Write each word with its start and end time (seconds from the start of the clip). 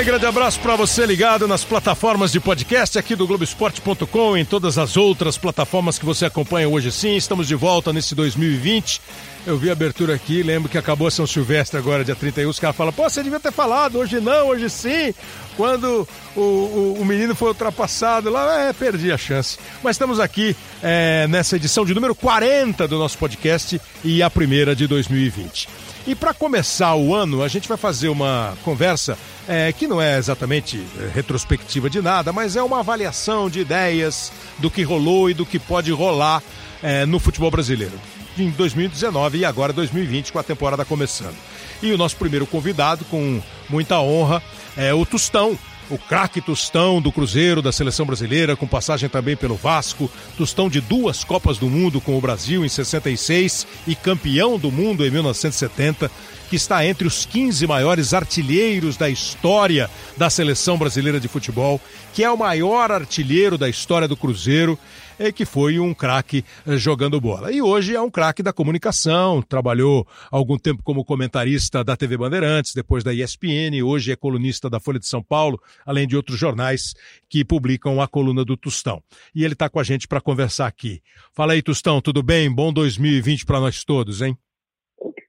bem? 0.00 0.04
Grande 0.04 0.26
abraço 0.26 0.58
para 0.60 0.76
você 0.76 1.04
ligado 1.04 1.46
nas 1.46 1.62
plataformas 1.62 2.32
de 2.32 2.40
podcast 2.40 2.98
aqui 2.98 3.14
do 3.14 3.26
Globoesporte.com, 3.26 4.36
em 4.36 4.44
todas 4.44 4.78
as 4.78 4.96
outras 4.96 5.36
plataformas 5.36 5.98
que 5.98 6.06
você 6.06 6.24
acompanha 6.24 6.68
hoje 6.68 6.90
sim. 6.90 7.16
Estamos 7.16 7.46
de 7.46 7.54
volta 7.54 7.92
nesse 7.92 8.14
2020. 8.14 9.00
Eu 9.46 9.58
vi 9.58 9.68
a 9.68 9.72
abertura 9.72 10.14
aqui, 10.14 10.42
lembro 10.42 10.68
que 10.68 10.78
acabou 10.78 11.10
São 11.10 11.26
Silvestre 11.26 11.78
agora, 11.78 12.04
dia 12.04 12.14
31. 12.14 12.48
Os 12.48 12.58
caras 12.58 12.76
falam, 12.76 12.92
pô, 12.92 13.08
você 13.08 13.22
devia 13.22 13.40
ter 13.40 13.52
falado, 13.52 13.98
hoje 13.98 14.20
não, 14.20 14.48
hoje 14.48 14.70
sim. 14.70 15.14
Quando 15.56 16.08
o, 16.34 16.40
o, 16.40 16.96
o 17.00 17.04
menino 17.04 17.34
foi 17.34 17.48
ultrapassado 17.48 18.30
lá, 18.30 18.68
é, 18.68 18.72
perdi 18.72 19.12
a 19.12 19.18
chance. 19.18 19.58
Mas 19.82 19.96
estamos 19.96 20.18
aqui 20.18 20.56
é, 20.82 21.26
nessa 21.28 21.56
edição 21.56 21.84
de 21.84 21.94
número 21.94 22.14
40 22.14 22.88
do 22.88 22.98
nosso 22.98 23.18
podcast 23.18 23.80
e 24.02 24.22
a 24.22 24.30
primeira 24.30 24.74
de 24.74 24.86
2020. 24.86 25.89
E 26.06 26.14
para 26.14 26.32
começar 26.32 26.94
o 26.94 27.14
ano, 27.14 27.42
a 27.42 27.48
gente 27.48 27.68
vai 27.68 27.76
fazer 27.76 28.08
uma 28.08 28.56
conversa 28.64 29.18
é, 29.46 29.72
que 29.72 29.86
não 29.86 30.00
é 30.00 30.16
exatamente 30.16 30.82
é, 30.98 31.10
retrospectiva 31.14 31.90
de 31.90 32.00
nada, 32.00 32.32
mas 32.32 32.56
é 32.56 32.62
uma 32.62 32.80
avaliação 32.80 33.50
de 33.50 33.60
ideias 33.60 34.32
do 34.58 34.70
que 34.70 34.82
rolou 34.82 35.28
e 35.28 35.34
do 35.34 35.44
que 35.44 35.58
pode 35.58 35.92
rolar 35.92 36.42
é, 36.82 37.04
no 37.04 37.18
futebol 37.18 37.50
brasileiro. 37.50 37.98
Em 38.38 38.48
2019 38.50 39.38
e 39.38 39.44
agora 39.44 39.72
2020, 39.72 40.32
com 40.32 40.38
a 40.38 40.42
temporada 40.42 40.84
começando. 40.84 41.36
E 41.82 41.92
o 41.92 41.98
nosso 41.98 42.16
primeiro 42.16 42.46
convidado, 42.46 43.04
com 43.04 43.42
muita 43.68 44.00
honra, 44.00 44.42
é 44.76 44.94
o 44.94 45.04
Tostão, 45.04 45.58
o 45.90 45.98
craque 45.98 46.40
Tostão 46.40 47.02
do 47.02 47.10
Cruzeiro, 47.10 47.60
da 47.60 47.72
seleção 47.72 48.06
brasileira, 48.06 48.56
com 48.56 48.66
passagem 48.66 49.08
também 49.08 49.36
pelo 49.36 49.56
Vasco, 49.56 50.10
Tostão 50.38 50.70
de 50.70 50.80
duas 50.80 51.24
Copas 51.24 51.58
do 51.58 51.68
Mundo 51.68 52.00
com 52.00 52.16
o 52.16 52.20
Brasil 52.20 52.64
em 52.64 52.68
66 52.68 53.66
e 53.86 53.94
campeão 53.94 54.58
do 54.58 54.70
mundo 54.70 55.04
em 55.04 55.10
1970, 55.10 56.10
que 56.48 56.56
está 56.56 56.84
entre 56.86 57.06
os 57.06 57.24
15 57.26 57.66
maiores 57.66 58.14
artilheiros 58.14 58.96
da 58.96 59.10
história 59.10 59.90
da 60.16 60.30
seleção 60.30 60.78
brasileira 60.78 61.20
de 61.20 61.28
futebol, 61.28 61.80
que 62.14 62.24
é 62.24 62.30
o 62.30 62.38
maior 62.38 62.90
artilheiro 62.90 63.58
da 63.58 63.68
história 63.68 64.08
do 64.08 64.16
Cruzeiro 64.16 64.78
é 65.20 65.30
que 65.30 65.44
foi 65.44 65.78
um 65.78 65.92
craque 65.92 66.42
eh, 66.66 66.78
jogando 66.78 67.20
bola. 67.20 67.52
E 67.52 67.60
hoje 67.60 67.94
é 67.94 68.00
um 68.00 68.10
craque 68.10 68.42
da 68.42 68.54
comunicação, 68.54 69.42
trabalhou 69.42 70.06
algum 70.30 70.56
tempo 70.56 70.82
como 70.82 71.04
comentarista 71.04 71.84
da 71.84 71.94
TV 71.94 72.16
Bandeirantes, 72.16 72.74
depois 72.74 73.04
da 73.04 73.12
ESPN, 73.12 73.82
hoje 73.84 74.12
é 74.12 74.16
colunista 74.16 74.70
da 74.70 74.80
Folha 74.80 74.98
de 74.98 75.06
São 75.06 75.22
Paulo, 75.22 75.60
além 75.84 76.08
de 76.08 76.16
outros 76.16 76.38
jornais 76.38 76.94
que 77.28 77.44
publicam 77.44 78.00
a 78.00 78.08
coluna 78.08 78.46
do 78.46 78.56
Tustão. 78.56 79.02
E 79.34 79.44
ele 79.44 79.52
está 79.52 79.68
com 79.68 79.78
a 79.78 79.84
gente 79.84 80.08
para 80.08 80.22
conversar 80.22 80.66
aqui. 80.66 81.02
Fala 81.34 81.52
aí, 81.52 81.60
Tustão, 81.60 82.00
tudo 82.00 82.22
bem? 82.22 82.50
Bom 82.50 82.72
2020 82.72 83.44
para 83.44 83.60
nós 83.60 83.84
todos, 83.84 84.22
hein? 84.22 84.34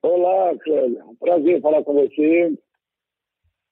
Olá, 0.01 0.53
Cléber. 0.63 1.03
Prazer 1.19 1.61
falar 1.61 1.83
com 1.83 1.93
você. 1.95 2.53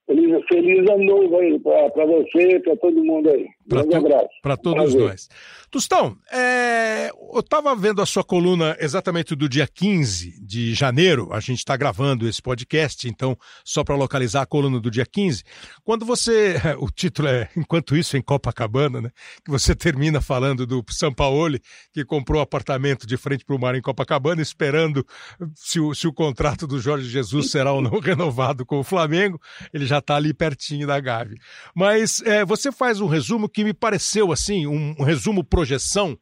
Feliz, 0.10 0.44
feliz 0.48 0.90
ano 0.90 1.04
novo 1.04 1.38
aí 1.38 1.60
para 1.60 2.04
você, 2.04 2.60
para 2.62 2.76
todo 2.78 3.06
mundo 3.06 3.30
aí. 3.30 3.48
Grande 3.68 3.90
tu, 3.90 3.98
abraço. 3.98 4.30
Para 4.42 4.58
todos 4.58 4.96
Prazer. 4.96 5.02
nós. 5.02 5.30
Tostão, 5.72 6.18
é, 6.32 7.12
eu 7.32 7.42
estava 7.42 7.76
vendo 7.76 8.02
a 8.02 8.06
sua 8.06 8.24
coluna 8.24 8.76
exatamente 8.80 9.36
do 9.36 9.48
dia 9.48 9.68
15 9.68 10.44
de 10.44 10.74
janeiro, 10.74 11.30
a 11.32 11.40
gente 11.40 11.60
está 11.60 11.78
gravando 11.78 12.28
esse 12.28 12.42
podcast, 12.42 13.08
então, 13.08 13.38
só 13.64 13.84
para 13.84 13.96
localizar 13.96 14.42
a 14.42 14.46
coluna 14.48 14.80
do 14.80 14.90
dia 14.90 15.06
15, 15.06 15.44
quando 15.84 16.08
você, 16.08 16.56
o 16.80 16.90
título 16.90 17.28
é 17.28 17.48
Enquanto 17.56 17.96
Isso 17.96 18.18
em 18.18 18.22
Copacabana, 18.22 19.00
né? 19.00 19.12
Que 19.46 19.52
você 19.52 19.76
termina 19.76 20.20
falando 20.20 20.66
do 20.66 20.84
Sampaoli, 20.90 21.62
que 21.94 22.04
comprou 22.04 22.40
um 22.40 22.44
apartamento 22.44 23.06
de 23.06 23.16
frente 23.16 23.46
para 23.46 23.56
o 23.56 23.60
mar 23.60 23.76
em 23.76 23.82
Copacabana, 23.82 24.42
esperando 24.42 25.06
se 25.54 25.80
o, 25.80 25.94
se 25.94 26.08
o 26.08 26.14
contrato 26.14 26.66
do 26.66 26.80
Jorge 26.80 27.08
Jesus 27.08 27.52
será 27.52 27.72
ou 27.74 27.82
não 27.82 27.98
renovado 28.02 28.66
com 28.66 28.80
o 28.80 28.84
Flamengo, 28.84 29.40
ele 29.72 29.86
já 29.86 30.00
está 30.00 30.16
ali 30.16 30.34
pertinho 30.34 30.88
da 30.88 31.00
Gávea. 31.00 31.38
Mas 31.76 32.22
é, 32.22 32.44
você 32.44 32.72
faz 32.72 33.00
um 33.00 33.08
resumo 33.08 33.48
que 33.48 33.64
me 33.64 33.74
pareceu 33.74 34.32
assim, 34.32 34.66
um, 34.66 34.96
um 34.98 35.04
resumo 35.04 35.44
projeção 35.60 36.18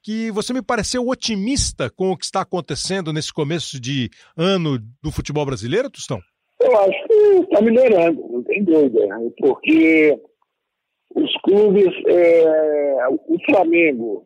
que 0.00 0.30
você 0.30 0.52
me 0.52 0.62
pareceu 0.62 1.08
otimista 1.08 1.90
com 1.90 2.12
o 2.12 2.16
que 2.16 2.24
está 2.24 2.42
acontecendo 2.42 3.12
nesse 3.12 3.32
começo 3.32 3.80
de 3.80 4.08
ano 4.36 4.78
do 5.02 5.10
futebol 5.10 5.44
brasileiro, 5.44 5.90
Tostão? 5.90 6.20
Eu 6.60 6.78
acho 6.78 7.08
que 7.08 7.14
está 7.42 7.60
melhorando, 7.60 8.28
não 8.30 8.42
tem 8.44 8.62
dúvida, 8.62 9.04
né? 9.06 9.30
porque 9.38 10.16
os 11.16 11.36
clubes, 11.42 11.92
é, 12.06 13.08
o 13.08 13.36
Flamengo 13.50 14.24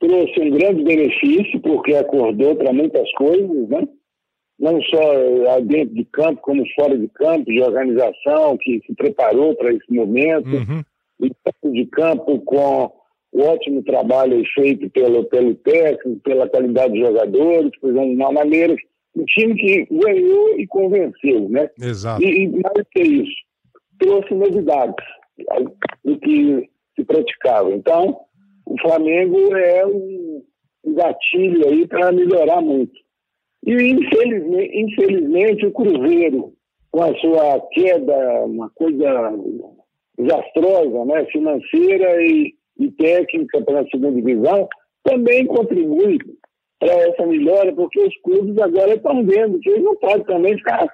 trouxe 0.00 0.40
um 0.40 0.50
grande 0.50 0.82
benefício, 0.82 1.60
porque 1.60 1.94
acordou 1.94 2.56
para 2.56 2.72
muitas 2.72 3.08
coisas, 3.12 3.68
né? 3.68 3.86
não 4.58 4.82
só 4.82 5.60
dentro 5.60 5.94
de 5.94 6.04
campo, 6.06 6.42
como 6.42 6.66
fora 6.74 6.98
de 6.98 7.06
campo, 7.08 7.44
de 7.44 7.62
organização, 7.62 8.58
que 8.58 8.80
se 8.84 8.94
preparou 8.96 9.54
para 9.54 9.72
esse 9.72 9.92
momento, 9.92 10.48
uhum. 10.48 10.82
e 11.20 11.72
de 11.72 11.86
campo 11.86 12.40
com 12.40 12.99
o 13.32 13.42
ótimo 13.42 13.82
trabalho 13.82 14.42
feito 14.54 14.90
pelo, 14.90 15.24
pelo 15.24 15.54
técnico, 15.56 16.20
pela 16.22 16.48
qualidade 16.48 16.94
de 16.94 17.00
jogadores, 17.00 17.70
por 17.80 17.90
exemplo, 17.90 18.12
uma 18.12 18.32
maneira, 18.32 18.74
um 19.14 19.24
time 19.24 19.54
que 19.54 19.86
ganhou 19.90 20.58
e 20.58 20.66
convenceu, 20.66 21.48
né? 21.48 21.70
Exato. 21.80 22.22
E, 22.22 22.44
e 22.44 22.48
mais 22.48 22.86
que 22.92 23.02
isso, 23.02 23.36
trouxe 23.98 24.34
novidades 24.34 25.04
do 26.04 26.18
que 26.18 26.68
se 26.96 27.04
praticava. 27.04 27.72
Então, 27.72 28.20
o 28.66 28.80
Flamengo 28.80 29.54
é 29.56 29.86
um, 29.86 30.42
um 30.84 30.94
gatilho 30.94 31.68
aí 31.68 31.86
para 31.86 32.12
melhorar 32.12 32.60
muito. 32.60 32.92
E, 33.64 33.72
infelizmente, 33.72 34.78
infelizmente, 34.78 35.66
o 35.66 35.72
Cruzeiro, 35.72 36.52
com 36.90 37.02
a 37.02 37.14
sua 37.18 37.60
queda, 37.72 38.44
uma 38.44 38.70
coisa 38.70 39.32
desastrosa, 40.18 41.04
né, 41.04 41.24
financeira 41.26 42.22
e 42.22 42.54
e 42.84 42.90
técnica 42.92 43.60
para 43.62 43.80
a 43.80 43.86
segunda 43.86 44.12
divisão, 44.12 44.68
também 45.02 45.46
contribui 45.46 46.18
para 46.78 46.92
essa 46.92 47.26
melhora, 47.26 47.72
porque 47.74 48.00
os 48.00 48.16
clubes 48.22 48.56
agora 48.58 48.94
estão 48.94 49.24
vendo 49.24 49.58
que 49.60 49.68
eles 49.68 49.84
não 49.84 49.96
podem 49.96 50.24
também 50.24 50.56
ficar 50.56 50.86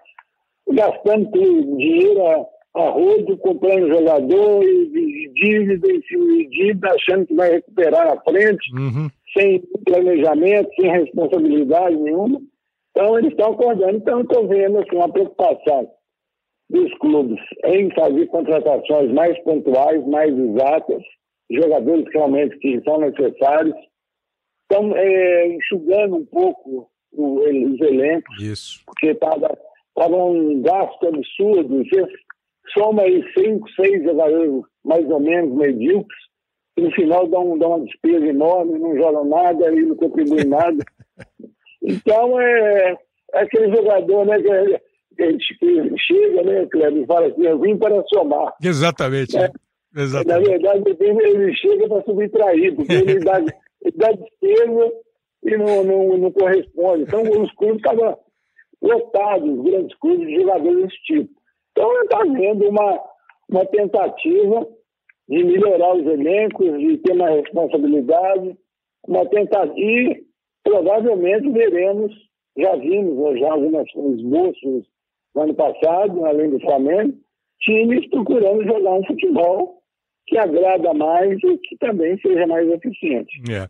gastando 0.72 1.30
dinheiro 1.30 2.26
a, 2.26 2.46
a 2.82 2.90
rodo, 2.90 3.36
comprando 3.38 3.88
jogadores, 3.88 4.94
e 4.94 5.30
dívida 5.34 5.92
em 5.92 6.02
cima 6.02 6.26
de 6.26 6.48
dívida, 6.48 6.88
achando 6.90 7.26
que 7.26 7.34
vai 7.34 7.50
recuperar 7.52 8.06
na 8.06 8.20
frente, 8.22 8.74
uhum. 8.74 9.08
sem 9.36 9.62
planejamento, 9.84 10.68
sem 10.74 10.90
responsabilidade 10.90 11.96
nenhuma. 11.96 12.40
Então, 12.90 13.18
eles 13.18 13.30
estão 13.30 13.52
acordando. 13.52 13.96
Então, 13.96 14.22
estou 14.22 14.48
vendo 14.48 14.78
assim, 14.78 14.96
uma 14.96 15.12
preocupação 15.12 15.88
dos 16.68 16.92
clubes 16.98 17.38
em 17.64 17.94
fazer 17.94 18.26
contratações 18.26 19.12
mais 19.12 19.38
pontuais, 19.44 20.04
mais 20.06 20.36
exatas, 20.36 21.02
jogadores 21.50 22.04
realmente 22.12 22.58
que 22.58 22.80
são 22.82 22.98
necessários. 23.00 23.74
Estão 24.62 24.96
é, 24.96 25.48
enxugando 25.48 26.16
um 26.16 26.26
pouco 26.26 26.90
o, 27.12 27.38
os 27.38 27.80
elencos, 27.80 28.42
Isso. 28.42 28.82
porque 28.84 29.08
estava 29.08 29.56
um 29.96 30.60
gasto 30.62 31.06
absurdo. 31.06 31.84
Você 31.84 32.06
soma 32.76 33.02
aí 33.02 33.24
cinco, 33.36 33.68
seis 33.70 34.02
jogadores 34.02 34.62
mais 34.84 35.08
ou 35.08 35.20
menos 35.20 35.54
medíocres, 35.54 36.26
e 36.76 36.82
no 36.82 36.90
final 36.92 37.26
dão, 37.28 37.58
dão 37.58 37.76
uma 37.76 37.86
despesa 37.86 38.26
enorme, 38.26 38.78
não 38.78 38.96
jogam 38.96 39.24
nada 39.24 39.72
e 39.72 39.82
não 39.82 39.96
contribuem 39.96 40.44
nada. 40.44 40.84
Então, 41.88 42.40
é, 42.40 42.96
é 43.32 43.42
aquele 43.42 43.72
jogador 43.72 44.26
né, 44.26 44.38
que, 44.40 45.36
que 45.36 45.98
chega, 45.98 46.42
né, 46.42 46.66
Cleber, 46.66 47.02
e 47.02 47.06
fala 47.06 47.26
assim, 47.28 47.46
eu 47.46 47.60
vim 47.60 47.76
para 47.76 48.02
somar. 48.12 48.54
Exatamente. 48.60 49.36
É, 49.36 49.48
Exatamente. 49.96 50.62
Na 50.62 50.72
verdade, 50.72 50.96
ele 51.00 51.54
chega 51.54 51.88
para 51.88 52.02
subtrair, 52.02 52.76
porque 52.76 52.92
ele 52.92 53.18
dá, 53.20 53.38
ele 53.82 53.96
dá 53.96 54.12
despesa 54.12 54.92
e 55.42 55.56
não, 55.56 55.84
não, 55.84 56.18
não 56.18 56.32
corresponde. 56.32 57.04
Então, 57.04 57.22
os 57.22 57.52
clubes 57.52 57.76
estavam 57.76 58.18
lotados, 58.82 59.58
os 59.58 59.64
grandes 59.64 59.98
clubes, 59.98 60.26
de 60.26 60.36
jogadores 60.36 60.82
desse 60.82 61.02
tipo. 61.04 61.30
Então, 61.72 62.02
está 62.02 62.20
havendo 62.20 62.68
uma, 62.68 63.00
uma 63.48 63.66
tentativa 63.66 64.68
de 65.28 65.44
melhorar 65.44 65.94
os 65.96 66.06
elencos, 66.06 66.78
de 66.78 66.98
ter 66.98 67.14
mais 67.14 67.36
responsabilidade, 67.36 68.56
uma 69.08 69.26
tentativa. 69.26 69.76
E 69.80 70.26
provavelmente 70.62 71.48
veremos, 71.50 72.12
já 72.58 72.76
vimos 72.76 73.38
já 73.38 73.52
alguns 73.52 73.88
esboços 74.18 74.84
no 75.34 75.42
ano 75.42 75.54
passado, 75.54 76.24
além 76.24 76.50
do 76.50 76.60
Flamengo, 76.60 77.14
times 77.60 78.08
procurando 78.10 78.64
jogar 78.64 78.94
um 78.94 79.06
futebol 79.06 79.75
que 80.26 80.36
agrada 80.36 80.92
mais 80.92 81.38
e 81.38 81.58
que 81.58 81.76
também 81.78 82.18
seja 82.20 82.46
mais 82.46 82.68
eficiente. 82.68 83.40
É. 83.48 83.68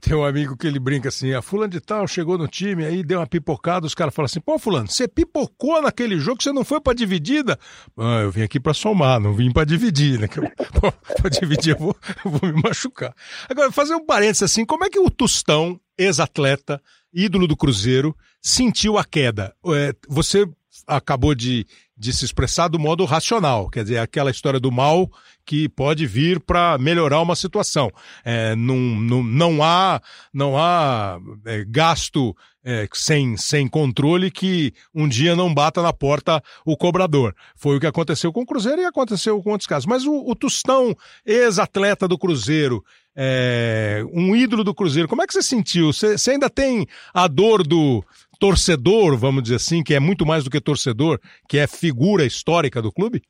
Tem 0.00 0.14
um 0.14 0.24
amigo 0.24 0.56
que 0.56 0.66
ele 0.66 0.78
brinca 0.78 1.08
assim, 1.08 1.32
a 1.32 1.40
fulano 1.40 1.70
de 1.70 1.80
tal 1.80 2.06
chegou 2.06 2.36
no 2.36 2.46
time, 2.46 2.84
aí 2.84 3.02
deu 3.02 3.20
uma 3.20 3.26
pipocada, 3.26 3.86
os 3.86 3.94
caras 3.94 4.14
falam 4.14 4.26
assim, 4.26 4.40
pô 4.40 4.58
fulano, 4.58 4.88
você 4.88 5.08
pipocou 5.08 5.80
naquele 5.80 6.18
jogo, 6.18 6.42
você 6.42 6.52
não 6.52 6.64
foi 6.64 6.80
pra 6.80 6.92
dividida? 6.92 7.58
Ah, 7.96 8.20
eu 8.22 8.30
vim 8.30 8.42
aqui 8.42 8.60
pra 8.60 8.74
somar, 8.74 9.18
não 9.18 9.32
vim 9.32 9.50
pra 9.50 9.64
dividir, 9.64 10.20
né? 10.20 10.28
Pô, 10.78 10.92
pra 11.20 11.30
dividir 11.30 11.74
eu 11.74 11.78
vou, 11.78 11.96
eu 12.24 12.30
vou 12.30 12.52
me 12.52 12.60
machucar. 12.60 13.14
Agora, 13.48 13.72
fazer 13.72 13.94
um 13.94 14.04
parênteses 14.04 14.42
assim, 14.42 14.64
como 14.64 14.84
é 14.84 14.90
que 14.90 14.98
o 14.98 15.08
Tostão, 15.08 15.80
ex-atleta, 15.96 16.82
ídolo 17.12 17.46
do 17.46 17.56
Cruzeiro, 17.56 18.14
sentiu 18.42 18.98
a 18.98 19.04
queda? 19.04 19.54
É, 19.66 19.94
você 20.08 20.44
acabou 20.86 21.34
de 21.34 21.64
de 21.96 22.12
se 22.12 22.24
expressar 22.24 22.68
do 22.68 22.78
modo 22.78 23.04
racional, 23.04 23.70
quer 23.70 23.84
dizer, 23.84 23.98
aquela 23.98 24.30
história 24.30 24.58
do 24.58 24.72
mal 24.72 25.08
que 25.44 25.68
pode 25.68 26.06
vir 26.06 26.40
para 26.40 26.78
melhorar 26.78 27.20
uma 27.20 27.36
situação. 27.36 27.90
É, 28.24 28.54
não, 28.56 28.76
não, 28.76 29.22
não 29.22 29.62
há, 29.62 30.00
não 30.32 30.56
há 30.56 31.18
é, 31.44 31.64
gasto 31.68 32.34
é, 32.64 32.88
sem, 32.92 33.36
sem 33.36 33.68
controle 33.68 34.30
que 34.30 34.72
um 34.94 35.06
dia 35.06 35.36
não 35.36 35.52
bata 35.52 35.82
na 35.82 35.92
porta 35.92 36.42
o 36.64 36.76
cobrador. 36.76 37.34
Foi 37.54 37.76
o 37.76 37.80
que 37.80 37.86
aconteceu 37.86 38.32
com 38.32 38.40
o 38.40 38.46
Cruzeiro 38.46 38.80
e 38.80 38.86
aconteceu 38.86 39.40
com 39.42 39.50
outros 39.50 39.66
casos. 39.66 39.86
Mas 39.86 40.04
o, 40.06 40.12
o 40.12 40.96
ex-atleta 41.26 42.08
do 42.08 42.18
Cruzeiro, 42.18 42.82
é, 43.14 44.02
um 44.12 44.34
ídolo 44.34 44.64
do 44.64 44.74
Cruzeiro, 44.74 45.08
como 45.08 45.22
é 45.22 45.26
que 45.26 45.34
você 45.34 45.42
sentiu? 45.42 45.92
Você 45.92 46.30
ainda 46.30 46.48
tem 46.48 46.86
a 47.12 47.28
dor 47.28 47.66
do 47.66 48.02
torcedor, 48.40 49.16
vamos 49.16 49.42
dizer 49.42 49.56
assim, 49.56 49.82
que 49.82 49.94
é 49.94 50.00
muito 50.00 50.26
mais 50.26 50.42
do 50.44 50.50
que 50.50 50.60
torcedor, 50.60 51.20
que 51.48 51.58
é 51.58 51.66
figura 51.66 52.24
histórica 52.24 52.80
do 52.80 52.92
clube? 52.92 53.22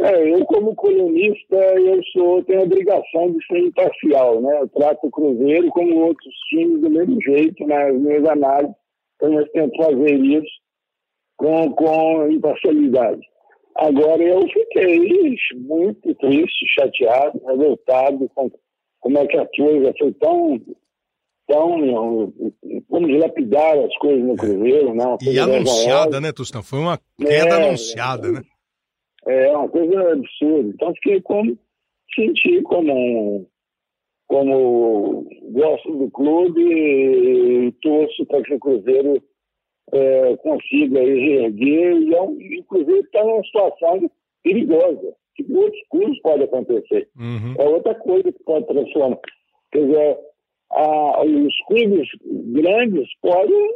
É, 0.00 0.32
eu 0.32 0.44
como 0.46 0.76
colunista, 0.76 1.56
eu 1.56 2.00
sou, 2.12 2.42
tenho 2.44 2.60
a 2.60 2.64
obrigação 2.64 3.32
de 3.32 3.44
ser 3.46 3.58
imparcial, 3.58 4.40
né? 4.40 4.60
Eu 4.60 4.68
trato 4.68 5.06
o 5.06 5.10
Cruzeiro 5.10 5.68
como 5.70 6.06
outros 6.06 6.34
times 6.50 6.80
do 6.80 6.88
mesmo 6.88 7.20
jeito, 7.20 7.66
nas 7.66 7.94
minhas 7.94 8.24
análises, 8.24 8.76
então 9.16 9.40
eu 9.40 9.48
tento 9.48 9.76
fazer 9.76 10.14
isso 10.14 10.60
com, 11.36 11.72
com 11.72 12.30
imparcialidade. 12.30 13.20
Agora, 13.76 14.22
eu 14.22 14.42
fiquei 14.48 15.36
muito 15.56 16.14
triste, 16.14 16.66
chateado, 16.74 17.40
revoltado 17.46 18.28
com 18.34 18.50
como 19.00 19.18
é 19.18 19.26
que 19.26 19.36
a 19.36 19.46
coisa 19.46 19.92
foi 19.98 20.12
tão 20.14 20.60
tão 21.48 22.32
como 22.88 23.06
dilapidar 23.06 23.78
as 23.78 23.96
coisas 23.96 24.22
no 24.22 24.36
Cruzeiro, 24.36 24.94
né? 24.94 25.16
e 25.22 25.38
anunciada, 25.38 26.20
né, 26.20 26.30
Tostão? 26.30 26.62
Foi 26.62 26.78
uma 26.78 27.00
queda 27.18 27.54
é, 27.54 27.66
anunciada, 27.66 28.30
né? 28.30 28.42
É 29.28 29.54
uma 29.54 29.68
coisa 29.68 30.12
absurda. 30.12 30.70
Então 30.70 30.94
fiquei 30.94 31.20
como 31.20 31.58
senti 32.14 32.62
como 32.62 33.46
como 34.26 35.26
gosto 35.52 35.96
do 35.96 36.10
clube 36.10 36.60
e 36.60 37.72
torço 37.80 38.26
para 38.26 38.42
que 38.42 38.54
o 38.54 38.58
Cruzeiro 38.58 39.22
é, 39.92 40.36
consiga 40.36 41.00
reerguer 41.00 41.96
e, 41.96 42.14
é 42.14 42.22
um, 42.22 42.36
o 42.36 42.64
Cruzeiro 42.64 43.00
está 43.00 43.24
numa 43.24 43.42
situação 43.44 44.10
perigosa, 44.42 45.14
que 45.34 45.46
outros 45.50 45.82
clubes 45.90 46.20
pode 46.20 46.44
acontecer. 46.44 47.08
Uhum. 47.18 47.54
É 47.58 47.68
outra 47.68 47.94
coisa 47.94 48.30
que 48.30 48.44
pode 48.44 48.66
transformar. 48.66 49.18
Quer 49.72 49.86
dizer, 49.86 50.18
a, 50.72 51.22
os 51.24 51.56
clubes 51.66 52.08
grandes 52.52 53.08
podem, 53.22 53.70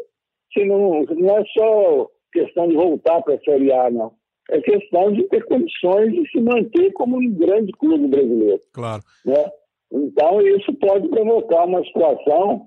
se 0.52 0.64
não, 0.66 1.02
não 1.02 1.38
é 1.38 1.44
só 1.46 2.10
questão 2.30 2.68
de 2.68 2.74
voltar 2.74 3.22
para 3.22 3.34
a 3.34 3.40
Série 3.40 3.72
A, 3.72 3.90
não 3.90 4.12
é 4.50 4.60
questão 4.60 5.12
de 5.12 5.22
ter 5.24 5.44
condições 5.44 6.12
de 6.12 6.30
se 6.30 6.40
manter 6.40 6.92
como 6.92 7.16
um 7.16 7.34
grande 7.34 7.72
clube 7.72 8.08
brasileiro. 8.08 8.60
Claro. 8.72 9.02
Né? 9.24 9.44
Então, 9.92 10.40
isso 10.40 10.72
pode 10.74 11.08
provocar 11.08 11.66
uma 11.66 11.84
situação 11.84 12.66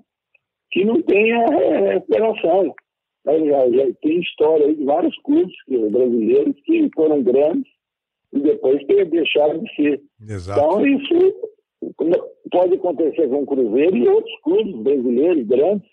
que 0.70 0.84
não 0.84 1.02
tenha 1.02 1.44
é, 1.44 1.94
recuperação. 1.94 2.74
Já, 3.26 3.70
já 3.70 3.92
tem 4.02 4.20
história 4.20 4.72
de 4.72 4.84
vários 4.84 5.16
clubes 5.22 5.54
brasileiros 5.68 6.54
que 6.64 6.88
foram 6.94 7.22
grandes 7.22 7.70
e 8.32 8.40
depois 8.40 8.80
deixaram 8.86 9.58
de 9.58 9.74
ser. 9.74 10.02
Exato. 10.20 10.60
Então, 10.60 10.86
isso 10.86 11.34
pode 12.50 12.74
acontecer 12.74 13.28
com 13.28 13.42
o 13.42 13.46
Cruzeiro 13.46 13.96
e 13.96 14.08
outros 14.08 14.40
clubes 14.42 14.76
brasileiros 14.76 15.46
grandes 15.46 15.88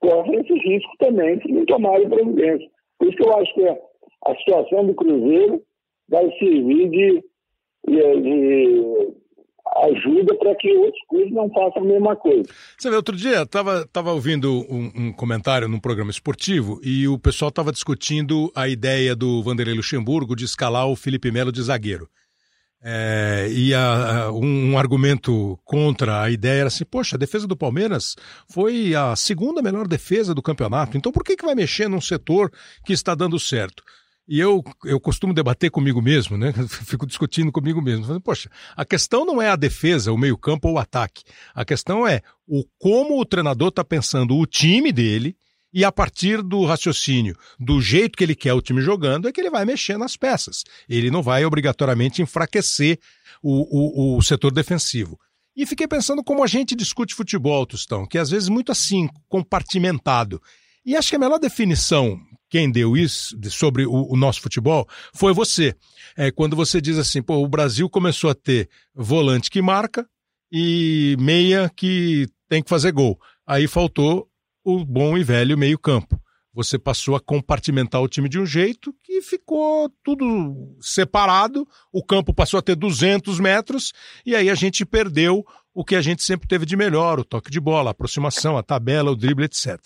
correm 0.00 0.40
esse 0.40 0.54
risco 0.54 0.92
também 0.98 1.40
se 1.40 1.50
não 1.50 1.64
tomarem 1.64 2.08
providência. 2.08 2.68
Por 2.98 3.08
isso 3.08 3.16
que 3.16 3.24
eu 3.24 3.36
acho 3.36 3.54
que 3.54 3.64
é 3.64 3.80
a 4.26 4.34
situação 4.36 4.86
do 4.86 4.94
Cruzeiro 4.94 5.62
vai 6.08 6.30
servir 6.38 6.90
de, 6.90 7.24
de, 7.88 8.20
de 8.20 9.14
ajuda 9.76 10.34
para 10.36 10.54
que 10.56 10.70
outros 10.76 11.02
clubes 11.08 11.32
não 11.32 11.48
façam 11.50 11.82
a 11.82 11.84
mesma 11.84 12.16
coisa. 12.16 12.44
Você 12.78 12.90
vê, 12.90 12.96
outro 12.96 13.16
dia 13.16 13.42
estava 13.42 13.86
tava 13.86 14.12
ouvindo 14.12 14.64
um, 14.70 14.92
um, 14.96 15.12
comentário 15.12 15.68
num 15.68 15.80
programa 15.80 16.10
esportivo 16.10 16.80
e 16.82 17.08
o 17.08 17.18
pessoal 17.18 17.48
estava 17.48 17.72
discutindo 17.72 18.52
a 18.54 18.68
ideia 18.68 19.16
do 19.16 19.42
Vanderlei 19.42 19.74
Luxemburgo 19.74 20.36
de 20.36 20.44
escalar 20.44 20.88
o 20.88 20.96
Felipe 20.96 21.30
Melo 21.30 21.52
de 21.52 21.62
zagueiro. 21.62 22.08
É, 22.86 23.48
e 23.50 23.72
a, 23.72 24.24
a, 24.24 24.32
um, 24.32 24.72
um, 24.72 24.78
argumento 24.78 25.58
contra 25.64 26.20
a 26.20 26.30
ideia 26.30 26.60
era 26.60 26.66
assim: 26.66 26.84
poxa, 26.84 27.16
a 27.16 27.18
defesa 27.18 27.46
do 27.46 27.56
Palmeiras 27.56 28.14
foi 28.46 28.94
a 28.94 29.16
segunda 29.16 29.62
melhor 29.62 29.88
defesa 29.88 30.34
do 30.34 30.42
campeonato, 30.42 30.94
então 30.94 31.10
por 31.10 31.24
que, 31.24 31.34
que 31.34 31.46
vai 31.46 31.54
mexer 31.54 31.88
num 31.88 32.00
setor 32.00 32.52
que 32.84 32.92
está 32.92 33.14
dando 33.14 33.40
certo? 33.40 33.82
E 34.26 34.40
eu, 34.40 34.64
eu 34.84 34.98
costumo 34.98 35.34
debater 35.34 35.70
comigo 35.70 36.00
mesmo, 36.00 36.36
né? 36.36 36.52
Fico 36.86 37.06
discutindo 37.06 37.52
comigo 37.52 37.82
mesmo. 37.82 38.06
Falando, 38.06 38.22
Poxa, 38.22 38.50
a 38.74 38.84
questão 38.84 39.24
não 39.24 39.40
é 39.40 39.48
a 39.50 39.56
defesa, 39.56 40.12
o 40.12 40.18
meio-campo 40.18 40.68
ou 40.68 40.74
o 40.74 40.78
ataque. 40.78 41.24
A 41.54 41.64
questão 41.64 42.06
é 42.06 42.22
o 42.46 42.64
como 42.78 43.20
o 43.20 43.24
treinador 43.24 43.68
está 43.68 43.84
pensando 43.84 44.36
o 44.36 44.46
time 44.46 44.92
dele 44.92 45.36
e 45.72 45.84
a 45.84 45.90
partir 45.90 46.40
do 46.40 46.64
raciocínio, 46.64 47.36
do 47.58 47.80
jeito 47.80 48.16
que 48.16 48.22
ele 48.22 48.36
quer 48.36 48.52
o 48.54 48.62
time 48.62 48.80
jogando, 48.80 49.28
é 49.28 49.32
que 49.32 49.40
ele 49.40 49.50
vai 49.50 49.64
mexer 49.64 49.98
nas 49.98 50.16
peças. 50.16 50.62
Ele 50.88 51.10
não 51.10 51.20
vai 51.20 51.44
obrigatoriamente 51.44 52.22
enfraquecer 52.22 52.98
o, 53.42 54.14
o, 54.14 54.16
o 54.16 54.22
setor 54.22 54.52
defensivo. 54.52 55.18
E 55.56 55.66
fiquei 55.66 55.88
pensando 55.88 56.22
como 56.22 56.44
a 56.44 56.46
gente 56.46 56.76
discute 56.76 57.14
futebol, 57.14 57.66
Tostão, 57.66 58.06
que 58.06 58.18
às 58.18 58.30
vezes 58.30 58.48
muito 58.48 58.70
assim, 58.70 59.08
compartimentado. 59.28 60.40
E 60.86 60.96
acho 60.96 61.10
que 61.10 61.16
a 61.16 61.18
melhor 61.18 61.38
definição 61.38 62.20
quem 62.54 62.70
deu 62.70 62.96
isso 62.96 63.36
sobre 63.50 63.84
o, 63.84 64.12
o 64.12 64.16
nosso 64.16 64.40
futebol 64.40 64.88
foi 65.12 65.34
você. 65.34 65.74
É, 66.16 66.30
quando 66.30 66.54
você 66.54 66.80
diz 66.80 66.96
assim, 66.96 67.20
pô, 67.20 67.42
o 67.42 67.48
Brasil 67.48 67.90
começou 67.90 68.30
a 68.30 68.34
ter 68.34 68.68
volante 68.94 69.50
que 69.50 69.60
marca 69.60 70.06
e 70.52 71.16
meia 71.18 71.68
que 71.74 72.28
tem 72.48 72.62
que 72.62 72.70
fazer 72.70 72.92
gol. 72.92 73.18
Aí 73.44 73.66
faltou 73.66 74.28
o 74.62 74.84
bom 74.84 75.18
e 75.18 75.24
velho 75.24 75.58
meio-campo. 75.58 76.16
Você 76.52 76.78
passou 76.78 77.16
a 77.16 77.20
compartimentar 77.20 78.00
o 78.00 78.06
time 78.06 78.28
de 78.28 78.38
um 78.38 78.46
jeito 78.46 78.94
que 79.02 79.20
ficou 79.20 79.92
tudo 80.04 80.76
separado, 80.80 81.66
o 81.92 82.04
campo 82.04 82.32
passou 82.32 82.58
a 82.58 82.62
ter 82.62 82.76
200 82.76 83.40
metros 83.40 83.92
e 84.24 84.36
aí 84.36 84.48
a 84.48 84.54
gente 84.54 84.86
perdeu 84.86 85.44
o 85.74 85.84
que 85.84 85.96
a 85.96 86.00
gente 86.00 86.22
sempre 86.22 86.46
teve 86.46 86.64
de 86.64 86.76
melhor, 86.76 87.18
o 87.18 87.24
toque 87.24 87.50
de 87.50 87.58
bola, 87.58 87.90
a 87.90 87.90
aproximação, 87.90 88.56
a 88.56 88.62
tabela, 88.62 89.10
o 89.10 89.16
drible, 89.16 89.44
etc. 89.44 89.80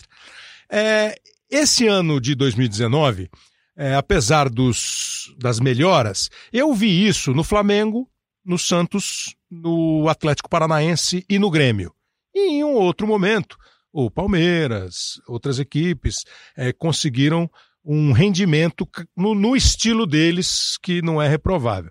É, 0.71 1.19
esse 1.51 1.87
ano 1.87 2.21
de 2.21 2.35
2019, 2.35 3.31
é, 3.77 3.95
apesar 3.95 4.51
dos, 4.51 5.35
das 5.39 5.61
melhoras, 5.61 6.29
eu 6.53 6.75
vi 6.75 7.07
isso 7.07 7.33
no 7.33 7.45
Flamengo, 7.45 8.09
no 8.45 8.59
Santos, 8.59 9.35
no 9.51 10.09
Atlético 10.09 10.51
Paranaense 10.51 11.25
e 11.29 11.39
no 11.39 11.51
Grêmio. 11.51 11.93
E 12.35 12.59
em 12.59 12.65
um 12.65 12.75
outro 12.75 13.07
momento, 13.07 13.57
o 13.93 14.11
Palmeiras, 14.11 15.21
outras 15.27 15.59
equipes 15.59 16.25
é, 16.57 16.73
conseguiram 16.73 17.51
um 17.85 18.13
rendimento 18.13 18.87
no, 19.17 19.35
no, 19.35 19.57
estilo 19.57 20.07
deles 20.07 20.77
que 20.83 21.01
não 21.01 21.21
é 21.21 21.29
reprovável. 21.29 21.91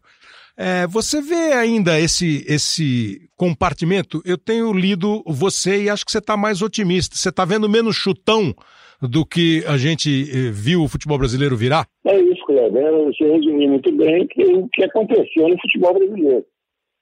É, 0.55 0.85
você 0.87 1.21
vê 1.21 1.53
ainda 1.53 1.99
esse, 1.99 2.43
esse 2.47 3.29
compartimento? 3.35 4.21
Eu 4.25 4.37
tenho 4.37 4.73
lido 4.73 5.23
você 5.25 5.83
e 5.83 5.89
acho 5.89 6.05
que 6.05 6.11
você 6.11 6.17
está 6.17 6.35
mais 6.35 6.61
otimista. 6.61 7.15
Você 7.15 7.29
está 7.29 7.45
vendo 7.45 7.69
menos 7.69 7.95
chutão 7.95 8.55
do 9.01 9.25
que 9.25 9.63
a 9.67 9.77
gente 9.77 10.09
eh, 10.09 10.51
viu 10.51 10.83
o 10.83 10.87
futebol 10.87 11.17
brasileiro 11.17 11.55
virar? 11.55 11.87
É 12.05 12.17
isso, 12.19 12.43
Kleber. 12.45 12.91
Você 13.05 13.23
resumiu 13.23 13.69
muito 13.69 13.91
bem 13.95 14.27
que, 14.27 14.43
o 14.43 14.67
que 14.69 14.83
aconteceu 14.83 15.47
no 15.47 15.61
futebol 15.61 15.93
brasileiro. 15.93 16.45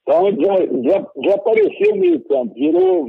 Então, 0.02 0.30
já, 0.30 0.56
já, 0.90 1.06
já 1.24 1.34
apareceu 1.34 1.94
o 1.94 1.98
meio 1.98 2.20
campo, 2.20 2.54
virou 2.54 3.06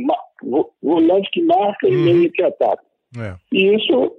volante 0.82 1.29
que 1.32 1.44
marca 1.44 1.88
e 1.88 1.96
uhum. 1.96 2.03
meio 2.03 2.32
que 2.32 2.41
ataca. 2.41 2.82
É. 3.20 3.36
E 3.53 3.75
isso, 3.75 4.12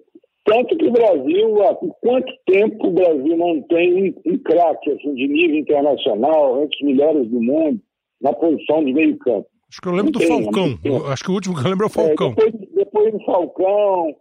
tanto 0.44 0.76
que 0.76 0.86
o 0.86 0.92
Brasil, 0.92 1.62
há 1.62 1.74
quanto 1.74 2.32
tempo 2.46 2.86
o 2.86 2.92
Brasil 2.92 3.36
não 3.36 3.60
tem 3.62 4.12
um, 4.26 4.32
um 4.32 4.38
craque 4.38 4.92
assim, 4.92 5.14
de 5.14 5.26
nível 5.26 5.58
internacional, 5.58 6.62
entre 6.62 6.76
os 6.76 6.86
melhores 6.86 7.28
do 7.28 7.42
mundo, 7.42 7.80
na 8.20 8.32
posição 8.32 8.84
de 8.84 8.92
meio 8.92 9.18
campo? 9.18 9.46
Acho 9.70 9.80
que 9.82 9.88
eu 9.88 9.92
lembro 9.92 10.12
não 10.12 10.12
do 10.12 10.18
tem, 10.18 10.28
Falcão. 10.28 10.78
Acho 11.12 11.24
que 11.24 11.30
o 11.30 11.34
último 11.34 11.54
que 11.54 11.66
eu 11.66 11.70
lembro 11.70 11.84
é 11.84 11.88
o 11.88 11.90
Falcão. 11.90 12.34
É, 12.38 12.44
depois, 12.44 12.74
depois 12.74 13.12
do 13.12 13.24
Falcão, 13.24 14.16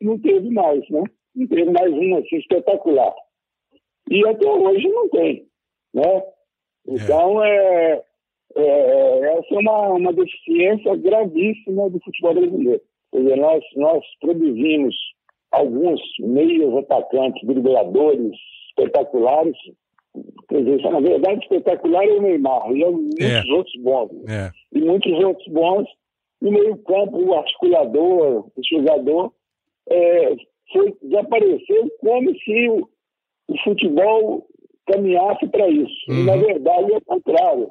não 0.00 0.18
teve 0.18 0.50
mais, 0.50 0.88
né? 0.90 1.02
Não 1.34 1.46
teve 1.46 1.70
mais 1.70 1.92
um 1.92 2.16
assim 2.16 2.36
espetacular. 2.36 3.14
E 4.10 4.26
até 4.26 4.50
hoje 4.50 4.88
não 4.88 5.08
tem, 5.10 5.46
né? 5.94 6.22
Então, 6.86 7.44
é. 7.44 8.02
é, 8.56 8.62
é 8.62 9.38
essa 9.38 9.54
é 9.54 9.58
uma, 9.58 9.88
uma 9.90 10.12
deficiência 10.12 10.96
gravíssima 10.96 11.90
do 11.90 12.00
futebol 12.00 12.34
brasileiro. 12.34 12.80
Quer 13.12 13.22
dizer, 13.22 13.36
nós, 13.36 13.64
nós 13.76 14.04
produzimos 14.20 14.94
alguns 15.52 16.00
meios 16.20 16.76
atacantes, 16.78 17.46
dribladores 17.46 18.32
espetaculares. 18.68 19.56
Quer 20.48 20.64
dizer, 20.64 20.90
na 20.90 21.00
verdade, 21.00 21.40
espetacular 21.42 22.04
é 22.04 22.12
o 22.12 22.22
Neymar, 22.22 22.70
e 22.70 22.84
muitos 22.84 23.20
é. 23.20 23.52
outros 23.52 23.82
bons. 23.82 24.10
É. 24.28 24.50
E 24.72 24.80
muitos 24.80 25.12
outros 25.24 25.48
bons. 25.48 25.88
E 26.40 26.50
meio 26.50 26.76
campo, 26.78 27.18
o 27.18 27.34
articulador, 27.34 28.46
o 28.46 28.62
jogador, 28.70 29.32
é, 29.90 30.36
foi, 30.72 30.94
desapareceu 31.02 31.90
como 32.00 32.34
se 32.38 32.68
o, 32.68 32.88
o 33.48 33.58
futebol 33.64 34.46
caminhasse 34.86 35.46
para 35.48 35.68
isso. 35.68 36.10
Uhum. 36.10 36.20
E, 36.20 36.24
na 36.24 36.36
verdade, 36.36 36.92
é 36.92 36.96
o 36.96 37.00
contrário. 37.02 37.70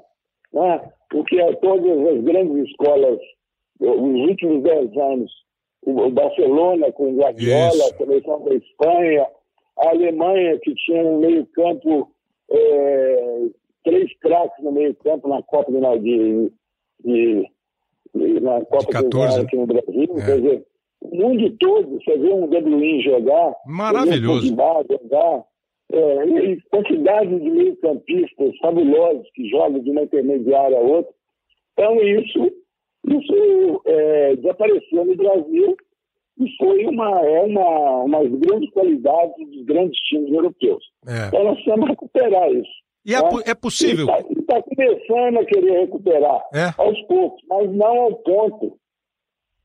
Né? 0.53 0.91
Porque 1.09 1.37
todas 1.61 2.07
as 2.07 2.23
grandes 2.23 2.69
escolas, 2.69 3.19
nos 3.79 4.29
últimos 4.29 4.63
dez 4.63 4.95
anos, 4.97 5.31
o 5.83 6.09
Barcelona 6.09 6.91
com 6.91 7.13
o 7.13 7.15
Guardiola, 7.15 7.69
isso. 7.69 7.93
a 7.93 7.97
seleção 7.97 8.43
da 8.43 8.55
Espanha, 8.55 9.27
a 9.77 9.89
Alemanha, 9.89 10.59
que 10.59 10.73
tinha 10.75 11.03
um 11.03 11.19
meio-campo, 11.19 12.11
é, 12.51 13.45
três 13.83 14.17
craques 14.19 14.63
no 14.63 14.71
meio-campo 14.71 15.27
na 15.27 15.41
Copa 15.43 15.71
de, 15.71 16.51
de, 17.03 17.51
de, 18.13 18.39
na 18.41 18.65
Copa 18.65 18.85
de 18.85 19.03
14. 19.09 19.41
aqui 19.41 19.55
no 19.55 19.67
Brasil. 19.67 20.03
É. 20.17 20.25
Quer 20.25 20.41
dizer, 20.41 20.65
o 21.01 21.15
mundo 21.15 21.55
todo, 21.59 21.99
você 21.99 22.17
vê 22.17 22.31
um 22.31 22.47
Bruyne 22.47 23.01
jogar, 23.01 23.53
maravilhoso. 23.65 24.53
Um 24.53 24.55
jogar, 24.55 25.43
é, 25.91 26.25
e 26.25 26.61
quantidade 26.69 27.39
de 27.39 27.49
meio-campistas 27.49 28.57
fabulosos 28.59 29.29
que 29.33 29.49
jogam 29.49 29.79
de 29.79 29.89
uma 29.89 30.03
intermediária 30.03 30.77
a 30.77 30.81
outra. 30.81 31.13
Então, 31.73 31.95
isso, 32.01 32.51
isso 33.07 33.81
é, 33.85 34.35
desapareceu 34.35 35.05
no 35.05 35.15
Brasil 35.15 35.77
e 36.39 36.57
foi 36.57 36.85
uma, 36.85 37.21
é 37.25 37.41
uma, 37.41 38.03
uma 38.03 38.23
das 38.23 38.39
grandes 38.39 38.69
qualidades 38.71 39.49
dos 39.49 39.65
grandes 39.65 39.99
times 40.01 40.31
europeus. 40.31 40.83
É. 41.07 41.27
Então, 41.27 41.43
nós 41.43 41.53
precisamos 41.55 41.89
recuperar 41.89 42.51
isso. 42.51 42.87
E 43.05 43.13
é, 43.15 43.21
né? 43.21 43.29
é 43.45 43.55
possível? 43.55 44.07
Está 44.09 44.55
tá 44.55 44.63
começando 44.63 45.37
a 45.37 45.45
querer 45.45 45.79
recuperar 45.79 46.41
é. 46.53 46.73
aos 46.77 47.01
poucos, 47.03 47.41
mas 47.47 47.71
não 47.71 48.01
ao 48.01 48.15
ponto 48.15 48.77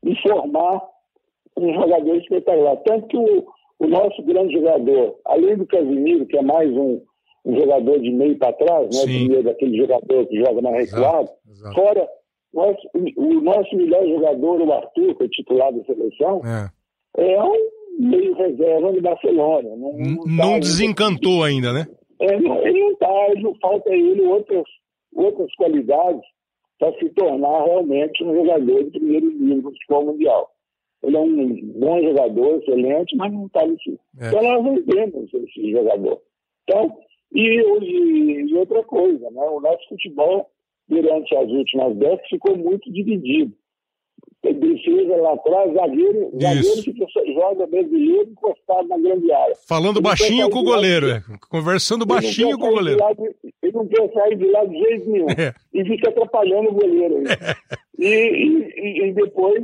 de 0.01 0.21
formar 0.21 0.81
um 1.57 1.73
jogador 1.73 2.15
espetacular. 2.17 2.77
Tanto 2.77 3.07
que 3.07 3.17
o, 3.17 3.45
o 3.79 3.87
nosso 3.87 4.21
grande 4.23 4.53
jogador, 4.53 5.15
além 5.25 5.57
do 5.57 5.65
Casimiro, 5.65 6.25
que 6.25 6.37
é 6.37 6.41
mais 6.41 6.71
um, 6.71 7.01
um 7.45 7.59
jogador 7.59 7.99
de 7.99 8.11
meio 8.11 8.37
para 8.37 8.53
trás, 8.53 8.95
né? 8.95 9.03
Primeiro 9.03 9.43
daquele 9.43 9.77
jogador 9.77 10.25
que 10.27 10.39
joga 10.39 10.61
na 10.61 10.71
recuada, 10.71 11.29
fora 11.73 12.07
nosso, 12.53 12.89
o 13.17 13.41
nosso 13.41 13.75
melhor 13.75 14.05
jogador, 14.07 14.61
o 14.61 14.71
Arthur, 14.71 15.15
que 15.15 15.23
é 15.23 15.27
titular 15.27 15.73
da 15.73 15.83
seleção, 15.85 16.41
é, 16.45 17.33
é 17.33 17.43
um 17.43 17.69
meio 17.99 18.35
reserva 18.35 18.91
do 18.91 19.01
Barcelona. 19.01 19.69
Não, 19.69 19.93
não, 19.93 20.25
não 20.25 20.53
tá 20.53 20.59
desencantou 20.59 21.43
ainda, 21.43 21.69
ainda 21.69 21.73
né? 21.73 21.87
É, 22.19 22.39
não, 22.39 22.65
ele 22.65 22.79
não 22.79 22.91
está, 22.91 23.27
ele 23.31 23.41
não 23.41 23.55
falta 23.55 23.89
a 23.89 23.95
ele 23.95 24.21
outras, 24.21 24.63
outras 25.15 25.53
qualidades 25.55 26.21
para 26.79 26.93
se 26.99 27.09
tornar 27.09 27.65
realmente 27.65 28.23
um 28.23 28.35
jogador 28.35 28.83
de 28.83 28.91
primeiro 28.91 29.31
nível 29.31 29.63
do 29.63 29.71
futebol 29.71 30.05
mundial. 30.05 30.49
Ele 31.03 31.17
é 31.17 31.19
um 31.19 31.55
bom 31.79 32.01
jogador, 32.01 32.57
excelente, 32.61 33.15
mas 33.17 33.33
não 33.33 33.45
está 33.47 33.65
nesse. 33.65 33.99
É. 34.19 34.27
Então 34.27 34.41
nós 34.41 34.63
não 34.63 34.81
temos 34.83 35.33
esse 35.33 35.71
jogador. 35.71 36.21
Então, 36.63 36.97
e, 37.33 37.41
e, 37.41 38.41
e, 38.49 38.55
outra 38.55 38.83
coisa, 38.83 39.29
né? 39.31 39.41
o 39.41 39.59
nosso 39.59 39.87
futebol, 39.89 40.49
durante 40.87 41.35
as 41.35 41.49
últimas 41.49 41.95
décadas, 41.97 42.29
ficou 42.29 42.57
muito 42.57 42.91
dividido. 42.91 43.53
Defesa 44.43 45.15
lá 45.15 45.33
atrás, 45.33 45.73
zagueiro, 45.73 46.31
zagueiro 46.39 46.83
que 46.83 47.33
joga 47.33 47.65
brasileiro 47.65 48.29
encostado 48.29 48.87
na 48.89 48.97
grande 48.97 49.31
área. 49.31 49.55
Falando 49.67 49.97
ele 49.97 50.03
baixinho 50.03 50.49
com 50.49 50.59
o 50.59 50.63
goleiro, 50.63 51.09
é. 51.11 51.23
Conversando 51.49 52.05
baixinho 52.05 52.57
com 52.57 52.67
o 52.67 52.73
goleiro. 52.73 52.99
De, 53.15 53.53
ele 53.61 53.71
não 53.71 53.87
quer 53.87 54.11
sair 54.11 54.35
de 54.35 54.45
lá 54.47 54.65
de 54.65 54.77
jeito 54.77 55.09
nenhum. 55.09 55.29
É. 55.29 55.53
E 55.73 55.85
fica 55.85 56.09
atrapalhando 56.09 56.69
o 56.69 56.73
goleiro. 56.73 57.23
É. 57.27 57.55
E, 57.95 58.05
e, 58.05 59.05
e 59.05 59.13
depois 59.13 59.63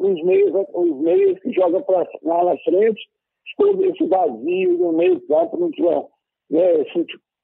os 0.00 0.24
meios, 0.24 0.52
os 0.74 1.00
meios 1.02 1.38
que 1.40 1.52
jogam 1.52 1.82
pra, 1.82 2.06
lá 2.22 2.44
na 2.44 2.56
frente, 2.58 3.00
ficou 3.50 3.84
esse 3.84 4.06
vazio 4.06 4.78
no 4.78 4.92
meio 4.92 5.20
campo, 5.26 5.58
não 5.58 5.70
tinha. 5.70 6.04
Né, 6.50 6.84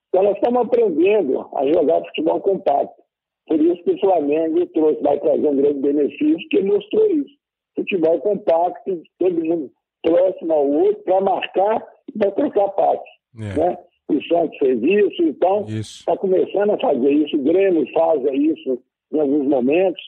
então 0.08 0.22
nós 0.22 0.36
estamos 0.36 0.62
aprendendo 0.62 1.46
a 1.54 1.66
jogar 1.72 2.04
futebol 2.06 2.40
compacto. 2.40 3.02
Por 3.46 3.60
isso 3.60 3.82
que 3.84 3.92
o 3.92 4.00
Flamengo 4.00 4.66
trouxe, 4.66 5.02
vai 5.02 5.20
trazer 5.20 5.46
um 5.46 5.56
grande 5.56 5.80
benefício, 5.80 6.48
que 6.48 6.62
mostrou 6.62 7.06
isso. 7.12 7.36
Futebol 7.76 8.18
compacto, 8.20 9.02
todo 9.18 9.44
mundo 9.44 9.70
próximo 10.02 10.52
ao 10.52 10.68
outro, 10.68 11.02
para 11.04 11.20
marcar 11.20 11.86
e 12.08 12.18
para 12.18 12.30
trocar 12.32 12.68
passes. 12.70 13.10
É. 13.38 13.58
Né? 13.58 13.78
O 14.08 14.22
Santos 14.24 14.56
fez 14.58 14.82
isso, 14.82 15.22
então 15.22 15.64
está 15.68 16.16
começando 16.16 16.70
a 16.70 16.78
fazer 16.78 17.10
isso. 17.10 17.36
O 17.36 17.42
Grêmio 17.42 17.86
faz 17.92 18.22
isso 18.32 18.82
em 19.12 19.20
alguns 19.20 19.48
momentos. 19.48 20.02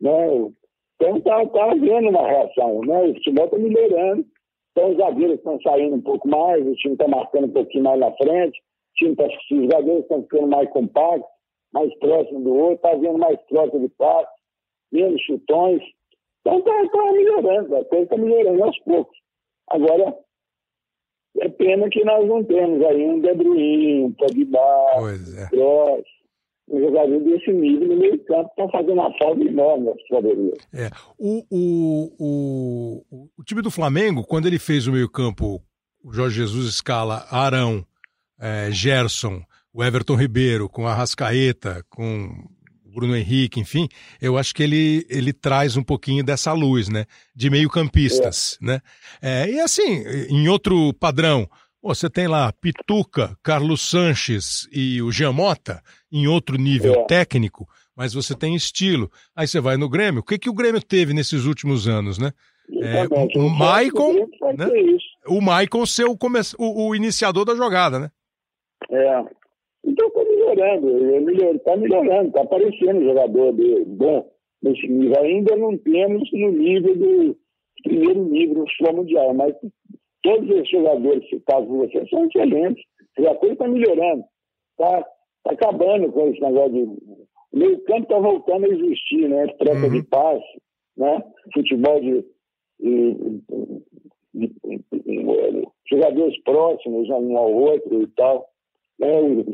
Né? 0.00 0.50
Então 1.00 1.16
está 1.16 1.46
tá 1.46 1.70
havendo 1.70 2.10
uma 2.10 2.28
reação, 2.28 2.82
né? 2.82 3.02
O 3.04 3.14
futebol 3.14 3.46
está 3.46 3.58
melhorando. 3.58 4.26
Então 4.72 4.90
os 4.90 4.98
zagueiros 4.98 5.36
estão 5.38 5.58
saindo 5.62 5.96
um 5.96 6.00
pouco 6.02 6.28
mais, 6.28 6.64
o 6.66 6.74
time 6.74 6.92
está 6.92 7.08
marcando 7.08 7.46
um 7.46 7.52
pouquinho 7.52 7.84
mais 7.84 7.98
na 7.98 8.12
frente, 8.12 8.58
o 8.58 8.94
time 8.94 9.16
tá, 9.16 9.24
os 9.24 9.68
zagueiros 9.72 10.02
estão 10.02 10.22
ficando 10.22 10.46
mais 10.46 10.70
compactos, 10.70 11.28
mais 11.72 11.98
próximos 11.98 12.44
do 12.44 12.54
outro, 12.54 12.74
está 12.74 12.90
havendo 12.90 13.18
mais 13.18 13.40
troca 13.48 13.78
de 13.78 13.88
passos, 13.88 14.34
menos 14.92 15.20
chutões. 15.22 15.82
Então 16.40 16.58
está 16.58 16.88
tá 16.88 17.12
melhorando, 17.12 17.76
a 17.76 17.84
coisa 17.86 18.04
está 18.04 18.16
melhorando 18.16 18.62
aos 18.62 18.78
poucos. 18.80 19.18
Agora, 19.70 20.16
é 21.40 21.48
pena 21.48 21.88
que 21.88 22.04
nós 22.04 22.26
não 22.28 22.44
temos 22.44 22.84
aí 22.84 23.08
um 23.08 23.20
De 23.20 23.34
Bruyne, 23.34 24.02
um 24.02 24.12
Pogba, 24.12 24.58
é. 25.38 25.48
Cross, 25.48 26.04
um 26.70 26.80
jogador 26.80 27.20
desse 27.20 27.52
nível 27.52 27.88
no 27.88 27.96
meio 27.96 28.24
campo 28.24 28.48
está 28.50 28.68
fazendo 28.70 28.92
uma 28.94 29.12
falta 29.18 29.42
enorme 29.42 29.86
na 29.86 29.92
poderia. 30.08 30.54
É. 30.72 30.90
O, 31.18 31.44
o, 31.50 33.04
o, 33.10 33.28
o, 33.36 33.44
time 33.44 33.60
do 33.60 33.70
Flamengo, 33.70 34.24
quando 34.24 34.46
ele 34.46 34.58
fez 34.58 34.86
o 34.86 34.92
meio 34.92 35.08
campo, 35.08 35.60
o 36.02 36.12
Jorge 36.12 36.36
Jesus 36.36 36.66
escala 36.66 37.26
Arão, 37.30 37.84
é, 38.38 38.70
Gerson, 38.70 39.42
o 39.72 39.82
Everton 39.82 40.14
Ribeiro, 40.14 40.68
com 40.68 40.86
a 40.86 40.94
Rascaeta, 40.94 41.84
com 41.90 42.30
o 42.84 42.90
Bruno 42.90 43.16
Henrique, 43.16 43.60
enfim, 43.60 43.88
eu 44.20 44.38
acho 44.38 44.54
que 44.54 44.62
ele, 44.62 45.06
ele 45.08 45.32
traz 45.32 45.76
um 45.76 45.82
pouquinho 45.82 46.24
dessa 46.24 46.52
luz, 46.52 46.88
né? 46.88 47.04
De 47.34 47.50
meio 47.50 47.68
campistas, 47.68 48.58
é. 48.62 48.66
né? 48.66 48.80
É, 49.20 49.50
e 49.50 49.60
assim, 49.60 50.04
em 50.28 50.48
outro 50.48 50.92
padrão, 50.94 51.48
você 51.82 52.10
tem 52.10 52.28
lá 52.28 52.52
Pituca, 52.52 53.36
Carlos 53.42 53.80
Sanches 53.88 54.68
e 54.72 55.00
o 55.00 55.10
Giamota 55.10 55.80
em 56.12 56.26
outro 56.26 56.56
nível 56.56 56.92
é. 56.92 57.04
técnico, 57.04 57.66
mas 57.96 58.12
você 58.12 58.36
tem 58.36 58.54
estilo. 58.54 59.10
Aí 59.34 59.46
você 59.46 59.60
vai 59.60 59.76
no 59.76 59.88
Grêmio. 59.88 60.20
O 60.20 60.24
que, 60.24 60.38
que 60.38 60.50
o 60.50 60.54
Grêmio 60.54 60.82
teve 60.82 61.14
nesses 61.14 61.46
últimos 61.46 61.88
anos, 61.88 62.18
né? 62.18 62.32
É, 62.72 63.04
o, 63.36 63.48
Maicon, 63.48 64.12
né? 64.56 64.68
o 65.26 65.40
Maicon 65.40 65.84
ser 65.84 66.04
o, 66.04 66.16
come... 66.16 66.38
o, 66.56 66.88
o, 66.88 66.94
iniciador 66.94 67.44
da 67.44 67.56
jogada, 67.56 67.98
né? 67.98 68.10
É. 68.90 69.24
Então 69.84 70.06
está 70.06 70.22
melhorando, 70.22 71.56
está 71.56 71.76
melhorando, 71.76 72.28
está 72.28 72.42
aparecendo 72.42 73.04
jogador 73.04 73.52
de, 73.54 73.84
bom 73.86 74.30
nesse 74.62 74.86
nível. 74.86 75.20
Ainda 75.20 75.56
não 75.56 75.76
temos 75.78 76.30
no 76.32 76.52
nível 76.52 76.96
do 76.96 77.36
primeiro 77.82 78.24
nível 78.24 78.54
do 78.56 78.70
futebol 78.70 78.96
mundial, 78.96 79.34
mas 79.34 79.54
Todos 80.22 80.50
os 80.50 80.68
jogadores 80.68 81.28
citados 81.28 81.66
por 81.66 81.86
você 81.86 82.06
são 82.08 82.26
excelentes. 82.26 82.84
A 83.18 83.34
coisa 83.34 83.54
está 83.54 83.68
melhorando. 83.68 84.24
Está 84.72 85.02
tá 85.44 85.52
acabando 85.52 86.12
com 86.12 86.28
esse 86.28 86.40
negócio 86.40 86.72
de. 86.72 86.82
O 87.52 87.58
meio 87.58 87.82
campo 87.84 88.02
está 88.02 88.18
voltando 88.18 88.64
a 88.64 88.68
existir, 88.68 89.28
né? 89.28 89.46
Troca 89.58 89.86
uhum. 89.86 89.92
de 89.92 90.02
passe, 90.04 90.62
né? 90.96 91.22
Futebol 91.52 92.00
de, 92.00 92.24
de, 92.80 93.42
de, 94.34 94.54
de, 94.92 95.68
jogadores 95.90 96.40
próximos 96.42 97.08
um 97.08 97.36
ao 97.36 97.52
outro 97.52 98.02
e 98.02 98.06
tal. 98.08 98.46
Né? 98.98 99.08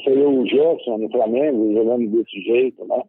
Seria 0.05 0.29
o 0.29 0.47
Gerson 0.47 0.99
no 0.99 1.11
Flamengo 1.11 1.73
jogando 1.73 2.09
desse 2.11 2.41
jeito, 2.43 2.85
né? 2.87 3.03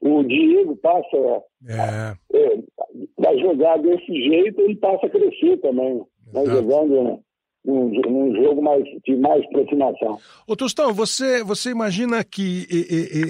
O 0.00 0.22
Diego 0.22 0.76
passa 0.76 1.42
é. 1.68 2.14
É, 2.34 3.28
a 3.28 3.36
jogar 3.38 3.78
desse 3.78 4.12
jeito, 4.12 4.60
ele 4.60 4.76
passa 4.76 5.06
a 5.06 5.10
crescer 5.10 5.56
também 5.58 6.04
mas 6.32 6.48
jogando 6.48 7.20
um, 7.64 7.86
um, 8.08 8.34
jogo 8.42 8.62
mais, 8.62 8.84
de 9.04 9.16
mais 9.16 9.44
aproximação. 9.44 10.18
Ô 10.46 10.56
Tostão, 10.56 10.92
você, 10.94 11.42
você 11.42 11.70
imagina 11.70 12.22
que 12.22 12.66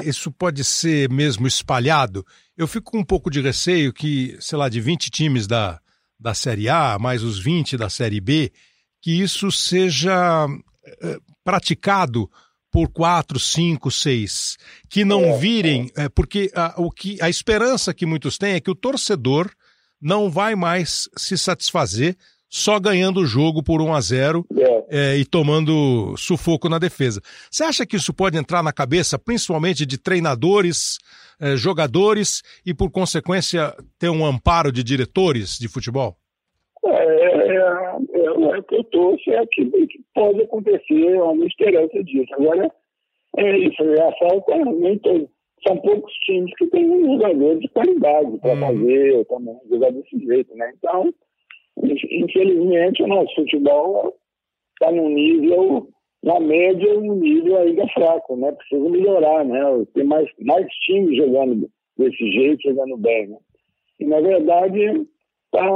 isso 0.05 0.31
pode 0.31 0.63
ser 0.63 1.11
mesmo 1.11 1.47
espalhado? 1.47 2.25
Eu 2.57 2.67
fico 2.67 2.93
com 2.93 2.99
um 2.99 3.05
pouco 3.05 3.31
de 3.31 3.41
receio 3.41 3.93
que, 3.93 4.37
sei 4.41 4.59
lá, 4.59 4.69
de 4.69 4.81
20 4.81 5.11
times 5.11 5.47
da, 5.47 5.81
da 6.19 6.35
Série 6.35 6.69
A, 6.69 6.99
mais 6.99 7.23
os 7.23 7.39
20 7.39 7.77
da 7.77 7.89
Série 7.89 8.21
B, 8.21 8.53
que 9.01 9.21
isso 9.23 9.51
seja 9.51 10.47
é, 11.03 11.19
praticado 11.45 12.31
por 12.71 12.91
quatro, 12.91 13.41
cinco, 13.41 13.91
seis, 13.91 14.59
que 14.91 15.03
não 15.03 15.25
é, 15.25 15.39
virem, 15.39 15.91
é. 15.97 16.11
porque 16.11 16.51
a, 16.55 16.75
o 16.77 16.91
que, 16.91 17.17
a 17.23 17.31
esperança 17.31 17.95
que 17.95 18.05
muitos 18.05 18.37
têm 18.37 18.53
é 18.53 18.61
que 18.61 18.71
o 18.71 18.75
torcedor 18.75 19.51
não 19.99 20.31
vai 20.31 20.55
mais 20.55 21.09
se 21.17 21.39
satisfazer 21.39 22.17
só 22.49 22.79
ganhando 22.79 23.21
o 23.21 23.27
jogo 23.27 23.63
por 23.63 23.83
1 23.83 23.95
a 23.95 24.01
0 24.01 24.47
é. 24.57 24.77
É, 24.89 25.17
e 25.17 25.25
tomando 25.25 26.17
sufoco 26.17 26.69
na 26.69 26.79
defesa. 26.79 27.21
Você 27.51 27.65
acha 27.65 27.87
que 27.87 27.97
isso 27.97 28.15
pode 28.15 28.39
entrar 28.39 28.63
na 28.63 28.73
cabeça, 28.73 29.19
principalmente 29.19 29.85
de 29.85 29.99
treinadores, 29.99 30.99
é, 31.41 31.57
jogadores 31.57 32.43
e, 32.65 32.73
por 32.73 32.91
consequência, 32.91 33.75
ter 33.99 34.11
um 34.11 34.25
amparo 34.25 34.71
de 34.71 34.85
diretores 34.85 35.59
de 35.59 35.69
futebol? 35.69 36.17
É, 36.85 36.91
é, 36.91 37.57
é, 37.57 38.59
é 38.59 38.63
que 38.63 38.77
eu 38.77 38.85
torço 38.85 39.31
é 39.31 39.45
que, 39.47 39.65
que 39.65 40.01
pode 40.15 40.43
acontecer, 40.43 41.21
uma 41.21 41.45
esperança 41.47 42.03
disso. 42.05 42.33
Agora, 42.35 42.71
é 43.37 43.59
isso, 43.59 43.83
a 43.83 44.13
falta 44.19 44.57
nem 44.57 44.99
todo. 44.99 45.29
São 45.67 45.77
poucos 45.79 46.13
times 46.25 46.55
que 46.57 46.67
têm 46.69 46.89
um 46.89 47.15
jogador 47.15 47.59
de 47.59 47.69
qualidade 47.69 48.39
para 48.39 48.53
uhum. 48.53 48.61
fazer 48.61 49.25
também 49.27 49.57
jogar 49.69 49.91
desse 49.91 50.19
jeito, 50.19 50.55
né? 50.55 50.73
Então, 50.77 51.13
infelizmente, 51.83 53.03
o 53.03 53.07
nosso 53.07 53.35
futebol 53.35 54.15
está 54.73 54.93
num 54.93 55.09
nível, 55.09 55.89
na 56.23 56.41
média, 56.41 56.99
um 56.99 57.15
nível 57.17 57.59
ainda 57.59 57.87
fraco, 57.89 58.37
né? 58.37 58.53
Precisa 58.53 58.89
melhorar, 58.89 59.45
né? 59.45 59.61
Tem 59.95 60.05
mais, 60.05 60.29
mais 60.41 60.67
times 60.85 61.17
jogando 61.17 61.69
desse 61.97 62.31
jeito, 62.33 62.69
jogando 62.69 62.97
bem, 62.97 63.29
né? 63.29 63.39
E, 63.99 64.05
na 64.05 64.21
verdade, 64.21 65.07
está 65.47 65.71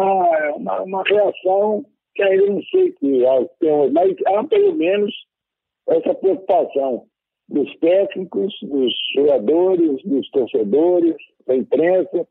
uma, 0.57 0.83
uma 0.83 1.03
reação 1.05 1.85
que 2.15 2.23
ainda 2.23 2.47
não 2.47 2.63
sei 2.65 2.93
que 2.93 3.25
é, 3.25 3.91
mas 3.91 4.15
há 4.27 4.45
pelo 4.45 4.75
menos 4.75 5.15
essa 5.89 6.15
preocupação 6.15 7.07
dos 7.49 7.77
técnicos, 7.79 8.55
dos 8.63 8.93
jogadores, 9.15 10.03
dos 10.05 10.31
torcedores, 10.31 11.17
da 11.47 11.57
imprensa. 11.57 12.27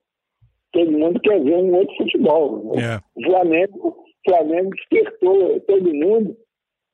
Todo 0.72 0.92
mundo 0.92 1.20
quer 1.22 1.44
ver 1.44 1.56
um 1.56 1.76
outro 1.76 1.96
futebol. 1.98 2.74
É. 2.76 3.00
O 3.16 3.24
Flamengo, 3.24 4.06
Flamengo 4.26 4.70
despertou 4.92 5.60
todo 5.62 5.94
mundo 5.94 6.38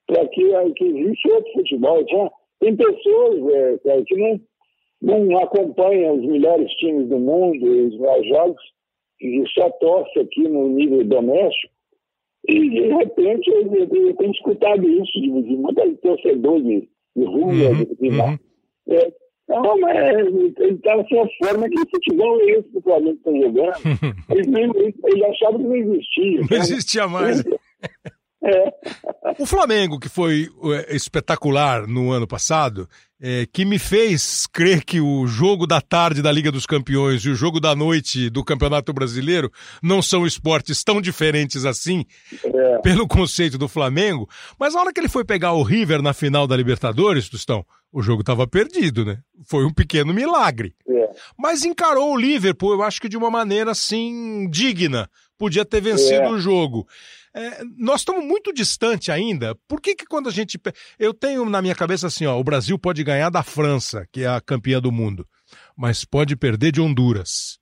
para 0.08 0.28
que, 0.28 0.74
que 0.76 0.86
existe 0.86 1.32
outro 1.32 1.52
futebol. 1.54 2.06
Já 2.08 2.32
tem 2.60 2.76
pessoas 2.76 3.54
é, 3.86 4.04
que 4.04 4.16
não, 4.16 4.40
não 5.02 5.38
acompanham 5.40 6.16
os 6.16 6.26
melhores 6.26 6.72
times 6.74 7.10
do 7.10 7.20
mundo, 7.20 7.66
os 7.66 8.28
jogos, 8.28 8.62
e 9.22 9.44
só 9.54 9.70
torce 9.72 10.20
aqui 10.20 10.48
no 10.48 10.70
nível 10.70 11.04
doméstico. 11.04 11.74
E, 12.48 12.70
de 12.70 12.94
repente, 12.94 13.50
eu, 13.50 13.74
eu 13.74 14.16
tenho 14.16 14.32
escutado 14.32 14.88
isso 14.88 15.20
de, 15.20 15.42
de 15.42 15.58
muitos 15.58 16.00
torcedores 16.02 16.88
de 17.16 17.26
rua, 17.26 17.48
uhum, 17.48 17.86
de, 17.86 17.96
de 17.96 18.10
uhum. 18.10 18.38
É, 18.88 19.14
não, 19.48 19.80
mas 19.80 19.96
ele 19.96 20.74
está 20.74 20.96
assim, 20.96 21.20
a 21.20 21.28
forma 21.46 21.70
que 21.70 21.80
o 21.80 21.90
futebol 21.90 22.42
é 22.42 22.52
esse 22.52 22.70
que 22.70 22.78
o 22.78 22.82
Flamengo 22.82 23.18
está 23.18 23.32
jogando. 23.32 24.16
ele, 24.30 24.96
ele 25.04 25.26
achava 25.26 25.58
que 25.58 25.64
não 25.64 25.76
existia. 25.76 26.42
Não 26.50 26.58
existia 26.58 27.08
mais. 27.08 27.46
É. 27.46 28.15
O 29.40 29.46
Flamengo, 29.46 30.00
que 30.00 30.08
foi 30.08 30.50
é, 30.88 30.96
espetacular 30.96 31.88
no 31.88 32.12
ano 32.12 32.28
passado, 32.28 32.88
é, 33.20 33.46
que 33.52 33.66
me 33.66 33.80
fez 33.80 34.46
crer 34.46 34.84
que 34.84 35.02
o 35.02 35.26
jogo 35.26 35.66
da 35.66 35.82
tarde 35.82 36.22
da 36.22 36.32
Liga 36.32 36.52
dos 36.52 36.66
Campeões 36.66 37.24
e 37.24 37.30
o 37.30 37.36
jogo 37.36 37.60
da 37.60 37.76
noite 37.76 38.30
do 38.30 38.44
Campeonato 38.44 38.94
Brasileiro 38.94 39.52
não 39.82 40.02
são 40.02 40.26
esportes 40.26 40.84
tão 40.84 41.02
diferentes 41.02 41.66
assim, 41.66 42.06
é. 42.44 42.78
pelo 42.80 43.08
conceito 43.08 43.58
do 43.58 43.68
Flamengo. 43.68 44.30
Mas 44.60 44.74
na 44.74 44.82
hora 44.82 44.94
que 44.94 45.00
ele 45.00 45.10
foi 45.10 45.26
pegar 45.26 45.54
o 45.54 45.64
River 45.64 46.02
na 46.02 46.14
final 46.14 46.46
da 46.46 46.56
Libertadores, 46.56 47.30
Tostão, 47.30 47.66
o 47.92 48.02
jogo 48.02 48.22
estava 48.22 48.46
perdido, 48.46 49.04
né? 49.04 49.20
Foi 49.46 49.66
um 49.66 49.74
pequeno 49.74 50.14
milagre. 50.14 50.76
É. 50.88 51.10
Mas 51.38 51.64
encarou 51.64 52.14
o 52.14 52.18
Liverpool, 52.18 52.74
eu 52.74 52.84
acho 52.84 53.02
que 53.02 53.10
de 53.10 53.18
uma 53.18 53.32
maneira 53.32 53.72
assim 53.72 54.48
digna. 54.50 55.10
Podia 55.38 55.66
ter 55.66 55.82
vencido 55.82 56.24
é. 56.24 56.30
o 56.30 56.40
jogo. 56.40 56.88
É, 57.36 57.64
nós 57.78 58.00
estamos 58.00 58.24
muito 58.24 58.54
distante 58.54 59.12
ainda. 59.12 59.54
Por 59.68 59.82
que, 59.82 59.94
que 59.94 60.06
quando 60.06 60.30
a 60.30 60.32
gente. 60.32 60.58
Eu 60.98 61.14
tenho 61.14 61.44
na 61.50 61.62
minha 61.62 61.76
cabeça 61.76 62.08
assim, 62.08 62.26
ó, 62.26 62.40
o 62.40 62.44
Brasil 62.44 62.80
pode 62.80 63.04
ganhar 63.04 63.30
da 63.30 63.44
França, 63.44 64.08
que 64.12 64.22
é 64.24 64.28
a 64.28 64.40
campeã 64.40 64.80
do 64.80 64.92
mundo, 64.92 65.26
mas 65.78 66.06
pode 66.06 66.38
perder 66.38 66.72
de 66.72 66.80
Honduras. 66.80 67.60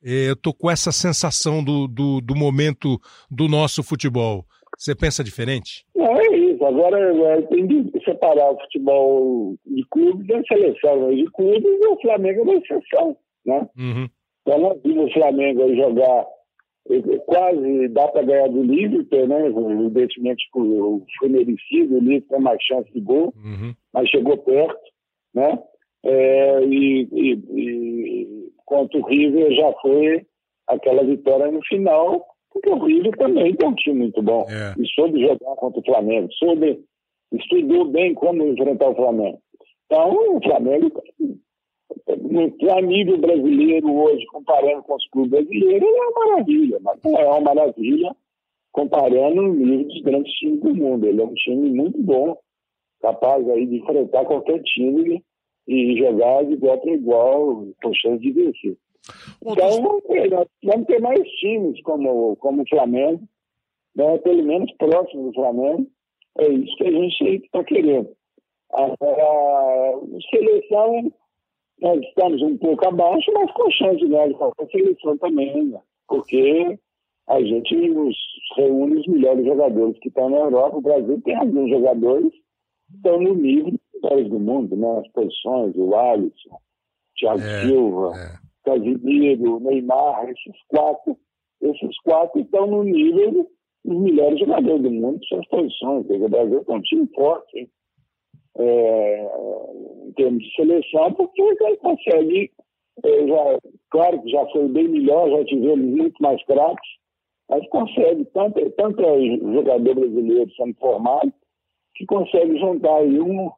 Eu 0.00 0.36
tô 0.36 0.54
com 0.54 0.70
essa 0.70 0.92
sensação 0.92 1.64
do, 1.64 1.88
do, 1.88 2.20
do 2.20 2.36
momento 2.36 3.00
do 3.28 3.48
nosso 3.48 3.82
futebol. 3.82 4.44
Você 4.78 4.94
pensa 4.94 5.24
diferente? 5.24 5.84
Não, 5.96 6.14
é 6.20 6.36
isso. 6.36 6.64
Agora 6.64 6.96
é, 6.96 7.42
tem 7.42 7.66
de 7.66 8.04
separar 8.04 8.52
o 8.52 8.60
futebol 8.60 9.56
de 9.66 9.84
clubes 9.90 10.26
da 10.28 10.40
seleção. 10.44 11.12
De 11.12 11.24
clubes, 11.32 11.80
o 11.88 12.00
Flamengo 12.00 12.40
é 12.40 12.42
uma 12.42 12.54
exceção. 12.54 13.16
Né? 13.44 13.68
Uhum. 13.76 14.08
Então, 14.42 14.60
nós 14.60 14.80
vimos 14.84 15.10
o 15.10 15.14
Flamengo 15.14 15.74
jogar 15.74 16.26
quase 17.26 17.88
dá 17.88 18.08
para 18.08 18.22
ganhar 18.22 18.48
do 18.48 18.62
Liverpool, 18.62 19.26
né? 19.26 19.46
Evidentemente 19.48 20.48
foi 20.52 21.28
merecido, 21.28 21.96
o 21.96 22.00
Liverpool 22.00 22.28
tem 22.28 22.40
mais 22.40 22.62
chance 22.62 22.92
de 22.92 23.00
gol, 23.00 23.32
uhum. 23.36 23.74
mas 23.92 24.08
chegou 24.08 24.38
perto, 24.38 24.80
né? 25.34 25.58
É, 26.04 26.64
e, 26.64 27.08
e, 27.12 27.32
e 27.32 28.48
contra 28.64 28.98
o 28.98 29.06
River 29.06 29.52
já 29.52 29.72
foi 29.80 30.26
aquela 30.68 31.04
vitória 31.04 31.50
no 31.50 31.60
final, 31.64 32.24
porque 32.52 32.70
o 32.70 32.84
River 32.84 33.16
também 33.16 33.54
tem 33.54 33.68
um 33.68 33.74
time 33.74 33.98
muito 34.00 34.22
bom 34.22 34.46
é. 34.48 34.74
e 34.80 34.86
soube 34.94 35.20
jogar 35.20 35.56
contra 35.56 35.80
o 35.80 35.84
Flamengo, 35.84 36.28
soube, 36.32 36.80
estudou 37.32 37.86
bem 37.86 38.14
como 38.14 38.46
enfrentar 38.46 38.90
o 38.90 38.94
Flamengo. 38.94 39.40
Então, 39.86 40.36
o 40.36 40.42
Flamengo 40.42 40.90
a 42.70 42.80
nível 42.82 43.18
brasileiro 43.18 43.92
hoje, 43.92 44.26
comparando 44.26 44.82
com 44.82 44.94
os 44.94 45.08
clubes 45.08 45.30
brasileiros, 45.30 45.88
é 45.88 45.92
uma 45.92 46.26
maravilha, 46.26 46.78
mas 46.80 47.00
não 47.02 47.18
é 47.18 47.24
uma 47.26 47.40
maravilha 47.40 48.16
comparando 48.72 49.40
o 49.40 49.54
nível 49.54 49.84
dos 49.86 50.02
grandes 50.02 50.32
times 50.34 50.60
do 50.60 50.74
mundo. 50.74 51.06
Ele 51.06 51.20
é 51.20 51.24
um 51.24 51.34
time 51.34 51.70
muito 51.70 52.02
bom, 52.02 52.36
capaz 53.00 53.48
aí 53.48 53.66
de 53.66 53.76
enfrentar 53.76 54.24
qualquer 54.26 54.62
time 54.62 55.24
e 55.66 55.98
jogar 55.98 56.44
de 56.44 56.52
igual 56.52 56.78
para 56.78 56.92
igual, 56.92 57.66
com 57.82 57.94
chance 57.94 58.20
de 58.20 58.32
vencer. 58.32 58.76
Então, 59.44 60.00
é, 60.10 60.28
nós 60.28 60.46
vamos 60.62 60.86
ter 60.86 61.00
mais 61.00 61.20
times 61.38 61.80
como, 61.82 62.36
como 62.36 62.62
o 62.62 62.68
Flamengo, 62.68 63.22
né, 63.94 64.18
pelo 64.18 64.44
menos 64.44 64.70
próximo 64.72 65.28
do 65.28 65.34
Flamengo. 65.34 65.86
É 66.38 66.48
isso 66.48 66.76
que 66.76 66.86
a 66.86 66.90
gente 66.90 67.44
está 67.46 67.64
querendo. 67.64 68.10
A, 68.72 68.82
a, 68.82 68.86
a 68.86 70.00
seleção 70.30 71.12
nós 71.80 72.00
estamos 72.00 72.40
um 72.42 72.56
pouco 72.56 72.86
abaixo, 72.88 73.30
mas 73.34 73.50
com 73.52 73.70
chance 73.70 73.98
de 73.98 74.08
ganhar 74.08 74.32
qualquer 74.34 74.66
seleção 74.70 75.16
também, 75.18 75.64
né? 75.66 75.80
porque 76.08 76.78
a 77.28 77.40
gente 77.40 77.88
nos 77.90 78.16
reúne 78.56 78.96
os 78.96 79.06
melhores 79.06 79.44
jogadores 79.44 79.98
que 79.98 80.08
estão 80.08 80.30
na 80.30 80.38
Europa. 80.38 80.76
O 80.76 80.82
Brasil 80.82 81.20
tem 81.22 81.34
alguns 81.34 81.68
jogadores 81.70 82.32
que 82.32 82.96
estão 82.96 83.20
no 83.20 83.34
nível 83.34 83.72
dos 84.02 84.28
do 84.28 84.38
mundo, 84.38 84.76
né? 84.76 84.98
as 85.00 85.08
posições, 85.12 85.74
o 85.76 85.94
Alisson, 85.94 86.58
Thiago 87.18 87.40
é, 87.40 87.66
Silva, 87.66 88.12
é. 88.16 88.46
Casimiro, 88.64 89.60
Neymar, 89.60 90.28
esses 90.30 90.62
quatro, 90.68 91.16
esses 91.60 92.00
quatro 92.02 92.40
estão 92.40 92.66
no 92.66 92.84
nível 92.84 93.48
dos 93.84 94.00
melhores 94.00 94.38
jogadores 94.38 94.82
do 94.82 94.90
mundo, 94.90 95.24
suas 95.26 95.46
posições. 95.48 96.06
O 96.08 96.28
Brasil 96.28 96.64
tem 96.64 96.76
um 96.76 96.82
time 96.82 97.06
forte, 97.14 97.58
hein? 97.58 97.70
É, 98.58 99.28
em 100.06 100.12
termos 100.12 100.42
de 100.42 100.54
seleção, 100.54 101.12
porque 101.12 101.42
ele 101.42 101.76
consegue, 101.76 102.50
é, 103.04 103.26
já, 103.26 103.58
claro 103.90 104.22
que 104.22 104.30
já 104.30 104.46
foi 104.46 104.68
bem 104.68 104.88
melhor, 104.88 105.30
já 105.30 105.44
tivemos 105.44 105.86
muito 105.86 106.22
mais 106.22 106.42
craques, 106.44 106.88
mas 107.48 107.68
consegue, 107.68 108.24
tanto, 108.26 108.70
tanto 108.72 109.02
é 109.02 109.20
jogador 109.54 109.94
brasileiro 109.94 110.50
sendo 110.56 110.74
formado, 110.78 111.32
que 111.94 112.04
consegue 112.06 112.58
juntar 112.58 112.96
aí 112.96 113.20
um, 113.20 113.50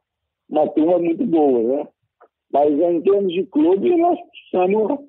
uma 0.49 0.67
turma 0.69 0.99
muito 0.99 1.25
boa, 1.25 1.61
né? 1.61 1.87
Mas 2.51 2.71
em 2.71 3.01
termos 3.01 3.33
de 3.33 3.45
clube, 3.45 3.95
nós 3.95 4.17
precisamos 4.31 4.99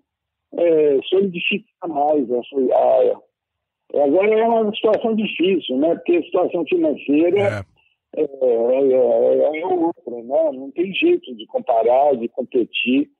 é, 0.55 1.00
solidificar 1.09 1.88
mais. 1.88 2.31
Essa, 2.31 2.57
a, 2.74 4.03
agora 4.05 4.38
é 4.38 4.46
uma 4.46 4.74
situação 4.74 5.14
difícil, 5.14 5.76
né? 5.79 5.94
Porque 5.94 6.16
a 6.16 6.22
situação 6.22 6.64
financeira 6.66 7.38
é 7.38 7.80
é, 8.16 8.23
é, 8.23 8.27
é, 8.27 9.61
é 9.61 9.66
outra, 9.66 10.23
né? 10.23 10.53
Não 10.53 10.70
tem 10.73 10.92
jeito 10.94 11.35
de 11.35 11.46
comparar, 11.46 12.16
de 12.16 12.29
competir 12.29 13.11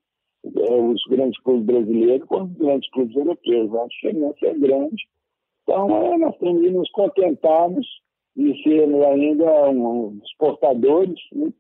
é, 0.45 0.73
os 0.73 1.03
grandes 1.09 1.41
clubes 1.43 1.67
brasileiros 1.67 2.27
com 2.27 2.43
os 2.43 2.53
grandes 2.53 2.91
clubes 2.91 3.17
europeus. 3.17 3.75
A 3.75 3.87
diferença 3.87 4.47
é 4.47 4.55
grande. 4.55 5.09
Então, 5.63 5.97
é, 5.97 6.19
nós 6.19 6.37
temos 6.39 6.63
que 6.63 6.71
nos 6.71 6.91
contentarmos 6.91 7.87
de 8.37 8.63
sermos 8.63 9.03
ainda 9.05 9.71
um, 9.71 10.19
exportadores. 10.25 11.21
Né? 11.33 11.53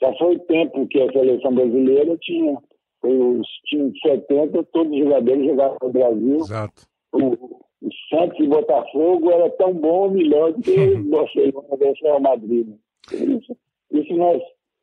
Já 0.00 0.12
foi 0.16 0.38
tempo 0.40 0.86
que 0.88 1.00
a 1.00 1.12
seleção 1.12 1.54
brasileira 1.54 2.16
tinha 2.18 2.58
os 3.04 3.46
times 3.66 3.92
de 3.94 4.00
70, 4.00 4.64
todos 4.72 4.92
os 4.92 4.98
jogadores 4.98 5.44
jogavam 5.44 5.78
no 5.82 5.90
Brasil. 5.90 6.36
Exato. 6.36 6.82
O, 7.12 7.61
o 7.82 7.90
Santos 8.08 8.38
e 8.38 8.46
Botafogo 8.46 9.30
era 9.30 9.50
tão 9.50 9.74
bom 9.74 10.04
ou 10.04 10.10
melhor 10.10 10.52
do 10.52 10.62
que 10.62 10.70
o 10.94 11.10
Barcelona 11.10 11.76
versus 11.76 12.00
Real 12.02 12.20
Madrid. 12.20 12.68
Isso, 13.12 13.56
isso 13.90 14.14
nós, 14.14 14.40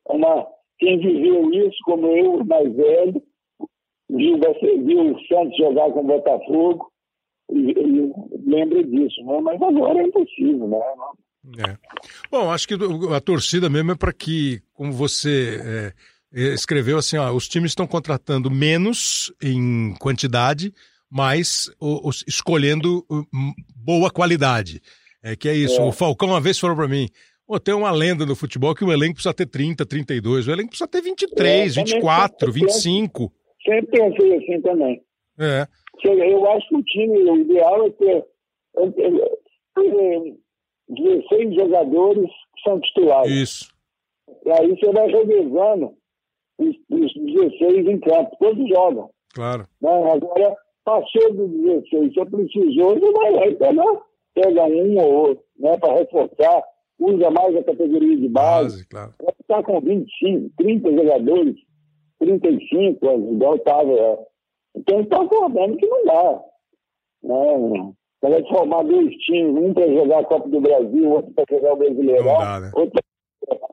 uma, 0.08 0.46
quem 0.78 0.98
viveu 0.98 1.50
isso, 1.52 1.78
como 1.84 2.06
eu, 2.06 2.44
mais 2.44 2.74
velho, 2.74 3.22
viu, 4.10 4.38
viu 4.84 5.14
o 5.14 5.26
Santos 5.26 5.56
jogar 5.56 5.90
com 5.92 6.00
o 6.00 6.06
Botafogo, 6.06 6.90
e, 7.50 7.70
e 7.70 8.12
lembra 8.46 8.84
disso, 8.84 9.24
né? 9.24 9.40
mas 9.40 9.60
agora 9.60 10.00
é 10.00 10.06
impossível, 10.06 10.68
né? 10.68 10.78
É. 11.58 11.76
Bom, 12.30 12.50
acho 12.50 12.68
que 12.68 12.74
a 12.74 13.20
torcida 13.20 13.70
mesmo 13.70 13.92
é 13.92 13.96
para 13.96 14.12
que, 14.12 14.60
como 14.74 14.92
você 14.92 15.94
é, 16.32 16.52
escreveu 16.52 16.98
assim, 16.98 17.16
ó, 17.16 17.32
os 17.32 17.48
times 17.48 17.70
estão 17.70 17.86
contratando 17.86 18.50
menos 18.50 19.32
em 19.42 19.94
quantidade 19.98 20.72
mas 21.10 21.70
o, 21.80 22.08
o, 22.08 22.10
escolhendo 22.26 23.04
boa 23.74 24.10
qualidade. 24.10 24.80
É 25.22 25.36
que 25.36 25.48
é 25.48 25.54
isso. 25.54 25.80
É. 25.80 25.84
O 25.84 25.92
Falcão 25.92 26.28
uma 26.28 26.40
vez 26.40 26.58
falou 26.58 26.76
para 26.76 26.88
mim: 26.88 27.08
Pô, 27.50 27.58
tem 27.58 27.74
uma 27.74 27.90
lenda 27.90 28.24
no 28.24 28.36
futebol 28.36 28.74
que 28.74 28.84
o 28.84 28.92
elenco 28.92 29.14
precisa 29.14 29.34
ter 29.34 29.46
30, 29.46 29.84
32. 29.84 30.46
O 30.46 30.52
elenco 30.52 30.68
precisa 30.68 30.88
ter 30.88 31.02
23, 31.02 31.76
é, 31.76 31.82
24, 31.82 32.52
25. 32.52 33.32
Sempre 33.64 33.86
pensei 33.86 34.36
assim 34.36 34.62
também. 34.62 35.02
É. 35.36 35.66
Eu 36.04 36.50
acho 36.52 36.68
que 36.68 36.76
o 36.76 36.82
time, 36.84 37.18
o 37.28 37.36
ideal 37.38 37.86
é 37.86 37.90
ter, 37.90 38.24
é 38.78 38.90
ter 38.90 40.36
16 40.88 41.54
jogadores 41.56 42.30
que 42.54 42.62
são 42.62 42.80
titulares. 42.80 43.32
Isso. 43.32 43.74
E 44.46 44.50
aí 44.52 44.68
você 44.68 44.92
vai 44.92 45.08
revezando 45.08 45.94
os, 46.56 46.76
os 46.88 47.14
16 47.14 47.86
em 47.86 48.00
campo. 48.00 48.36
Todos 48.38 48.68
jogam. 48.68 49.10
Claro. 49.34 49.66
Não, 49.80 50.10
agora, 50.12 50.56
passou 50.84 51.34
dos 51.34 51.50
16, 51.50 52.14
você 52.14 52.24
precisou, 52.26 52.98
você 52.98 53.12
vai 53.12 53.30
lá 53.32 53.46
e 53.46 53.54
pega, 53.54 53.82
pega 54.34 54.64
um 54.64 54.98
ou 54.98 55.12
outro, 55.12 55.44
né, 55.58 55.76
para 55.78 55.94
reforçar 55.94 56.62
usa 57.00 57.30
mais 57.30 57.56
a 57.56 57.64
categoria 57.64 58.16
de 58.16 58.28
base. 58.28 58.76
base 58.76 58.88
claro. 58.88 59.14
Está 59.40 59.62
com 59.62 59.80
25, 59.80 60.50
30 60.58 60.92
jogadores, 60.92 61.56
35, 62.18 63.06
igual 63.32 63.56
estava. 63.56 63.92
É. 63.92 64.18
Então 64.76 65.00
está 65.00 65.22
acordando 65.22 65.76
que 65.76 65.86
não 65.86 66.04
dá. 66.04 66.42
Né? 67.22 67.92
Vai 68.22 68.42
formar 68.48 68.84
dois 68.84 69.14
times, 69.16 69.56
um 69.56 69.72
para 69.72 69.88
jogar 69.88 70.20
a 70.20 70.24
Copa 70.24 70.48
do 70.48 70.60
Brasil, 70.60 71.10
outro 71.10 71.32
para 71.32 71.56
jogar 71.56 71.72
o 71.72 71.76
Brasileirão, 71.76 72.38
dá, 72.38 72.60
né? 72.60 72.70
outro 72.74 73.00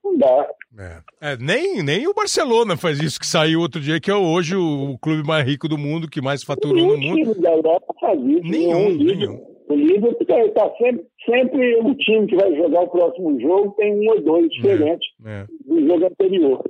não 0.07 0.17
dá. 0.17 0.49
É. 0.79 1.31
É, 1.31 1.37
nem, 1.37 1.81
nem 1.81 2.07
o 2.07 2.13
Barcelona 2.13 2.77
faz 2.77 2.99
isso 2.99 3.19
que 3.19 3.25
saiu 3.25 3.61
outro 3.61 3.81
dia, 3.81 3.99
que 3.99 4.11
é 4.11 4.15
hoje 4.15 4.55
o, 4.55 4.91
o 4.91 4.97
clube 4.99 5.27
mais 5.27 5.45
rico 5.45 5.67
do 5.67 5.77
mundo, 5.77 6.09
que 6.09 6.21
mais 6.21 6.43
faturou 6.43 6.75
nenhum 6.75 6.91
no 6.91 6.97
mundo. 6.97 7.33
Time 7.33 7.41
da 7.41 7.51
Europa 7.51 7.93
faz 7.99 8.19
isso. 8.19 8.43
Nenhum, 8.43 8.89
nenhum. 8.89 9.05
nenhum. 9.05 9.57
O 9.69 9.75
Liverpool 9.75 10.15
está 10.21 10.69
sempre, 10.77 11.05
sempre 11.25 11.75
o 11.81 11.93
time 11.95 12.25
que 12.27 12.35
vai 12.35 12.55
jogar 12.55 12.81
o 12.81 12.87
próximo 12.87 13.39
jogo 13.41 13.75
tem 13.77 13.93
um 13.93 14.09
ou 14.11 14.21
dois 14.21 14.49
diferentes 14.49 15.09
é, 15.25 15.41
é. 15.41 15.45
do 15.65 15.85
jogo 15.85 16.05
anterior. 16.05 16.63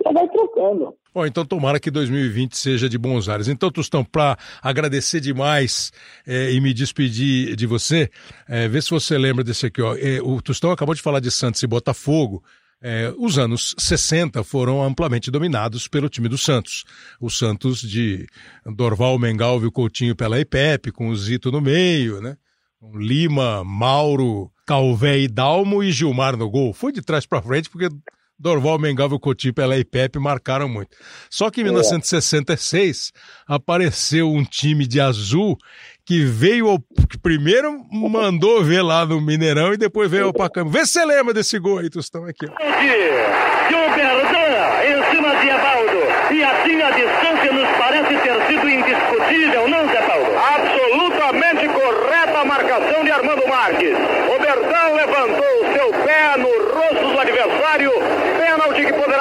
Então 0.00 0.12
vai 0.12 0.28
trocando. 0.28 0.94
Bom, 1.14 1.24
então 1.24 1.44
tomara 1.44 1.80
que 1.80 1.90
2020 1.90 2.56
seja 2.56 2.88
de 2.88 2.98
bons 2.98 3.28
ares. 3.28 3.48
Então, 3.48 3.70
Tostão, 3.70 4.04
para 4.04 4.36
agradecer 4.62 5.20
demais 5.20 5.92
é, 6.26 6.52
e 6.52 6.60
me 6.60 6.74
despedir 6.74 7.56
de 7.56 7.66
você, 7.66 8.10
é, 8.48 8.68
vê 8.68 8.82
se 8.82 8.90
você 8.90 9.16
lembra 9.16 9.42
desse 9.42 9.66
aqui. 9.66 9.80
Ó. 9.80 9.96
É, 9.96 10.20
o 10.22 10.42
Tostão 10.42 10.70
acabou 10.70 10.94
de 10.94 11.02
falar 11.02 11.20
de 11.20 11.30
Santos 11.30 11.62
e 11.62 11.66
Botafogo. 11.66 12.42
É, 12.86 13.14
os 13.16 13.38
anos 13.38 13.74
60 13.78 14.44
foram 14.44 14.84
amplamente 14.84 15.30
dominados 15.30 15.88
pelo 15.88 16.06
time 16.06 16.28
do 16.28 16.36
Santos. 16.36 16.84
O 17.18 17.30
Santos 17.30 17.80
de 17.80 18.26
Dorval, 18.76 19.18
Mengalvio, 19.18 19.72
Coutinho 19.72 20.14
pela 20.14 20.38
IPEP, 20.38 20.92
com 20.92 21.08
o 21.08 21.16
Zito 21.16 21.50
no 21.50 21.62
meio, 21.62 22.20
né? 22.20 22.36
Lima, 22.94 23.64
Mauro, 23.64 24.52
Calvé 24.66 25.20
e 25.20 25.28
Dalmo 25.28 25.82
e 25.82 25.90
Gilmar 25.90 26.36
no 26.36 26.50
gol. 26.50 26.74
Foi 26.74 26.92
de 26.92 27.00
trás 27.00 27.24
para 27.24 27.40
frente 27.40 27.70
porque 27.70 27.88
Dorval, 28.38 28.78
Mengalvio, 28.78 29.18
Coutinho 29.18 29.54
pela 29.54 29.78
IPEP 29.78 30.18
marcaram 30.18 30.68
muito. 30.68 30.94
Só 31.30 31.50
que 31.50 31.62
em 31.62 31.64
1966 31.64 33.12
é. 33.14 33.54
apareceu 33.54 34.30
um 34.30 34.44
time 34.44 34.86
de 34.86 35.00
azul 35.00 35.56
que 36.06 36.24
veio, 36.24 36.78
que 37.08 37.18
primeiro 37.18 37.80
mandou 37.90 38.62
ver 38.62 38.82
lá 38.82 39.06
no 39.06 39.20
Mineirão 39.20 39.72
e 39.72 39.76
depois 39.76 40.10
veio 40.10 40.26
ao 40.26 40.32
Pacama. 40.32 40.70
Vê 40.70 40.84
se 40.84 40.92
você 40.92 41.04
lembra 41.04 41.32
desse 41.32 41.58
gol 41.58 41.78
aí, 41.78 41.88
Tostão, 41.88 42.24
aqui. 42.24 42.46
Gilberdan 43.68 44.44
em 44.84 45.10
cima 45.10 45.34
de 45.36 45.48
Evaldo. 45.48 46.04
E 46.30 46.44
assim 46.44 46.82
a 46.82 46.90
distância 46.90 47.52
nos 47.52 47.68
parece 47.78 48.16
ter 48.16 48.46
sido 48.46 48.68
indiscutível, 48.68 49.68
não, 49.68 49.86
Zé 49.88 50.02
Paulo? 50.02 50.26
Absolutamente 50.36 51.68
correta 51.68 52.38
a 52.40 52.44
marcação 52.44 53.04
de 53.04 53.10
Armando 53.10 53.48
Marques. 53.48 53.96
O 54.34 54.38
Berdan 54.40 54.94
levantou 54.94 55.72
seu 55.72 55.90
pé 56.04 56.36
no 56.36 56.48
rosto 56.74 57.12
do 57.12 57.20
adversário. 57.20 57.92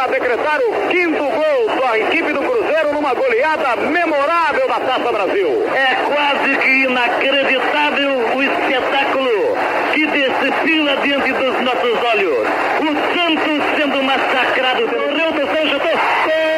Poderá 0.04 0.08
decretar 0.08 0.60
o 0.60 0.88
quinto 0.90 1.24
gol 1.24 1.82
da 1.82 1.98
equipe 1.98 2.34
do 2.34 2.40
Cruzeiro 2.40 2.94
numa 2.94 3.14
goleada 3.14 3.76
memorável 3.78 4.68
da 4.68 4.80
Taça 4.80 5.12
Brasil. 5.12 5.66
É 5.74 5.96
quase 5.96 6.58
que 6.58 6.70
inacreditável 6.84 8.36
o 8.36 8.44
espetáculo 8.44 9.58
que 9.94 10.06
desfila 10.06 10.98
diante 10.98 11.32
dos 11.32 11.62
nossos 11.62 12.04
olhos. 12.12 12.48
O 12.82 13.16
Santos 13.16 13.78
sendo 13.78 14.04
massacrado 14.04 14.88
pelo 14.90 15.16
Rio 15.16 15.32
do 15.32 15.56
São 15.56 15.68
Justo. 15.68 16.53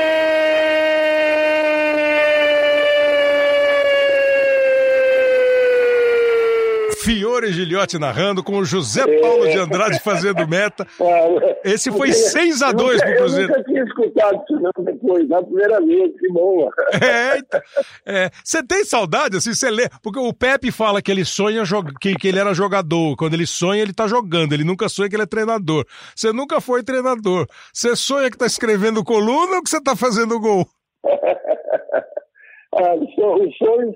Fiore 7.35 7.51
Gilhote 7.51 7.99
narrando, 7.99 8.41
com 8.41 8.57
o 8.57 8.63
José 8.63 9.03
Paulo 9.19 9.45
de 9.49 9.57
Andrade 9.57 9.99
fazendo 9.99 10.47
meta. 10.47 10.87
Esse 11.65 11.91
foi 11.91 12.13
6 12.13 12.61
a 12.61 12.71
2 12.71 13.01
pro 13.01 13.15
Cruzeiro. 13.17 13.51
Eu 13.51 13.57
nunca 13.57 13.63
tinha 13.65 13.83
escutado 13.83 14.43
isso 14.43 14.59
não 14.61 14.85
depois, 14.85 15.27
na 15.27 15.43
primeira 15.43 15.81
vez, 15.81 16.17
que 16.17 16.27
boa. 16.31 16.71
É, 17.05 17.37
então, 17.37 17.61
é, 18.05 18.29
você 18.43 18.63
tem 18.63 18.83
saudade, 18.85 19.37
assim, 19.37 19.53
você 19.53 19.69
lê, 19.69 19.87
porque 20.01 20.19
o 20.19 20.33
Pepe 20.33 20.71
fala 20.71 21.01
que 21.01 21.11
ele 21.11 21.25
sonha 21.25 21.63
que, 21.99 22.15
que 22.15 22.27
ele 22.27 22.39
era 22.39 22.53
jogador, 22.53 23.15
quando 23.17 23.33
ele 23.33 23.45
sonha 23.45 23.81
ele 23.81 23.93
tá 23.93 24.07
jogando, 24.07 24.53
ele 24.53 24.63
nunca 24.63 24.87
sonha 24.87 25.09
que 25.09 25.15
ele 25.15 25.23
é 25.23 25.27
treinador. 25.27 25.85
Você 26.15 26.31
nunca 26.31 26.61
foi 26.61 26.83
treinador. 26.83 27.47
Você 27.73 27.95
sonha 27.95 28.31
que 28.31 28.37
tá 28.37 28.45
escrevendo 28.45 29.03
coluna 29.03 29.57
ou 29.57 29.63
que 29.63 29.69
você 29.69 29.81
tá 29.81 29.95
fazendo 29.95 30.39
gol? 30.39 30.65
ah, 31.05 32.95
os 32.95 33.55
sonhos 33.57 33.95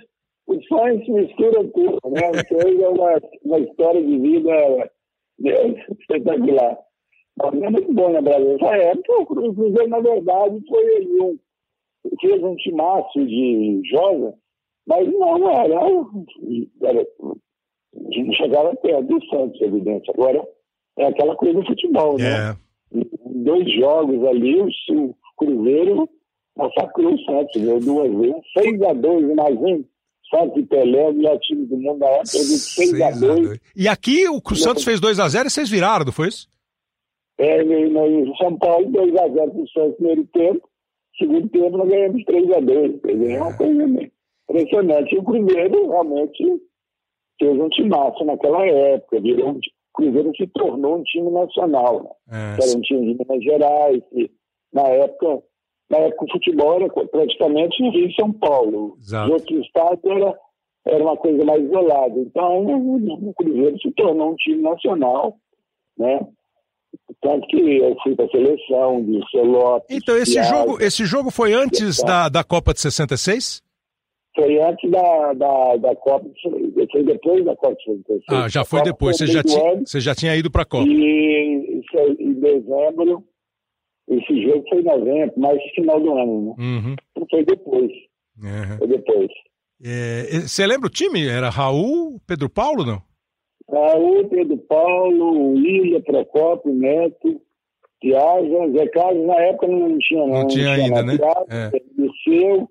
os 0.50 0.66
sonhos 0.68 1.06
se 1.06 1.12
misturam 1.12 1.70
tudo, 1.70 2.00
né? 2.10 2.32
O 2.32 2.62
sonho 2.62 2.84
é 2.84 2.90
uma, 2.90 3.22
uma 3.46 3.60
história 3.60 4.04
de 4.04 4.18
vida 4.18 4.92
espetacular. 6.00 6.78
Mas 7.38 7.62
é 7.62 7.70
muito 7.70 7.94
bom 7.94 8.12
lembrar 8.12 8.40
dessa 8.40 8.76
época. 8.76 9.22
O 9.22 9.26
Cruzeiro, 9.26 9.88
na 9.88 10.00
verdade, 10.00 10.60
foi 10.68 11.08
um, 11.22 11.40
fez 12.20 12.44
um 12.44 12.56
timaço 12.56 13.26
de 13.26 13.82
joga, 13.90 14.34
mas 14.88 15.08
não 15.14 15.50
era, 15.50 15.76
era 16.84 17.08
não 17.94 18.34
chegava 18.34 18.76
perto 18.76 19.04
do 19.04 19.26
Santos, 19.28 19.62
evidente. 19.62 20.12
Agora 20.12 20.46
é 20.98 21.06
aquela 21.06 21.36
coisa 21.36 21.60
do 21.60 21.66
futebol, 21.66 22.18
né? 22.18 22.52
É. 22.52 22.56
Dois 23.26 23.72
jogos 23.76 24.24
ali, 24.26 24.62
o 24.62 25.16
Cruzeiro 25.38 26.10
massacrou 26.58 27.14
o 27.14 27.20
Santos, 27.20 27.62
deu 27.62 27.80
duas 27.80 28.12
vezes, 28.12 28.42
6 28.58 28.82
a 28.82 28.94
2 28.94 29.36
mais 29.36 29.58
um. 29.58 29.84
Santos 30.30 30.58
e 30.58 30.66
Pelé, 30.66 31.10
o 31.10 31.14
melhor 31.14 31.40
time 31.40 31.66
do 31.66 31.78
mundo 31.78 32.00
na 32.00 32.08
época, 32.08 32.26
6x2. 32.28 33.60
E 33.76 33.88
aqui 33.88 34.26
o 34.30 34.56
Santos 34.56 34.84
fez 34.84 35.00
2x0 35.02 35.46
e 35.46 35.50
vocês 35.50 35.70
viraram, 35.70 36.06
não 36.06 36.12
foi 36.12 36.28
isso? 36.28 36.48
É, 37.38 37.64
no 37.64 38.38
São 38.38 38.58
Paulo, 38.58 38.92
2x0 38.92 39.52
pro 39.52 39.70
Santos 39.70 39.90
no 39.90 39.94
primeiro 39.96 40.26
tempo. 40.28 40.70
Segundo 41.18 41.50
tempo, 41.50 41.78
nós 41.78 41.90
ganhamos 41.90 42.24
3x2. 42.24 43.02
Quer 43.02 43.14
dizer, 43.14 43.32
é 43.32 43.42
uma 43.42 43.58
coisa 43.58 44.12
impressionante. 44.50 45.16
E 45.16 45.20
o 45.20 45.24
Cruzeiro 45.24 45.90
realmente 45.90 46.62
fez 47.40 47.60
um 47.60 47.70
timaço 47.70 48.24
naquela 48.26 48.66
época. 48.66 49.22
Virou 49.22 49.52
um, 49.52 49.58
o 49.58 49.62
Cruzeiro 49.94 50.32
se 50.36 50.48
tornou 50.48 50.98
um 50.98 51.04
time 51.04 51.32
nacional. 51.32 52.18
Né? 52.28 52.56
É, 52.60 52.64
Era 52.64 52.78
um 52.78 52.82
time 52.82 53.14
de 53.14 53.20
Minas 53.20 53.44
Gerais. 53.44 54.04
E, 54.14 54.32
na 54.74 54.84
época, 54.84 55.44
na 55.90 55.98
época 55.98 56.26
o 56.26 56.32
futebol 56.32 56.76
era 56.76 56.90
praticamente 57.08 57.82
no 57.82 57.92
Rio 57.92 58.10
e 58.10 58.14
São 58.14 58.32
Paulo. 58.32 58.96
Exato. 59.00 59.26
Os 59.26 59.42
outros 59.42 59.66
estados 59.66 60.04
era, 60.06 60.36
era 60.86 61.04
uma 61.04 61.18
coisa 61.18 61.44
mais 61.44 61.64
isolada. 61.64 62.20
Então 62.20 62.66
o, 62.66 63.34
Cruzeiro 63.34 63.80
se 63.80 63.92
tornou 63.92 64.32
um 64.32 64.36
time 64.36 64.62
nacional, 64.62 65.36
né? 65.98 66.20
Tanto 67.22 67.48
que 67.48 67.78
eu 67.78 67.96
fui 68.04 68.16
para 68.16 68.26
a 68.26 68.30
seleção 68.30 69.04
de 69.04 69.20
Lopes. 69.42 69.96
Então, 69.96 70.16
esse 70.18 70.42
jogo, 70.44 70.82
esse 70.82 71.06
jogo 71.06 71.30
foi 71.30 71.54
antes 71.54 72.02
da, 72.04 72.30
da 72.30 72.44
Copa 72.44 72.74
de 72.74 72.80
66? 72.80 73.62
Foi 74.36 74.60
antes 74.60 74.90
da, 74.90 75.34
da, 75.34 75.76
da 75.78 75.96
Copa, 75.96 76.28
foi 76.92 77.04
depois 77.04 77.46
da 77.46 77.56
Copa 77.56 77.76
de 77.76 77.84
66. 77.84 78.24
Ah, 78.30 78.48
já 78.48 78.64
foi 78.64 78.82
depois, 78.84 79.18
você 79.18 79.28
já, 79.28 79.44
tinha, 79.44 79.76
você 79.86 80.00
já 80.00 80.16
tinha 80.16 80.36
ido 80.36 80.50
para 80.50 80.64
a 80.64 80.66
Copa. 80.66 80.88
E 80.88 81.82
em 82.20 82.34
dezembro 82.34 83.24
esse 84.10 84.42
jogo 84.44 84.64
foi 84.70 84.80
em 84.80 84.84
novembro, 84.84 85.40
mais 85.40 85.62
final 85.76 86.00
do 86.00 86.18
ano, 86.18 86.42
né? 86.42 86.56
Uhum. 86.58 86.96
Então 87.12 87.28
foi 87.30 87.46
depois. 87.46 87.92
Uhum. 88.42 88.78
Foi 88.78 88.88
depois. 88.88 89.30
É, 89.84 90.24
você 90.42 90.66
lembra 90.66 90.88
o 90.88 90.92
time? 90.92 91.28
Era 91.28 91.50
Raul, 91.50 92.20
Pedro 92.28 92.50
Paulo, 92.50 92.86
não? 92.86 93.02
Raul, 93.72 94.28
Pedro 94.28 94.58
Paulo, 94.58 95.54
William, 95.54 96.02
Procópio, 96.02 96.74
Neto, 96.74 97.42
Piazza, 98.02 98.72
Zé 98.76 98.88
Carlos, 98.88 99.28
na 99.28 99.36
época 99.36 99.68
não 99.68 99.98
tinha 100.00 100.20
não. 100.22 100.28
Não 100.28 100.48
tinha, 100.48 100.76
tinha 100.76 100.86
ainda, 100.86 101.04
né? 101.04 101.18
Piazza, 101.18 101.46
é. 101.50 101.72
Desceu, 101.98 102.70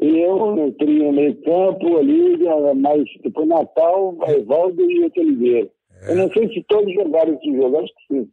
eu, 0.00 0.56
no 0.56 0.72
trio 0.72 1.12
meio 1.12 1.34
campo 1.42 1.96
ali, 1.96 2.38
mas 2.76 3.04
depois 3.22 3.48
Natal, 3.48 4.16
Evaldo 4.28 4.82
e 4.82 5.10
Oliveira. 5.16 5.70
É. 6.02 6.12
Eu 6.12 6.16
não 6.16 6.32
sei 6.32 6.48
se 6.52 6.62
todos 6.68 6.92
jogaram 6.92 7.34
esse 7.34 7.56
jogo, 7.56 7.78
acho 7.78 7.92
que 7.94 8.14
sim. 8.14 8.28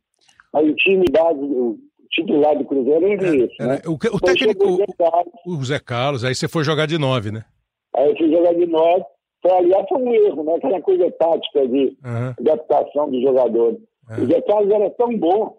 Mas 0.52 0.68
o 0.68 0.76
time 0.76 1.06
dado, 1.12 1.80
titular 2.12 2.58
do 2.58 2.66
Cruzeiro 2.66 3.06
é, 3.06 3.14
é 3.14 3.36
esse, 3.36 3.60
né? 3.60 3.82
O, 3.86 3.94
o 3.94 4.20
técnico, 4.20 4.66
o 4.66 4.78
Zé, 4.78 4.86
o 5.46 5.66
Zé 5.66 5.80
Carlos, 5.80 6.24
aí 6.24 6.36
você 6.36 6.48
foi 6.48 6.64
jogar 6.64 6.86
de 6.86 6.98
nove, 6.98 7.32
né? 7.32 7.44
Aí 7.96 8.10
eu 8.10 8.18
fui 8.18 8.32
jogar 8.32 8.54
de 8.54 8.66
nove, 8.66 9.04
foi, 9.42 9.52
aliás, 9.52 9.88
foi 9.88 10.02
um 10.02 10.14
erro, 10.14 10.44
né? 10.44 10.56
Aquela 10.56 10.82
coisa 10.82 11.12
tática 11.12 11.68
de 11.68 11.98
uhum. 12.04 12.34
adaptação 12.40 13.10
dos 13.10 13.22
jogadores. 13.22 13.80
Uhum. 14.10 14.24
O 14.24 14.28
Zé 14.28 14.42
Carlos 14.42 14.72
era 14.72 14.90
tão 14.92 15.18
bom 15.18 15.58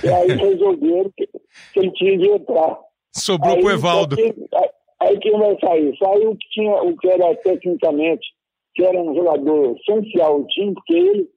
que 0.00 0.08
aí 0.08 0.28
resolveram 0.36 1.10
que, 1.16 1.26
que 1.26 1.78
ele 1.78 1.90
tinha 1.92 2.18
de 2.18 2.28
entrar. 2.30 2.78
Sobrou 3.12 3.54
aí, 3.54 3.60
pro 3.60 3.70
Evaldo. 3.70 4.16
Aí, 4.18 4.70
aí 5.00 5.18
quem 5.18 5.38
vai 5.38 5.58
sair? 5.58 5.96
Saiu 5.98 6.30
o 6.30 6.36
que 6.36 6.48
tinha, 6.50 6.82
o 6.82 6.96
que 6.96 7.08
era 7.08 7.34
tecnicamente, 7.36 8.26
que 8.74 8.84
era 8.84 9.00
um 9.00 9.14
jogador 9.14 9.76
essencial 9.76 10.34
ao 10.34 10.46
time, 10.46 10.74
porque 10.74 10.94
ele, 10.94 11.28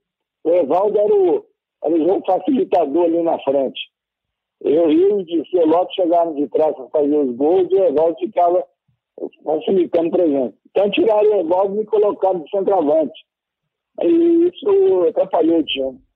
o 0.43 0.51
Evaldo 0.51 0.99
era 0.99 1.15
o, 1.15 1.45
era 1.83 1.95
o 1.95 2.25
facilitador 2.25 3.05
ali 3.05 3.23
na 3.23 3.39
frente. 3.39 3.79
Eu 4.61 4.91
e 4.91 5.05
o 5.05 5.65
Lopes 5.65 5.95
chegaram 5.95 6.35
de 6.35 6.47
trás 6.49 6.75
para 6.75 6.89
fazer 6.89 7.15
os 7.15 7.35
gols 7.35 7.67
e 7.71 7.75
o 7.75 7.85
Evaldo 7.85 8.17
ficava 8.19 8.63
facilitando 9.43 10.11
presente. 10.11 10.55
Então 10.69 10.91
tiraram 10.91 11.29
o 11.29 11.39
Evaldo 11.41 11.81
e 11.81 11.85
colocaram 11.85 12.41
de 12.41 12.49
centroavante. 12.49 13.25
E 14.01 14.49
isso 14.49 15.07
atrapalhou 15.09 15.59
o 15.59 15.63
time. 15.63 15.99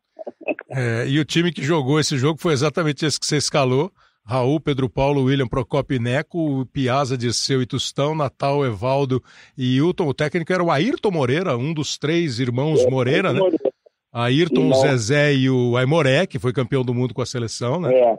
É, 0.70 1.06
e 1.08 1.20
o 1.20 1.26
time 1.26 1.52
que 1.52 1.62
jogou 1.62 2.00
esse 2.00 2.18
jogo 2.18 2.40
foi 2.40 2.54
exatamente 2.54 3.06
esse 3.06 3.20
que 3.20 3.26
você 3.26 3.38
escalou. 3.38 3.92
Raul, 4.26 4.60
Pedro 4.60 4.90
Paulo, 4.90 5.24
William 5.24 5.48
Procopio 5.48 6.02
Neco, 6.02 6.66
Piazza, 6.68 7.18
Dirceu 7.18 7.62
e 7.62 7.66
Tustão, 7.66 8.16
Natal, 8.16 8.66
Evaldo 8.66 9.22
e 9.58 9.76
Hilton. 9.76 10.08
O 10.08 10.14
técnico 10.14 10.54
era 10.54 10.64
o 10.64 10.72
Ayrton 10.72 11.12
Moreira, 11.12 11.58
um 11.58 11.74
dos 11.74 11.98
três 11.98 12.40
irmãos 12.40 12.82
é, 12.82 12.90
Moreira, 12.90 13.34
né? 13.34 13.40
Moreira. 13.40 13.74
Ayrton, 14.14 14.70
o 14.70 14.74
Zezé 14.76 15.34
e 15.34 15.50
o 15.50 15.76
Aimoré, 15.76 16.28
que 16.28 16.38
foi 16.38 16.54
campeão 16.54 16.84
do 16.84 16.94
mundo 16.94 17.14
com 17.14 17.22
a 17.24 17.26
seleção, 17.26 17.82
né? 17.82 17.92
É. 17.92 18.18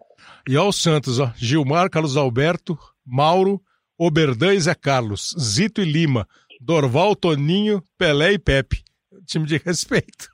E 0.48 0.56
ó 0.56 0.68
o 0.68 0.72
Santos, 0.72 1.20
ó, 1.20 1.30
Gilmar, 1.36 1.88
Carlos 1.88 2.16
Alberto, 2.16 2.76
Mauro, 3.06 3.60
Oberdan 3.96 4.54
e 4.54 4.60
Zé 4.60 4.74
Carlos, 4.74 5.34
Zito 5.38 5.80
e 5.80 5.84
Lima, 5.84 6.26
Dorval, 6.60 7.14
Toninho, 7.14 7.80
Pelé 7.96 8.32
e 8.32 8.38
Pepe. 8.38 8.82
Time 9.24 9.46
de 9.46 9.56
respeito. 9.58 10.28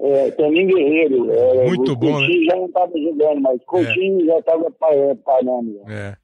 É, 0.00 0.30
Toninho 0.32 0.74
Guerreiro. 0.74 1.30
É, 1.30 1.66
Muito 1.66 1.92
o 1.92 1.96
bom, 1.96 2.12
Coutinho 2.12 2.40
né? 2.40 2.46
já 2.46 2.56
não 2.56 2.66
estava 2.66 2.92
jogando, 2.98 3.40
mas 3.40 3.64
Coutinho 3.64 4.22
é. 4.22 4.24
já 4.26 4.38
estava 4.38 4.70
parando. 5.24 5.80
É. 5.88 6.16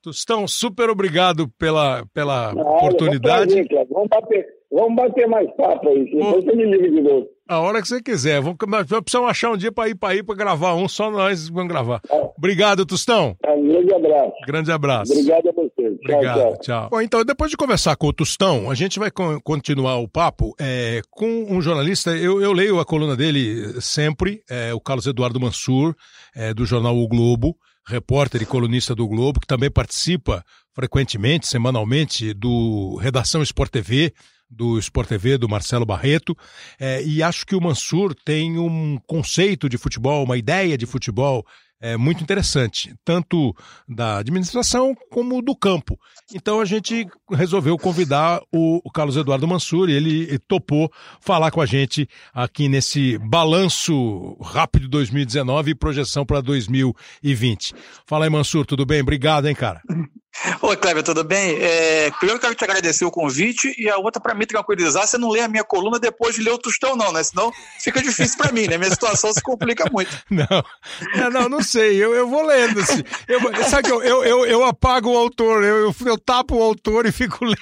Tostão, 0.00 0.48
super 0.48 0.90
obrigado 0.90 1.48
pela, 1.58 2.04
pela 2.12 2.52
não, 2.52 2.62
oportunidade. 2.76 3.64
Prazer, 3.64 3.86
vamos, 3.88 4.08
bater, 4.08 4.48
vamos 4.72 4.96
bater 4.96 5.28
mais 5.28 5.48
papo 5.56 5.88
aí, 5.88 6.04
depois 6.04 6.44
você 6.44 6.56
me 6.56 6.64
liga 6.64 6.90
de 6.90 7.00
novo. 7.02 7.28
A 7.48 7.60
hora 7.60 7.82
que 7.82 7.88
você 7.88 8.00
quiser. 8.00 8.40
Vamos, 8.40 8.56
precisamos 8.56 9.28
achar 9.28 9.50
um 9.50 9.56
dia 9.56 9.70
para 9.70 9.88
ir 9.88 9.94
para 9.94 10.14
ir 10.14 10.22
para 10.22 10.34
gravar 10.34 10.74
um, 10.74 10.88
só 10.88 11.10
nós 11.10 11.48
vamos 11.48 11.68
gravar. 11.68 12.00
É. 12.10 12.30
Obrigado, 12.38 12.86
Tostão. 12.86 13.36
É, 13.44 13.52
um 13.52 13.68
grande 13.68 13.94
abraço. 13.94 14.32
Grande 14.46 14.72
abraço. 14.72 15.12
Obrigado 15.12 15.48
a 15.48 15.52
você. 15.52 15.88
Obrigado, 15.88 16.38
tchau, 16.38 16.50
tchau. 16.52 16.58
tchau. 16.62 16.88
Bom, 16.90 17.00
então, 17.02 17.24
depois 17.24 17.50
de 17.50 17.56
conversar 17.56 17.94
com 17.96 18.06
o 18.06 18.12
Tostão, 18.12 18.70
a 18.70 18.74
gente 18.74 18.98
vai 18.98 19.10
continuar 19.10 19.98
o 19.98 20.08
papo 20.08 20.54
é, 20.58 21.02
com 21.10 21.44
um 21.50 21.60
jornalista. 21.60 22.10
Eu, 22.16 22.40
eu, 22.40 22.52
leio 22.52 22.80
a 22.80 22.86
coluna 22.86 23.16
dele 23.16 23.80
sempre, 23.82 24.40
é, 24.48 24.72
o 24.72 24.80
Carlos 24.80 25.06
Eduardo 25.06 25.38
Mansur, 25.38 25.94
é, 26.34 26.54
do 26.54 26.64
jornal 26.64 26.96
O 26.96 27.06
Globo, 27.06 27.54
repórter 27.86 28.40
e 28.40 28.46
colunista 28.46 28.94
do 28.94 29.06
Globo, 29.06 29.40
que 29.40 29.46
também 29.46 29.70
participa 29.70 30.42
frequentemente, 30.74 31.46
semanalmente, 31.46 32.32
do 32.32 32.96
Redação 32.96 33.42
Sport 33.42 33.70
TV 33.70 34.14
do 34.52 34.78
Sport 34.78 35.08
TV, 35.08 35.38
do 35.38 35.48
Marcelo 35.48 35.86
Barreto, 35.86 36.36
é, 36.78 37.02
e 37.02 37.22
acho 37.22 37.46
que 37.46 37.56
o 37.56 37.60
Mansur 37.60 38.14
tem 38.14 38.58
um 38.58 38.98
conceito 39.06 39.68
de 39.68 39.78
futebol, 39.78 40.24
uma 40.24 40.36
ideia 40.36 40.76
de 40.76 40.86
futebol 40.86 41.44
é, 41.82 41.96
muito 41.96 42.22
interessante, 42.22 42.94
tanto 43.04 43.52
da 43.88 44.18
administração 44.18 44.94
como 45.10 45.42
do 45.42 45.54
campo. 45.56 45.98
Então 46.32 46.60
a 46.60 46.64
gente 46.64 47.04
resolveu 47.28 47.76
convidar 47.76 48.40
o, 48.52 48.80
o 48.84 48.90
Carlos 48.90 49.16
Eduardo 49.16 49.48
Mansur 49.48 49.90
e 49.90 49.94
ele 49.94 50.38
topou 50.46 50.90
falar 51.20 51.50
com 51.50 51.60
a 51.60 51.66
gente 51.66 52.08
aqui 52.32 52.68
nesse 52.68 53.18
balanço 53.18 54.36
rápido 54.40 54.88
2019 54.88 55.72
e 55.72 55.74
projeção 55.74 56.24
para 56.24 56.40
2020. 56.40 57.74
Fala 58.06 58.26
aí, 58.26 58.30
Mansur, 58.30 58.64
tudo 58.64 58.86
bem? 58.86 59.02
Obrigado, 59.02 59.48
hein, 59.48 59.54
cara. 59.54 59.82
Oi, 60.62 60.76
Cleber, 60.76 61.02
tudo 61.02 61.22
bem? 61.22 61.56
É, 61.60 62.10
primeiro 62.18 62.40
quero 62.40 62.54
te 62.54 62.64
agradecer 62.64 63.04
o 63.04 63.10
convite 63.10 63.74
e 63.78 63.88
a 63.88 63.96
outra 63.98 64.20
para 64.20 64.34
me 64.34 64.46
tranquilizar, 64.46 65.06
você 65.06 65.18
não 65.18 65.28
lê 65.28 65.40
a 65.40 65.48
minha 65.48 65.62
coluna 65.62 65.98
depois 65.98 66.34
de 66.34 66.42
ler 66.42 66.52
o 66.52 66.58
Tostão, 66.58 66.96
não, 66.96 67.12
né? 67.12 67.22
Senão 67.22 67.52
fica 67.80 68.02
difícil 68.02 68.38
para 68.38 68.50
mim, 68.50 68.66
né? 68.66 68.78
Minha 68.78 68.90
situação 68.90 69.32
se 69.32 69.42
complica 69.42 69.84
muito. 69.90 70.10
Não, 70.30 71.30
não, 71.30 71.48
não 71.48 71.62
sei, 71.62 72.02
eu, 72.02 72.14
eu 72.14 72.28
vou 72.28 72.44
lendo. 72.44 72.80
Assim. 72.80 73.02
Eu, 73.28 73.40
sabe 73.68 73.84
que 73.84 73.92
eu, 73.92 74.02
eu, 74.02 74.24
eu, 74.24 74.46
eu 74.46 74.64
apago 74.64 75.10
o 75.10 75.16
autor, 75.16 75.62
eu, 75.62 75.76
eu, 75.76 75.94
eu 76.06 76.18
tapo 76.18 76.56
o 76.56 76.62
autor 76.62 77.06
e 77.06 77.12
fico 77.12 77.44
lendo. 77.44 77.56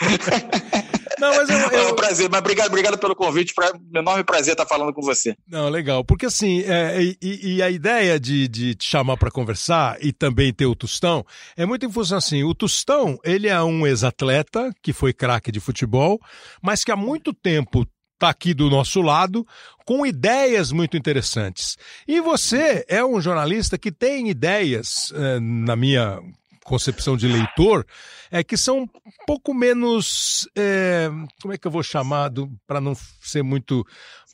Não, 1.20 1.34
mas 1.34 1.48
eu, 1.48 1.58
eu... 1.58 1.88
É 1.88 1.92
um 1.92 1.96
prazer, 1.96 2.28
mas 2.30 2.40
obrigado, 2.40 2.68
obrigado 2.68 2.98
pelo 2.98 3.14
convite. 3.14 3.54
Pra, 3.54 3.72
enorme 3.94 4.24
prazer 4.24 4.52
estar 4.52 4.66
falando 4.66 4.92
com 4.92 5.02
você. 5.02 5.36
Não, 5.48 5.68
legal. 5.68 6.04
Porque 6.04 6.26
assim, 6.26 6.62
é, 6.62 7.00
e, 7.02 7.56
e, 7.56 7.62
a 7.62 7.70
ideia 7.70 8.18
de, 8.18 8.48
de 8.48 8.74
te 8.74 8.84
chamar 8.84 9.16
para 9.16 9.30
conversar 9.30 9.96
e 10.00 10.12
também 10.12 10.52
ter 10.52 10.66
o 10.66 10.74
Tostão 10.74 11.24
é 11.56 11.66
muito 11.66 11.86
em 11.86 11.92
função 11.92 12.18
assim. 12.18 12.42
O 12.44 12.54
Tostão, 12.54 13.18
ele 13.24 13.48
é 13.48 13.62
um 13.62 13.86
ex-atleta 13.86 14.72
que 14.82 14.92
foi 14.92 15.12
craque 15.12 15.52
de 15.52 15.60
futebol, 15.60 16.20
mas 16.62 16.84
que 16.84 16.92
há 16.92 16.96
muito 16.96 17.32
tempo 17.32 17.86
está 18.18 18.28
aqui 18.28 18.52
do 18.52 18.68
nosso 18.68 19.00
lado, 19.00 19.46
com 19.86 20.04
ideias 20.04 20.72
muito 20.72 20.96
interessantes. 20.96 21.76
E 22.06 22.20
você 22.20 22.84
é 22.88 23.04
um 23.04 23.20
jornalista 23.20 23.78
que 23.78 23.92
tem 23.92 24.28
ideias, 24.28 25.12
é, 25.14 25.38
na 25.40 25.76
minha 25.76 26.20
concepção 26.68 27.16
de 27.16 27.26
leitor, 27.26 27.84
é 28.30 28.44
que 28.44 28.56
são 28.56 28.82
um 28.82 28.88
pouco 29.26 29.54
menos. 29.54 30.48
É, 30.56 31.08
como 31.40 31.54
é 31.54 31.58
que 31.58 31.66
eu 31.66 31.70
vou 31.70 31.82
chamar, 31.82 32.30
para 32.66 32.80
não 32.80 32.94
ser 33.20 33.42
muito. 33.42 33.84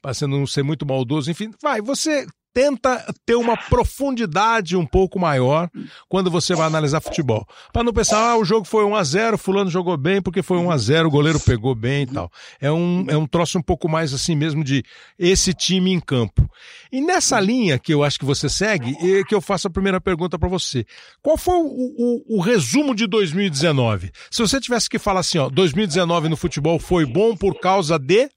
para 0.02 0.12
não 0.26 0.46
ser 0.46 0.62
muito 0.62 0.84
maldoso, 0.84 1.30
enfim, 1.30 1.50
vai, 1.62 1.80
você 1.80 2.26
tenta 2.54 3.04
ter 3.26 3.34
uma 3.34 3.56
profundidade 3.56 4.76
um 4.76 4.86
pouco 4.86 5.18
maior 5.18 5.68
quando 6.08 6.30
você 6.30 6.54
vai 6.54 6.68
analisar 6.68 7.00
futebol. 7.00 7.44
Para 7.72 7.82
não 7.82 7.92
pensar, 7.92 8.30
ah, 8.30 8.38
o 8.38 8.44
jogo 8.44 8.64
foi 8.64 8.84
1 8.84 8.94
a 8.94 9.02
0 9.02 9.36
fulano 9.36 9.68
jogou 9.68 9.96
bem 9.96 10.22
porque 10.22 10.40
foi 10.40 10.58
1 10.58 10.70
a 10.70 10.78
0 10.78 11.08
o 11.08 11.10
goleiro 11.10 11.40
pegou 11.40 11.74
bem 11.74 12.04
e 12.04 12.06
tal. 12.06 12.30
É 12.60 12.70
um, 12.70 13.04
é 13.08 13.16
um 13.16 13.26
troço 13.26 13.58
um 13.58 13.62
pouco 13.62 13.88
mais 13.88 14.14
assim 14.14 14.36
mesmo 14.36 14.62
de 14.62 14.84
esse 15.18 15.52
time 15.52 15.92
em 15.92 15.98
campo. 15.98 16.48
E 16.92 17.00
nessa 17.00 17.40
linha 17.40 17.76
que 17.76 17.92
eu 17.92 18.04
acho 18.04 18.18
que 18.18 18.24
você 18.24 18.48
segue, 18.48 18.96
é 19.00 19.24
que 19.24 19.34
eu 19.34 19.40
faço 19.40 19.66
a 19.66 19.70
primeira 19.70 20.00
pergunta 20.00 20.38
para 20.38 20.48
você. 20.48 20.86
Qual 21.20 21.36
foi 21.36 21.56
o, 21.56 21.66
o, 21.66 22.36
o 22.38 22.40
resumo 22.40 22.94
de 22.94 23.08
2019? 23.08 24.12
Se 24.30 24.40
você 24.40 24.60
tivesse 24.60 24.88
que 24.88 24.98
falar 24.98 25.20
assim, 25.20 25.38
ó, 25.38 25.48
2019 25.48 26.28
no 26.28 26.36
futebol 26.36 26.78
foi 26.78 27.04
bom 27.04 27.36
por 27.36 27.58
causa 27.58 27.98
de 27.98 28.30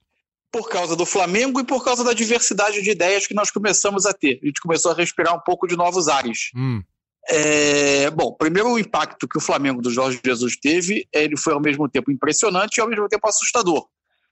por 0.57 0.69
causa 0.69 0.95
do 0.95 1.05
Flamengo 1.05 1.59
e 1.59 1.63
por 1.63 1.83
causa 1.83 2.03
da 2.03 2.13
diversidade 2.13 2.81
de 2.81 2.89
ideias 2.89 3.27
que 3.27 3.35
nós 3.35 3.51
começamos 3.51 4.07
a 4.07 4.13
ter. 4.13 4.39
A 4.41 4.45
gente 4.47 4.59
começou 4.59 4.91
a 4.91 4.95
respirar 4.95 5.35
um 5.35 5.39
pouco 5.39 5.67
de 5.67 5.77
novos 5.77 6.07
ares. 6.07 6.49
Hum. 6.55 6.81
É, 7.29 8.09
bom, 8.09 8.33
primeiro 8.33 8.71
o 8.71 8.79
impacto 8.79 9.27
que 9.27 9.37
o 9.37 9.41
Flamengo 9.41 9.83
do 9.83 9.91
Jorge 9.91 10.19
Jesus 10.25 10.57
teve, 10.57 11.07
ele 11.13 11.37
foi 11.37 11.53
ao 11.53 11.61
mesmo 11.61 11.87
tempo 11.87 12.11
impressionante 12.11 12.77
e 12.77 12.81
ao 12.81 12.89
mesmo 12.89 13.07
tempo 13.07 13.27
assustador. 13.27 13.85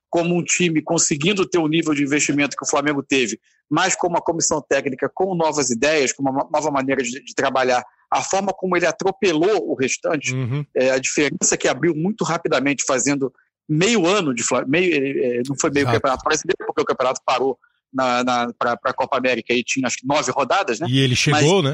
Como 0.10 0.36
um 0.36 0.44
time 0.44 0.82
conseguindo 0.82 1.48
ter 1.48 1.60
o 1.60 1.68
nível 1.68 1.94
de 1.94 2.02
investimento 2.02 2.58
que 2.58 2.66
o 2.66 2.70
Flamengo 2.70 3.04
teve, 3.04 3.40
mas 3.70 3.96
com 3.96 4.08
uma 4.08 4.22
comissão 4.22 4.60
técnica 4.68 5.12
com 5.14 5.36
novas 5.36 5.70
ideias, 5.70 6.12
com 6.12 6.24
uma 6.24 6.48
nova 6.52 6.72
maneira 6.72 7.04
de, 7.04 7.24
de 7.24 7.36
trabalhar, 7.36 7.84
a 8.10 8.24
forma 8.24 8.52
como 8.52 8.76
ele 8.76 8.88
atropelou 8.88 9.70
o 9.70 9.76
restante, 9.76 10.34
uhum. 10.34 10.66
é, 10.76 10.90
a 10.90 10.98
diferença 10.98 11.56
que 11.56 11.68
abriu 11.68 11.94
muito 11.94 12.24
rapidamente, 12.24 12.84
fazendo 12.88 13.32
meio 13.68 14.06
ano 14.06 14.34
de 14.34 14.44
meio, 14.68 14.94
é, 15.24 15.42
não 15.48 15.56
foi 15.60 15.70
meio 15.72 15.84
Exato. 15.84 15.98
campeonato 15.98 16.24
brasileiro, 16.24 16.66
porque 16.66 16.82
o 16.82 16.86
campeonato 16.86 17.22
parou 17.26 17.58
na, 17.94 18.24
na, 18.24 18.54
para 18.54 18.78
a 18.84 18.94
Copa 18.94 19.18
América 19.18 19.54
e 19.54 19.64
tinha 19.64 19.88
acho 19.88 19.98
que 19.98 20.08
nove 20.08 20.32
rodadas, 20.32 20.80
né? 20.80 20.88
E 20.90 21.00
ele 21.00 21.16
chegou, 21.16 21.64
mas, 21.64 21.74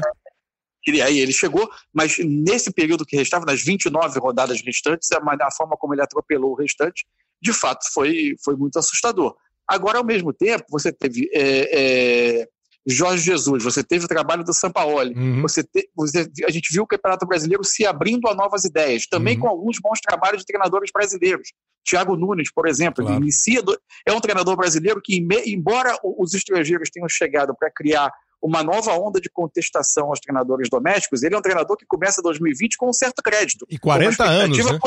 E 0.86 1.00
aí 1.02 1.20
ele 1.20 1.32
chegou, 1.32 1.70
mas 1.92 2.16
nesse 2.18 2.72
período 2.72 3.06
que 3.06 3.16
restava, 3.16 3.44
nas 3.44 3.62
29 3.62 4.18
rodadas 4.18 4.60
restantes, 4.62 5.08
a, 5.12 5.18
a 5.18 5.50
forma 5.50 5.76
como 5.76 5.94
ele 5.94 6.02
atropelou 6.02 6.52
o 6.52 6.56
restante, 6.56 7.06
de 7.40 7.52
fato, 7.52 7.84
foi, 7.92 8.34
foi 8.44 8.56
muito 8.56 8.78
assustador. 8.78 9.36
Agora, 9.66 9.98
ao 9.98 10.04
mesmo 10.04 10.32
tempo, 10.32 10.64
você 10.68 10.92
teve 10.92 11.28
é, 11.32 12.40
é, 12.40 12.48
Jorge 12.86 13.22
Jesus, 13.24 13.62
você 13.62 13.82
teve 13.82 14.04
o 14.04 14.08
trabalho 14.08 14.42
do 14.42 14.52
Sampaoli, 14.52 15.14
uhum. 15.14 15.42
você, 15.42 15.62
te, 15.62 15.88
você 15.94 16.28
a 16.44 16.50
gente 16.50 16.72
viu 16.72 16.82
o 16.82 16.86
Campeonato 16.86 17.26
Brasileiro 17.26 17.62
se 17.62 17.86
abrindo 17.86 18.28
a 18.28 18.34
novas 18.34 18.64
ideias, 18.64 19.06
também 19.06 19.36
uhum. 19.36 19.42
com 19.42 19.48
alguns 19.48 19.78
bons 19.80 20.00
trabalhos 20.00 20.40
de 20.40 20.46
treinadores 20.46 20.90
brasileiros. 20.92 21.52
Thiago 21.88 22.16
Nunes, 22.16 22.52
por 22.52 22.66
exemplo, 22.66 23.04
claro. 23.04 23.22
inicia 23.22 23.62
do, 23.62 23.78
é 24.06 24.12
um 24.12 24.20
treinador 24.20 24.56
brasileiro 24.56 25.00
que, 25.02 25.16
embora 25.46 25.96
os 26.02 26.34
estrangeiros 26.34 26.90
tenham 26.90 27.08
chegado 27.08 27.54
para 27.58 27.70
criar 27.70 28.12
uma 28.42 28.62
nova 28.62 28.92
onda 28.94 29.20
de 29.20 29.30
contestação 29.30 30.08
aos 30.08 30.18
treinadores 30.18 30.68
domésticos, 30.68 31.22
ele 31.22 31.34
é 31.34 31.38
um 31.38 31.42
treinador 31.42 31.76
que 31.76 31.86
começa 31.86 32.20
2020 32.20 32.76
com 32.76 32.88
um 32.88 32.92
certo 32.92 33.22
crédito. 33.22 33.64
E 33.70 33.78
40 33.78 34.24
anos, 34.24 34.58
né? 34.58 34.78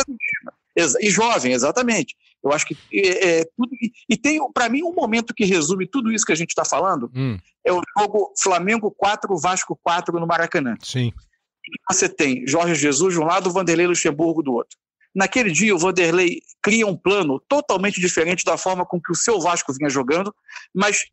E 1.00 1.10
jovem, 1.10 1.54
exatamente. 1.54 2.16
Eu 2.44 2.52
acho 2.52 2.66
que 2.66 2.78
é, 2.94 3.40
é 3.40 3.44
tudo. 3.58 3.70
E, 3.82 3.92
e 4.10 4.18
tem, 4.18 4.40
para 4.54 4.70
mim, 4.70 4.84
um 4.84 4.94
momento 4.94 5.34
que 5.34 5.46
resume 5.46 5.88
tudo 5.88 6.12
isso 6.12 6.26
que 6.26 6.32
a 6.32 6.36
gente 6.36 6.50
está 6.50 6.64
falando 6.64 7.12
hum. 7.16 7.38
é 7.66 7.74
o 7.74 7.82
jogo 7.98 8.34
Flamengo 8.42 8.92
4, 8.92 9.38
Vasco 9.38 9.80
4 9.82 10.20
no 10.20 10.28
Maracanã. 10.28 10.76
Sim. 10.82 11.12
Você 11.90 12.08
tem 12.08 12.46
Jorge 12.48 12.76
Jesus 12.76 13.14
de 13.14 13.20
um 13.20 13.26
lado, 13.26 13.52
Vanderlei 13.52 13.88
Luxemburgo 13.88 14.44
do 14.44 14.54
outro. 14.54 14.78
Naquele 15.14 15.52
dia, 15.52 15.74
o 15.74 15.80
Vanderlei 15.80 16.42
cria 16.62 16.86
um 16.86 16.96
plano 16.96 17.40
totalmente 17.48 18.02
diferente 18.02 18.44
da 18.44 18.58
forma 18.58 18.86
com 18.86 19.00
que 19.02 19.12
o 19.12 19.16
seu 19.16 19.40
Vasco 19.40 19.74
vinha 19.74 19.90
jogando, 19.90 20.36
mas 20.74 21.06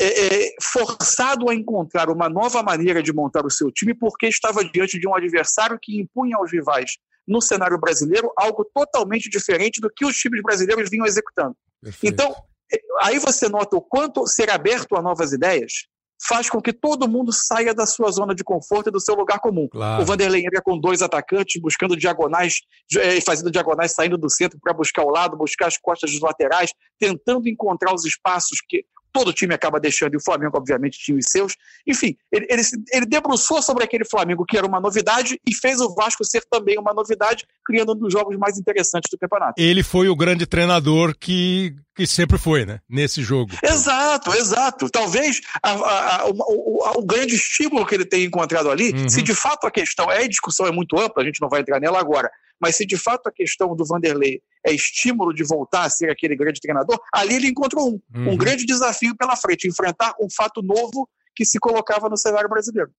é, 0.00 0.46
é, 0.46 0.54
forçado 0.62 1.50
a 1.50 1.54
encontrar 1.54 2.08
uma 2.08 2.26
nova 2.28 2.62
maneira 2.62 3.02
de 3.02 3.12
montar 3.12 3.44
o 3.44 3.50
seu 3.50 3.70
time, 3.70 3.92
porque 3.92 4.26
estava 4.26 4.64
diante 4.64 4.98
de 4.98 5.06
um 5.06 5.14
adversário 5.14 5.78
que 5.80 6.00
impunha 6.00 6.38
aos 6.38 6.50
rivais 6.50 6.92
no 7.30 7.40
cenário 7.40 7.78
brasileiro 7.78 8.30
algo 8.36 8.64
totalmente 8.74 9.30
diferente 9.30 9.80
do 9.80 9.88
que 9.88 10.04
os 10.04 10.16
times 10.16 10.42
brasileiros 10.42 10.90
vinham 10.90 11.06
executando. 11.06 11.56
Perfeito. 11.80 12.12
Então, 12.12 12.34
é, 12.72 12.78
aí 13.02 13.18
você 13.18 13.48
nota 13.48 13.76
o 13.76 13.80
quanto 13.80 14.26
ser 14.26 14.50
aberto 14.50 14.96
a 14.96 15.02
novas 15.02 15.32
ideias 15.32 15.88
faz 16.28 16.50
com 16.50 16.60
que 16.60 16.72
todo 16.72 17.08
mundo 17.08 17.32
saia 17.32 17.72
da 17.72 17.86
sua 17.86 18.10
zona 18.10 18.34
de 18.34 18.44
conforto 18.44 18.88
e 18.88 18.92
do 18.92 19.00
seu 19.00 19.14
lugar 19.14 19.40
comum. 19.40 19.66
Claro. 19.68 20.02
O 20.02 20.04
Vanderlei 20.04 20.44
entra 20.44 20.60
com 20.60 20.78
dois 20.78 21.00
atacantes, 21.00 21.60
buscando 21.62 21.96
diagonais, 21.96 22.60
eh, 22.94 23.20
fazendo 23.22 23.50
diagonais, 23.50 23.92
saindo 23.92 24.18
do 24.18 24.28
centro 24.28 24.58
para 24.60 24.74
buscar 24.74 25.02
o 25.02 25.10
lado, 25.10 25.36
buscar 25.36 25.66
as 25.68 25.78
costas 25.78 26.10
dos 26.10 26.20
laterais, 26.20 26.74
tentando 26.98 27.48
encontrar 27.48 27.94
os 27.94 28.04
espaços 28.04 28.58
que 28.68 28.84
todo 29.12 29.32
time 29.32 29.54
acaba 29.54 29.80
deixando, 29.80 30.14
e 30.14 30.16
o 30.16 30.22
Flamengo, 30.22 30.56
obviamente, 30.56 30.98
tinha 30.98 31.16
os 31.16 31.26
seus. 31.26 31.56
Enfim, 31.86 32.16
ele, 32.30 32.46
ele, 32.48 32.62
ele, 32.92 33.06
debruçou 33.06 33.62
sobre 33.62 33.84
aquele 33.84 34.04
Flamengo 34.04 34.44
que 34.44 34.56
era 34.56 34.66
uma 34.66 34.80
novidade 34.80 35.38
e 35.46 35.54
fez 35.54 35.80
o 35.80 35.94
Vasco 35.94 36.24
ser 36.24 36.42
também 36.50 36.78
uma 36.78 36.92
novidade, 36.94 37.46
criando 37.64 37.92
um 37.92 37.96
dos 37.96 38.12
jogos 38.12 38.36
mais 38.36 38.58
interessantes 38.58 39.10
do 39.10 39.18
campeonato. 39.18 39.54
Ele 39.60 39.82
foi 39.82 40.08
o 40.08 40.16
grande 40.16 40.46
treinador 40.46 41.14
que, 41.18 41.74
que 41.94 42.06
sempre 42.06 42.38
foi, 42.38 42.64
né? 42.64 42.80
Nesse 42.88 43.22
jogo. 43.22 43.52
Exato, 43.62 44.32
exato. 44.34 44.90
Talvez 44.90 45.40
a, 45.62 45.70
a, 45.70 46.22
a, 46.22 46.26
o, 46.26 46.98
o, 46.98 47.04
grande 47.04 47.34
estímulo 47.34 47.86
que 47.86 47.94
ele 47.94 48.04
tenha 48.04 48.24
encontrado 48.24 48.70
ali, 48.70 48.92
uhum. 48.92 49.08
se 49.08 49.22
de 49.22 49.34
fato 49.34 49.66
a 49.66 49.70
questão 49.70 50.10
é, 50.10 50.24
a 50.24 50.28
discussão 50.28 50.66
é 50.66 50.72
muito 50.72 50.98
ampla, 50.98 51.22
a 51.22 51.26
gente 51.26 51.40
não 51.40 51.48
vai 51.48 51.60
entrar 51.60 51.80
nela 51.80 51.98
agora, 51.98 52.30
mas 52.60 52.76
se 52.76 52.86
de 52.86 52.96
fato 52.96 53.28
a 53.28 53.32
questão 53.32 53.74
do 53.74 53.84
Vanderlei 53.84 54.40
é 54.66 54.72
estímulo 54.72 55.32
de 55.32 55.42
voltar 55.44 55.84
a 55.84 55.90
ser 55.90 56.10
aquele 56.10 56.36
grande 56.36 56.60
treinador, 56.60 56.98
ali 57.12 57.34
ele 57.34 57.48
encontrou 57.48 57.88
um, 57.88 58.00
uhum. 58.14 58.32
um 58.32 58.36
grande 58.36 58.66
desafio 58.66 59.16
pela 59.16 59.36
frente, 59.36 59.68
enfrentar 59.68 60.14
um 60.20 60.28
fato 60.30 60.62
novo 60.62 61.08
que 61.34 61.44
se 61.44 61.58
colocava 61.58 62.08
no 62.08 62.16
cenário 62.16 62.48
brasileiro. 62.48 62.90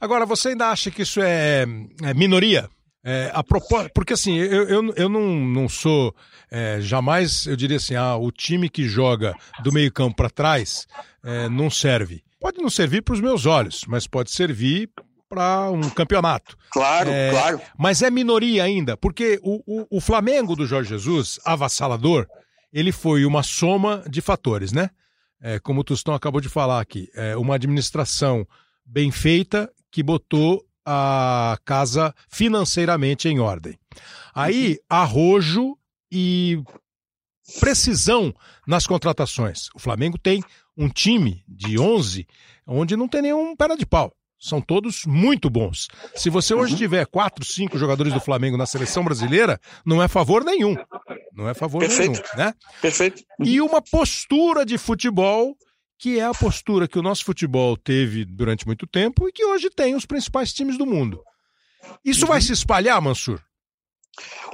Agora, 0.00 0.24
você 0.24 0.48
ainda 0.48 0.70
acha 0.70 0.90
que 0.90 1.02
isso 1.02 1.20
é, 1.20 1.66
é 2.02 2.14
minoria? 2.14 2.68
É, 3.02 3.30
a 3.32 3.42
propósito, 3.42 3.92
porque 3.94 4.12
assim, 4.12 4.36
eu, 4.36 4.68
eu, 4.68 4.94
eu 4.94 5.08
não, 5.08 5.34
não 5.34 5.68
sou 5.70 6.14
é, 6.50 6.82
jamais, 6.82 7.46
eu 7.46 7.56
diria 7.56 7.78
assim, 7.78 7.94
ah, 7.94 8.14
o 8.16 8.30
time 8.30 8.68
que 8.68 8.86
joga 8.86 9.34
do 9.62 9.72
meio 9.72 9.90
campo 9.90 10.16
para 10.16 10.28
trás 10.28 10.86
é, 11.24 11.48
não 11.48 11.70
serve. 11.70 12.22
Pode 12.38 12.58
não 12.58 12.68
servir 12.68 13.02
para 13.02 13.14
os 13.14 13.20
meus 13.20 13.46
olhos, 13.46 13.84
mas 13.88 14.06
pode 14.06 14.30
servir 14.30 14.90
para 15.30 15.70
um 15.70 15.88
campeonato. 15.88 16.56
Claro, 16.72 17.08
é, 17.08 17.30
claro. 17.30 17.60
Mas 17.78 18.02
é 18.02 18.10
minoria 18.10 18.64
ainda, 18.64 18.96
porque 18.96 19.38
o, 19.44 19.62
o, 19.64 19.98
o, 19.98 20.00
Flamengo 20.00 20.56
do 20.56 20.66
Jorge 20.66 20.90
Jesus, 20.90 21.38
avassalador, 21.44 22.26
ele 22.72 22.90
foi 22.90 23.24
uma 23.24 23.44
soma 23.44 24.02
de 24.10 24.20
fatores, 24.20 24.72
né? 24.72 24.90
É, 25.40 25.60
como 25.60 25.80
o 25.80 25.84
Tostão 25.84 26.14
acabou 26.14 26.40
de 26.40 26.48
falar 26.48 26.80
aqui, 26.80 27.08
é 27.14 27.36
uma 27.36 27.54
administração 27.54 28.46
bem 28.84 29.12
feita 29.12 29.70
que 29.90 30.02
botou 30.02 30.62
a 30.84 31.56
casa 31.64 32.12
financeiramente 32.28 33.28
em 33.28 33.38
ordem. 33.38 33.78
Aí, 34.34 34.78
arrojo 34.88 35.78
e 36.10 36.60
precisão 37.60 38.34
nas 38.66 38.86
contratações. 38.86 39.68
O 39.74 39.78
Flamengo 39.78 40.18
tem 40.18 40.42
um 40.76 40.88
time 40.88 41.44
de 41.48 41.78
11 41.78 42.26
onde 42.66 42.96
não 42.96 43.08
tem 43.08 43.22
nenhum 43.22 43.54
perna 43.56 43.76
de 43.76 43.86
pau. 43.86 44.12
São 44.40 44.58
todos 44.60 45.04
muito 45.04 45.50
bons. 45.50 45.86
Se 46.14 46.30
você 46.30 46.54
hoje 46.54 46.74
tiver 46.74 47.06
quatro, 47.06 47.44
cinco 47.44 47.76
jogadores 47.76 48.10
do 48.10 48.20
Flamengo 48.20 48.56
na 48.56 48.64
seleção 48.64 49.04
brasileira, 49.04 49.60
não 49.84 50.02
é 50.02 50.08
favor 50.08 50.42
nenhum. 50.42 50.74
Não 51.34 51.46
é 51.46 51.52
favor 51.52 51.80
Perfeito. 51.80 52.12
nenhum, 52.12 52.22
né? 52.36 52.54
Perfeito. 52.80 53.22
E 53.44 53.60
uma 53.60 53.82
postura 53.82 54.64
de 54.64 54.78
futebol 54.78 55.54
que 55.98 56.18
é 56.18 56.24
a 56.24 56.32
postura 56.32 56.88
que 56.88 56.98
o 56.98 57.02
nosso 57.02 57.22
futebol 57.22 57.76
teve 57.76 58.24
durante 58.24 58.66
muito 58.66 58.86
tempo 58.86 59.28
e 59.28 59.32
que 59.32 59.44
hoje 59.44 59.68
tem 59.68 59.94
os 59.94 60.06
principais 60.06 60.50
times 60.50 60.78
do 60.78 60.86
mundo. 60.86 61.22
Isso 62.02 62.26
vai 62.26 62.40
se 62.40 62.52
espalhar, 62.52 63.00
Mansur? 63.02 63.38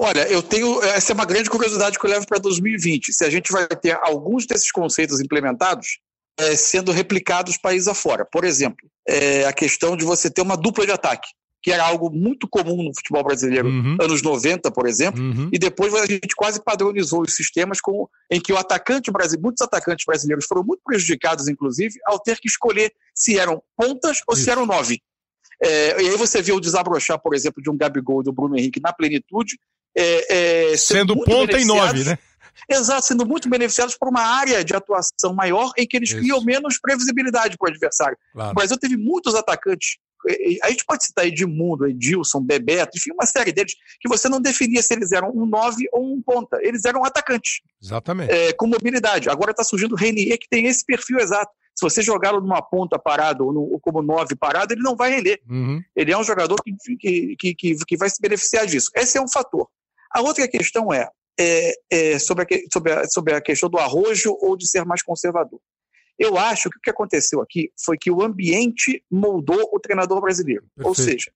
Olha, 0.00 0.26
eu 0.28 0.42
tenho. 0.42 0.82
Essa 0.82 1.12
é 1.12 1.14
uma 1.14 1.24
grande 1.24 1.48
curiosidade 1.48 1.98
que 1.98 2.04
eu 2.04 2.10
levo 2.10 2.26
para 2.26 2.38
2020. 2.38 3.12
Se 3.12 3.24
a 3.24 3.30
gente 3.30 3.52
vai 3.52 3.66
ter 3.68 3.96
alguns 4.02 4.46
desses 4.46 4.72
conceitos 4.72 5.20
implementados 5.20 6.00
é, 6.38 6.56
sendo 6.56 6.92
replicados 6.92 7.56
país 7.56 7.88
afora. 7.88 8.24
Por 8.24 8.44
exemplo, 8.44 8.88
é, 9.08 9.46
a 9.46 9.52
questão 9.52 9.96
de 9.96 10.04
você 10.04 10.30
ter 10.30 10.42
uma 10.42 10.56
dupla 10.56 10.84
de 10.84 10.92
ataque, 10.92 11.28
que 11.62 11.72
era 11.72 11.84
algo 11.84 12.10
muito 12.10 12.46
comum 12.48 12.82
no 12.82 12.94
futebol 12.94 13.24
brasileiro, 13.24 13.68
uhum. 13.68 13.96
anos 14.00 14.22
90, 14.22 14.70
por 14.70 14.86
exemplo, 14.86 15.20
uhum. 15.20 15.48
e 15.52 15.58
depois 15.58 15.94
a 15.94 16.06
gente 16.06 16.34
quase 16.36 16.62
padronizou 16.62 17.22
os 17.22 17.34
sistemas 17.34 17.80
com, 17.80 18.08
em 18.30 18.40
que 18.40 18.52
o 18.52 18.56
atacante 18.56 19.10
brasileiro, 19.10 19.42
muitos 19.42 19.62
atacantes 19.62 20.04
brasileiros 20.06 20.46
foram 20.46 20.62
muito 20.62 20.80
prejudicados, 20.84 21.48
inclusive, 21.48 21.98
ao 22.06 22.20
ter 22.20 22.38
que 22.38 22.48
escolher 22.48 22.92
se 23.14 23.38
eram 23.38 23.62
pontas 23.76 24.20
ou 24.28 24.34
Isso. 24.34 24.44
se 24.44 24.50
eram 24.50 24.66
nove. 24.66 25.00
É, 25.60 26.02
e 26.02 26.08
aí 26.10 26.16
você 26.16 26.42
vê 26.42 26.52
o 26.52 26.60
desabrochar, 26.60 27.18
por 27.18 27.34
exemplo, 27.34 27.62
de 27.62 27.70
um 27.70 27.76
Gabigol 27.76 28.20
e 28.20 28.24
do 28.24 28.32
Bruno 28.32 28.56
Henrique 28.56 28.80
na 28.80 28.92
plenitude. 28.92 29.58
É, 29.98 30.72
é, 30.72 30.76
sendo, 30.76 31.14
sendo 31.14 31.24
ponta 31.24 31.58
em 31.58 31.64
nove, 31.64 32.04
né? 32.04 32.18
Exato, 32.68 33.06
sendo 33.06 33.26
muito 33.26 33.48
beneficiados 33.48 33.96
por 33.96 34.08
uma 34.08 34.22
área 34.22 34.64
de 34.64 34.74
atuação 34.74 35.34
maior 35.34 35.72
em 35.76 35.86
que 35.86 35.96
eles 35.96 36.10
Isso. 36.10 36.18
criam 36.18 36.42
menos 36.42 36.78
previsibilidade 36.78 37.56
para 37.56 37.66
o 37.66 37.70
adversário. 37.70 38.16
Claro. 38.32 38.50
O 38.50 38.54
Brasil 38.54 38.78
teve 38.78 38.96
muitos 38.96 39.34
atacantes. 39.34 39.98
A 40.62 40.70
gente 40.70 40.84
pode 40.84 41.04
citar 41.04 41.26
Edmundo, 41.26 41.86
Edilson, 41.86 42.40
Bebeto, 42.40 42.96
enfim, 42.96 43.12
uma 43.12 43.26
série 43.26 43.52
deles 43.52 43.74
que 44.00 44.08
você 44.08 44.28
não 44.28 44.40
definia 44.40 44.82
se 44.82 44.92
eles 44.92 45.12
eram 45.12 45.30
um 45.30 45.46
9 45.46 45.88
ou 45.92 46.14
um 46.14 46.20
ponta. 46.20 46.58
Eles 46.62 46.84
eram 46.84 47.04
atacantes. 47.04 47.60
Exatamente. 47.80 48.32
É, 48.32 48.52
com 48.52 48.66
mobilidade. 48.66 49.28
Agora 49.28 49.52
está 49.52 49.62
surgindo 49.62 49.92
o 49.92 49.96
Renier, 49.96 50.38
que 50.38 50.48
tem 50.48 50.66
esse 50.66 50.84
perfil 50.84 51.20
exato. 51.20 51.52
Se 51.78 51.82
você 51.82 52.00
jogá-lo 52.00 52.40
numa 52.40 52.62
ponta 52.62 52.98
parado 52.98 53.44
ou, 53.44 53.52
no, 53.52 53.60
ou, 53.60 53.78
como 53.78 54.00
nove 54.00 54.34
parado, 54.34 54.72
ele 54.72 54.82
não 54.82 54.96
vai 54.96 55.10
render. 55.10 55.40
Uhum. 55.48 55.80
Ele 55.94 56.10
é 56.10 56.16
um 56.16 56.24
jogador 56.24 56.56
que, 56.62 57.36
que, 57.36 57.54
que, 57.54 57.76
que, 57.76 57.96
vai 57.98 58.08
se 58.08 58.20
beneficiar 58.20 58.66
disso. 58.66 58.90
Esse 58.94 59.18
é 59.18 59.20
um 59.20 59.28
fator. 59.28 59.68
A 60.10 60.22
outra 60.22 60.48
questão 60.48 60.92
é, 60.92 61.06
é, 61.38 61.72
é, 61.90 62.18
sobre, 62.18 62.44
a, 62.44 62.58
sobre, 62.72 62.92
a, 62.92 63.04
sobre 63.08 63.34
a 63.34 63.40
questão 63.40 63.68
do 63.68 63.78
arrojo 63.78 64.36
ou 64.40 64.56
de 64.56 64.68
ser 64.68 64.84
mais 64.84 65.02
conservador. 65.02 65.60
Eu 66.18 66.38
acho 66.38 66.70
que 66.70 66.78
o 66.78 66.80
que 66.80 66.90
aconteceu 66.90 67.42
aqui 67.42 67.70
foi 67.84 67.98
que 67.98 68.10
o 68.10 68.22
ambiente 68.22 69.04
moldou 69.10 69.68
o 69.72 69.78
treinador 69.78 70.20
brasileiro. 70.20 70.64
Perfeito. 70.74 70.88
Ou 70.88 70.94
seja, 70.94 71.30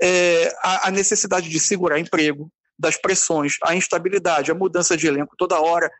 é, 0.00 0.48
a, 0.62 0.88
a, 0.88 0.90
necessidade 0.90 1.50
de 1.50 1.60
segurar 1.60 1.98
emprego, 1.98 2.50
das 2.78 2.96
pressões, 2.96 3.56
a 3.62 3.74
instabilidade, 3.74 4.50
a 4.50 4.54
mudança 4.54 4.96
de 4.96 5.06
elenco 5.06 5.34
toda 5.36 5.60
hora, 5.60 5.90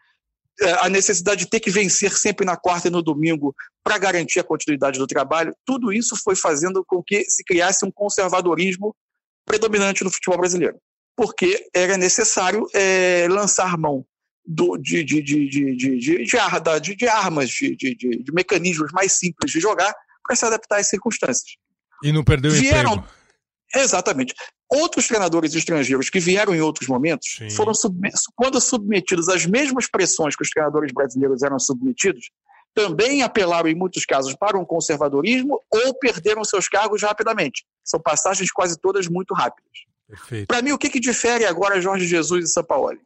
é, 0.61 0.73
a 0.85 0.89
necessidade 0.89 1.45
de 1.45 1.51
ter 1.51 1.61
que 1.61 1.71
vencer 1.71 2.13
sempre 2.13 2.45
na 2.47 2.57
quarta 2.57 2.89
e 2.89 2.91
no 2.91 3.03
domingo 3.03 3.55
para 3.83 3.99
garantir 3.99 4.41
a 4.41 4.45
continuidade 4.45 4.99
do 4.99 5.07
trabalho, 5.07 5.55
tudo 5.65 5.93
isso 5.93 6.17
foi 6.23 6.35
fazendo 6.35 6.85
com 6.87 7.03
que 7.03 7.25
se 7.29 7.45
criasse 7.45 7.85
um 7.85 7.91
conservadorismo 7.91 8.95
predominante 9.45 10.05
no 10.05 10.11
futebol 10.11 10.39
brasileiro 10.39 10.79
porque 11.17 11.69
era 11.75 11.97
necessário 11.97 12.67
é, 12.75 13.27
lançar 13.31 13.77
mão 13.79 14.05
do, 14.45 14.77
de, 14.77 15.03
de, 15.03 15.23
de, 15.23 15.77
de, 15.77 17.09
armas, 17.09 17.51
de, 17.51 18.25
mecanismos 18.33 18.93
mais 18.93 19.13
simples 19.13 19.51
de 19.51 19.59
jogar 19.59 19.93
para 20.25 20.37
se 20.37 20.45
adaptar 20.45 20.79
às 20.79 20.89
circunstâncias. 20.89 21.57
E 22.05 22.13
não 22.13 22.23
perdeu 22.23 22.53
vieram, 22.53 22.93
emprego. 22.93 23.09
Exatamente. 23.75 24.35
Outros 24.71 25.09
treinadores 25.09 25.55
estrangeiros 25.55 26.11
que 26.11 26.21
vieram 26.21 26.55
em 26.55 26.61
outros 26.61 26.89
momentos 26.89 27.37
Sim. 27.39 27.51
foram 27.51 27.75
submet 27.75 28.15
quando 28.35 28.61
submetidos 28.61 29.29
às 29.29 29.47
mesmas 29.47 29.89
pressões 29.89 30.37
que 30.37 30.43
os 30.43 30.51
treinadores 30.51 30.93
brasileiros 30.93 31.43
eram 31.43 31.59
submetidos, 31.59 32.31
também 32.75 33.23
apelaram 33.23 33.69
em 33.69 33.75
muitos 33.75 34.05
casos 34.05 34.35
para 34.35 34.59
um 34.59 34.65
conservadorismo 34.65 35.61
ou 35.71 35.95
perderam 35.99 36.45
seus 36.45 36.69
cargos 36.69 37.03
rapidamente. 37.03 37.65
São 37.83 37.99
passagens 37.99 38.53
quase 38.53 38.79
todas 38.79 39.09
muito 39.09 39.35
rápidas. 39.35 39.73
Para 40.47 40.63
mim, 40.63 40.73
o 40.73 40.79
que, 40.79 40.91
que 40.91 41.01
difere 41.01 41.45
agora 41.45 41.81
Jorge 41.81 42.07
Jesus 42.07 42.45
e 42.45 42.53
Sampaoli? 42.53 43.01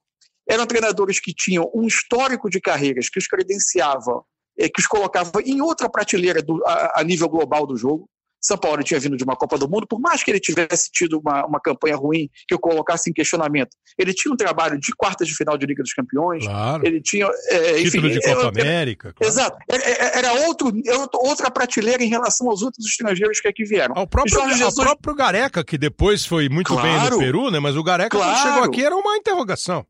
Eram 0.49 0.67
treinadores 0.67 1.21
que 1.21 1.33
tinham 1.33 1.71
um 1.75 1.87
histórico 1.87 2.51
de 2.51 2.61
carreiras 2.61 3.09
que 3.09 3.19
os 3.19 3.27
credenciavam, 3.27 4.25
eh, 4.59 4.69
que 4.69 4.81
os 4.81 4.87
colocavam 4.87 5.41
em 5.45 5.61
outra 5.61 5.89
prateleira 5.89 6.43
do, 6.43 6.63
a, 6.67 7.01
a 7.01 7.05
nível 7.05 7.29
global 7.29 7.67
do 7.67 7.77
jogo. 7.77 8.09
São 8.41 8.57
Paulo 8.57 8.83
tinha 8.83 8.99
vindo 8.99 9.17
de 9.17 9.25
uma 9.25 9.37
Copa 9.37 9.59
do 9.59 9.69
Mundo, 9.69 9.87
por 9.87 10.01
mais 10.01 10.23
que 10.23 10.31
ele 10.31 10.41
tivesse 10.41 10.91
tido 10.91 11.21
uma, 11.21 11.47
uma 11.47 11.61
campanha 11.61 11.97
ruim 11.97 12.29
que 12.49 12.55
eu 12.55 12.59
colocasse 12.59 13.11
em 13.11 13.13
questionamento, 13.13 13.77
ele 13.99 14.15
tinha 14.15 14.33
um 14.33 14.37
trabalho 14.37 14.79
de 14.79 14.93
quartas 14.97 15.29
de 15.29 15.35
final 15.35 15.59
de 15.59 15.67
Liga 15.67 15.83
dos 15.83 15.93
Campeões, 15.93 16.45
claro. 16.45 16.87
ele 16.87 17.01
tinha. 17.01 17.27
É, 17.49 17.75
Título 17.83 18.09
enfim, 18.09 18.19
de 18.19 18.27
Copa 18.27 18.41
era, 18.41 18.49
América. 18.49 19.13
Claro. 19.13 19.33
Exato. 19.33 19.59
Era, 19.69 20.19
era, 20.19 20.33
outro, 20.47 20.73
era 20.87 21.09
outra 21.15 21.51
prateleira 21.51 22.03
em 22.03 22.09
relação 22.09 22.49
aos 22.49 22.63
outros 22.63 22.87
estrangeiros 22.87 23.41
que 23.41 23.49
aqui 23.49 23.65
vieram. 23.65 23.95
Ao 23.97 24.07
próprio, 24.07 24.49
Jesus... 24.51 24.79
ao 24.79 24.85
próprio 24.85 25.15
Gareca, 25.15 25.65
que 25.65 25.77
depois 25.77 26.25
foi 26.25 26.49
muito 26.49 26.73
claro. 26.73 26.89
bem 26.89 27.11
no 27.11 27.19
Peru, 27.19 27.51
né? 27.51 27.61
Mas 27.61 27.77
o 27.77 27.83
Gareca, 27.83 28.17
quando 28.17 28.37
chegou 28.37 28.65
aqui, 28.65 28.85
era 28.85 28.97
uma 28.97 29.17
interrogação. 29.17 29.85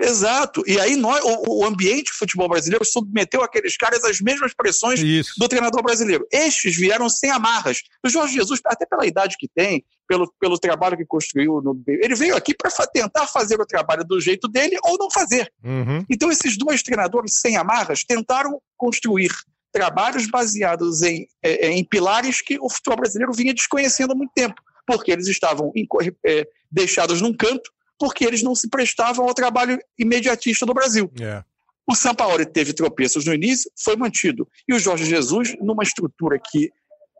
Exato. 0.00 0.62
E 0.66 0.78
aí 0.80 0.96
nós, 0.96 1.22
o, 1.24 1.60
o, 1.60 1.64
ambiente 1.64 2.10
do 2.10 2.18
futebol 2.18 2.48
brasileiro 2.48 2.84
submeteu 2.84 3.42
aqueles 3.42 3.76
caras 3.76 4.04
às 4.04 4.20
mesmas 4.20 4.52
pressões 4.54 5.00
Isso. 5.00 5.34
do 5.38 5.48
treinador 5.48 5.82
brasileiro. 5.82 6.26
Estes 6.32 6.76
vieram 6.76 7.08
sem 7.08 7.30
amarras. 7.30 7.82
O 8.04 8.08
Jorge 8.08 8.34
Jesus, 8.34 8.60
até 8.66 8.84
pela 8.86 9.06
idade 9.06 9.36
que 9.38 9.48
tem, 9.48 9.84
pelo, 10.06 10.32
pelo 10.40 10.58
trabalho 10.58 10.96
que 10.96 11.06
construiu, 11.06 11.60
no, 11.62 11.80
ele 11.86 12.14
veio 12.14 12.36
aqui 12.36 12.54
para 12.54 12.70
tentar 12.88 13.26
fazer 13.26 13.60
o 13.60 13.66
trabalho 13.66 14.04
do 14.04 14.20
jeito 14.20 14.48
dele 14.48 14.76
ou 14.82 14.98
não 14.98 15.10
fazer. 15.10 15.50
Uhum. 15.62 16.04
Então 16.10 16.30
esses 16.30 16.58
dois 16.58 16.82
treinadores 16.82 17.40
sem 17.40 17.56
amarras 17.56 18.04
tentaram 18.04 18.60
construir 18.76 19.30
trabalhos 19.72 20.28
baseados 20.28 21.02
em, 21.02 21.26
é, 21.42 21.66
é, 21.66 21.70
em 21.70 21.84
pilares 21.84 22.40
que 22.40 22.58
o 22.60 22.68
futebol 22.68 22.98
brasileiro 22.98 23.32
vinha 23.32 23.52
desconhecendo 23.52 24.12
há 24.12 24.14
muito 24.14 24.32
tempo, 24.32 24.54
porque 24.86 25.10
eles 25.10 25.26
estavam 25.26 25.72
é, 26.24 26.46
deixados 26.70 27.20
num 27.20 27.34
canto 27.36 27.72
porque 27.98 28.24
eles 28.24 28.42
não 28.42 28.54
se 28.54 28.68
prestavam 28.68 29.26
ao 29.26 29.34
trabalho 29.34 29.78
imediatista 29.98 30.66
do 30.66 30.74
Brasil. 30.74 31.10
É. 31.20 31.42
O 31.86 31.94
São 31.94 32.14
Paulo 32.14 32.44
teve 32.46 32.72
tropeços 32.72 33.26
no 33.26 33.34
início, 33.34 33.70
foi 33.82 33.96
mantido. 33.96 34.48
E 34.66 34.74
o 34.74 34.78
Jorge 34.78 35.04
Jesus, 35.04 35.54
numa 35.60 35.82
estrutura 35.82 36.38
que 36.38 36.70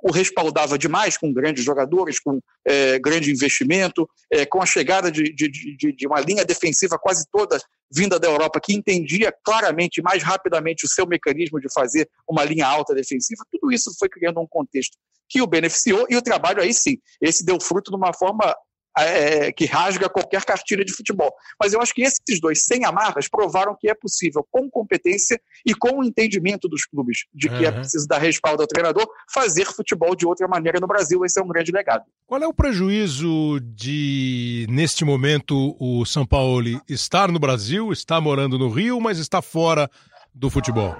o 0.02 0.12
respaldava 0.12 0.76
demais, 0.76 1.16
com 1.16 1.32
grandes 1.32 1.64
jogadores, 1.64 2.20
com 2.20 2.38
é, 2.66 2.98
grande 2.98 3.30
investimento, 3.30 4.06
é, 4.30 4.44
com 4.44 4.60
a 4.60 4.66
chegada 4.66 5.10
de, 5.10 5.22
de, 5.34 5.48
de, 5.48 5.92
de, 5.92 6.06
uma 6.06 6.20
linha 6.20 6.44
defensiva 6.44 6.98
quase 6.98 7.24
toda 7.32 7.58
vinda 7.90 8.18
da 8.18 8.28
Europa, 8.28 8.60
que 8.62 8.74
entendia 8.74 9.32
claramente, 9.42 10.02
mais 10.02 10.22
rapidamente, 10.22 10.84
o 10.84 10.88
seu 10.88 11.06
mecanismo 11.06 11.58
de 11.58 11.72
fazer 11.72 12.06
uma 12.28 12.44
linha 12.44 12.66
alta 12.66 12.94
defensiva, 12.94 13.46
tudo 13.50 13.72
isso 13.72 13.94
foi 13.98 14.10
criando 14.10 14.40
um 14.40 14.46
contexto 14.46 14.98
que 15.26 15.40
o 15.40 15.46
beneficiou, 15.46 16.06
e 16.10 16.16
o 16.16 16.22
trabalho 16.22 16.60
aí 16.60 16.74
sim, 16.74 16.98
esse 17.18 17.42
deu 17.42 17.58
fruto 17.58 17.90
de 17.90 17.96
uma 17.96 18.12
forma 18.12 18.54
é, 18.98 19.52
que 19.52 19.66
rasga 19.66 20.08
qualquer 20.08 20.44
cartilha 20.44 20.84
de 20.84 20.92
futebol. 20.92 21.32
Mas 21.60 21.72
eu 21.72 21.80
acho 21.80 21.94
que 21.94 22.02
esses 22.02 22.40
dois, 22.40 22.64
sem 22.64 22.84
amarras, 22.84 23.28
provaram 23.28 23.76
que 23.78 23.88
é 23.88 23.94
possível, 23.94 24.46
com 24.50 24.70
competência 24.70 25.40
e 25.66 25.74
com 25.74 25.98
o 25.98 26.04
entendimento 26.04 26.68
dos 26.68 26.84
clubes 26.84 27.24
de 27.32 27.48
que 27.48 27.54
uhum. 27.56 27.64
é 27.64 27.72
preciso 27.72 28.06
dar 28.06 28.18
respaldo 28.18 28.62
ao 28.62 28.68
treinador, 28.68 29.06
fazer 29.32 29.66
futebol 29.66 30.14
de 30.14 30.26
outra 30.26 30.46
maneira 30.46 30.78
no 30.80 30.86
Brasil. 30.86 31.24
Esse 31.24 31.40
é 31.40 31.42
um 31.42 31.48
grande 31.48 31.72
legado. 31.72 32.04
Qual 32.26 32.42
é 32.42 32.46
o 32.46 32.54
prejuízo 32.54 33.60
de, 33.60 34.66
neste 34.68 35.04
momento, 35.04 35.76
o 35.78 36.04
São 36.04 36.26
Paulo 36.26 36.54
estar 36.88 37.30
no 37.30 37.38
Brasil, 37.38 37.92
estar 37.92 38.20
morando 38.20 38.58
no 38.58 38.68
Rio, 38.68 39.00
mas 39.00 39.18
está 39.18 39.42
fora 39.42 39.90
do 40.32 40.48
futebol? 40.48 40.96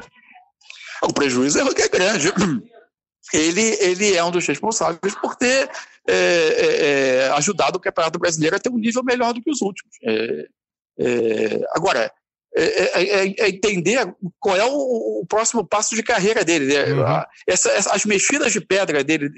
O 1.02 1.12
prejuízo 1.12 1.58
é 1.58 1.88
grande 1.88 2.32
ele, 3.32 3.76
ele 3.80 4.14
é 4.14 4.24
um 4.24 4.30
dos 4.30 4.46
responsáveis 4.46 5.14
por 5.20 5.34
ter 5.36 5.70
é, 6.06 6.14
é, 6.14 6.86
é, 6.86 7.28
ajudado 7.30 7.78
o 7.78 7.80
Campeonato 7.80 8.18
Brasileiro 8.18 8.56
a 8.56 8.58
ter 8.58 8.70
um 8.70 8.78
nível 8.78 9.02
melhor 9.02 9.32
do 9.32 9.40
que 9.40 9.50
os 9.50 9.62
últimos. 9.62 9.94
É, 10.02 10.46
é, 11.00 11.60
agora, 11.74 12.12
é, 12.56 13.00
é, 13.00 13.48
entender 13.48 14.14
qual 14.38 14.56
é 14.56 14.64
o, 14.64 15.20
o, 15.22 15.26
próximo 15.26 15.66
passo 15.66 15.96
de 15.96 16.02
carreira 16.02 16.44
dele. 16.44 16.66
Né? 16.66 16.92
Uhum. 16.92 17.22
Essa, 17.46 17.70
as 17.92 18.04
mexidas 18.04 18.52
de 18.52 18.60
pedra 18.60 19.02
dele, 19.02 19.30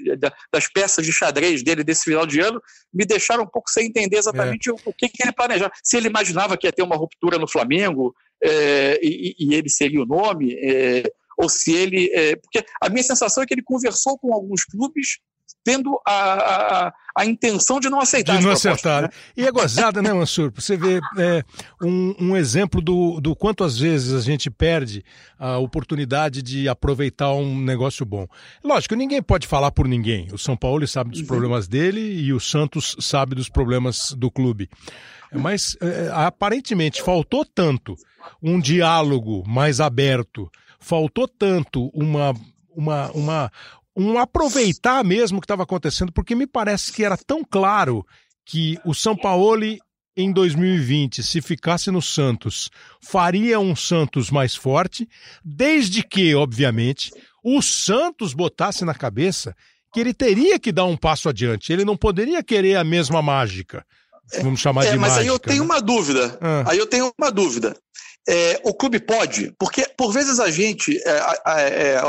das 0.51 0.71
peças 0.71 1.05
de 1.05 1.11
xadrez 1.11 1.63
dele 1.63 1.83
desse 1.83 2.03
final 2.03 2.27
de 2.27 2.39
ano, 2.39 2.61
me 2.93 3.05
deixaram 3.05 3.43
um 3.43 3.49
pouco 3.49 3.69
sem 3.71 3.87
entender 3.87 4.17
exatamente 4.17 4.69
o, 4.69 4.75
o 4.85 4.93
que, 4.93 5.09
que, 5.09 5.23
ele 5.23 5.31
planejava. 5.31 5.71
Se 5.81 5.97
ele 5.97 6.09
imaginava 6.09 6.57
que 6.57 6.67
ia 6.67 6.73
ter 6.73 6.83
uma 6.83 6.97
ruptura 6.97 7.39
no 7.39 7.49
Flamengo 7.49 8.13
e, 9.01 9.35
e, 9.39 9.55
ele 9.55 9.69
seria 9.69 10.01
o 10.01 10.05
nome 10.05 10.55
ou 11.37 11.47
se 11.47 11.71
ele. 11.73 12.09
É, 12.13 12.35
porque 12.35 12.65
a 12.81 12.89
minha 12.89 13.03
sensação 13.03 13.43
é 13.43 13.45
que 13.45 13.53
ele 13.53 13.63
conversou 13.63 14.17
com 14.17 14.33
alguns 14.33 14.65
clubes 14.65 15.19
tendo 15.67 15.99
a, 16.05 16.13
a, 16.87 16.93
a, 17.13 17.25
intenção 17.25 17.77
de 17.77 17.89
não 17.89 17.99
aceitar. 17.99 18.37
De 18.37 18.43
não 18.45 18.51
acertar. 18.51 19.01
Né? 19.01 19.09
E 19.35 19.43
é 19.43 19.51
gozada, 19.51 20.01
né, 20.01 20.13
Mansur? 20.13 20.49
Você 20.55 20.77
vê 20.77 21.01
é, 21.17 21.43
um, 21.83 22.15
um, 22.17 22.37
exemplo 22.37 22.81
do, 22.81 23.19
do 23.19 23.35
quanto 23.35 23.65
às 23.65 23.77
vezes 23.77 24.13
a 24.13 24.21
gente 24.21 24.49
perde 24.49 25.03
a 25.37 25.57
oportunidade 25.57 26.41
de 26.41 26.69
aproveitar 26.69 27.33
um 27.33 27.59
negócio 27.59 28.05
bom. 28.05 28.25
Lógico, 28.63 28.95
ninguém 28.95 29.21
pode 29.21 29.45
falar 29.45 29.71
por 29.71 29.89
ninguém. 29.89 30.29
O 30.31 30.37
São 30.37 30.55
Paulo 30.55 30.87
sabe 30.87 31.09
dos 31.09 31.19
uhum. 31.19 31.27
problemas 31.27 31.67
dele 31.67 31.99
e 31.99 32.31
o 32.31 32.39
Santos 32.39 32.95
sabe 33.01 33.35
dos 33.35 33.49
problemas 33.49 34.13
do 34.17 34.31
clube. 34.31 34.69
Mas 35.33 35.75
é, 35.81 36.09
aparentemente 36.13 37.01
faltou 37.01 37.43
tanto 37.43 37.97
um 38.41 38.57
diálogo 38.57 39.43
mais 39.45 39.81
aberto 39.81 40.49
faltou 40.79 41.27
tanto 41.27 41.87
uma, 41.93 42.33
uma, 42.73 43.11
uma, 43.11 43.51
um 43.97 44.19
aproveitar 44.19 45.03
mesmo 45.03 45.39
o 45.39 45.41
que 45.41 45.45
estava 45.45 45.63
acontecendo, 45.63 46.11
porque 46.13 46.35
me 46.35 46.45
parece 46.45 46.93
que 46.93 47.03
era 47.03 47.17
tão 47.17 47.43
claro 47.43 48.05
que 48.45 48.77
o 48.85 48.93
São 48.93 49.17
Paulo 49.17 49.65
em 50.15 50.31
2020, 50.31 51.21
se 51.23 51.41
ficasse 51.41 51.89
no 51.89 52.01
Santos, 52.01 52.69
faria 53.01 53.59
um 53.59 53.75
Santos 53.75 54.31
mais 54.31 54.55
forte, 54.55 55.07
desde 55.43 56.03
que, 56.03 56.33
obviamente, 56.33 57.11
o 57.43 57.61
Santos 57.61 58.33
botasse 58.33 58.85
na 58.85 58.95
cabeça 58.95 59.55
que 59.93 59.99
ele 59.99 60.13
teria 60.13 60.59
que 60.59 60.71
dar 60.71 60.85
um 60.85 60.97
passo 60.97 61.29
adiante, 61.29 61.71
ele 61.71 61.85
não 61.85 61.97
poderia 61.97 62.43
querer 62.43 62.75
a 62.75 62.83
mesma 62.83 63.21
mágica. 63.21 63.85
Vamos 64.41 64.59
chamar 64.59 64.85
é, 64.85 64.91
de 64.91 64.97
mas 64.97 65.11
mágica. 65.11 65.15
Mas 65.15 65.21
aí 65.21 65.27
eu 65.27 65.39
tenho 65.39 65.63
né? 65.63 65.65
uma 65.65 65.81
dúvida. 65.81 66.37
Ah. 66.41 66.63
Aí 66.67 66.77
eu 66.77 66.87
tenho 66.87 67.11
uma 67.17 67.31
dúvida. 67.31 67.75
É, 68.29 68.59
o 68.65 68.73
clube 68.73 68.99
pode, 68.99 69.53
porque 69.57 69.87
por 69.97 70.11
vezes 70.11 70.37
a 70.39 70.51
gente, 70.51 70.97
é, 71.05 71.93
é, 71.93 72.01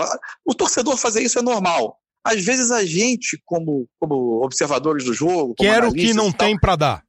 o 0.44 0.52
torcedor 0.52 0.96
fazer 0.96 1.22
isso 1.22 1.38
é 1.38 1.42
normal. 1.42 1.96
Às 2.24 2.44
vezes 2.44 2.72
a 2.72 2.84
gente, 2.84 3.40
como, 3.46 3.86
como 4.00 4.44
observadores 4.44 5.04
do 5.04 5.14
jogo, 5.14 5.54
quer 5.54 5.84
o 5.84 5.92
que 5.92 6.12
não 6.12 6.32
tem 6.32 6.58
para 6.58 6.74
dar. 6.74 7.07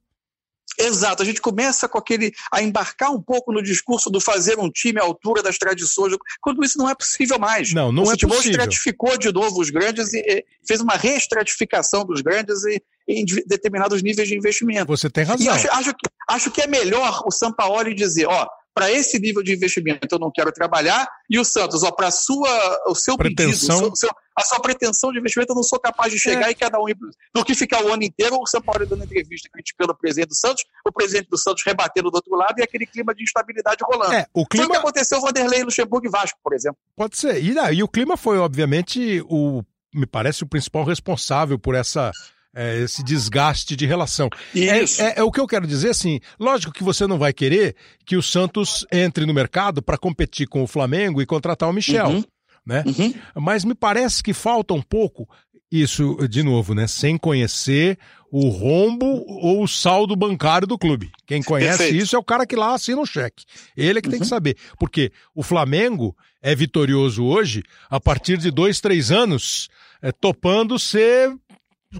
Exato, 0.78 1.22
a 1.22 1.26
gente 1.26 1.40
começa 1.40 1.88
com 1.88 1.98
aquele 1.98 2.32
a 2.50 2.62
embarcar 2.62 3.10
um 3.10 3.20
pouco 3.20 3.52
no 3.52 3.62
discurso 3.62 4.08
do 4.08 4.20
fazer 4.20 4.58
um 4.58 4.70
time 4.70 4.98
à 4.98 5.02
altura 5.02 5.42
das 5.42 5.58
tradições, 5.58 6.14
quando 6.40 6.64
isso 6.64 6.78
não 6.78 6.88
é 6.88 6.94
possível 6.94 7.38
mais. 7.38 7.74
Não, 7.74 7.92
não 7.92 8.04
o 8.04 8.06
é 8.06 8.16
possível. 8.16 8.36
O 8.36 8.40
estratificou 8.40 9.18
de 9.18 9.32
novo 9.32 9.60
os 9.60 9.70
grandes 9.70 10.12
e, 10.14 10.18
e 10.20 10.44
fez 10.66 10.80
uma 10.80 10.94
reestratificação 10.94 12.04
dos 12.04 12.20
grandes 12.22 12.64
e, 12.64 12.82
em 13.08 13.24
determinados 13.46 14.02
níveis 14.02 14.28
de 14.28 14.36
investimento. 14.36 14.86
Você 14.86 15.10
tem 15.10 15.24
razão. 15.24 15.44
E 15.44 15.48
acho, 15.48 15.70
acho, 15.70 15.92
acho 16.28 16.50
que 16.50 16.62
é 16.62 16.66
melhor 16.66 17.22
o 17.26 17.30
Sampaoli 17.30 17.94
dizer, 17.94 18.26
ó, 18.26 18.46
para 18.74 18.90
esse 18.90 19.18
nível 19.18 19.42
de 19.42 19.52
investimento 19.52 20.08
eu 20.10 20.18
não 20.18 20.30
quero 20.30 20.52
trabalhar, 20.52 21.08
e 21.28 21.38
o 21.38 21.44
Santos, 21.44 21.82
ó, 21.82 21.90
para 21.90 22.10
sua 22.10 22.48
o 22.86 22.94
seu 22.94 23.16
pretensão. 23.16 23.76
pedido, 23.76 23.92
o 23.92 23.96
seu, 23.96 24.10
a 24.36 24.42
sua 24.42 24.60
pretensão 24.60 25.12
de 25.12 25.18
investimento, 25.18 25.52
eu 25.52 25.56
não 25.56 25.62
sou 25.62 25.78
capaz 25.78 26.12
de 26.12 26.18
chegar 26.18 26.48
é. 26.48 26.50
e 26.52 26.54
cada 26.54 26.78
um 26.78 26.86
do 27.34 27.44
que 27.44 27.54
ficar 27.54 27.84
o 27.84 27.92
ano 27.92 28.02
inteiro, 28.02 28.36
o 28.40 28.46
São 28.46 28.60
Paulo 28.60 28.86
dando 28.86 29.04
entrevista 29.04 29.48
criticando 29.52 29.92
o 29.92 29.96
presidente 29.96 30.28
do 30.28 30.36
Santos, 30.36 30.64
o 30.86 30.92
presidente 30.92 31.28
do 31.28 31.38
Santos 31.38 31.62
rebatendo 31.64 32.10
do 32.10 32.14
outro 32.14 32.34
lado 32.34 32.58
e 32.58 32.62
aquele 32.62 32.86
clima 32.86 33.14
de 33.14 33.22
instabilidade 33.22 33.78
rolando. 33.82 34.14
É, 34.14 34.26
o 34.32 34.46
clima... 34.46 34.66
Foi 34.66 34.76
o 34.76 34.80
que 34.80 34.86
aconteceu 34.86 35.20
com 35.20 35.26
Vanderlei, 35.26 35.62
Luxemburgo 35.62 36.06
e 36.06 36.10
Vasco, 36.10 36.38
por 36.42 36.54
exemplo. 36.54 36.78
Pode 36.96 37.16
ser. 37.16 37.42
E, 37.42 37.54
e 37.74 37.82
o 37.82 37.88
clima 37.88 38.16
foi, 38.16 38.38
obviamente, 38.38 39.22
o 39.28 39.62
me 39.92 40.06
parece 40.06 40.42
o 40.42 40.46
principal 40.46 40.84
responsável 40.84 41.58
por 41.58 41.74
essa 41.74 42.12
é, 42.54 42.80
esse 42.80 43.02
desgaste 43.02 43.76
de 43.76 43.86
relação. 43.86 44.28
Isso. 44.54 45.02
É, 45.02 45.06
é, 45.06 45.14
é, 45.18 45.22
o 45.22 45.30
que 45.30 45.40
eu 45.40 45.46
quero 45.46 45.66
dizer, 45.66 45.90
assim, 45.90 46.20
lógico 46.38 46.72
que 46.72 46.82
você 46.82 47.06
não 47.06 47.18
vai 47.18 47.32
querer 47.32 47.76
que 48.04 48.16
o 48.16 48.22
Santos 48.22 48.86
entre 48.90 49.24
no 49.26 49.34
mercado 49.34 49.82
para 49.82 49.98
competir 49.98 50.46
com 50.46 50.62
o 50.62 50.66
Flamengo 50.66 51.22
e 51.22 51.26
contratar 51.26 51.68
o 51.68 51.72
Michel, 51.72 52.08
uhum. 52.08 52.24
né? 52.66 52.84
Uhum. 52.86 53.14
Mas 53.36 53.64
me 53.64 53.74
parece 53.74 54.22
que 54.22 54.32
falta 54.32 54.74
um 54.74 54.82
pouco 54.82 55.28
isso, 55.70 56.16
de 56.28 56.42
novo, 56.42 56.74
né? 56.74 56.86
Sem 56.88 57.16
conhecer 57.16 57.96
o 58.32 58.48
rombo 58.48 59.24
ou 59.26 59.62
o 59.62 59.68
saldo 59.68 60.16
bancário 60.16 60.66
do 60.66 60.78
clube. 60.78 61.10
Quem 61.26 61.42
conhece 61.42 61.78
Perfeito. 61.78 62.02
isso 62.02 62.16
é 62.16 62.18
o 62.18 62.24
cara 62.24 62.46
que 62.46 62.56
lá 62.56 62.74
assina 62.74 63.00
o 63.00 63.06
cheque. 63.06 63.44
Ele 63.76 63.98
é 63.98 64.02
que 64.02 64.08
uhum. 64.08 64.12
tem 64.12 64.20
que 64.20 64.24
uhum. 64.24 64.28
saber. 64.28 64.56
Porque 64.78 65.12
o 65.34 65.42
Flamengo 65.42 66.16
é 66.42 66.54
vitorioso 66.54 67.24
hoje 67.24 67.62
a 67.88 68.00
partir 68.00 68.38
de 68.38 68.50
dois, 68.50 68.80
três 68.80 69.12
anos, 69.12 69.68
é, 70.02 70.10
topando 70.10 70.78
ser 70.78 71.32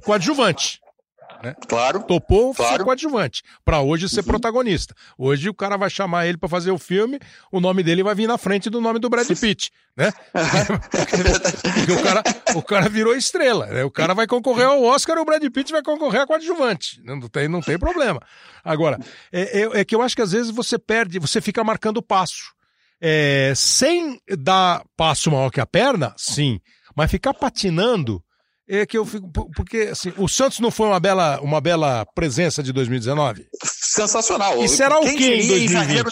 coadjuvante. 0.05 0.80
Né? 1.43 1.55
Claro. 1.68 2.03
Topou 2.03 2.55
claro. 2.55 2.76
ser 2.76 2.84
coadjuvante. 2.84 3.43
Para 3.64 3.80
hoje 3.80 4.09
ser 4.09 4.20
uhum. 4.20 4.26
protagonista. 4.26 4.95
Hoje 5.16 5.49
o 5.49 5.55
cara 5.55 5.76
vai 5.76 5.88
chamar 5.88 6.26
ele 6.26 6.36
para 6.36 6.49
fazer 6.49 6.70
o 6.70 6.78
filme, 6.78 7.18
o 7.51 7.61
nome 7.61 7.82
dele 7.82 8.03
vai 8.03 8.14
vir 8.14 8.26
na 8.26 8.36
frente 8.36 8.68
do 8.68 8.80
nome 8.80 8.99
do 8.99 9.09
Brad 9.09 9.28
Pitt, 9.28 9.70
né? 9.97 10.12
Porque 10.91 11.93
o 11.97 12.03
cara, 12.03 12.22
o 12.55 12.62
cara 12.62 12.88
virou 12.88 13.16
estrela, 13.16 13.66
né? 13.66 13.84
O 13.84 13.91
cara 13.91 14.12
vai 14.12 14.26
concorrer 14.26 14.66
ao 14.66 14.82
Oscar, 14.82 15.18
o 15.18 15.24
Brad 15.24 15.43
Pitt 15.51 15.72
vai 15.72 15.82
concorrer 15.82 16.20
a 16.20 16.26
coadjuvante. 16.26 17.01
Não 17.05 17.20
tem, 17.20 17.49
não 17.49 17.61
tem 17.61 17.78
problema. 17.78 18.20
Agora, 18.62 18.99
é, 19.32 19.62
é, 19.62 19.80
é 19.80 19.84
que 19.84 19.95
eu 19.95 20.03
acho 20.03 20.14
que 20.14 20.22
às 20.22 20.32
vezes 20.32 20.51
você 20.51 20.78
perde, 20.78 21.18
você 21.18 21.41
fica 21.41 21.64
marcando 21.64 22.03
passo. 22.03 22.53
É, 23.03 23.55
sem 23.57 24.20
dar 24.38 24.84
passo 24.95 25.30
maior 25.30 25.51
que 25.51 25.59
a 25.59 25.64
perna, 25.64 26.12
sim. 26.18 26.61
Mas 26.95 27.11
ficar 27.11 27.32
patinando 27.32 28.22
é 28.70 28.86
que 28.86 28.96
eu 28.96 29.04
fico. 29.04 29.28
Porque 29.54 29.88
assim, 29.90 30.12
o 30.16 30.28
Santos 30.28 30.60
não 30.60 30.70
foi 30.70 30.86
uma 30.86 31.00
bela, 31.00 31.40
uma 31.40 31.60
bela 31.60 32.06
presença 32.14 32.62
de 32.62 32.72
2019? 32.72 33.48
Sensacional. 33.64 34.62
E 34.62 34.68
será 34.68 34.98
o 34.98 35.02
que 35.02 35.34
em 35.34 35.48
2020? 35.48 36.04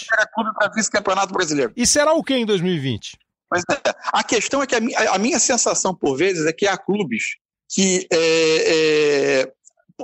para 0.59 0.69
vice-campeonato 0.75 1.33
brasileiro. 1.33 1.73
E 1.77 1.87
será 1.87 2.13
o 2.15 2.23
que 2.23 2.35
em 2.35 2.45
2020? 2.45 3.17
Mas 3.51 3.63
é, 3.71 3.95
a 4.13 4.25
questão 4.25 4.63
é 4.63 4.67
que 4.67 4.75
a 4.75 4.81
minha, 4.81 4.99
a 5.11 5.19
minha, 5.19 5.39
sensação, 5.39 5.95
por 5.95 6.17
vezes, 6.17 6.45
é 6.47 6.53
que 6.53 6.67
há 6.67 6.77
clubes 6.77 7.37
que 7.71 8.07
é, 8.13 9.45
é, 9.45 9.53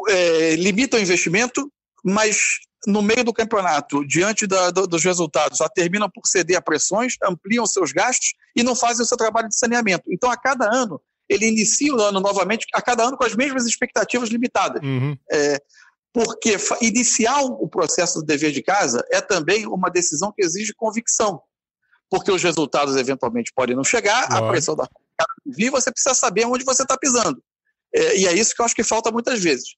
é 0.08 0.56
limitam 0.56 0.98
o 0.98 1.02
investimento, 1.02 1.70
mas 2.04 2.38
no 2.86 3.02
meio 3.02 3.24
do 3.24 3.32
campeonato, 3.32 4.06
diante 4.06 4.46
da, 4.46 4.70
do, 4.70 4.86
dos 4.86 5.02
resultados, 5.02 5.58
já 5.58 5.68
terminam 5.68 6.08
por 6.08 6.26
ceder 6.26 6.56
a 6.56 6.62
pressões, 6.62 7.16
ampliam 7.22 7.66
seus 7.66 7.92
gastos 7.92 8.32
e 8.54 8.62
não 8.62 8.76
fazem 8.76 9.02
o 9.02 9.06
seu 9.06 9.16
trabalho 9.16 9.48
de 9.48 9.58
saneamento. 9.58 10.04
Então, 10.08 10.30
a 10.30 10.36
cada 10.36 10.66
ano, 10.72 11.00
ele 11.34 11.46
inicia 11.46 11.94
o 11.94 12.00
ano 12.00 12.20
novamente, 12.20 12.66
a 12.72 12.80
cada 12.80 13.04
ano 13.04 13.16
com 13.16 13.24
as 13.24 13.34
mesmas 13.34 13.66
expectativas 13.66 14.28
limitadas. 14.28 14.82
Uhum. 14.82 15.16
É, 15.30 15.60
porque 16.12 16.56
iniciar 16.80 17.42
o 17.42 17.68
processo 17.68 18.20
do 18.20 18.24
dever 18.24 18.52
de 18.52 18.62
casa 18.62 19.04
é 19.10 19.20
também 19.20 19.66
uma 19.66 19.90
decisão 19.90 20.32
que 20.32 20.44
exige 20.44 20.72
convicção. 20.72 21.42
Porque 22.08 22.30
os 22.30 22.42
resultados 22.42 22.96
eventualmente 22.96 23.52
podem 23.52 23.74
não 23.74 23.82
chegar, 23.82 24.24
a 24.30 24.48
pressão 24.48 24.76
da 24.76 24.86
vir, 25.46 25.70
você 25.70 25.90
precisa 25.90 26.14
saber 26.14 26.46
onde 26.46 26.64
você 26.64 26.82
está 26.82 26.96
pisando. 26.96 27.42
É, 27.94 28.18
e 28.18 28.26
é 28.26 28.32
isso 28.32 28.54
que 28.54 28.60
eu 28.60 28.64
acho 28.64 28.74
que 28.74 28.82
falta 28.82 29.10
muitas 29.10 29.42
vezes. 29.42 29.74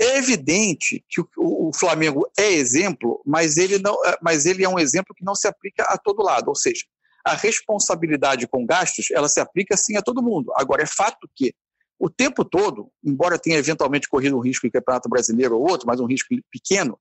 É 0.00 0.18
evidente 0.18 1.04
que 1.08 1.20
o, 1.20 1.26
o, 1.36 1.70
Flamengo 1.74 2.30
é 2.38 2.52
exemplo, 2.52 3.20
mas 3.26 3.56
ele, 3.56 3.78
não, 3.78 3.94
é, 4.04 4.16
mas 4.22 4.46
ele 4.46 4.64
é 4.64 4.68
um 4.68 4.78
exemplo 4.78 5.14
que 5.14 5.24
não 5.24 5.34
se 5.34 5.48
aplica 5.48 5.82
a 5.84 5.98
todo 5.98 6.22
lado. 6.22 6.48
Ou 6.48 6.54
seja, 6.54 6.82
a 7.28 7.34
responsabilidade 7.34 8.46
com 8.46 8.64
gastos, 8.64 9.10
ela 9.10 9.28
se 9.28 9.40
aplica 9.40 9.76
sim 9.76 9.96
a 9.96 10.02
todo 10.02 10.22
mundo. 10.22 10.52
Agora, 10.56 10.82
é 10.82 10.86
fato 10.86 11.28
que 11.34 11.54
o 11.98 12.08
tempo 12.08 12.44
todo, 12.44 12.90
embora 13.04 13.38
tenha 13.38 13.58
eventualmente 13.58 14.08
corrido 14.08 14.36
um 14.36 14.40
risco 14.40 14.66
em 14.66 14.70
Campeonato 14.70 15.08
Brasileiro 15.08 15.56
ou 15.56 15.68
outro, 15.68 15.86
mas 15.86 16.00
um 16.00 16.06
risco 16.06 16.28
pequeno, 16.50 16.98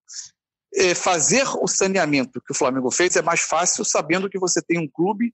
é, 0.75 0.95
fazer 0.95 1.47
o 1.61 1.67
saneamento 1.67 2.41
que 2.45 2.51
o 2.51 2.55
Flamengo 2.55 2.91
fez 2.91 3.15
é 3.15 3.21
mais 3.21 3.41
fácil 3.41 3.85
sabendo 3.85 4.29
que 4.29 4.39
você 4.39 4.61
tem 4.61 4.79
um 4.79 4.89
clube 4.91 5.33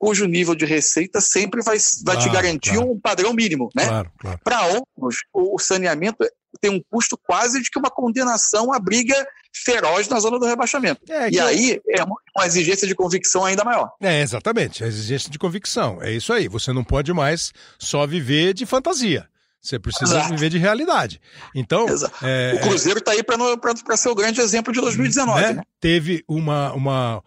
cujo 0.00 0.24
nível 0.24 0.54
de 0.54 0.64
receita 0.64 1.20
sempre 1.20 1.62
vai, 1.62 1.76
vai 2.02 2.16
claro, 2.16 2.20
te 2.20 2.34
garantir 2.34 2.72
claro. 2.72 2.90
um 2.90 2.98
padrão 2.98 3.34
mínimo. 3.34 3.68
Né? 3.76 3.86
Claro, 3.86 4.10
Para 4.42 4.66
outros, 4.66 5.20
o, 5.30 5.58
saneamento 5.58 6.26
tem 6.58 6.70
um 6.70 6.80
custo 6.90 7.20
quase 7.22 7.62
de 7.62 7.70
que 7.70 7.78
uma 7.78 7.90
condenação 7.90 8.72
à 8.72 8.78
briga 8.78 9.14
feroz 9.52 10.08
na 10.08 10.18
zona 10.18 10.38
do 10.38 10.46
rebaixamento. 10.46 11.02
É, 11.06 11.30
e 11.30 11.38
aí 11.38 11.80
é 11.86 12.02
uma, 12.02 12.16
uma, 12.34 12.46
exigência 12.46 12.88
de 12.88 12.94
convicção 12.94 13.44
ainda 13.44 13.62
maior. 13.62 13.90
É, 14.00 14.22
exatamente, 14.22 14.82
a 14.82 14.86
exigência 14.86 15.30
de 15.30 15.38
convicção. 15.38 16.02
É 16.02 16.10
isso 16.10 16.32
aí. 16.32 16.48
Você 16.48 16.72
não 16.72 16.82
pode 16.82 17.12
mais 17.12 17.52
só 17.78 18.06
viver 18.06 18.54
de 18.54 18.64
fantasia. 18.64 19.28
Você 19.60 19.78
precisa 19.78 20.14
Exato. 20.16 20.30
viver 20.30 20.48
de 20.48 20.56
realidade. 20.56 21.20
Então. 21.54 21.84
É, 22.22 22.54
o 22.54 22.60
Cruzeiro 22.60 23.00
está 23.00 23.12
aí 23.12 23.22
para 23.22 23.96
ser 23.98 24.08
o 24.08 24.14
grande 24.14 24.40
exemplo 24.40 24.72
de 24.72 24.80
2019. 24.80 25.40
Né? 25.40 25.52
Né? 25.52 25.62
Teve 25.78 26.24
uma, 26.26 26.72
uma, 26.72 27.22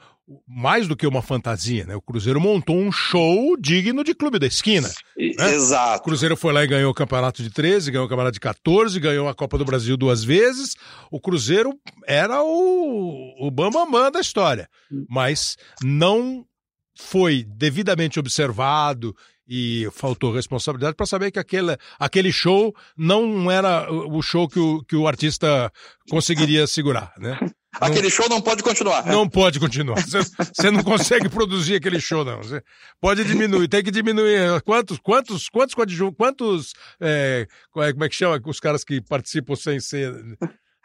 mais 0.48 0.88
do 0.88 0.96
que 0.96 1.06
uma 1.06 1.22
fantasia, 1.22 1.86
né? 1.86 1.96
O 1.96 2.02
Cruzeiro 2.02 2.40
montou 2.40 2.78
um 2.78 2.92
show 2.92 3.58
digno 3.60 4.04
de 4.04 4.14
clube 4.14 4.40
da 4.40 4.48
esquina. 4.48 4.88
Né? 5.18 5.54
Exato. 5.54 6.00
O 6.00 6.04
Cruzeiro 6.04 6.38
foi 6.38 6.54
lá 6.54 6.64
e 6.64 6.68
ganhou 6.68 6.92
o 6.92 6.96
campeonato 6.96 7.44
de 7.44 7.50
13, 7.50 7.92
ganhou 7.92 8.06
o 8.06 8.10
campeonato 8.10 8.34
de 8.34 8.40
14, 8.40 9.00
ganhou 9.00 9.28
a 9.28 9.36
Copa 9.36 9.58
do 9.58 9.66
Brasil 9.66 9.98
duas 9.98 10.24
vezes. 10.24 10.76
O 11.12 11.20
Cruzeiro 11.20 11.74
era 12.08 12.42
o, 12.42 13.48
o 13.48 13.52
bambambam 13.52 14.12
da 14.12 14.22
história, 14.22 14.70
mas 15.10 15.58
não 15.82 16.46
foi 16.96 17.44
devidamente 17.44 18.20
observado 18.20 19.16
e 19.48 19.90
faltou 19.92 20.34
responsabilidade 20.34 20.96
para 20.96 21.06
saber 21.06 21.32
que 21.32 21.40
aquele, 21.40 21.76
aquele 22.00 22.32
show 22.32 22.74
não 22.98 23.52
era 23.52 23.92
o 23.92 24.22
show 24.22 24.48
que 24.48 24.60
o, 24.60 24.84
que 24.84 24.96
o 24.96 25.08
artista 25.08 25.72
conseguiria 26.10 26.66
segurar, 26.66 27.14
né? 27.18 27.38
Aquele 27.80 28.10
show 28.10 28.28
não 28.30 28.42
pode 28.42 28.64
continuar. 28.64 29.06
Não 29.06 29.28
pode 29.28 29.60
continuar. 29.60 29.96
Você 30.02 30.72
não 30.72 30.84
consegue 30.84 31.28
produzir 31.30 31.76
aquele 31.76 32.00
show, 32.00 32.24
não. 32.24 32.38
Você 32.38 32.62
pode 33.02 33.24
diminuir, 33.24 33.68
tem 33.68 33.84
que 33.84 33.92
diminuir. 33.92 34.62
Quantos, 34.62 35.00
quantos, 35.00 35.50
quantos 35.50 35.74
coadjuvantes, 35.74 36.18
quantos, 36.18 36.74
é, 37.00 37.48
como 37.72 38.04
é 38.04 38.10
que 38.10 38.16
chama 38.16 38.40
os 38.46 38.60
caras 38.60 38.84
que 38.84 39.02
participam 39.02 39.56
sem 39.56 39.80
ser 39.80 40.14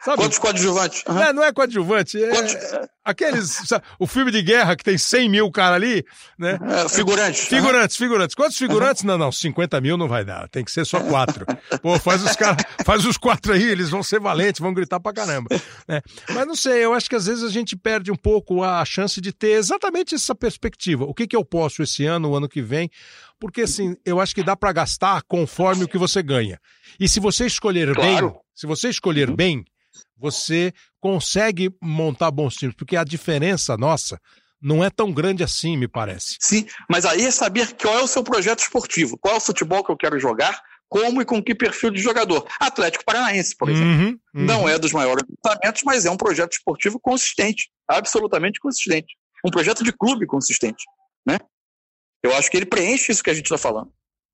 Sabe? 0.03 0.17
Quantos 0.17 0.39
coadjuvantes? 0.39 1.03
Uhum. 1.07 1.21
É, 1.21 1.33
não 1.33 1.43
é 1.43 1.51
coadjuvante, 1.51 2.23
é 2.23 2.29
Quantos... 2.29 2.55
aqueles. 3.03 3.49
Sabe, 3.65 3.83
o 3.99 4.07
filme 4.07 4.31
de 4.31 4.41
guerra 4.41 4.75
que 4.77 4.83
tem 4.83 4.97
100 4.97 5.29
mil 5.29 5.51
cara 5.51 5.75
ali, 5.75 6.05
né? 6.37 6.57
É, 6.69 6.87
figurantes. 6.87 7.47
Figurantes, 7.47 7.99
uhum. 7.99 8.05
figurantes. 8.05 8.35
Quantos 8.35 8.57
figurantes? 8.57 9.03
Uhum. 9.03 9.09
Não, 9.09 9.17
não, 9.17 9.31
50 9.31 9.81
mil 9.81 9.97
não 9.97 10.07
vai 10.07 10.23
dar. 10.23 10.47
Tem 10.47 10.63
que 10.63 10.71
ser 10.71 10.85
só 10.85 11.01
quatro. 11.01 11.45
Pô, 11.81 11.99
faz 11.99 12.23
os 12.23 12.33
caras, 12.35 12.63
faz 12.85 13.05
os 13.05 13.17
quatro 13.17 13.51
aí, 13.51 13.63
eles 13.63 13.89
vão 13.89 14.01
ser 14.01 14.21
valentes, 14.21 14.61
vão 14.61 14.73
gritar 14.73 15.01
pra 15.01 15.11
caramba. 15.11 15.49
Né? 15.85 16.01
Mas 16.29 16.47
não 16.47 16.55
sei, 16.55 16.85
eu 16.85 16.93
acho 16.93 17.09
que 17.09 17.15
às 17.15 17.25
vezes 17.25 17.43
a 17.43 17.49
gente 17.49 17.75
perde 17.75 18.09
um 18.09 18.15
pouco 18.15 18.63
a 18.63 18.85
chance 18.85 19.19
de 19.19 19.33
ter 19.33 19.51
exatamente 19.51 20.15
essa 20.15 20.33
perspectiva. 20.33 21.03
O 21.03 21.13
que, 21.13 21.27
que 21.27 21.35
eu 21.35 21.43
posso 21.43 21.83
esse 21.83 22.05
ano, 22.05 22.29
o 22.29 22.35
ano 22.37 22.47
que 22.47 22.61
vem? 22.61 22.89
Porque 23.37 23.61
assim, 23.61 23.95
eu 24.05 24.21
acho 24.21 24.33
que 24.33 24.43
dá 24.43 24.55
para 24.55 24.71
gastar 24.71 25.23
conforme 25.23 25.83
o 25.83 25.87
que 25.87 25.97
você 25.97 26.23
ganha. 26.23 26.57
E 26.97 27.07
se 27.07 27.19
você 27.19 27.45
escolher 27.45 27.93
claro. 27.93 28.29
bem, 28.29 28.39
se 28.55 28.65
você 28.65 28.89
escolher 28.89 29.31
bem, 29.31 29.65
você 30.19 30.73
consegue 30.99 31.73
montar 31.81 32.29
bons 32.31 32.55
times, 32.55 32.75
porque 32.75 32.97
a 32.97 33.03
diferença 33.03 33.77
nossa 33.77 34.19
não 34.61 34.83
é 34.83 34.89
tão 34.89 35.11
grande 35.11 35.43
assim, 35.43 35.77
me 35.77 35.87
parece. 35.87 36.37
Sim, 36.39 36.65
mas 36.89 37.05
aí 37.05 37.25
é 37.25 37.31
saber 37.31 37.73
qual 37.75 37.97
é 37.97 38.03
o 38.03 38.07
seu 38.07 38.23
projeto 38.23 38.59
esportivo, 38.59 39.17
qual 39.17 39.35
é 39.35 39.37
o 39.37 39.41
futebol 39.41 39.83
que 39.83 39.91
eu 39.91 39.97
quero 39.97 40.19
jogar, 40.19 40.61
como 40.89 41.21
e 41.21 41.25
com 41.25 41.41
que 41.41 41.55
perfil 41.55 41.91
de 41.91 42.01
jogador. 42.01 42.45
Atlético 42.59 43.05
Paranaense, 43.05 43.55
por 43.55 43.69
exemplo. 43.69 43.91
Uhum, 43.91 44.19
uhum. 44.33 44.45
Não 44.45 44.67
é 44.67 44.77
dos 44.77 44.91
maiores 44.91 45.23
lançamentos, 45.45 45.83
mas 45.85 46.05
é 46.05 46.11
um 46.11 46.17
projeto 46.17 46.53
esportivo 46.53 46.99
consistente, 46.99 47.69
absolutamente 47.87 48.59
consistente. 48.59 49.15
Um 49.45 49.51
projeto 49.51 49.83
de 49.83 49.93
clube 49.93 50.25
consistente. 50.25 50.83
Né? 51.25 51.37
Eu 52.23 52.35
acho 52.35 52.49
que 52.49 52.57
ele 52.57 52.65
preenche 52.65 53.11
isso 53.11 53.23
que 53.23 53.29
a 53.29 53.33
gente 53.33 53.45
está 53.45 53.57
falando. 53.57 53.91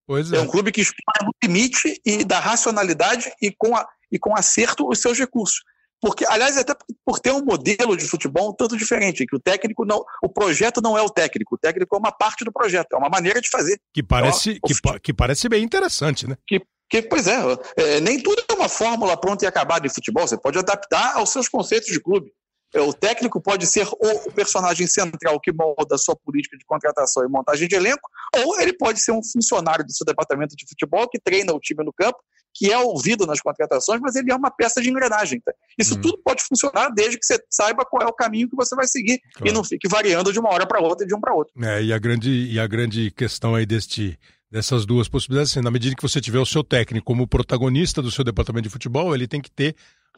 Pois 0.08 0.32
é. 0.32 0.38
é 0.38 0.42
um 0.42 0.48
clube 0.48 0.72
que 0.72 0.82
expõe 0.82 1.04
no 1.24 1.32
limite 1.44 2.00
e 2.06 2.24
da 2.24 2.40
racionalidade 2.40 3.32
e 3.42 3.52
com, 3.52 3.76
a, 3.76 3.86
e 4.12 4.18
com 4.18 4.36
acerto 4.36 4.88
os 4.88 5.00
seus 5.00 5.18
recursos. 5.20 5.62
Porque, 6.06 6.24
aliás, 6.30 6.56
até 6.56 6.76
por 7.04 7.20
ter 7.20 7.32
um 7.32 7.44
modelo 7.44 7.98
de 7.98 8.08
futebol 8.08 8.52
um 8.52 8.54
tanto 8.54 8.78
diferente, 8.78 9.26
que 9.26 9.36
o 9.36 9.40
técnico 9.40 9.84
não. 9.84 10.06
O 10.22 10.30
projeto 10.30 10.80
não 10.80 10.96
é 10.96 11.02
o 11.02 11.10
técnico, 11.10 11.56
o 11.56 11.58
técnico 11.58 11.96
é 11.96 11.98
uma 11.98 12.12
parte 12.12 12.46
do 12.46 12.52
projeto, 12.52 12.94
é 12.94 12.96
uma 12.96 13.10
maneira 13.10 13.42
de 13.42 13.50
fazer. 13.50 13.82
Que 13.92 14.04
parece, 14.04 14.52
então, 14.52 14.94
que, 14.94 15.00
que, 15.00 15.14
parece 15.16 15.50
bem 15.50 15.64
interessante, 15.64 16.28
né? 16.28 16.38
Que, 16.46 16.62
que, 16.88 17.02
pois 17.02 17.26
é, 17.26 17.40
é, 17.76 18.00
nem 18.02 18.22
tudo 18.22 18.40
é 18.48 18.54
uma 18.54 18.70
fórmula 18.70 19.18
pronta 19.18 19.46
e 19.46 19.48
acabada 19.48 19.88
de 19.88 19.96
futebol, 19.96 20.28
você 20.28 20.38
pode 20.38 20.60
adaptar 20.60 21.16
aos 21.16 21.32
seus 21.32 21.50
conceitos 21.50 21.92
de 21.92 22.00
clube. 22.00 22.32
É, 22.76 22.82
o 22.82 22.94
técnico 22.94 23.42
pode 23.42 23.66
ser 23.66 23.88
o 23.88 24.32
personagem 24.32 24.86
central 24.86 25.40
que 25.40 25.52
molda 25.52 25.96
a 25.96 25.98
sua 25.98 26.16
política 26.16 26.56
de 26.56 26.66
contratação 26.66 27.26
e 27.26 27.28
montagem 27.28 27.68
de 27.68 27.74
elenco, 27.74 28.08
ou 28.46 28.62
ele 28.62 28.74
pode 28.78 29.02
ser 29.02 29.12
um 29.12 29.24
funcionário 29.24 29.84
do 29.84 29.92
seu 29.92 30.06
departamento 30.06 30.56
de 30.56 30.68
futebol 30.70 31.10
que 31.10 31.20
treina 31.20 31.52
o 31.52 31.60
time 31.60 31.84
no 31.84 31.92
campo, 31.92 32.20
que 32.56 32.72
é 32.72 32.80
ouvido 32.80 33.28
nas 33.28 33.42
contratações, 33.42 34.00
mas 34.02 34.16
ele 34.16 34.32
é 34.32 34.36
uma 34.36 34.50
peça 34.50 34.82
de 34.82 34.90
engrenagem. 34.90 35.42
Tá? 35.42 35.54
Isso 35.78 35.96
hum. 35.96 36.02
tudo 36.02 36.18
pode 36.24 36.42
funcionar 36.44 36.90
desde 36.90 37.20
que 37.20 37.26
você 37.26 37.38
saiba 37.50 37.86
qual 37.86 38.02
é 38.02 38.10
o 38.10 38.14
caminho 38.14 38.50
que 38.50 38.56
você 38.56 38.74
vai 38.74 38.88
seguir 38.88 39.20
claro. 39.34 39.52
e 39.52 39.54
não 39.54 39.64
fique 39.64 39.90
variando 39.90 40.32
de 40.32 40.40
uma 40.40 40.50
hora 40.50 40.66
para 40.66 40.80
outra 40.80 41.06
e 41.06 41.08
de 41.08 41.14
um 41.14 41.20
para 41.20 41.34
outro. 41.34 41.54
É, 41.62 41.84
e 41.84 41.92
a 41.92 42.00
grande 42.00 42.32
e 42.32 42.58
a 42.58 42.66
grande 42.66 43.12
questão 43.12 43.54
aí 43.54 43.66
deste 43.66 44.18
dessas 44.50 44.86
duas 44.86 45.10
possibilidades, 45.10 45.52
assim, 45.52 45.62
na 45.62 45.72
medida 45.72 45.96
que 45.96 46.02
você 46.02 46.22
tiver 46.22 46.40
o 46.40 46.46
seu 46.46 46.64
técnico 46.64 47.06
como 47.06 47.28
protagonista 47.28 48.02
do 48.02 48.10
seu 48.10 48.24
departamento 48.24 48.64
de 48.64 48.70
futebol, 48.70 49.14
ele 49.14 49.28
tem 49.28 49.42
que 49.42 49.52
ter 49.52 49.76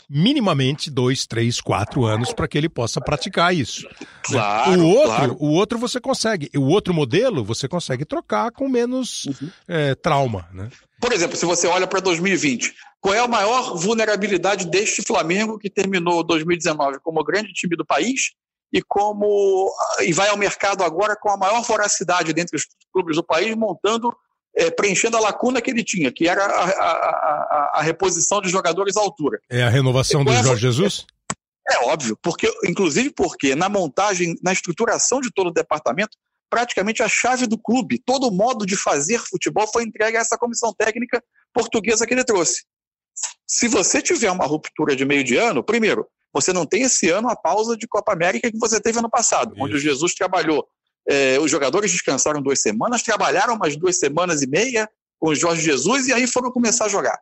minimamente 0.08 0.92
dois, 0.92 1.26
três, 1.26 1.60
quatro 1.60 2.06
anos 2.06 2.32
para 2.34 2.48
que 2.48 2.56
ele 2.56 2.70
possa 2.70 3.02
praticar 3.02 3.56
isso. 3.56 3.88
Claro, 4.22 4.80
o 4.80 4.88
outro, 4.88 5.08
claro. 5.08 5.38
o 5.40 5.52
outro 5.54 5.80
você 5.80 6.00
consegue, 6.00 6.52
o 6.56 6.68
outro 6.68 6.94
modelo 6.94 7.44
você 7.44 7.68
consegue 7.68 8.06
trocar 8.06 8.52
com 8.52 8.70
menos 8.70 9.26
uhum. 9.26 9.50
é, 9.68 9.96
trauma, 9.96 10.48
né? 10.54 10.70
Por 11.00 11.14
exemplo, 11.14 11.38
se 11.38 11.46
você 11.46 11.68
olha 11.68 11.86
para 11.86 12.00
2020, 12.00 12.74
qual 13.00 13.14
é 13.14 13.20
a 13.20 13.28
maior 13.28 13.76
vulnerabilidade 13.76 14.66
deste 14.66 15.02
Flamengo 15.02 15.58
que 15.58 15.70
terminou 15.70 16.24
2019 16.24 17.00
como 17.02 17.20
o 17.20 17.24
grande 17.24 17.54
time 17.54 17.76
do 17.76 17.86
país 17.86 18.32
e 18.74 18.82
como 18.82 19.72
e 20.02 20.12
vai 20.12 20.30
ao 20.30 20.38
mercado 20.38 20.84
agora 20.84 21.16
com 21.16 21.30
a 21.30 21.38
maior 21.38 21.62
voracidade 21.64 22.34
dentre 22.34 22.58
os 22.58 22.66
clubes 22.92 23.16
do 23.16 23.24
país, 23.24 23.56
montando 23.56 24.14
é, 24.56 24.72
preenchendo 24.72 25.16
a 25.16 25.20
lacuna 25.20 25.62
que 25.62 25.70
ele 25.70 25.84
tinha, 25.84 26.12
que 26.12 26.28
era 26.28 26.44
a, 26.44 26.64
a, 26.64 26.92
a, 26.92 27.72
a 27.76 27.82
reposição 27.82 28.42
de 28.42 28.50
jogadores 28.50 28.98
à 28.98 29.02
altura. 29.02 29.40
É 29.50 29.64
a 29.64 29.70
renovação 29.70 30.26
do 30.26 30.34
Jorge 30.34 30.62
Jesus? 30.62 31.06
É, 31.70 31.76
é 31.76 31.80
óbvio, 31.86 32.18
porque 32.22 32.52
inclusive 32.66 33.12
porque 33.12 33.56
na 33.56 33.70
montagem, 33.70 34.36
na 34.42 34.52
estruturação 34.52 35.22
de 35.22 35.32
todo 35.32 35.48
o 35.48 35.54
departamento, 35.54 36.18
praticamente 36.50 37.04
a 37.04 37.08
chave 37.08 37.48
do 37.48 37.58
clube, 37.58 38.02
todo 38.06 38.28
o 38.28 38.32
modo 38.32 38.66
de 38.66 38.76
fazer 38.76 39.20
futebol 39.20 39.68
foi 39.68 39.84
entregue 39.84 40.18
a 40.18 40.22
essa 40.22 40.38
comissão 40.38 40.74
técnica 40.74 41.24
portuguesa 41.54 42.06
que 42.06 42.14
ele 42.14 42.24
trouxe. 42.24 42.64
Se 43.48 43.68
você 43.68 44.02
tiver 44.02 44.32
uma 44.32 44.46
ruptura 44.46 44.96
de 44.96 45.06
meio 45.06 45.24
de 45.24 45.38
ano, 45.38 45.64
primeiro, 45.64 46.08
você 46.34 46.54
não 46.54 46.66
tem 46.66 46.84
esse 46.84 47.10
ano 47.10 47.30
a 47.30 47.36
pausa 47.36 47.76
de 47.76 47.88
Copa 47.88 48.14
América 48.14 48.52
que 48.52 48.60
você 48.60 48.80
teve 48.80 49.00
ano 49.00 49.10
passado, 49.10 49.54
Isso. 49.54 49.64
onde 49.64 49.76
o 49.76 49.80
Jesus 49.80 50.14
trabalhou 50.14 50.68
é, 51.08 51.40
os 51.40 51.50
jogadores 51.50 51.92
descansaram 51.92 52.42
duas 52.42 52.62
semanas, 52.62 53.02
trabalharam 53.02 53.56
umas 53.56 53.78
duas 53.78 53.98
semanas 53.98 54.42
e 54.42 54.48
meia 54.48 54.90
com 55.18 55.30
o 55.30 55.36
Jorge 55.36 55.62
Jesus 55.62 56.08
e 56.08 56.14
aí 56.14 56.28
foram 56.28 56.52
começar 56.52 56.86
a 56.86 56.90
jogar. 56.90 57.18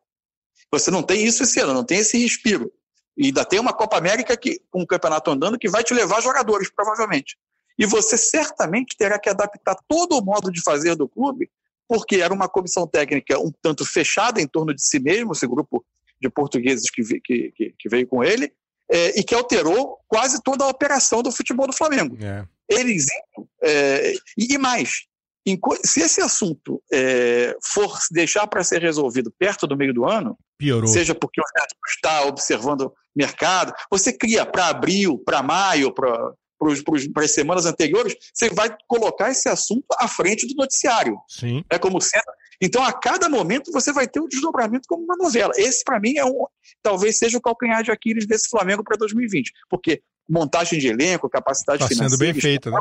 Você 0.72 0.90
não 0.90 1.04
tem 1.04 1.24
isso 1.24 1.44
esse 1.44 1.60
ano, 1.60 1.74
não 1.74 1.86
tem 1.86 2.00
esse 2.00 2.18
respiro. 2.18 2.72
E 3.16 3.28
ainda 3.28 3.46
tem 3.46 3.60
uma 3.60 3.72
Copa 3.72 3.98
América 3.98 4.36
que, 4.36 4.60
com 4.70 4.82
o 4.82 4.88
campeonato 4.88 5.30
andando 5.30 5.60
que 5.60 5.70
vai 5.70 5.84
te 5.84 5.94
levar 5.94 6.22
jogadores, 6.22 6.70
provavelmente. 6.70 7.38
E 7.78 7.86
você 7.86 8.18
certamente 8.18 8.96
terá 8.98 9.20
que 9.20 9.30
adaptar 9.30 9.76
todo 9.88 10.18
o 10.18 10.24
modo 10.24 10.52
de 10.52 10.62
fazer 10.62 10.96
do 10.96 11.08
clube, 11.08 11.50
porque 11.88 12.18
era 12.18 12.34
uma 12.34 12.48
comissão 12.48 12.88
técnica 12.88 13.40
um 13.40 13.52
tanto 13.62 13.86
fechada 13.86 14.42
em 14.42 14.48
torno 14.48 14.74
de 14.74 14.82
si 14.82 15.00
mesmo, 15.00 15.34
esse 15.34 15.46
grupo 15.48 15.86
de 16.22 16.30
portugueses 16.30 16.90
que, 16.90 17.04
que, 17.20 17.74
que 17.78 17.90
veio 17.90 18.08
com 18.08 18.24
ele, 18.24 18.52
é, 18.90 19.20
e 19.20 19.24
que 19.24 19.36
alterou 19.36 19.98
quase 20.08 20.42
toda 20.42 20.64
a 20.64 20.70
operação 20.70 21.22
do 21.22 21.32
futebol 21.32 21.68
do 21.68 21.74
Flamengo. 21.74 22.18
É. 22.24 22.46
Eles, 22.70 23.06
é, 23.62 24.14
e 24.38 24.58
mais, 24.58 25.06
se 25.84 26.02
esse 26.02 26.22
assunto 26.22 26.82
é, 26.92 27.56
for 27.62 27.96
deixar 28.12 28.48
para 28.48 28.64
ser 28.64 28.82
resolvido 28.82 29.32
perto 29.38 29.68
do 29.68 29.78
meio 29.78 29.94
do 29.94 30.06
ano, 30.06 30.38
Piorou. 30.58 30.88
seja 30.88 31.14
porque 31.14 31.40
o 31.40 31.44
Renato 31.54 31.76
está 31.88 32.26
observando 32.26 32.82
o 32.82 32.94
mercado, 33.16 33.74
você 33.90 34.12
cria 34.12 34.46
para 34.46 34.68
abril, 34.68 35.20
para 35.20 35.44
maio, 35.44 35.94
para 35.94 36.34
as 37.18 37.32
semanas 37.32 37.66
anteriores, 37.66 38.16
você 38.34 38.50
vai 38.50 38.76
colocar 38.88 39.32
esse 39.32 39.48
assunto 39.50 39.86
à 40.00 40.08
frente 40.08 40.48
do 40.48 40.56
noticiário. 40.56 41.18
Sim. 41.28 41.64
É 41.70 41.78
como 41.78 42.02
sendo. 42.02 42.24
Então, 42.62 42.84
a 42.84 42.94
cada 42.94 43.28
momento, 43.28 43.72
você 43.72 43.92
vai 43.92 44.08
ter 44.08 44.20
um 44.20 44.28
desdobramento 44.28 44.88
como 44.88 45.04
uma 45.04 45.18
novela. 45.18 45.52
Esse, 45.58 45.84
para 45.84 46.00
mim, 46.00 46.18
é 46.18 46.26
um, 46.26 46.46
talvez 46.82 47.18
seja 47.18 47.38
o 47.38 47.42
calcanhar 47.42 47.84
de 47.84 47.92
Aquiles 47.92 48.26
desse 48.26 48.50
Flamengo 48.50 48.84
para 48.84 48.98
2020. 48.98 49.52
Porque 49.70 50.02
montagem 50.28 50.80
de 50.80 50.88
elenco, 50.88 51.30
capacidade 51.30 51.80
tá 51.80 51.88
financeira. 51.88 52.16
Está 52.16 52.18
sendo 52.26 52.34
bem 52.34 52.42
feita, 52.42 52.72
né? 52.72 52.80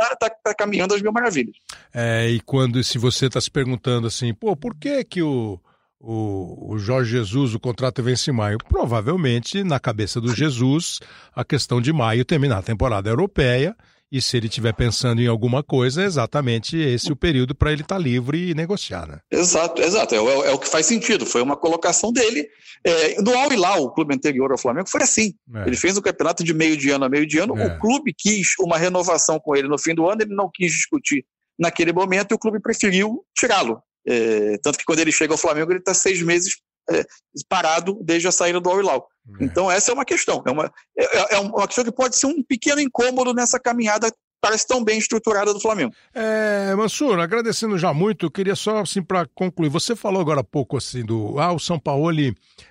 Está 0.00 0.16
tá, 0.16 0.30
tá 0.30 0.54
caminhando 0.54 0.94
às 0.94 1.02
mil 1.02 1.12
maravilhas. 1.12 1.56
É, 1.92 2.28
e 2.28 2.40
quando, 2.40 2.82
se 2.84 2.98
você 2.98 3.26
está 3.26 3.40
se 3.40 3.50
perguntando 3.50 4.06
assim, 4.06 4.32
pô, 4.32 4.54
por 4.54 4.76
que 4.76 5.02
que 5.04 5.22
o, 5.22 5.58
o, 6.00 6.74
o, 6.74 6.78
Jorge 6.78 7.12
Jesus, 7.12 7.54
o 7.54 7.60
contrato 7.60 8.02
vence 8.02 8.30
em 8.30 8.34
maio? 8.34 8.58
Provavelmente, 8.68 9.64
na 9.64 9.80
cabeça 9.80 10.20
do 10.20 10.34
Jesus, 10.34 11.00
a 11.34 11.44
questão 11.44 11.80
de 11.80 11.92
maio 11.92 12.24
terminar 12.24 12.58
a 12.58 12.62
temporada 12.62 13.08
europeia 13.10 13.76
e 14.10 14.22
se 14.22 14.36
ele 14.38 14.46
estiver 14.46 14.72
pensando 14.72 15.20
em 15.20 15.26
alguma 15.26 15.62
coisa, 15.62 16.02
é 16.02 16.06
exatamente 16.06 16.78
esse 16.78 17.12
o 17.12 17.16
período 17.16 17.54
para 17.54 17.72
ele 17.72 17.82
estar 17.82 17.96
tá 17.96 18.00
livre 18.00 18.50
e 18.50 18.54
negociar, 18.54 19.06
né? 19.06 19.20
Exato, 19.30 19.82
exato. 19.82 20.14
É, 20.14 20.18
é, 20.18 20.50
é, 20.50 20.50
o 20.52 20.58
que 20.58 20.66
faz 20.66 20.86
sentido. 20.86 21.26
Foi 21.26 21.42
uma 21.42 21.56
colocação 21.56 22.10
dele. 22.10 22.48
É, 22.82 23.20
no 23.20 23.36
Al 23.36 23.52
Hilal, 23.52 23.82
o 23.82 23.90
clube 23.92 24.14
anterior 24.14 24.50
ao 24.50 24.56
Flamengo, 24.56 24.88
foi 24.88 25.02
assim. 25.02 25.34
É. 25.54 25.66
Ele 25.66 25.76
fez 25.76 25.96
o 25.96 26.00
um 26.00 26.02
campeonato 26.02 26.42
de 26.42 26.54
meio 26.54 26.76
de 26.76 26.90
ano 26.90 27.04
a 27.04 27.08
meio 27.08 27.26
de 27.26 27.38
ano. 27.38 27.52
O 27.52 27.60
é. 27.60 27.78
clube 27.78 28.14
quis 28.16 28.54
uma 28.58 28.78
renovação 28.78 29.38
com 29.38 29.54
ele 29.54 29.68
no 29.68 29.78
fim 29.78 29.94
do 29.94 30.08
ano, 30.08 30.22
ele 30.22 30.34
não 30.34 30.50
quis 30.52 30.72
discutir 30.72 31.26
naquele 31.58 31.92
momento 31.92 32.32
e 32.32 32.34
o 32.34 32.38
clube 32.38 32.60
preferiu 32.60 33.22
tirá-lo. 33.36 33.82
É, 34.08 34.56
tanto 34.62 34.78
que 34.78 34.84
quando 34.84 35.00
ele 35.00 35.12
chega 35.12 35.34
ao 35.34 35.38
Flamengo, 35.38 35.70
ele 35.70 35.80
está 35.80 35.92
seis 35.92 36.22
meses 36.22 36.56
é, 36.90 37.04
parado 37.48 37.98
desde 38.02 38.28
a 38.28 38.32
saída 38.32 38.60
do 38.60 38.70
Al-Hilal. 38.70 39.06
É. 39.40 39.44
Então, 39.44 39.70
essa 39.70 39.90
é 39.90 39.94
uma 39.94 40.04
questão. 40.04 40.42
É 40.46 40.50
uma, 40.50 40.72
é, 40.98 41.34
é, 41.34 41.38
uma 41.38 41.66
questão 41.66 41.84
que 41.84 41.92
pode 41.92 42.16
ser 42.16 42.26
um 42.26 42.42
pequeno 42.42 42.80
incômodo 42.80 43.34
nessa 43.34 43.60
caminhada 43.60 44.10
parece 44.40 44.66
tão 44.66 44.82
bem 44.84 44.98
estruturada 44.98 45.52
do 45.52 45.60
Flamengo. 45.60 45.92
É, 46.14 46.74
Mansur, 46.76 47.18
agradecendo 47.18 47.76
já 47.76 47.92
muito, 47.92 48.30
queria 48.30 48.54
só 48.54 48.78
assim 48.78 49.02
para 49.02 49.26
concluir, 49.34 49.68
você 49.68 49.96
falou 49.96 50.20
agora 50.20 50.40
há 50.40 50.44
pouco 50.44 50.76
assim 50.76 51.04
do, 51.04 51.38
ah, 51.40 51.52
o 51.52 51.58
São 51.58 51.78
Paulo 51.78 52.08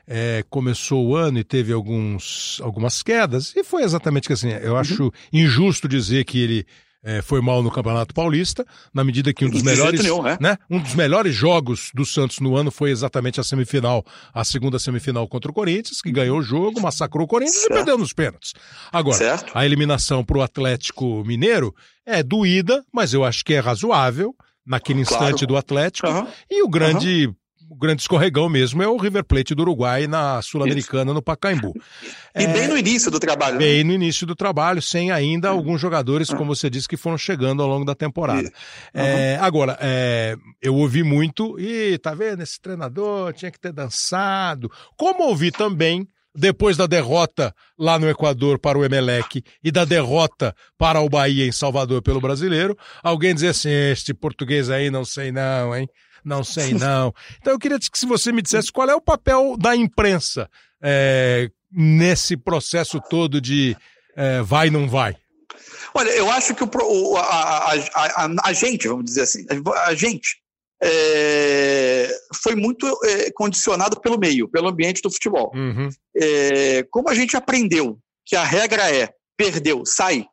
é, 0.08 0.44
começou 0.50 1.06
o 1.06 1.16
ano 1.16 1.40
e 1.40 1.44
teve 1.44 1.74
alguns, 1.74 2.60
algumas 2.64 3.04
quedas, 3.04 3.54
e 3.56 3.64
foi 3.66 3.84
exatamente 3.84 4.28
que 4.28 4.34
assim, 4.34 4.50
eu 4.50 4.74
uhum. 4.74 4.80
acho 4.80 5.12
injusto 5.32 5.88
dizer 5.88 6.24
que 6.24 6.42
ele 6.42 6.66
é, 7.04 7.22
foi 7.22 7.42
mal 7.42 7.62
no 7.64 7.72
Campeonato 7.72 8.14
Paulista, 8.14 8.66
na 8.94 9.04
medida 9.04 9.34
que 9.34 9.46
um 9.46 9.50
dos 9.50 9.62
melhores, 9.62 10.02
nenhum, 10.02 10.22
né? 10.22 10.38
né? 10.40 10.58
Um 10.70 10.80
dos 10.80 10.94
melhores 10.96 11.34
jogos 11.34 11.92
do 11.94 12.06
Santos 12.06 12.40
no 12.40 12.56
ano 12.56 12.72
foi 12.72 12.92
exatamente 12.92 13.40
a 13.40 13.44
semifinal, 13.44 14.04
a 14.34 14.44
segunda 14.44 14.80
semifinal 14.80 15.28
contra 15.28 15.50
o 15.50 15.54
Corinthians, 15.54 16.02
que 16.02 16.12
ganhou 16.12 16.40
o 16.40 16.42
jogo, 16.42 16.82
massacrou 16.82 17.26
o 17.26 17.28
Corinthians 17.28 17.62
certo. 17.62 17.72
e 17.72 17.76
perdeu 17.76 17.98
nos 17.98 18.14
pênaltis. 18.14 18.54
Agora, 18.92 19.18
certo. 19.18 19.52
a 19.54 19.66
eliminação 19.66 20.24
para 20.24 20.38
o 20.38 20.42
Atlético 20.42 21.24
Mineiro 21.24 21.74
é 22.06 22.22
doída, 22.24 22.84
mas 22.94 23.14
eu 23.14 23.24
acho 23.24 23.44
que 23.46 23.54
é 23.54 23.60
razoável 23.60 24.36
naquele 24.66 25.02
instante 25.02 25.46
claro. 25.46 25.48
do 25.48 25.58
Atlético. 25.58 26.08
Uhum. 26.10 26.28
E 26.50 26.64
o 26.64 26.68
grande 26.68 27.28
uhum 27.28 27.36
o 27.70 27.76
grande 27.76 28.02
escorregão 28.02 28.48
mesmo 28.50 28.82
é 28.82 28.88
o 28.88 28.98
River 28.98 29.24
Plate 29.24 29.54
do 29.54 29.62
Uruguai 29.62 30.08
na 30.08 30.42
Sul-Americana, 30.42 31.14
no 31.14 31.22
Pacaembu. 31.22 31.74
E 32.36 32.44
é, 32.44 32.48
bem 32.48 32.68
no 32.68 32.78
início 32.78 33.12
do 33.12 33.20
trabalho. 33.20 33.54
Né? 33.54 33.60
Bem 33.60 33.84
no 33.84 33.94
início 33.94 34.26
do 34.26 34.36
trabalho, 34.36 34.82
sem 34.82 35.12
ainda 35.12 35.50
alguns 35.50 35.82
jogadores, 35.82 36.30
como 36.30 36.56
você 36.56 36.70
disse, 36.70 36.88
que 36.88 36.98
foram 36.98 37.18
chegando 37.18 37.62
ao 37.62 37.68
longo 37.68 37.86
da 37.86 37.96
temporada. 37.96 38.48
Uhum. 38.48 38.52
É, 39.02 39.38
agora, 39.42 39.78
é, 39.82 40.36
eu 40.62 40.76
ouvi 40.76 41.04
muito, 41.04 41.60
e 41.60 41.98
tá 41.98 42.14
vendo, 42.14 42.42
esse 42.42 42.60
treinador 42.60 43.34
tinha 43.34 43.52
que 43.52 43.60
ter 43.60 43.74
dançado. 43.74 44.72
Como 44.96 45.24
ouvi 45.24 45.52
também 45.52 46.08
depois 46.38 46.78
da 46.78 46.86
derrota 46.86 47.54
lá 47.78 47.98
no 47.98 48.08
Equador 48.08 48.60
para 48.60 48.78
o 48.78 48.86
Emelec 48.86 49.44
e 49.64 49.72
da 49.72 49.84
derrota 49.84 50.56
para 50.78 51.02
o 51.02 51.10
Bahia 51.10 51.48
em 51.48 51.52
Salvador 51.52 52.02
pelo 52.04 52.22
brasileiro, 52.22 52.78
alguém 53.02 53.34
dizer 53.34 53.50
assim: 53.50 53.72
este 53.72 54.14
português 54.14 54.70
aí 54.70 54.92
não 54.92 55.04
sei 55.04 55.32
não, 55.32 55.76
hein? 55.76 55.90
Não 56.28 56.44
sei, 56.46 56.74
não. 56.74 57.14
Então 57.40 57.54
eu 57.54 57.60
queria 57.60 57.80
que 57.80 57.98
se 57.98 58.06
você 58.06 58.32
me 58.32 58.42
dissesse 58.42 58.72
qual 58.72 58.90
é 58.90 58.96
o 58.96 59.02
papel 59.02 59.56
da 59.58 59.76
imprensa 59.76 60.50
é, 60.82 61.50
nesse 61.72 62.36
processo 62.36 63.00
todo 63.10 63.40
de 63.40 63.76
é, 64.16 64.42
vai, 64.42 64.70
não 64.70 64.90
vai. 64.90 65.16
Olha, 65.94 66.10
eu 66.10 66.30
acho 66.30 66.54
que 66.54 66.64
o, 66.64 67.18
a, 67.18 67.22
a, 67.22 67.76
a, 67.96 68.30
a 68.44 68.54
gente, 68.54 68.88
vamos 68.88 69.06
dizer 69.06 69.22
assim, 69.22 69.46
a 69.86 69.96
gente 69.96 70.38
é, 70.84 72.10
foi 72.44 72.56
muito 72.56 72.86
é, 73.04 73.32
condicionado 73.32 74.00
pelo 74.00 74.20
meio, 74.20 74.48
pelo 74.48 74.68
ambiente 74.68 75.02
do 75.02 75.12
futebol. 75.12 75.52
Uhum. 75.56 75.90
É, 76.16 76.84
como 76.92 77.10
a 77.10 77.16
gente 77.16 77.36
aprendeu 77.36 77.98
que 78.26 78.36
a 78.36 78.44
regra 78.44 78.94
é 78.94 79.10
perdeu, 79.38 79.84
sai, 79.86 80.26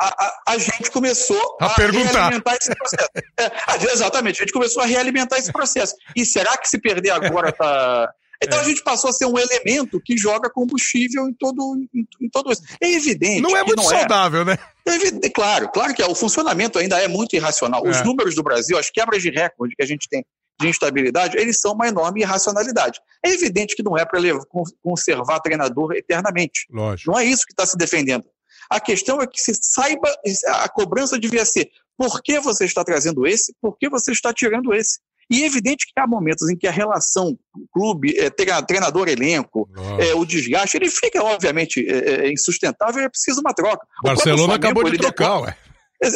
a, 0.00 0.06
a, 0.06 0.34
a, 0.48 0.58
gente 0.58 0.90
começou 0.90 1.56
a, 1.60 1.66
a 1.66 1.74
realimentar 1.74 2.56
esse 2.60 2.74
processo. 2.74 3.10
É, 3.38 3.92
exatamente, 3.92 4.40
a 4.40 4.44
gente 4.44 4.52
começou 4.52 4.82
a 4.82 4.86
realimentar 4.86 5.38
esse 5.38 5.52
processo. 5.52 5.94
E 6.16 6.24
será 6.24 6.56
que 6.56 6.68
se 6.68 6.78
perder 6.78 7.10
agora 7.10 7.50
está. 7.50 8.10
Então 8.42 8.58
é. 8.58 8.62
a 8.62 8.64
gente 8.64 8.82
passou 8.82 9.10
a 9.10 9.12
ser 9.12 9.26
um 9.26 9.36
elemento 9.36 10.00
que 10.00 10.16
joga 10.16 10.48
combustível 10.48 11.28
em 11.28 11.34
todo, 11.34 11.76
em, 11.92 12.06
em 12.20 12.30
todo 12.30 12.52
isso. 12.52 12.62
É 12.80 12.92
evidente. 12.92 13.40
Não 13.40 13.56
é 13.56 13.64
muito 13.64 13.82
não 13.82 13.92
é. 13.92 13.98
saudável, 13.98 14.42
é. 14.42 14.44
né? 14.44 14.58
É 14.86 14.94
evidente, 14.94 15.30
claro, 15.30 15.68
claro 15.70 15.92
que 15.92 16.02
é. 16.02 16.06
O 16.06 16.14
funcionamento 16.14 16.78
ainda 16.78 17.00
é 17.00 17.08
muito 17.08 17.34
irracional. 17.34 17.82
Os 17.84 17.96
é. 17.96 18.04
números 18.04 18.34
do 18.34 18.42
Brasil, 18.42 18.78
as 18.78 18.90
quebras 18.90 19.22
de 19.22 19.30
recorde 19.30 19.74
que 19.74 19.82
a 19.82 19.86
gente 19.86 20.08
tem 20.08 20.24
de 20.60 20.68
instabilidade, 20.68 21.38
eles 21.38 21.60
são 21.60 21.72
uma 21.72 21.86
enorme 21.86 22.20
irracionalidade. 22.20 23.00
É 23.24 23.30
evidente 23.30 23.76
que 23.76 23.82
não 23.82 23.96
é 23.96 24.04
para 24.04 24.20
conservar 24.82 25.40
treinador 25.40 25.92
eternamente. 25.92 26.66
Lógico. 26.70 27.12
Não 27.12 27.18
é 27.18 27.24
isso 27.24 27.46
que 27.46 27.52
está 27.52 27.64
se 27.64 27.76
defendendo. 27.76 28.24
A 28.70 28.80
questão 28.80 29.20
é 29.20 29.26
que 29.26 29.40
se 29.40 29.52
saiba, 29.60 30.08
a 30.46 30.68
cobrança 30.68 31.18
devia 31.18 31.44
ser 31.44 31.68
por 31.96 32.22
que 32.22 32.38
você 32.38 32.64
está 32.64 32.84
trazendo 32.84 33.26
esse, 33.26 33.54
por 33.60 33.76
que 33.76 33.88
você 33.88 34.12
está 34.12 34.32
tirando 34.32 34.72
esse. 34.74 34.98
E 35.30 35.42
é 35.42 35.46
evidente 35.46 35.86
que 35.86 36.00
há 36.00 36.06
momentos 36.06 36.48
em 36.48 36.56
que 36.56 36.66
a 36.66 36.70
relação 36.70 37.38
clube, 37.70 38.16
é, 38.18 38.30
treinador, 38.30 39.08
elenco, 39.08 39.68
é, 39.98 40.14
o 40.14 40.24
desgaste, 40.24 40.76
ele 40.76 40.88
fica, 40.88 41.22
obviamente, 41.22 41.86
é, 41.86 42.26
é 42.26 42.32
insustentável 42.32 43.02
e 43.02 43.04
é 43.04 43.08
preciso 43.08 43.40
uma 43.40 43.52
troca. 43.52 43.86
Barcelona 44.02 44.54
Flamengo, 44.54 44.66
acabou 44.66 44.90
de 44.90 44.96
trocar, 44.96 45.40
ué. 45.40 45.56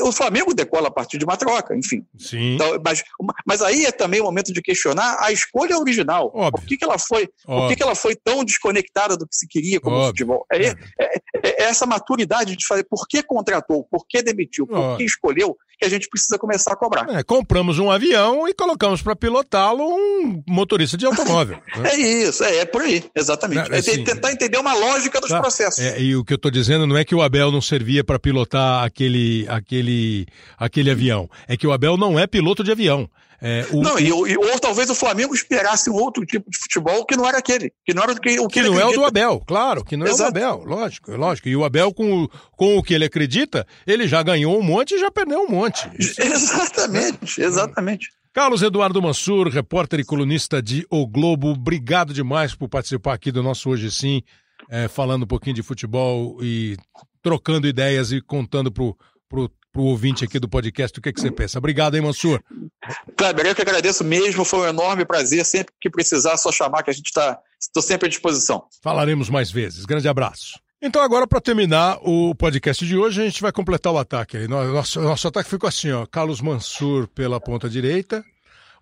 O 0.05 0.13
Flamengo 0.13 0.55
decola 0.55 0.89
a 0.89 0.91
partir 0.91 1.19
de 1.19 1.25
uma 1.25 1.37
troca, 1.37 1.77
enfim. 1.77 2.05
Sim. 2.17 2.55
Então, 2.55 2.81
mas, 2.85 3.03
mas 3.45 3.63
aí 3.63 3.85
é 3.85 3.91
também 3.91 4.21
o 4.21 4.25
momento 4.25 4.53
de 4.53 4.63
questionar 4.63 5.19
a 5.21 5.33
escolha 5.33 5.77
original. 5.77 6.31
Óbvio. 6.35 6.53
Por 6.53 6.65
que, 6.65 6.77
que 6.77 6.85
ela 6.85 6.99
foi? 6.99 7.29
Por 7.45 7.69
que, 7.69 7.77
que 7.77 7.83
ela 7.83 7.95
foi 7.95 8.15
tão 8.15 8.45
desconectada 8.45 9.17
do 9.17 9.27
que 9.27 9.35
se 9.35 9.49
queria 9.49 9.81
como 9.81 9.97
Óbvio. 9.97 10.11
futebol? 10.11 10.47
É, 10.53 10.67
é, 10.67 10.75
é, 10.99 11.13
é, 11.43 11.63
essa 11.65 11.85
maturidade 11.85 12.55
de 12.55 12.67
fazer 12.67 12.85
por 12.85 13.07
que 13.09 13.23
contratou, 13.23 13.85
por 13.91 14.07
que 14.09 14.23
demitiu, 14.23 14.67
por 14.67 14.97
que 14.97 15.05
escolheu, 15.05 15.57
que 15.83 15.87
a 15.87 15.91
gente 15.91 16.09
precisa 16.09 16.39
começar 16.39 16.73
a 16.73 16.77
cobrar. 16.77 17.09
É, 17.11 17.23
compramos 17.25 17.81
um 17.81 17.91
avião 17.91 18.49
e 18.49 18.55
colocamos 18.55 19.03
para 19.03 19.17
pilotá-lo 19.17 19.83
um 19.83 20.43
motorista 20.49 20.97
de 20.97 21.05
automóvel. 21.05 21.59
né? 21.77 21.91
É 21.91 21.97
isso, 21.97 22.45
é, 22.45 22.59
é, 22.59 22.65
por 22.65 22.83
aí, 22.83 23.05
exatamente. 23.17 23.73
É, 23.73 23.79
assim, 23.79 24.05
tentar 24.05 24.31
entender 24.31 24.59
uma 24.59 24.75
lógica 24.75 25.21
dos 25.21 25.31
tá. 25.31 25.41
processos. 25.41 25.81
É, 25.81 26.01
e 26.01 26.15
o 26.15 26.25
que 26.25 26.33
eu 26.33 26.37
estou 26.37 26.51
dizendo 26.51 26.87
não 26.87 26.97
é 26.97 27.05
que 27.05 27.15
o 27.15 27.21
Abel 27.21 27.51
não 27.51 27.61
servia 27.61 28.05
para 28.05 28.19
pilotar 28.19 28.85
aquele, 28.85 29.45
aquele, 29.49 30.27
aquele 30.57 30.91
avião, 30.91 31.29
é 31.49 31.57
que 31.57 31.67
o 31.67 31.73
Abel 31.73 31.97
não 31.97 32.19
é 32.19 32.27
piloto 32.29 32.63
de 32.63 32.71
avião. 32.71 33.11
É, 33.45 33.67
o... 33.73 33.83
Não, 33.83 33.99
e, 33.99 34.13
ou 34.13 34.59
talvez 34.61 34.89
o 34.89 34.95
Flamengo 34.95 35.35
esperasse 35.35 35.91
um 35.91 35.95
outro 35.95 36.25
tipo 36.25 36.49
de 36.49 36.57
futebol 36.57 37.05
que 37.05 37.17
não 37.17 37.27
era 37.27 37.39
aquele. 37.39 37.73
Que 37.85 37.93
não 37.93 38.05
era 38.05 38.13
o 38.13 38.21
que, 38.21 38.39
o 38.39 38.47
que, 38.47 38.63
que 38.63 38.69
não 38.69 38.79
é 38.79 38.87
o 38.87 38.93
do 38.93 39.05
Abel, 39.05 39.43
claro, 39.45 39.85
que 39.85 39.97
não 39.97 40.07
Exato. 40.07 40.23
é 40.23 40.29
o 40.29 40.33
do 40.33 40.39
Abel, 40.39 40.65
lógico, 40.65 41.17
lógico. 41.17 41.49
E 41.49 41.57
o 41.57 41.65
Abel, 41.65 41.93
com, 41.93 42.29
com 42.53 42.79
o 42.79 42.83
que 42.85 42.95
ele 42.95 43.05
acredita, 43.05 43.67
ele 43.85 44.07
já 44.07 44.23
ganhou 44.23 44.57
um 44.57 44.63
monte 44.63 44.95
e 44.95 44.99
já 44.99 45.11
perdeu 45.11 45.41
um 45.41 45.49
monte. 45.49 45.91
Exatamente, 45.99 47.41
exatamente. 47.41 48.11
Carlos 48.33 48.63
Eduardo 48.63 49.03
Mansur, 49.03 49.49
repórter 49.49 50.01
e 50.01 50.05
colunista 50.05 50.63
de 50.63 50.87
O 50.89 51.07
Globo, 51.07 51.49
obrigado 51.49 52.15
demais 52.15 52.55
por 52.55 52.69
participar 52.69 53.15
aqui 53.15 53.31
do 53.31 53.43
nosso 53.43 53.69
Hoje 53.69 53.91
Sim, 53.91 54.23
é, 54.71 54.89
falando 54.89 55.25
um 55.25 55.27
pouquinho 55.27 55.57
de 55.57 55.63
futebol 55.63 56.39
e 56.41 56.77
trocando 57.21 57.67
ideias 57.67 58.11
e 58.11 58.21
contando 58.21 58.73
pro, 58.73 58.97
pro 59.29 59.51
para 59.73 59.81
o 59.81 59.87
ouvinte 59.87 60.25
aqui 60.25 60.39
do 60.39 60.49
podcast 60.49 60.99
o 60.99 61.03
que, 61.03 61.09
é 61.09 61.13
que 61.13 61.21
você 61.21 61.31
pensa. 61.31 61.59
Obrigado, 61.59 61.95
hein, 61.95 62.03
Mansur? 62.03 62.43
Kleber, 63.17 63.47
eu 63.47 63.55
que 63.55 63.63
agradeço 63.63 64.05
mesmo, 64.05 64.45
foi 64.45 64.61
um 64.61 64.67
enorme 64.67 65.05
prazer. 65.05 65.45
Sempre 65.45 65.73
que 65.81 65.89
precisar, 65.89 66.37
só 66.37 66.53
chamar 66.53 66.83
que 66.83 66.91
a 66.91 66.93
gente 66.93 67.07
está 67.07 67.39
estou 67.59 67.83
sempre 67.83 68.07
à 68.07 68.09
disposição. 68.09 68.65
Falaremos 68.83 69.31
mais 69.31 69.51
vezes. 69.51 69.85
Grande 69.85 70.09
abraço. 70.09 70.61
Então, 70.81 71.01
agora, 71.01 71.27
para 71.29 71.41
terminar 71.41 71.99
o 72.03 72.35
podcast 72.35 72.85
de 72.85 72.97
hoje, 72.97 73.23
a 73.23 73.25
gente 73.25 73.41
vai 73.41 73.53
completar 73.53 73.93
o 73.93 73.99
ataque. 73.99 74.49
Nosso, 74.49 75.01
nosso 75.01 75.29
ataque 75.29 75.49
ficou 75.49 75.69
assim: 75.69 75.93
ó, 75.93 76.05
Carlos 76.05 76.41
Mansur 76.41 77.07
pela 77.09 77.41
ponta 77.41 77.71
direita, 77.71 78.25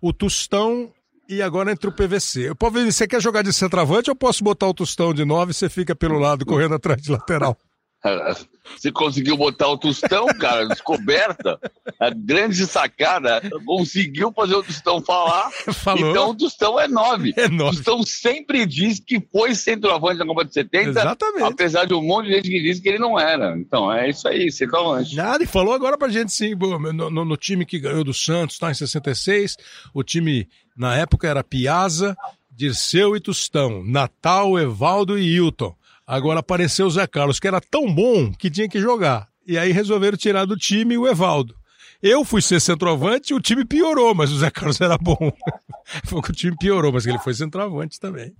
o 0.01 0.11
Tostão 0.11 0.91
E 1.29 1.41
agora 1.41 1.71
entra 1.71 1.89
o 1.89 1.93
PVC. 1.93 2.53
Pô, 2.55 2.69
você 2.69 3.07
quer 3.07 3.21
jogar 3.21 3.43
de 3.43 3.53
centroavante 3.53 4.09
ou 4.09 4.15
posso 4.15 4.43
botar 4.43 4.67
o 4.67 4.73
Tostão 4.73 5.13
de 5.13 5.23
9 5.23 5.51
e 5.51 5.53
você 5.53 5.69
fica 5.69 5.95
pelo 5.95 6.17
lado 6.17 6.45
correndo 6.45 6.75
atrás 6.75 7.01
de 7.01 7.11
lateral? 7.11 7.55
Você 8.77 8.91
conseguiu 8.91 9.35
botar 9.37 9.67
o 9.67 9.77
Tostão, 9.77 10.27
cara, 10.27 10.67
descoberta. 10.67 11.59
A 11.99 12.09
grande 12.09 12.65
sacada. 12.65 13.41
Conseguiu 13.65 14.31
fazer 14.31 14.55
o 14.55 14.63
Tostão 14.63 15.01
falar. 15.01 15.51
Falou. 15.73 16.09
Então 16.09 16.29
o 16.29 16.35
Tostão 16.35 16.79
é 16.79 16.87
nove. 16.87 17.33
É 17.35 17.47
nove. 17.47 17.71
O 17.71 17.83
Tostão 17.83 18.03
sempre 18.03 18.65
diz 18.65 18.99
que 18.99 19.19
foi 19.31 19.55
centroavante 19.55 20.19
na 20.19 20.25
Copa 20.25 20.45
de 20.45 20.53
70. 20.53 20.89
Exatamente. 20.89 21.43
Apesar 21.43 21.85
de 21.85 21.93
um 21.93 22.01
monte 22.01 22.27
de 22.27 22.35
gente 22.35 22.49
que 22.49 22.61
diz 22.61 22.79
que 22.79 22.89
ele 22.89 22.99
não 22.99 23.19
era. 23.19 23.57
Então 23.57 23.91
é 23.91 24.09
isso 24.09 24.27
aí, 24.27 24.51
centroavante. 24.51 25.15
Nada, 25.15 25.43
e 25.43 25.47
falou 25.47 25.73
agora 25.73 25.97
pra 25.97 26.09
gente 26.09 26.31
sim. 26.31 26.55
No, 26.55 26.93
no, 27.09 27.25
no 27.25 27.37
time 27.37 27.65
que 27.65 27.79
ganhou 27.79 28.03
do 28.03 28.13
Santos, 28.13 28.57
tá 28.57 28.71
em 28.71 28.75
66. 28.75 29.57
O 29.93 30.03
time, 30.03 30.47
na 30.75 30.95
época, 30.95 31.27
era 31.27 31.43
Piazza, 31.43 32.15
Dirceu 32.51 33.15
e 33.15 33.19
Tostão. 33.19 33.83
Natal, 33.83 34.57
Evaldo 34.57 35.17
e 35.17 35.35
Hilton. 35.35 35.75
Agora 36.05 36.39
apareceu 36.39 36.87
o 36.87 36.91
Zé 36.91 37.05
Carlos, 37.07 37.39
que 37.39 37.47
era 37.47 37.61
tão 37.61 37.93
bom 37.93 38.31
que 38.31 38.49
tinha 38.49 38.67
que 38.67 38.79
jogar. 38.79 39.27
E 39.45 39.57
aí 39.57 39.71
resolveram 39.71 40.17
tirar 40.17 40.45
do 40.45 40.57
time 40.57 40.97
o 40.97 41.07
Evaldo. 41.07 41.55
Eu 42.01 42.25
fui 42.25 42.41
ser 42.41 42.59
centroavante 42.59 43.31
e 43.31 43.35
o 43.35 43.39
time 43.39 43.63
piorou, 43.63 44.15
mas 44.15 44.31
o 44.31 44.37
Zé 44.37 44.49
Carlos 44.49 44.81
era 44.81 44.97
bom. 44.97 45.17
foi 46.05 46.21
que 46.21 46.31
o 46.31 46.35
time 46.35 46.55
piorou, 46.57 46.91
mas 46.91 47.05
ele 47.05 47.19
foi 47.19 47.33
centroavante 47.33 47.99
também. 47.99 48.33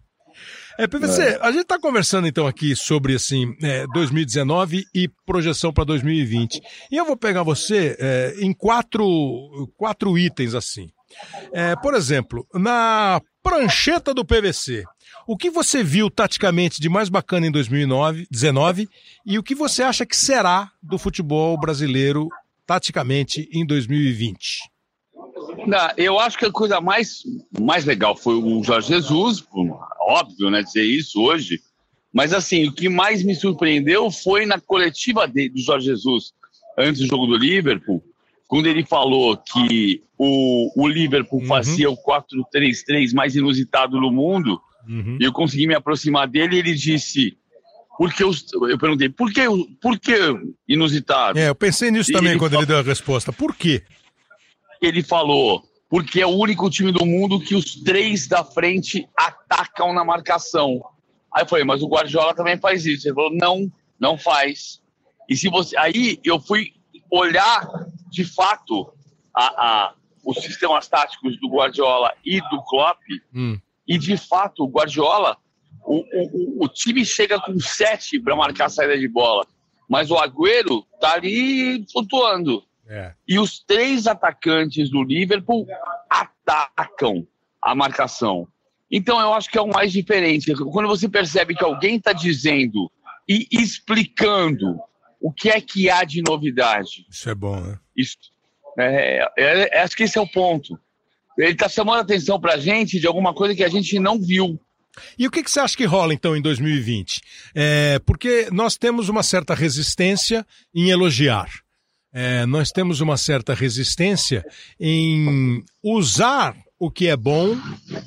É, 0.78 0.88
PVC, 0.88 1.22
é. 1.22 1.40
a 1.42 1.52
gente 1.52 1.64
está 1.64 1.78
conversando 1.80 2.28
então 2.28 2.48
aqui 2.48 2.76
sobre 2.76 3.16
assim 3.16 3.56
é, 3.62 3.86
2019 3.94 4.86
e 4.96 5.08
projeção 5.26 5.72
para 5.72 5.84
2020. 5.84 6.62
E 6.92 6.98
eu 6.98 7.06
vou 7.06 7.18
pegar 7.18 7.44
você 7.44 7.96
é, 8.00 8.36
em 8.40 8.54
quatro, 8.54 9.04
quatro 9.78 10.18
itens 10.18 10.56
assim. 10.56 10.90
É, 11.52 11.76
por 11.76 11.94
exemplo, 11.94 12.48
na 12.54 13.22
prancheta 13.44 14.14
do 14.14 14.26
PVC, 14.26 14.86
o 15.32 15.38
que 15.38 15.50
você 15.50 15.82
viu 15.82 16.10
taticamente 16.10 16.82
de 16.82 16.90
mais 16.90 17.08
bacana 17.08 17.48
em 17.48 17.52
2019 17.52 18.90
e 19.26 19.40
o 19.40 19.44
que 19.44 19.56
você 19.56 19.82
acha 19.82 20.06
que 20.06 20.18
será 20.18 20.70
do 20.84 20.98
futebol 20.98 21.58
brasileiro 21.58 22.28
taticamente 22.68 23.48
em 23.54 23.66
2020? 23.66 24.60
Não, 25.66 25.90
eu 25.96 26.20
acho 26.20 26.38
que 26.38 26.44
a 26.44 26.52
coisa 26.52 26.82
mais, 26.82 27.24
mais 27.58 27.86
legal 27.86 28.14
foi 28.14 28.36
o 28.36 28.62
Jorge 28.62 28.90
Jesus, 28.90 29.42
óbvio, 30.02 30.52
né, 30.52 30.64
dizer 30.64 30.84
isso 30.84 31.22
hoje, 31.22 31.62
mas 32.12 32.34
assim, 32.34 32.68
o 32.68 32.74
que 32.74 32.90
mais 32.90 33.24
me 33.24 33.34
surpreendeu 33.34 34.12
foi 34.12 34.46
na 34.46 34.60
coletiva 34.60 35.26
de, 35.30 35.48
do 35.48 35.60
Jorge 35.60 35.86
Jesus, 35.86 36.34
antes 36.78 37.00
do 37.00 37.08
jogo 37.08 37.26
do 37.26 37.38
Liverpool, 37.38 38.04
quando 38.50 38.68
ele 38.68 38.86
falou 38.86 39.38
que 39.38 40.04
o, 40.18 40.74
o 40.76 40.90
Liverpool 40.90 41.40
uhum. 41.40 41.48
fazia 41.48 41.90
o 41.90 41.96
4-3-3 41.96 43.14
mais 43.14 43.34
inusitado 43.34 43.98
no 43.98 44.12
mundo, 44.12 44.60
Uhum. 44.88 45.18
E 45.20 45.24
eu 45.24 45.32
consegui 45.32 45.68
me 45.68 45.76
aproximar 45.76 46.28
dele 46.28 46.56
e 46.56 46.60
ele 46.60 46.74
disse. 46.74 47.38
Porque 47.98 48.24
eu, 48.24 48.32
eu 48.70 48.80
perguntei, 48.80 49.10
por 49.10 49.32
que, 49.32 49.42
por 49.80 50.00
que 50.00 50.16
inusitado? 50.68 51.38
É, 51.38 51.50
eu 51.50 51.56
pensei 51.56 51.92
nisso 51.92 52.10
e 52.10 52.14
também 52.14 52.32
ele 52.32 52.40
quando 52.40 52.54
falou, 52.54 52.64
ele 52.64 52.74
deu 52.74 52.80
a 52.80 52.82
resposta. 52.82 53.32
Por 53.32 53.56
quê? 53.56 53.84
Ele 54.82 55.04
falou, 55.04 55.64
porque 55.88 56.22
é 56.22 56.26
o 56.26 56.30
único 56.30 56.70
time 56.70 56.92
do 56.92 57.06
mundo 57.06 57.40
que 57.40 57.54
os 57.54 57.76
três 57.76 58.28
da 58.28 58.44
frente 58.44 59.08
atacam 59.16 59.94
na 59.94 60.04
marcação. 60.04 60.82
Aí 61.32 61.44
eu 61.44 61.48
falei, 61.48 61.64
mas 61.64 61.84
o 61.84 61.88
Guardiola 61.88 62.34
também 62.34 62.58
faz 62.58 62.86
isso. 62.86 63.08
Ele 63.08 63.14
falou, 63.14 63.32
não, 63.34 63.72
não 64.00 64.18
faz. 64.18 64.82
E 65.30 65.36
se 65.36 65.50
você. 65.50 65.78
Aí 65.78 66.20
eu 66.24 66.40
fui 66.40 66.74
olhar 67.10 67.68
de 68.10 68.24
fato 68.24 68.92
a, 69.36 69.44
a, 69.44 69.94
os 70.24 70.38
sistemas 70.38 70.88
táticos 70.88 71.40
do 71.40 71.50
Guardiola 71.50 72.14
e 72.26 72.40
do 72.40 72.62
Klopp. 72.64 73.00
Hum. 73.34 73.60
E, 73.92 73.98
de 73.98 74.16
fato, 74.16 74.64
o 74.64 74.70
Guardiola, 74.70 75.38
o, 75.84 75.98
o, 75.98 76.66
o 76.66 76.68
time 76.70 77.04
chega 77.06 77.40
com 77.40 77.60
sete 77.60 78.20
para 78.20 78.36
marcar 78.36 78.66
a 78.66 78.70
saída 78.70 78.98
de 78.98 79.08
bola, 79.08 79.46
mas 79.90 80.10
o 80.10 80.18
Agüero 80.18 80.86
tá 81.00 81.14
ali 81.14 81.86
flutuando. 81.92 82.64
É. 82.88 83.14
E 83.28 83.38
os 83.38 83.60
três 83.60 84.08
atacantes 84.08 84.90
do 84.90 85.04
Liverpool 85.04 85.68
atacam 86.10 87.28
a 87.62 87.76
marcação. 87.76 88.48
Então, 88.90 89.20
eu 89.20 89.34
acho 89.34 89.50
que 89.50 89.58
é 89.58 89.62
o 89.62 89.68
mais 89.68 89.92
diferente. 89.92 90.54
Quando 90.56 90.88
você 90.88 91.10
percebe 91.10 91.56
que 91.56 91.64
alguém 91.64 91.98
está 91.98 92.14
dizendo 92.14 92.90
e 93.28 93.48
explicando 93.52 94.80
o 95.20 95.32
que 95.32 95.50
é 95.50 95.62
que 95.62 95.90
há 95.90 96.04
de 96.04 96.22
novidade. 96.22 97.06
Isso 97.10 97.30
é 97.30 97.36
bom, 97.36 97.60
né? 97.60 97.80
Isso. 97.96 98.18
É, 98.78 99.26
é, 99.38 99.78
é, 99.78 99.82
acho 99.82 99.96
que 99.96 100.04
esse 100.04 100.18
é 100.18 100.22
o 100.22 100.28
ponto. 100.28 100.80
Ele 101.38 101.52
está 101.52 101.70
chamando 101.70 101.98
a 101.98 102.02
atenção 102.02 102.40
para 102.40 102.54
a 102.54 102.58
gente 102.58 103.00
de 103.00 103.08
alguma 103.08 103.34
coisa 103.34 103.56
que 103.56 103.64
a 103.64 103.70
gente 103.70 103.98
não 104.00 104.20
viu. 104.20 104.60
E 105.18 105.26
o 105.26 105.32
que, 105.32 105.44
que 105.44 105.50
você 105.50 105.60
acha 105.60 105.78
que 105.78 105.86
rola 105.86 106.14
então 106.14 106.36
em 106.36 106.42
2020? 106.42 107.22
É, 107.56 108.00
porque 108.06 108.50
nós 108.52 108.76
temos 108.76 109.10
uma 109.10 109.24
certa 109.24 109.54
resistência 109.54 110.46
em 110.76 110.90
elogiar. 110.90 111.50
É, 112.14 112.46
nós 112.46 112.72
temos 112.72 113.00
uma 113.00 113.16
certa 113.16 113.54
resistência 113.54 114.44
em 114.78 115.64
usar 115.82 116.56
o 116.78 116.90
que 116.90 117.08
é 117.08 117.16
bom 117.16 117.56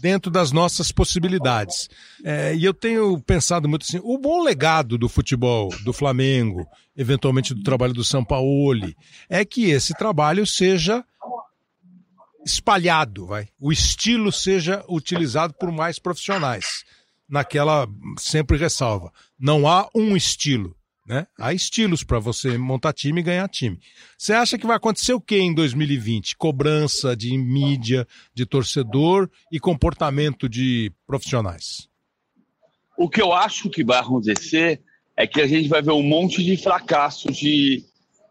dentro 0.01 0.31
das 0.31 0.53
nossas 0.53 0.91
possibilidades. 0.93 1.89
É, 2.23 2.55
e 2.55 2.65
eu 2.65 2.75
tenho 2.75 3.19
pensado 3.21 3.69
muito 3.69 3.85
assim: 3.85 4.01
o 4.03 4.19
bom 4.19 4.43
legado 4.43 4.99
do 4.99 5.09
futebol 5.09 5.71
do 5.85 5.93
Flamengo, 5.93 6.67
eventualmente 6.95 7.55
do 7.55 7.63
trabalho 7.63 7.95
do 7.95 8.05
São 8.05 8.25
Paulo, 8.25 8.93
é 9.31 9.45
que 9.45 9.71
esse 9.71 9.95
trabalho 9.95 10.47
seja 10.47 11.03
espalhado, 12.45 13.27
vai. 13.27 13.49
O 13.59 13.73
estilo 13.73 14.31
seja 14.31 14.85
utilizado 14.89 15.55
por 15.55 15.73
mais 15.73 15.99
profissionais. 15.99 16.85
Naquela 17.29 17.89
sempre 18.19 18.59
ressalva, 18.59 19.11
não 19.39 19.67
há 19.67 19.89
um 19.95 20.15
estilo, 20.15 20.77
né? 21.07 21.27
Há 21.39 21.55
estilos 21.55 22.05
para 22.05 22.19
você 22.19 22.59
montar 22.59 22.93
time 22.93 23.21
e 23.21 23.25
ganhar 23.25 23.49
time. 23.49 23.79
Você 24.17 24.35
acha 24.35 24.59
que 24.59 24.67
vai 24.67 24.77
acontecer 24.77 25.15
o 25.15 25.21
que 25.21 25.39
em 25.39 25.55
2020? 25.55 26.37
Cobrança 26.37 27.17
de 27.17 27.37
mídia, 27.37 28.07
de 28.35 28.45
torcedor 28.45 29.31
e 29.51 29.59
comportamento 29.59 30.49
de 30.49 30.93
profissionais? 31.07 31.89
O 32.97 33.09
que 33.09 33.21
eu 33.21 33.33
acho 33.33 33.71
que 33.71 33.83
vai 33.83 33.99
acontecer 33.99 34.83
é 35.17 35.27
que 35.27 35.41
a 35.41 35.47
gente 35.47 35.69
vai 35.69 35.83
ver 35.83 35.93
um 35.93 36.03
monte 36.03 36.43
de 36.45 36.57
fracasso 36.57 37.33
de, 37.33 37.85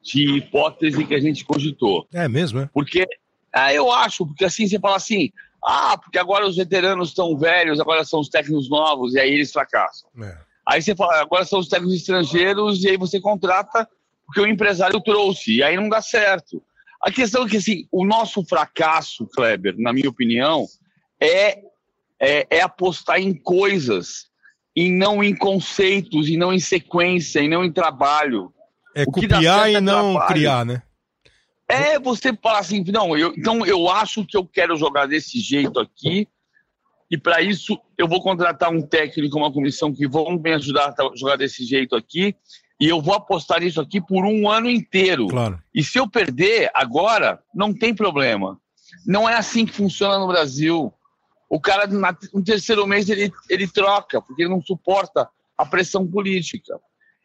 de 0.03 0.38
hipótese 0.38 1.05
que 1.05 1.16
a 1.16 1.20
gente 1.20 1.43
cogitou. 1.43 2.07
É 2.14 2.28
mesmo, 2.28 2.59
é? 2.59 2.70
Porque 2.74 3.05
ah, 3.54 3.74
eu 3.74 3.91
acho, 3.91 4.26
porque 4.26 4.45
assim 4.45 4.68
você 4.68 4.80
fala 4.80 4.95
assim, 4.95 5.32
ah, 5.64 5.97
porque 5.97 6.18
agora 6.18 6.47
os 6.47 6.58
veteranos 6.58 7.10
estão 7.10 7.38
velhos, 7.38 7.80
agora 7.80 8.04
são 8.04 8.20
os 8.20 8.30
técnicos 8.30 8.70
novos, 8.70 9.14
e 9.14 9.20
aí 9.20 9.32
eles 9.32 9.51
fracassam. 9.51 10.10
É. 10.22 10.38
Aí 10.68 10.82
você 10.82 10.95
fala, 10.95 11.22
agora 11.22 11.45
são 11.45 11.60
os 11.60 11.68
técnicos 11.68 11.95
estrangeiros, 11.95 12.84
e 12.84 12.89
aí 12.89 12.97
você 12.97 13.20
contrata 13.20 13.88
porque 14.26 14.41
o 14.41 14.47
empresário 14.47 14.99
trouxe, 15.01 15.58
e 15.58 15.64
aí 15.64 15.76
não 15.76 15.89
dá 15.89 16.01
certo. 16.01 16.62
A 17.01 17.12
questão 17.12 17.45
é 17.45 17.49
que 17.49 17.58
assim, 17.58 17.86
o 17.91 18.06
nosso 18.06 18.43
fracasso, 18.45 19.28
Kleber, 19.28 19.76
na 19.78 19.93
minha 19.93 20.10
opinião, 20.10 20.66
é, 21.20 21.60
é, 22.20 22.47
é 22.49 22.62
apostar 22.62 23.20
em 23.20 23.34
coisas, 23.34 24.32
e 24.76 24.89
não 24.89 25.24
em 25.24 25.36
conceitos, 25.36 26.28
e 26.28 26.38
não 26.38 26.51
em 26.51 26.60
sequência, 26.60 27.39
e 27.41 27.47
não 27.47 27.64
em 27.64 27.72
trabalho. 27.72 28.51
É 28.95 29.06
copiar 29.06 29.70
e 29.72 29.80
não 29.80 30.14
trabalho. 30.14 30.34
criar, 30.34 30.66
né? 30.66 30.82
É 31.74 31.99
você 31.99 32.36
falar 32.36 32.59
assim, 32.59 32.84
não, 32.88 33.17
eu, 33.17 33.34
então 33.38 33.65
eu 33.65 33.89
acho 33.89 34.26
que 34.26 34.38
eu 34.38 34.45
quero 34.45 34.76
jogar 34.76 35.07
desse 35.07 35.39
jeito 35.39 35.80
aqui, 35.80 36.28
e 37.09 37.17
para 37.17 37.41
isso 37.41 37.80
eu 37.97 38.07
vou 38.07 38.21
contratar 38.21 38.71
um 38.71 38.82
técnico, 38.82 39.38
uma 39.38 39.51
comissão 39.51 39.93
que 39.93 40.07
vão 40.07 40.38
me 40.38 40.53
ajudar 40.53 40.93
a 40.97 41.15
jogar 41.15 41.36
desse 41.36 41.63
jeito 41.65 41.95
aqui, 41.95 42.36
e 42.80 42.88
eu 42.88 43.01
vou 43.01 43.13
apostar 43.13 43.61
nisso 43.61 43.80
aqui 43.80 44.01
por 44.01 44.26
um 44.26 44.49
ano 44.49 44.69
inteiro. 44.69 45.28
Claro. 45.28 45.61
E 45.74 45.84
se 45.84 45.97
eu 45.99 46.09
perder 46.09 46.69
agora, 46.74 47.39
não 47.53 47.74
tem 47.74 47.93
problema. 47.93 48.59
Não 49.05 49.30
é 49.30 49.36
assim 49.36 49.65
que 49.65 49.74
funciona 49.74 50.19
no 50.19 50.28
Brasil. 50.28 50.93
O 51.49 51.61
cara, 51.61 51.88
no 51.88 52.43
terceiro 52.43 52.86
mês, 52.88 53.09
ele, 53.09 53.32
ele 53.49 53.67
troca, 53.67 54.21
porque 54.21 54.41
ele 54.41 54.49
não 54.49 54.61
suporta 54.61 55.30
a 55.57 55.65
pressão 55.65 56.05
política. 56.05 56.80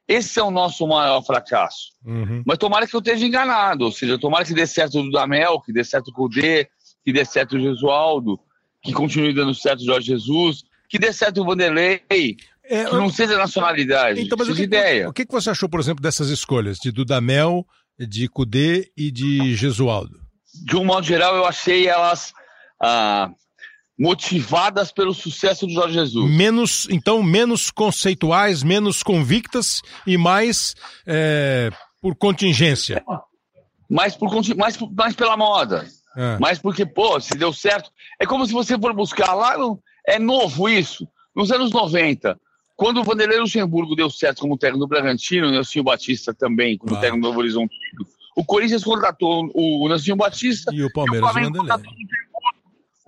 Esse 0.09 0.41
é 0.41 0.43
o 0.43 0.51
nosso 0.51 0.87
maior 0.89 1.23
fracasso. 1.23 1.93
Uhum. 2.05 2.43
Mas 2.47 2.57
tomara 2.57 2.87
que 2.87 2.97
eu 2.97 3.01
esteja 3.01 3.27
enganado, 3.27 3.85
ou 3.85 3.93
seja, 3.93 4.19
tomara 4.19 4.45
que 4.45 4.55
dê 4.55 4.67
certo 4.67 5.01
o 5.01 5.11
Damel, 5.11 5.61
que 5.61 5.71
dê 5.71 5.85
certo 5.85 6.09
o 6.09 6.13
Cudê, 6.15 6.67
que 7.05 7.13
dê 7.13 7.25
certo 7.27 7.57
o 7.57 7.61
Jesualdo, 7.61 8.41
que 8.83 8.93
continue 8.93 9.35
dando 9.35 9.55
certo 9.55 9.81
o 9.81 9.85
Jorge 9.85 10.07
Jesus, 10.07 10.63
que 10.89 10.99
dê 10.99 11.13
certo 11.13 11.43
o 11.43 11.45
Vanderlei, 11.45 12.01
é, 12.65 12.85
que 12.85 12.93
não 12.93 13.11
seja 13.11 13.37
nacionalidade, 13.37 14.21
então, 14.21 14.37
mas 14.39 14.49
o 14.49 14.55
que, 14.55 14.63
ideia. 14.63 15.09
O 15.09 15.13
que 15.13 15.27
você 15.29 15.51
achou, 15.51 15.69
por 15.69 15.81
exemplo, 15.81 16.03
dessas 16.03 16.31
escolhas 16.31 16.79
de 16.79 16.91
Dudamel, 16.91 17.67
de 17.99 18.29
Cudê 18.29 18.91
e 18.97 19.11
de 19.11 19.55
Jesualdo? 19.55 20.19
De 20.65 20.77
um 20.77 20.85
modo 20.85 21.07
geral, 21.07 21.37
eu 21.37 21.45
achei 21.45 21.87
elas 21.87 22.33
ah, 22.83 23.31
motivadas 23.99 24.93
pelo 24.93 25.13
sucesso 25.13 25.67
do 25.67 25.73
Jorge 25.73 25.95
Jesus. 25.95 26.31
Menos, 26.31 26.87
então, 26.91 27.23
menos 27.23 27.71
conceituais, 27.71 28.63
menos 28.63 29.03
convictas 29.03 29.83
e 30.07 30.17
mais 30.17 30.77
é, 31.05 31.71
por 32.01 32.15
contingência. 32.15 33.05
Mais, 33.91 34.15
por, 34.15 34.31
mais, 34.57 34.79
mais 34.79 35.17
pela 35.17 35.37
moda. 35.37 35.87
É. 36.17 36.39
Mas 36.39 36.59
porque, 36.59 36.87
pô, 36.87 37.21
se 37.21 37.37
deu 37.37 37.53
certo. 37.53 37.91
É 38.21 38.27
como 38.27 38.47
se 38.47 38.53
você 38.53 38.79
for 38.79 38.95
buscar 38.95 39.35
lá, 39.35 39.57
é 40.07 40.19
novo 40.19 40.69
isso. 40.69 41.09
Nos 41.35 41.51
anos 41.51 41.71
90, 41.73 42.39
quando 42.77 43.01
o 43.01 43.05
Vanderlei 43.05 43.41
Luxemburgo 43.41 43.97
deu 43.97 44.11
certo 44.11 44.41
como 44.41 44.57
técnico 44.57 44.85
do 44.85 44.89
Bragantino, 44.89 45.49
o 45.49 45.51
Nelson 45.51 45.83
Batista 45.83 46.33
também 46.33 46.79
como 46.79 46.95
ah. 46.95 47.01
técnico 47.01 47.23
do 47.23 47.29
Novo 47.29 47.41
Horizonte, 47.41 47.75
o 48.37 48.45
Corinthians 48.45 48.85
contratou 48.85 49.51
o 49.55 49.89
Nelson 49.89 50.17
Batista 50.17 50.73
e 50.73 50.85
o 50.85 50.93
Palmeiras 50.93 51.35
e 51.37 51.41
o, 51.41 51.53
Vanderlei. 51.53 51.85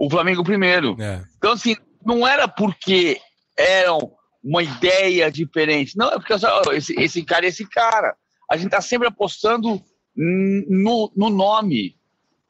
O 0.01 0.09
Flamengo 0.09 0.43
primeiro. 0.43 0.97
É. 0.99 1.23
Então, 1.37 1.53
assim, 1.53 1.77
não 2.03 2.27
era 2.27 2.49
porque 2.49 3.21
eram 3.57 4.11
uma 4.43 4.63
ideia 4.63 5.31
diferente. 5.31 5.95
Não, 5.95 6.09
é 6.09 6.19
porque 6.19 6.33
esse, 6.73 6.99
esse 6.99 7.23
cara 7.23 7.45
é 7.45 7.51
esse 7.51 7.69
cara. 7.69 8.17
A 8.51 8.57
gente 8.57 8.69
está 8.69 8.81
sempre 8.81 9.07
apostando 9.07 9.81
no, 10.17 11.13
no 11.15 11.29
nome. 11.29 11.95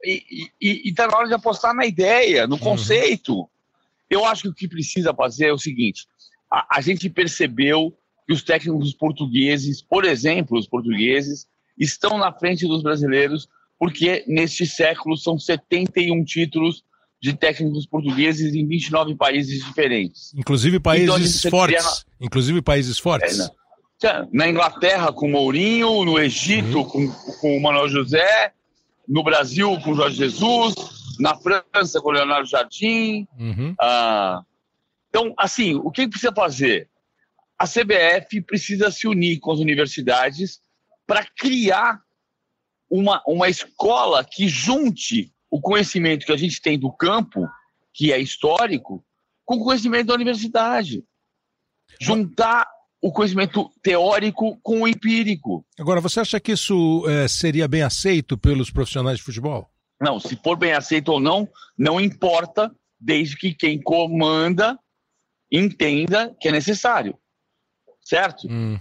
E 0.04 0.48
está 0.88 1.08
na 1.08 1.16
hora 1.16 1.26
de 1.26 1.34
apostar 1.34 1.74
na 1.74 1.84
ideia, 1.84 2.46
no 2.46 2.54
uhum. 2.54 2.60
conceito. 2.60 3.34
Uhum. 3.34 3.48
Eu 4.08 4.24
acho 4.24 4.42
que 4.42 4.48
o 4.48 4.54
que 4.54 4.68
precisa 4.68 5.12
fazer 5.12 5.46
é 5.48 5.52
o 5.52 5.58
seguinte: 5.58 6.06
a, 6.50 6.78
a 6.78 6.80
gente 6.80 7.10
percebeu 7.10 7.92
que 8.26 8.32
os 8.32 8.44
técnicos 8.44 8.94
portugueses, 8.94 9.82
por 9.82 10.04
exemplo, 10.04 10.56
os 10.56 10.68
portugueses, 10.68 11.48
estão 11.76 12.16
na 12.16 12.32
frente 12.32 12.66
dos 12.66 12.80
brasileiros, 12.80 13.48
porque 13.76 14.24
neste 14.28 14.64
século 14.66 15.16
são 15.16 15.36
71 15.36 16.24
títulos 16.24 16.84
de 17.20 17.34
técnicos 17.34 17.86
portugueses 17.86 18.54
em 18.54 18.66
29 18.66 19.14
países 19.14 19.62
diferentes. 19.64 20.32
Inclusive 20.34 20.80
países 20.80 21.44
então, 21.44 21.50
fortes. 21.50 21.84
Na... 21.84 22.26
Inclusive 22.26 22.62
países 22.62 22.98
fortes. 22.98 23.38
É, 23.38 24.12
na... 24.12 24.28
na... 24.32 24.48
Inglaterra 24.48 25.12
com 25.12 25.28
Mourinho, 25.28 26.04
no 26.04 26.18
Egito 26.18 26.78
uhum. 26.78 26.84
com, 26.84 27.08
com 27.40 27.56
o 27.58 27.62
Manuel 27.62 27.88
José, 27.88 28.52
no 29.06 29.22
Brasil 29.22 29.78
com 29.80 29.94
Jorge 29.94 30.16
Jesus, 30.16 30.74
na 31.18 31.36
França 31.36 32.00
com 32.00 32.10
Leonardo 32.10 32.48
Jardim. 32.48 33.28
Uhum. 33.38 33.74
Ah, 33.78 34.42
então, 35.10 35.34
assim, 35.36 35.74
o 35.74 35.90
que 35.90 36.08
precisa 36.08 36.32
fazer? 36.32 36.88
A 37.58 37.66
CBF 37.66 38.40
precisa 38.40 38.90
se 38.90 39.06
unir 39.06 39.38
com 39.40 39.52
as 39.52 39.58
universidades 39.58 40.62
para 41.06 41.26
criar 41.36 42.00
uma, 42.88 43.22
uma 43.26 43.48
escola 43.48 44.24
que 44.24 44.48
junte 44.48 45.30
o 45.50 45.60
conhecimento 45.60 46.24
que 46.24 46.32
a 46.32 46.36
gente 46.36 46.60
tem 46.60 46.78
do 46.78 46.92
campo, 46.92 47.48
que 47.92 48.12
é 48.12 48.18
histórico, 48.18 49.04
com 49.44 49.56
o 49.56 49.64
conhecimento 49.64 50.06
da 50.06 50.14
universidade. 50.14 51.04
Juntar 52.00 52.66
o 53.02 53.10
conhecimento 53.10 53.70
teórico 53.82 54.58
com 54.62 54.82
o 54.82 54.88
empírico. 54.88 55.64
Agora, 55.78 56.00
você 56.00 56.20
acha 56.20 56.38
que 56.38 56.52
isso 56.52 57.04
é, 57.08 57.26
seria 57.26 57.66
bem 57.66 57.82
aceito 57.82 58.38
pelos 58.38 58.70
profissionais 58.70 59.18
de 59.18 59.24
futebol? 59.24 59.68
Não, 60.00 60.20
se 60.20 60.36
for 60.36 60.56
bem 60.56 60.72
aceito 60.72 61.10
ou 61.10 61.20
não, 61.20 61.48
não 61.76 62.00
importa, 62.00 62.70
desde 62.98 63.36
que 63.36 63.54
quem 63.54 63.80
comanda 63.80 64.78
entenda 65.50 66.34
que 66.40 66.48
é 66.48 66.52
necessário. 66.52 67.18
Certo? 68.02 68.46
Hum. 68.48 68.78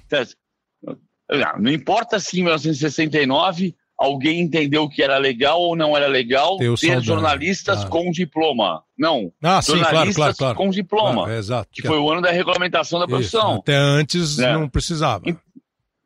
Não 1.59 1.71
importa 1.71 2.19
se 2.19 2.39
em 2.39 2.43
1969 2.43 3.75
alguém 3.99 4.39
entendeu 4.39 4.87
que 4.87 5.03
era 5.03 5.17
legal 5.17 5.59
ou 5.59 5.75
não 5.75 5.95
era 5.95 6.07
legal 6.07 6.57
ter 6.57 6.77
saudade. 6.77 7.05
jornalistas 7.05 7.83
ah. 7.83 7.87
com 7.87 8.09
diploma. 8.09 8.81
Não. 8.97 9.31
Ah, 9.43 9.61
sim, 9.61 9.73
jornalistas 9.73 10.15
claro, 10.15 10.15
claro, 10.15 10.35
claro. 10.37 10.57
com 10.57 10.69
diploma. 10.69 11.27
Ah, 11.27 11.33
é, 11.33 11.37
exato. 11.37 11.69
Que 11.71 11.81
foi 11.81 11.99
o 11.99 12.09
ano 12.09 12.21
da 12.21 12.31
regulamentação 12.31 12.97
da 12.97 13.05
Isso. 13.05 13.13
profissão. 13.13 13.55
Até 13.55 13.75
antes 13.75 14.39
é. 14.39 14.53
não 14.53 14.69
precisava. 14.69 15.25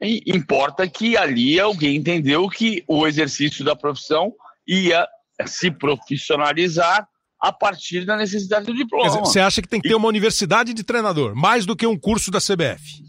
E, 0.01 0.23
importa 0.25 0.87
que 0.87 1.15
ali 1.15 1.59
alguém 1.59 1.95
entendeu 1.95 2.49
que 2.49 2.83
o 2.87 3.05
exercício 3.05 3.63
da 3.63 3.75
profissão 3.75 4.33
ia 4.67 5.07
se 5.45 5.69
profissionalizar 5.69 7.07
a 7.39 7.51
partir 7.51 8.05
da 8.05 8.17
necessidade 8.17 8.65
do 8.65 8.73
diploma. 8.73 9.07
Dizer, 9.07 9.19
você 9.19 9.39
acha 9.39 9.61
que 9.61 9.67
tem 9.67 9.79
que 9.79 9.89
ter 9.89 9.95
uma 9.95 10.07
universidade 10.07 10.73
de 10.73 10.83
treinador, 10.83 11.35
mais 11.35 11.65
do 11.65 11.75
que 11.75 11.85
um 11.85 11.97
curso 11.97 12.31
da 12.31 12.39
CBF? 12.39 13.03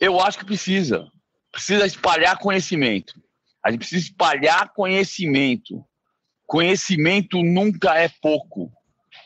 Eu 0.00 0.20
acho 0.20 0.38
que 0.38 0.44
precisa. 0.44 1.06
Precisa 1.52 1.86
espalhar 1.86 2.38
conhecimento. 2.38 3.21
A 3.64 3.70
gente 3.70 3.80
precisa 3.80 4.06
espalhar 4.06 4.72
conhecimento. 4.72 5.84
Conhecimento 6.46 7.42
nunca 7.42 7.96
é 7.96 8.08
pouco. 8.20 8.72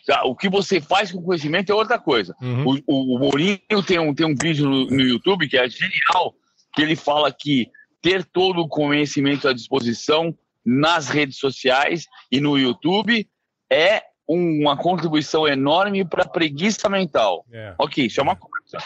Tá? 0.07 0.25
O 0.25 0.37
que 0.37 0.49
você 0.49 0.81
faz 0.81 1.11
com 1.11 1.23
conhecimento 1.23 1.71
é 1.71 1.75
outra 1.75 1.99
coisa. 1.99 2.35
Uhum. 2.41 2.81
O, 2.87 3.15
o, 3.15 3.19
Mourinho 3.19 3.83
tem 3.87 3.99
um, 3.99 4.15
tem 4.15 4.27
um 4.27 4.35
vídeo 4.41 4.69
no, 4.69 4.87
no 4.87 5.01
YouTube 5.01 5.49
que 5.49 5.57
é 5.57 5.69
genial, 5.69 6.35
que 6.75 6.83
ele 6.83 6.95
fala 6.95 7.33
que 7.33 7.69
ter 8.01 8.25
todo 8.25 8.61
o 8.61 8.69
conhecimento 8.69 9.49
à 9.49 9.53
disposição 9.53 10.37
nas 10.65 11.09
redes 11.09 11.39
sociais 11.39 12.07
e 12.31 12.41
no 12.41 12.59
YouTube 12.59 13.29
é 13.71 14.03
uma 14.29 14.77
contribuição 14.77 15.47
enorme 15.47 16.05
para 16.05 16.25
a 16.25 16.29
preguiça 16.29 16.89
mental. 16.89 17.45
É. 17.53 17.75
Ok, 17.79 18.07
isso 18.07 18.21
é 18.21 18.23
uma 18.23 18.37
coisa. 18.37 18.79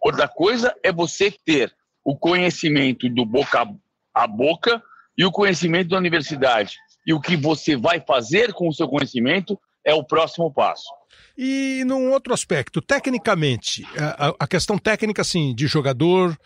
Outra 0.00 0.28
coisa 0.28 0.74
é 0.82 0.92
você 0.92 1.30
ter 1.30 1.74
o 2.04 2.16
conhecimento 2.16 3.08
do 3.08 3.24
boca 3.24 3.66
a 4.14 4.26
boca 4.26 4.82
e 5.18 5.24
o 5.24 5.32
conhecimento 5.32 5.90
da 5.90 5.98
universidade. 5.98 6.76
E 7.04 7.12
o 7.12 7.20
que 7.20 7.36
você 7.36 7.76
vai 7.76 8.00
fazer 8.00 8.52
com 8.52 8.68
o 8.68 8.72
seu 8.72 8.86
conhecimento 8.86 9.58
é 9.84 9.92
o 9.92 10.04
próximo 10.04 10.52
passo. 10.52 10.86
E 11.36 11.82
num 11.84 12.12
outro 12.12 12.32
aspecto, 12.32 12.80
tecnicamente, 12.80 13.84
a, 14.38 14.46
questão 14.46 14.78
técnica, 14.78 15.22
assim, 15.22 15.54
de 15.54 15.66
jogador, 15.66 16.36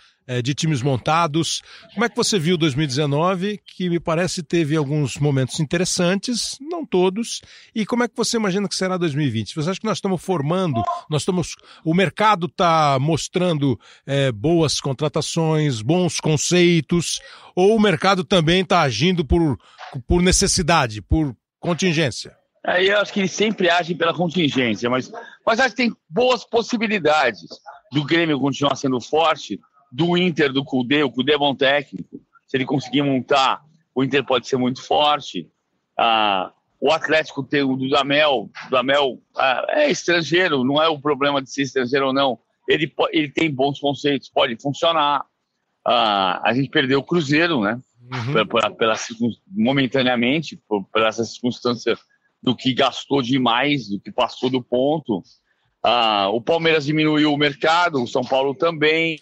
de 0.42 0.54
times 0.54 0.82
montados, 0.82 1.62
como 1.94 2.04
é 2.04 2.08
que 2.08 2.16
você 2.16 2.38
viu 2.38 2.56
2019, 2.56 3.60
que 3.64 3.90
me 3.90 3.98
parece 3.98 4.42
teve 4.42 4.76
alguns 4.76 5.16
momentos 5.16 5.58
interessantes, 5.60 6.56
não 6.60 6.86
todos, 6.86 7.40
e 7.74 7.84
como 7.84 8.04
é 8.04 8.08
que 8.08 8.16
você 8.16 8.36
imagina 8.36 8.68
que 8.68 8.74
será 8.74 8.96
2020? 8.96 9.54
Você 9.54 9.70
acha 9.70 9.80
que 9.80 9.86
nós 9.86 9.98
estamos 9.98 10.22
formando, 10.22 10.82
nós 11.10 11.22
estamos, 11.22 11.56
o 11.84 11.94
mercado 11.94 12.46
está 12.46 12.98
mostrando 13.00 13.78
é, 14.06 14.30
boas 14.30 14.80
contratações, 14.80 15.82
bons 15.82 16.20
conceitos, 16.20 17.20
ou 17.54 17.76
o 17.76 17.80
mercado 17.80 18.24
também 18.24 18.62
está 18.62 18.82
agindo 18.82 19.24
por, 19.24 19.58
por 20.06 20.22
necessidade, 20.22 21.02
por 21.02 21.34
contingência? 21.58 22.36
Aí 22.64 22.88
eu 22.88 22.98
acho 22.98 23.12
que 23.12 23.20
eles 23.20 23.32
sempre 23.32 23.68
agem 23.68 23.96
pela 23.96 24.14
contingência, 24.14 24.88
mas, 24.88 25.10
mas 25.44 25.58
acho 25.58 25.70
que 25.70 25.82
tem 25.82 25.96
boas 26.08 26.44
possibilidades 26.44 27.42
do 27.90 28.04
Grêmio 28.04 28.38
continuar 28.38 28.76
sendo 28.76 29.00
forte, 29.00 29.58
do 29.92 30.16
Inter, 30.16 30.50
do 30.50 30.64
Cudê. 30.64 31.02
O 31.02 31.10
Cudê 31.10 31.34
é 31.34 31.38
bom 31.38 31.54
técnico. 31.54 32.18
Se 32.48 32.56
ele 32.56 32.64
conseguir 32.64 33.02
montar, 33.02 33.62
o 33.94 34.02
Inter 34.02 34.24
pode 34.24 34.48
ser 34.48 34.56
muito 34.56 34.82
forte. 34.82 35.46
Ah, 35.98 36.50
o 36.80 36.90
Atlético 36.90 37.42
tem 37.42 37.62
o 37.62 37.76
Dudamel. 37.76 38.50
O 38.50 38.64
Dudamel 38.64 39.22
ah, 39.36 39.66
é 39.68 39.90
estrangeiro, 39.90 40.64
não 40.64 40.82
é 40.82 40.88
o 40.88 40.98
problema 40.98 41.42
de 41.42 41.50
ser 41.50 41.62
estrangeiro 41.62 42.06
ou 42.06 42.12
não. 42.12 42.38
Ele, 42.66 42.92
ele 43.10 43.30
tem 43.30 43.50
bons 43.50 43.78
conceitos, 43.78 44.30
pode 44.30 44.56
funcionar. 44.60 45.24
Ah, 45.86 46.40
a 46.42 46.54
gente 46.54 46.70
perdeu 46.70 47.00
o 47.00 47.04
Cruzeiro, 47.04 47.60
né? 47.60 47.78
Uhum. 48.12 48.32
Pela, 48.32 48.46
pela, 48.46 48.70
pela, 48.70 48.94
momentaneamente, 49.50 50.60
por, 50.68 50.84
por 50.84 51.02
essa 51.02 51.24
circunstância 51.24 51.96
do 52.42 52.56
que 52.56 52.74
gastou 52.74 53.22
demais, 53.22 53.88
do 53.88 54.00
que 54.00 54.10
passou 54.10 54.48
do 54.48 54.62
ponto. 54.62 55.22
Ah, 55.82 56.28
o 56.30 56.40
Palmeiras 56.40 56.86
diminuiu 56.86 57.32
o 57.32 57.38
mercado, 57.38 58.02
o 58.02 58.06
São 58.06 58.22
Paulo 58.22 58.54
também. 58.54 59.18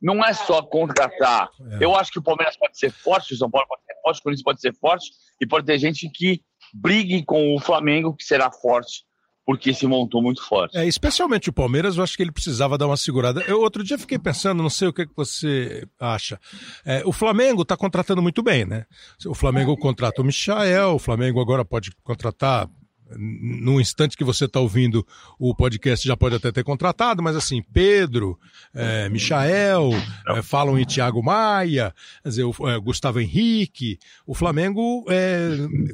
Não 0.00 0.24
é 0.24 0.32
só 0.32 0.62
contratar. 0.62 1.48
É. 1.72 1.84
Eu 1.84 1.96
acho 1.96 2.12
que 2.12 2.18
o 2.18 2.22
Palmeiras 2.22 2.56
pode 2.56 2.78
ser 2.78 2.90
forte, 2.90 3.34
o 3.34 3.36
São 3.36 3.50
Paulo 3.50 3.66
pode 3.68 3.82
ser 3.84 3.94
forte, 4.02 4.20
o 4.20 4.22
Corinthians 4.22 4.44
pode 4.44 4.60
ser 4.60 4.74
forte, 4.74 5.10
e 5.40 5.46
pode 5.46 5.66
ter 5.66 5.78
gente 5.78 6.08
que 6.10 6.42
brigue 6.74 7.24
com 7.24 7.54
o 7.54 7.60
Flamengo, 7.60 8.14
que 8.14 8.24
será 8.24 8.50
forte 8.50 9.06
porque 9.46 9.72
se 9.72 9.86
montou 9.86 10.20
muito 10.20 10.42
forte. 10.44 10.76
É, 10.76 10.84
especialmente 10.84 11.48
o 11.48 11.52
Palmeiras, 11.52 11.96
eu 11.96 12.02
acho 12.02 12.16
que 12.16 12.22
ele 12.22 12.32
precisava 12.32 12.76
dar 12.76 12.88
uma 12.88 12.96
segurada. 12.96 13.42
Eu 13.42 13.60
outro 13.60 13.84
dia 13.84 13.96
fiquei 13.96 14.18
pensando, 14.18 14.60
não 14.60 14.68
sei 14.68 14.88
o 14.88 14.92
que, 14.92 15.06
que 15.06 15.14
você 15.14 15.86
acha. 16.00 16.40
É, 16.84 17.02
o 17.06 17.12
Flamengo 17.12 17.62
está 17.62 17.76
contratando 17.76 18.20
muito 18.20 18.42
bem, 18.42 18.64
né? 18.64 18.86
O 19.24 19.36
Flamengo 19.36 19.76
contrata 19.76 20.20
o 20.20 20.24
Michael, 20.24 20.94
o 20.94 20.98
Flamengo 20.98 21.40
agora 21.40 21.64
pode 21.64 21.92
contratar 22.02 22.68
no 23.16 23.80
instante 23.80 24.16
que 24.16 24.24
você 24.24 24.46
está 24.46 24.58
ouvindo 24.60 25.06
o 25.38 25.54
podcast 25.54 26.06
já 26.06 26.16
pode 26.16 26.34
até 26.34 26.50
ter 26.50 26.64
contratado, 26.64 27.22
mas 27.22 27.36
assim, 27.36 27.62
Pedro, 27.72 28.38
é, 28.74 29.08
Michael, 29.08 29.90
é, 30.28 30.42
falam 30.42 30.78
em 30.78 30.84
Thiago 30.84 31.22
Maia, 31.22 31.94
quer 32.22 32.28
dizer, 32.28 32.44
o, 32.44 32.54
é, 32.68 32.78
Gustavo 32.80 33.20
Henrique, 33.20 33.98
o 34.26 34.34
Flamengo 34.34 35.04
é, 35.08 35.50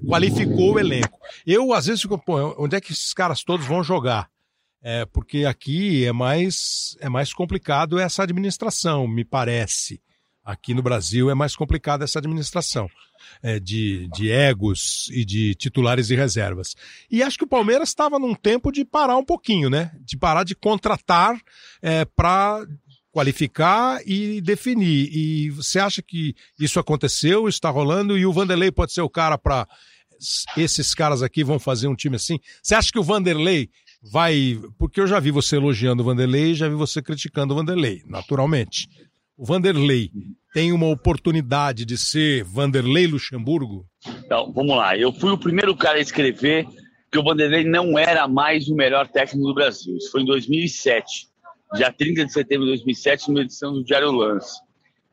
qualificou 0.06 0.74
o 0.74 0.78
elenco. 0.78 1.18
Eu, 1.46 1.72
às 1.72 1.86
vezes, 1.86 2.02
fico, 2.02 2.18
pô, 2.18 2.54
onde 2.62 2.76
é 2.76 2.80
que 2.80 2.92
esses 2.92 3.12
caras 3.12 3.42
todos 3.44 3.66
vão 3.66 3.82
jogar? 3.82 4.28
É, 4.82 5.04
porque 5.06 5.44
aqui 5.44 6.04
é 6.04 6.12
mais, 6.12 6.96
é 7.00 7.08
mais 7.08 7.32
complicado 7.32 7.98
essa 8.00 8.24
administração, 8.24 9.06
me 9.06 9.24
parece. 9.24 10.00
Aqui 10.44 10.74
no 10.74 10.82
Brasil 10.82 11.30
é 11.30 11.34
mais 11.34 11.54
complicada 11.54 12.04
essa 12.04 12.18
administração 12.18 12.88
é, 13.42 13.60
de, 13.60 14.08
de 14.08 14.30
egos 14.30 15.08
e 15.12 15.24
de 15.24 15.54
titulares 15.54 16.10
e 16.10 16.16
reservas. 16.16 16.74
E 17.10 17.22
acho 17.22 17.38
que 17.38 17.44
o 17.44 17.48
Palmeiras 17.48 17.90
estava 17.90 18.18
num 18.18 18.34
tempo 18.34 18.72
de 18.72 18.84
parar 18.84 19.16
um 19.16 19.24
pouquinho, 19.24 19.70
né? 19.70 19.92
De 20.00 20.16
parar 20.16 20.44
de 20.44 20.56
contratar 20.56 21.40
é, 21.80 22.04
para 22.04 22.66
qualificar 23.12 24.00
e 24.06 24.40
definir. 24.40 25.10
E 25.12 25.50
você 25.50 25.78
acha 25.78 26.02
que 26.02 26.34
isso 26.58 26.80
aconteceu, 26.80 27.46
está 27.46 27.70
rolando, 27.70 28.18
e 28.18 28.26
o 28.26 28.32
Vanderlei 28.32 28.72
pode 28.72 28.92
ser 28.92 29.02
o 29.02 29.10
cara 29.10 29.38
para 29.38 29.68
esses 30.56 30.94
caras 30.94 31.22
aqui 31.22 31.42
vão 31.44 31.58
fazer 31.58 31.88
um 31.88 31.94
time 31.94 32.16
assim? 32.16 32.38
Você 32.62 32.74
acha 32.74 32.90
que 32.90 32.98
o 32.98 33.02
Vanderlei 33.02 33.68
vai. 34.02 34.60
Porque 34.78 35.00
eu 35.00 35.06
já 35.06 35.20
vi 35.20 35.30
você 35.30 35.56
elogiando 35.56 36.02
o 36.02 36.06
Vanderlei 36.06 36.54
já 36.54 36.68
vi 36.68 36.74
você 36.74 37.02
criticando 37.02 37.54
o 37.54 37.56
Vanderlei, 37.56 38.02
naturalmente. 38.06 38.88
O 39.36 39.46
Vanderlei 39.46 40.10
tem 40.52 40.72
uma 40.72 40.88
oportunidade 40.88 41.86
de 41.86 41.96
ser 41.96 42.44
Vanderlei 42.44 43.06
Luxemburgo? 43.06 43.86
Então, 44.06 44.52
vamos 44.52 44.76
lá. 44.76 44.96
Eu 44.96 45.12
fui 45.12 45.30
o 45.30 45.38
primeiro 45.38 45.74
cara 45.74 45.96
a 45.96 46.02
escrever 46.02 46.66
que 47.10 47.18
o 47.18 47.22
Vanderlei 47.22 47.64
não 47.64 47.98
era 47.98 48.28
mais 48.28 48.68
o 48.68 48.74
melhor 48.74 49.08
técnico 49.08 49.46
do 49.46 49.54
Brasil. 49.54 49.96
Isso 49.96 50.10
foi 50.10 50.22
em 50.22 50.26
2007, 50.26 51.28
dia 51.74 51.90
30 51.90 52.26
de 52.26 52.32
setembro 52.32 52.66
de 52.66 52.72
2007, 52.72 53.28
numa 53.28 53.40
edição 53.40 53.72
do 53.72 53.82
Diário 53.82 54.12
Lance. 54.12 54.60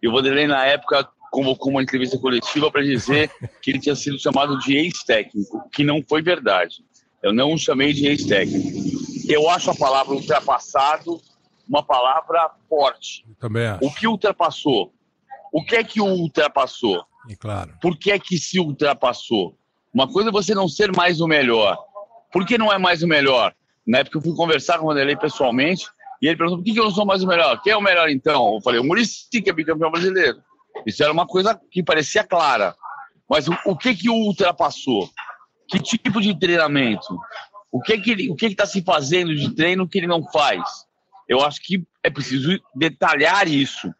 E 0.02 0.08
o 0.08 0.12
Vanderlei, 0.12 0.48
na 0.48 0.66
época, 0.66 1.08
convocou 1.32 1.72
uma 1.72 1.82
entrevista 1.82 2.18
coletiva 2.18 2.70
para 2.70 2.84
dizer 2.84 3.32
que 3.62 3.72
ele 3.72 3.80
tinha 3.80 3.96
sido 3.96 4.20
chamado 4.20 4.60
de 4.60 4.76
ex-técnico, 4.76 5.70
que 5.72 5.84
não 5.84 6.04
foi 6.08 6.22
verdade. 6.22 6.84
Eu 7.24 7.34
não 7.34 7.54
o 7.54 7.58
chamei 7.58 7.94
de 7.94 8.06
ex-técnico. 8.06 8.70
Eu 9.30 9.50
acho 9.50 9.72
a 9.72 9.76
palavra 9.76 10.14
ultrapassado 10.14 11.22
uma 11.70 11.84
palavra 11.84 12.50
forte. 12.68 13.24
Eu 13.30 13.36
também 13.36 13.68
acho. 13.68 13.86
O 13.86 13.94
que 13.94 14.08
ultrapassou? 14.08 14.92
O 15.54 15.64
que 15.64 15.76
é 15.76 15.84
que 15.84 16.02
o 16.02 16.06
ultrapassou? 16.06 17.06
E 17.30 17.36
claro. 17.36 17.74
Por 17.82 17.98
que 17.98 18.12
é 18.12 18.18
que 18.18 18.38
se 18.38 18.60
ultrapassou? 18.60 19.56
Uma 19.94 20.12
coisa 20.12 20.30
é 20.30 20.32
você 20.32 20.56
não 20.56 20.68
ser 20.68 20.92
mais 20.96 21.22
o 21.22 21.28
melhor. 21.28 21.78
Por 22.32 22.46
que 22.46 22.58
não 22.58 22.72
é 22.72 22.78
mais 22.78 23.04
o 23.04 23.08
melhor? 23.08 23.54
Na 23.86 24.00
época 24.00 24.18
eu 24.18 24.22
fui 24.22 24.36
conversar 24.36 24.80
com 24.80 24.86
o 24.86 24.88
Vanderlei 24.88 25.16
pessoalmente 25.16 25.88
e 26.22 26.28
ele 26.28 26.38
perguntou 26.38 26.60
por 26.60 26.66
que, 26.66 26.74
que 26.74 26.80
eu 26.80 26.84
não 26.84 26.92
sou 26.92 27.06
mais 27.06 27.24
o 27.24 27.28
melhor? 27.28 27.62
Quem 27.62 27.74
é 27.74 27.78
o 27.78 27.82
melhor 27.82 28.10
então? 28.10 28.56
Eu 28.56 28.62
falei, 28.62 28.80
o 28.80 28.84
Murici, 28.84 29.42
que 29.42 29.50
é 29.50 29.54
bicampeão 29.54 29.92
brasileiro. 29.92 30.42
Isso 30.86 31.04
era 31.04 31.12
uma 31.12 31.26
coisa 31.26 31.60
que 31.72 31.84
parecia 31.84 32.24
clara. 32.24 32.76
Mas 33.30 33.48
o, 33.48 33.58
o 33.66 33.76
que 33.76 33.96
que 33.96 34.10
ultrapassou? 34.10 35.10
Que 35.68 35.80
tipo 35.80 36.20
de 36.20 36.38
treinamento? 36.38 37.18
O 37.72 37.80
que 37.80 37.98
que 38.00 38.12
ele, 38.12 38.30
o 38.30 38.36
que 38.36 38.48
está 38.48 38.66
se 38.66 38.82
fazendo 38.82 39.36
de 39.36 39.54
treino 39.54 39.88
que 39.88 40.00
ele 40.00 40.08
não 40.08 40.24
faz? 40.32 40.89
Eu 41.30 41.42
acho 41.42 41.62
que 41.62 41.86
é 42.04 42.10
preciso 42.10 42.60
detalhar 42.76 43.48
isso. 43.48 43.94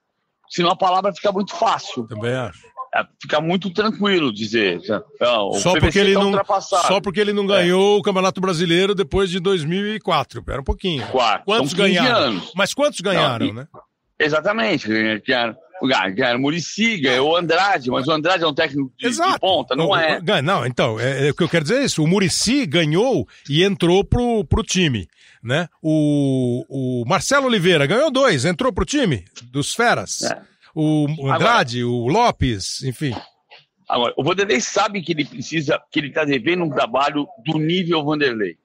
Senão 0.50 0.72
a 0.72 0.76
palavra 0.76 1.14
fica 1.14 1.32
muito 1.32 1.56
fácil. 1.56 2.08
Também 2.08 2.34
acho. 2.34 2.68
É, 2.96 3.04
fica 3.22 3.40
muito 3.40 3.70
tranquilo 3.70 4.34
dizer. 4.34 4.82
Não, 5.22 5.54
só, 5.54 5.80
porque 5.80 6.00
ele 6.00 6.16
tá 6.16 6.20
não, 6.20 6.62
só 6.62 7.00
porque 7.00 7.20
ele 7.20 7.32
não 7.32 7.46
ganhou 7.46 7.98
é. 7.98 8.00
o 8.00 8.02
Campeonato 8.02 8.42
Brasileiro 8.42 8.96
depois 8.96 9.30
de 9.30 9.40
2004. 9.40 10.40
Espera 10.40 10.60
um 10.60 10.64
pouquinho. 10.64 11.06
Quatro. 11.08 11.46
Quantos 11.46 11.74
ganharam? 11.74 12.18
Anos. 12.18 12.52
Mas 12.56 12.74
quantos 12.74 13.00
ganharam, 13.00 13.46
não, 13.46 13.54
e, 13.54 13.56
né? 13.56 13.68
Exatamente. 14.20 14.88
Ganharam, 14.88 15.56
ganharam 16.16 16.40
Murici, 16.40 16.98
ganhou 16.98 17.30
o 17.30 17.36
Andrade, 17.36 17.92
mas 17.92 18.08
o 18.08 18.12
Andrade 18.12 18.44
é 18.44 18.48
um 18.48 18.56
técnico 18.56 18.92
de, 18.98 19.08
de 19.08 19.40
ponta, 19.40 19.76
não, 19.76 19.90
não 19.90 19.96
é? 19.96 20.20
Não, 20.42 20.66
então, 20.66 21.00
é, 21.00 21.28
é, 21.28 21.32
o 21.32 21.36
que 21.36 21.44
eu 21.44 21.50
quero 21.50 21.64
dizer 21.64 21.82
é 21.82 21.86
isso. 21.86 22.04
O 22.04 22.08
Murici 22.08 22.66
ganhou 22.66 23.28
e 23.48 23.64
entrou 23.64 24.04
pro, 24.04 24.44
pro 24.46 24.64
time. 24.64 25.08
Né? 25.44 25.68
O, 25.82 26.66
o 26.70 27.06
Marcelo 27.08 27.48
Oliveira 27.48 27.86
ganhou 27.86 28.12
dois, 28.12 28.46
entrou 28.46 28.74
pro 28.74 28.86
time 28.86 29.26
dos 29.52 29.74
Feras. 29.74 30.24
É. 30.24 30.42
O 30.76 31.08
Andrade, 31.32 31.82
agora, 31.82 31.94
o 31.94 32.08
Lopes, 32.08 32.84
enfim. 32.84 33.14
Agora, 33.88 34.14
o 34.16 34.24
Vanderlei 34.24 34.62
sabe 34.62 35.02
que 35.02 35.14
ele 35.14 35.26
precisa, 35.26 35.82
que 35.92 36.00
ele 36.00 36.10
está 36.10 36.24
devendo 36.24 36.64
um 36.64 36.70
trabalho 36.70 37.28
do 37.44 37.58
nível 37.58 38.06
Vanderlei. 38.06 38.58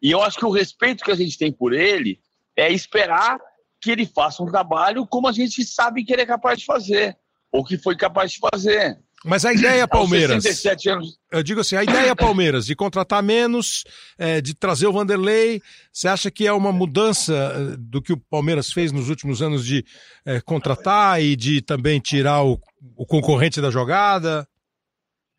E 0.00 0.10
eu 0.10 0.22
acho 0.22 0.38
que 0.38 0.44
o 0.44 0.50
respeito 0.50 1.04
que 1.04 1.10
a 1.10 1.16
gente 1.16 1.36
tem 1.36 1.52
por 1.52 1.72
ele 1.72 2.20
é 2.56 2.72
esperar 2.72 3.38
que 3.80 3.90
ele 3.90 4.06
faça 4.06 4.42
um 4.42 4.50
trabalho 4.50 5.06
como 5.06 5.26
a 5.26 5.32
gente 5.32 5.64
sabe 5.64 6.04
que 6.04 6.12
ele 6.12 6.22
é 6.22 6.26
capaz 6.26 6.60
de 6.60 6.64
fazer, 6.64 7.16
ou 7.50 7.64
que 7.64 7.76
foi 7.78 7.96
capaz 7.96 8.32
de 8.32 8.38
fazer. 8.38 8.98
Mas 9.24 9.44
a 9.44 9.52
ideia 9.52 9.86
Palmeiras. 9.86 10.42
67 10.42 10.88
anos. 10.88 11.18
Eu 11.30 11.42
digo 11.42 11.60
assim, 11.60 11.76
a 11.76 11.82
ideia 11.82 12.16
Palmeiras 12.16 12.64
de 12.64 12.74
contratar 12.74 13.22
menos, 13.22 13.84
é, 14.18 14.40
de 14.40 14.54
trazer 14.54 14.86
o 14.86 14.92
Vanderlei, 14.92 15.60
você 15.92 16.08
acha 16.08 16.30
que 16.30 16.46
é 16.46 16.52
uma 16.52 16.72
mudança 16.72 17.34
é, 17.34 17.76
do 17.76 18.00
que 18.00 18.14
o 18.14 18.16
Palmeiras 18.16 18.72
fez 18.72 18.92
nos 18.92 19.10
últimos 19.10 19.42
anos 19.42 19.64
de 19.64 19.84
é, 20.24 20.40
contratar 20.40 21.22
e 21.22 21.36
de 21.36 21.60
também 21.60 22.00
tirar 22.00 22.44
o, 22.44 22.58
o 22.96 23.04
concorrente 23.04 23.60
da 23.60 23.70
jogada? 23.70 24.48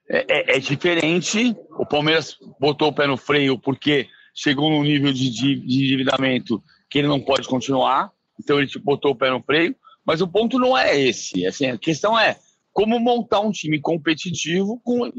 É, 0.08 0.54
é, 0.54 0.58
é, 0.58 0.60
diferente. 0.60 1.56
O 1.72 1.86
Palmeiras 1.86 2.38
botou 2.60 2.90
o 2.90 2.94
pé 2.94 3.08
no 3.08 3.18
freio 3.18 3.58
porque 3.58 4.08
chegou 4.36 4.70
num 4.70 4.84
nível 4.84 5.12
de, 5.12 5.30
de, 5.30 5.56
de 5.56 5.86
endividamento 5.86 6.62
que 6.88 7.00
ele 7.00 7.08
não 7.08 7.20
pode 7.20 7.48
continuar. 7.48 8.12
Então 8.40 8.60
ele 8.60 8.70
botou 8.84 9.12
o 9.12 9.16
pé 9.16 9.32
no 9.32 9.42
freio. 9.42 9.76
Mas 10.06 10.22
o 10.22 10.28
ponto 10.28 10.60
não 10.60 10.78
é 10.78 11.00
esse. 11.00 11.46
Assim, 11.46 11.68
a 11.68 11.78
questão 11.78 12.20
é 12.20 12.38
como 12.74 12.99
montar 12.99 13.39
um 13.41 13.51
time 13.51 13.80
competitivo 13.80 14.80
com, 14.84 15.11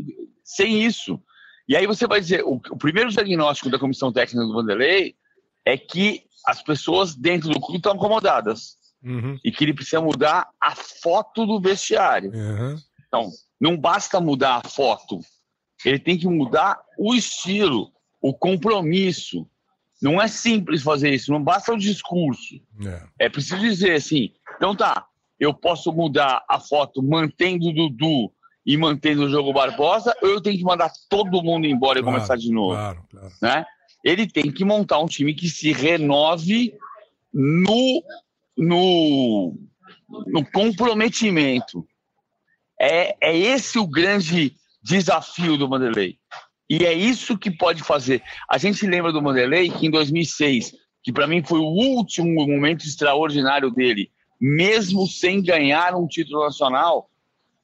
sem 0.45 0.83
isso. 0.83 1.21
E 1.69 1.77
aí 1.77 1.87
você 1.87 2.07
vai 2.07 2.21
dizer, 2.21 2.45
o, 2.45 2.61
o, 2.71 2.77
primeiro 2.77 3.11
diagnóstico 3.11 3.71
da 3.71 3.79
comissão 3.79 4.13
técnica 4.13 4.47
do 4.47 4.53
Vanderlei 4.53 5.15
é 5.65 5.77
que 5.77 6.25
as 6.47 6.63
pessoas 6.63 7.15
dentro 7.15 7.49
do 7.51 7.61
clube 7.61 7.77
estão 7.77 7.93
acomodadas. 7.93 8.77
Uhum. 9.03 9.39
E 9.45 9.51
que 9.51 9.65
ele 9.65 9.75
precisa 9.75 10.01
mudar 10.01 10.49
a 10.61 10.75
foto 10.77 11.45
do 11.45 11.61
vestiário. 11.61 12.31
Uhum. 12.33 12.77
Então, 13.07 13.31
não 13.61 13.77
basta 13.77 14.21
mudar 14.21 14.63
a 14.65 14.69
foto, 14.69 15.19
ele 15.85 15.99
tem 15.99 16.17
que 16.17 16.27
mudar 16.27 16.81
o 16.99 17.15
estilo, 17.15 17.93
o 18.21 18.33
compromisso. 18.33 19.49
Não 20.01 20.21
é 20.21 20.27
simples 20.27 20.83
fazer 20.83 21.11
isso, 21.15 21.33
não 21.33 21.43
basta 21.43 21.73
o 21.73 21.79
discurso. 21.79 22.57
É, 23.19 23.27
é 23.27 23.29
preciso 23.29 23.61
dizer 23.61 23.95
assim, 23.95 24.33
então 24.57 24.75
tá, 24.75 25.07
eu 25.43 25.53
posso 25.53 25.93
mudar 25.93 26.45
a 26.49 26.61
foto 26.61 27.03
mantendo 27.03 27.67
o 27.67 27.73
Dudu 27.73 28.33
e 28.65 28.77
mantendo 28.77 29.25
o 29.25 29.29
jogo 29.29 29.53
Barbosa, 29.53 30.15
ou 30.23 30.29
eu 30.29 30.41
tenho 30.41 30.57
que 30.57 30.63
mandar 30.63 30.89
todo 31.11 31.43
mundo 31.43 31.67
embora 31.67 31.99
e 31.99 32.03
começar 32.03 32.37
de 32.37 32.49
novo? 32.49 32.77
Claro, 32.77 33.05
claro. 33.11 33.33
Né? 33.43 33.65
Ele 34.05 34.29
tem 34.29 34.53
que 34.53 34.65
montar 34.65 35.01
um 35.01 35.09
time 35.09 35.35
que 35.35 35.49
se 35.49 35.73
renove 35.73 36.73
no, 37.35 38.05
no, 38.57 39.59
no 40.29 40.47
comprometimento. 40.53 41.85
É, 42.81 43.17
é 43.21 43.37
esse 43.37 43.81
o 43.81 43.87
grande 43.87 44.55
desafio 44.81 45.57
do 45.57 45.69
Vanderlei. 45.69 46.19
E 46.71 46.87
é 46.87 46.93
isso 46.93 47.37
que 47.37 47.51
pode 47.51 47.83
fazer. 47.83 48.23
A 48.49 48.59
gente 48.59 48.87
lembra 48.87 49.11
do 49.11 49.21
Vanderlei 49.21 49.71
que 49.71 49.89
em 49.89 49.91
2006, 49.91 50.73
que 51.03 51.13
para 51.13 51.27
mim 51.27 51.43
foi 51.43 51.59
o 51.59 51.65
último 51.65 52.47
momento 52.47 52.85
extraordinário 52.85 53.73
dele, 53.73 54.09
mesmo 54.43 55.07
sem 55.07 55.41
ganhar 55.41 55.95
um 55.95 56.09
título 56.09 56.43
nacional, 56.43 57.09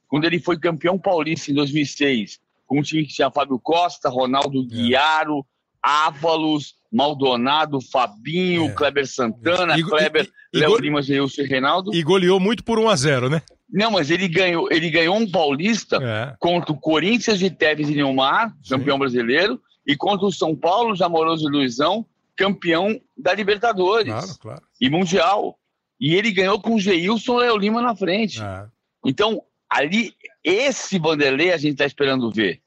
quando 0.06 0.26
ele 0.26 0.38
foi 0.38 0.56
campeão 0.56 0.96
paulista 0.96 1.50
em 1.50 1.54
2006, 1.54 2.38
com 2.68 2.78
um 2.78 2.82
time 2.82 3.04
que 3.04 3.12
tinha 3.12 3.32
Fábio 3.32 3.58
Costa, 3.58 4.08
Ronaldo 4.08 4.62
é. 4.62 4.66
Guiaro, 4.66 5.44
Ávalos, 5.82 6.76
Maldonado, 6.92 7.80
Fabinho, 7.80 8.66
é. 8.66 8.72
Kleber 8.72 9.08
Santana, 9.08 9.76
e, 9.76 9.82
Kleber, 9.82 10.30
e, 10.54 10.56
e, 10.56 10.60
Léo 10.60 10.78
Lima, 10.78 11.02
Geilson 11.02 11.42
e 11.42 11.46
Reinaldo. 11.46 11.92
E 11.92 12.00
goleou 12.00 12.38
muito 12.38 12.62
por 12.62 12.78
1 12.78 12.88
a 12.88 12.96
0 12.96 13.28
né? 13.28 13.42
Não, 13.68 13.90
mas 13.90 14.08
ele 14.08 14.28
ganhou, 14.28 14.68
ele 14.70 14.88
ganhou 14.88 15.16
um 15.16 15.28
paulista 15.28 15.98
é. 16.00 16.36
contra 16.38 16.70
o 16.70 16.78
Corinthians 16.78 17.40
de 17.40 17.50
Tevez 17.50 17.90
e 17.90 17.94
Neymar, 17.94 18.54
campeão 18.68 18.94
Sim. 18.94 19.00
brasileiro, 19.00 19.60
e 19.84 19.96
contra 19.96 20.26
o 20.26 20.32
São 20.32 20.54
Paulo 20.54 20.94
de 20.94 21.02
Amoroso 21.02 21.48
e 21.48 21.50
Luizão, 21.50 22.06
campeão 22.36 23.00
da 23.16 23.34
Libertadores 23.34 24.12
claro, 24.12 24.38
claro. 24.40 24.62
e 24.80 24.88
Mundial. 24.88 25.58
E 26.00 26.14
ele 26.14 26.32
ganhou 26.32 26.60
com 26.60 26.74
o 26.74 26.80
Geilson 26.80 27.36
Léo 27.36 27.56
Lima 27.56 27.82
na 27.82 27.94
frente. 27.94 28.42
É. 28.42 28.66
Então, 29.04 29.42
ali, 29.68 30.14
esse 30.44 30.98
Vanderlei 30.98 31.52
a 31.52 31.56
gente 31.56 31.72
está 31.72 31.86
esperando 31.86 32.30
ver. 32.30 32.62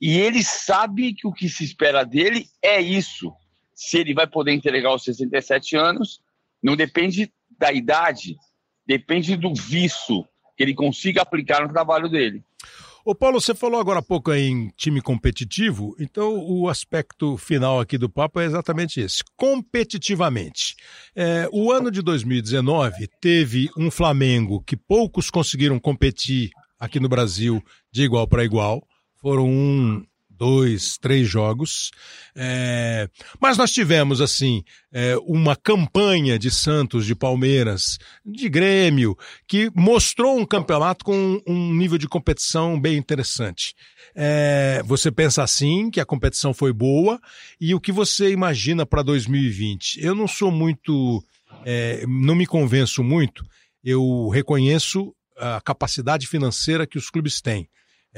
E 0.00 0.18
ele 0.18 0.42
sabe 0.42 1.14
que 1.14 1.26
o 1.26 1.32
que 1.32 1.48
se 1.48 1.64
espera 1.64 2.04
dele 2.04 2.46
é 2.62 2.80
isso. 2.80 3.32
Se 3.74 3.98
ele 3.98 4.14
vai 4.14 4.26
poder 4.26 4.52
entregar 4.52 4.94
os 4.94 5.04
67 5.04 5.76
anos, 5.76 6.20
não 6.62 6.76
depende 6.76 7.32
da 7.58 7.72
idade, 7.72 8.36
depende 8.86 9.36
do 9.36 9.54
vício 9.54 10.26
que 10.56 10.62
ele 10.62 10.74
consiga 10.74 11.22
aplicar 11.22 11.62
no 11.62 11.72
trabalho 11.72 12.08
dele. 12.08 12.42
Ô 13.08 13.14
Paulo, 13.14 13.40
você 13.40 13.54
falou 13.54 13.78
agora 13.78 14.00
há 14.00 14.02
pouco 14.02 14.34
em 14.34 14.68
time 14.76 15.00
competitivo, 15.00 15.94
então 15.96 16.44
o 16.44 16.68
aspecto 16.68 17.36
final 17.36 17.78
aqui 17.78 17.96
do 17.96 18.10
papo 18.10 18.40
é 18.40 18.44
exatamente 18.44 19.00
esse, 19.00 19.22
competitivamente. 19.36 20.74
É, 21.14 21.48
o 21.52 21.70
ano 21.70 21.88
de 21.88 22.02
2019 22.02 23.06
teve 23.20 23.70
um 23.78 23.92
Flamengo 23.92 24.60
que 24.60 24.76
poucos 24.76 25.30
conseguiram 25.30 25.78
competir 25.78 26.50
aqui 26.80 26.98
no 26.98 27.08
Brasil 27.08 27.62
de 27.92 28.02
igual 28.02 28.26
para 28.26 28.44
igual, 28.44 28.84
foram 29.20 29.46
um, 29.46 30.04
dois, 30.36 30.98
três 30.98 31.28
jogos. 31.28 31.90
É, 32.34 33.08
mas 33.40 33.56
nós 33.56 33.72
tivemos, 33.72 34.20
assim, 34.20 34.62
é, 34.92 35.16
uma 35.26 35.56
campanha 35.56 36.38
de 36.38 36.50
Santos, 36.50 37.06
de 37.06 37.14
Palmeiras, 37.14 37.98
de 38.24 38.48
Grêmio, 38.48 39.16
que 39.46 39.70
mostrou 39.74 40.38
um 40.38 40.46
campeonato 40.46 41.04
com 41.04 41.40
um 41.46 41.74
nível 41.74 41.98
de 41.98 42.08
competição 42.08 42.80
bem 42.80 42.96
interessante. 42.96 43.74
É, 44.14 44.82
você 44.84 45.10
pensa 45.10 45.42
assim, 45.42 45.90
que 45.90 46.00
a 46.00 46.06
competição 46.06 46.54
foi 46.54 46.72
boa, 46.72 47.20
e 47.60 47.74
o 47.74 47.80
que 47.80 47.92
você 47.92 48.30
imagina 48.30 48.86
para 48.86 49.02
2020? 49.02 50.04
Eu 50.04 50.14
não 50.14 50.28
sou 50.28 50.50
muito. 50.50 51.22
É, 51.64 52.04
não 52.06 52.34
me 52.34 52.46
convenço 52.46 53.02
muito, 53.02 53.44
eu 53.82 54.28
reconheço 54.28 55.14
a 55.36 55.60
capacidade 55.60 56.26
financeira 56.26 56.86
que 56.86 56.98
os 56.98 57.10
clubes 57.10 57.40
têm. 57.40 57.68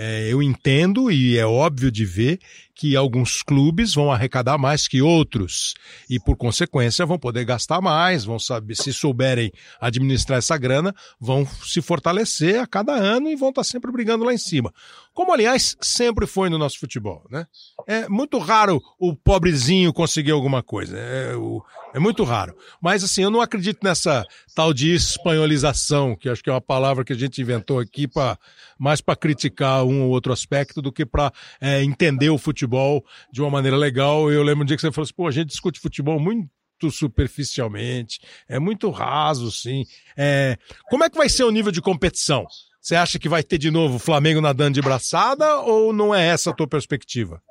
É, 0.01 0.33
eu 0.33 0.41
entendo 0.41 1.11
e 1.11 1.37
é 1.37 1.45
óbvio 1.45 1.91
de 1.91 2.05
ver 2.05 2.39
que 2.73 2.95
alguns 2.95 3.43
clubes 3.43 3.93
vão 3.93 4.13
arrecadar 4.13 4.57
mais 4.57 4.87
que 4.87 5.03
outros 5.03 5.75
e, 6.09 6.21
por 6.21 6.37
consequência, 6.37 7.05
vão 7.05 7.19
poder 7.19 7.45
gastar 7.45 7.81
mais, 7.81 8.25
vão 8.25 8.39
saber, 8.39 8.77
se 8.77 8.93
souberem 8.93 9.51
administrar 9.81 10.39
essa 10.39 10.57
grana, 10.57 10.95
vão 11.19 11.45
se 11.45 11.83
fortalecer 11.83 12.61
a 12.61 12.67
cada 12.69 12.93
ano 12.93 13.29
e 13.29 13.35
vão 13.35 13.49
estar 13.49 13.65
sempre 13.65 13.91
brigando 13.91 14.25
lá 14.25 14.33
em 14.33 14.39
cima. 14.39 14.73
Como, 15.13 15.33
aliás, 15.33 15.77
sempre 15.81 16.29
foi 16.29 16.49
no 16.49 16.57
nosso 16.57 16.79
futebol, 16.79 17.27
né? 17.29 17.49
É 17.85 18.09
muito 18.09 18.39
raro 18.39 18.81
o 19.01 19.17
pobrezinho 19.17 19.93
conseguir 19.93 20.31
alguma 20.31 20.63
coisa. 20.63 20.97
É, 20.97 21.35
o, 21.35 21.61
é 21.93 21.99
muito 21.99 22.23
raro. 22.23 22.55
Mas, 22.81 23.03
assim, 23.03 23.23
eu 23.23 23.31
não 23.31 23.41
acredito 23.41 23.81
nessa 23.83 24.25
tal 24.55 24.73
de 24.73 24.95
espanholização, 24.95 26.15
que 26.15 26.29
acho 26.29 26.45
que 26.45 26.49
é 26.49 26.53
uma 26.53 26.61
palavra 26.61 27.05
que 27.05 27.13
a 27.13 27.17
gente 27.17 27.41
inventou 27.41 27.81
aqui 27.81 28.07
para 28.07 28.39
mais 28.79 29.01
para 29.01 29.17
criticar 29.17 29.85
um 29.85 30.05
ou 30.05 30.11
outro 30.11 30.33
aspecto 30.33 30.81
do 30.81 30.93
que 30.93 31.05
para 31.05 31.33
é, 31.61 31.83
entender 31.83 32.31
o 32.31 32.39
futebol 32.39 33.05
de 33.33 33.41
uma 33.41 33.51
maneira 33.51 33.77
legal. 33.77 34.31
Eu 34.31 34.43
lembro 34.43 34.63
um 34.63 34.67
dia 34.67 34.77
que 34.77 34.81
você 34.81 34.93
falou 34.93 35.05
assim, 35.05 35.15
pô, 35.15 35.27
a 35.27 35.31
gente 35.33 35.49
discute 35.49 35.81
futebol 35.81 36.21
muito 36.21 36.49
superficialmente, 36.91 38.21
é 38.49 38.59
muito 38.59 38.89
raso, 38.91 39.51
sim. 39.51 39.85
É, 40.17 40.57
como 40.89 41.05
é 41.05 41.11
que 41.11 41.19
vai 41.19 41.29
ser 41.29 41.45
o 41.45 41.51
nível 41.51 41.73
de 41.73 41.83
competição? 41.83 42.47
Você 42.81 42.95
acha 42.95 43.19
que 43.19 43.29
vai 43.29 43.43
ter 43.43 43.59
de 43.59 43.71
novo 43.71 43.97
o 43.97 43.99
Flamengo 43.99 44.41
nadando 44.41 44.75
de 44.75 44.81
braçada 44.81 45.59
ou 45.59 45.93
não 45.93 46.15
é 46.15 46.29
essa 46.29 46.51
a 46.51 46.55
tua 46.55 46.67
perspectiva? 46.67 47.43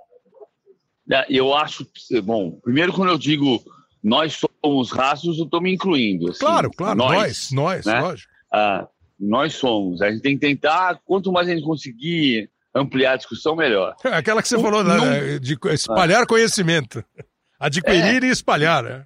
É, 1.11 1.25
eu 1.29 1.53
acho 1.53 1.85
que, 1.85 2.19
bom, 2.21 2.51
primeiro 2.63 2.93
quando 2.93 3.09
eu 3.09 3.17
digo 3.17 3.61
nós 4.03 4.39
somos 4.63 4.91
rasos, 4.91 5.37
eu 5.37 5.45
estou 5.45 5.61
me 5.61 5.73
incluindo. 5.73 6.29
Assim, 6.29 6.39
claro, 6.39 6.71
claro, 6.71 6.97
nós, 6.97 7.49
nós, 7.51 7.51
nós 7.51 7.85
né? 7.85 7.99
lógico. 7.99 8.31
Ah, 8.51 8.87
nós 9.19 9.55
somos. 9.55 10.01
A 10.01 10.11
gente 10.11 10.21
tem 10.21 10.35
que 10.35 10.45
tentar, 10.45 10.99
quanto 11.05 11.31
mais 11.31 11.47
a 11.47 11.51
gente 11.51 11.63
conseguir 11.63 12.49
ampliar 12.73 13.13
a 13.13 13.17
discussão, 13.17 13.55
melhor. 13.55 13.95
É 14.03 14.09
aquela 14.09 14.41
que 14.41 14.47
você 14.47 14.59
falou, 14.59 14.83
né, 14.83 15.39
de 15.39 15.57
espalhar 15.71 16.23
ah. 16.23 16.27
conhecimento. 16.27 17.03
Adquirir 17.59 18.23
é. 18.23 18.27
e 18.27 18.29
espalhar, 18.29 18.83
né? 18.83 19.05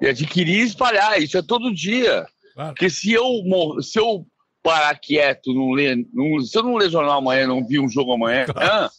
E 0.00 0.08
adquirir 0.08 0.60
e 0.60 0.66
espalhar, 0.66 1.20
isso 1.20 1.36
é 1.36 1.42
todo 1.42 1.74
dia. 1.74 2.26
Claro. 2.54 2.70
Porque 2.70 2.88
se 2.88 3.12
eu, 3.12 3.42
se 3.82 3.98
eu 3.98 4.26
parar 4.62 4.98
quieto, 4.98 5.52
não 5.52 5.72
ler, 5.72 5.96
não, 6.12 6.40
se 6.40 6.56
eu 6.56 6.62
não 6.62 6.76
ler 6.76 6.90
jornal 6.90 7.18
amanhã, 7.18 7.46
não 7.46 7.66
vi 7.66 7.78
um 7.78 7.88
jogo 7.88 8.14
amanhã, 8.14 8.46
claro. 8.46 8.90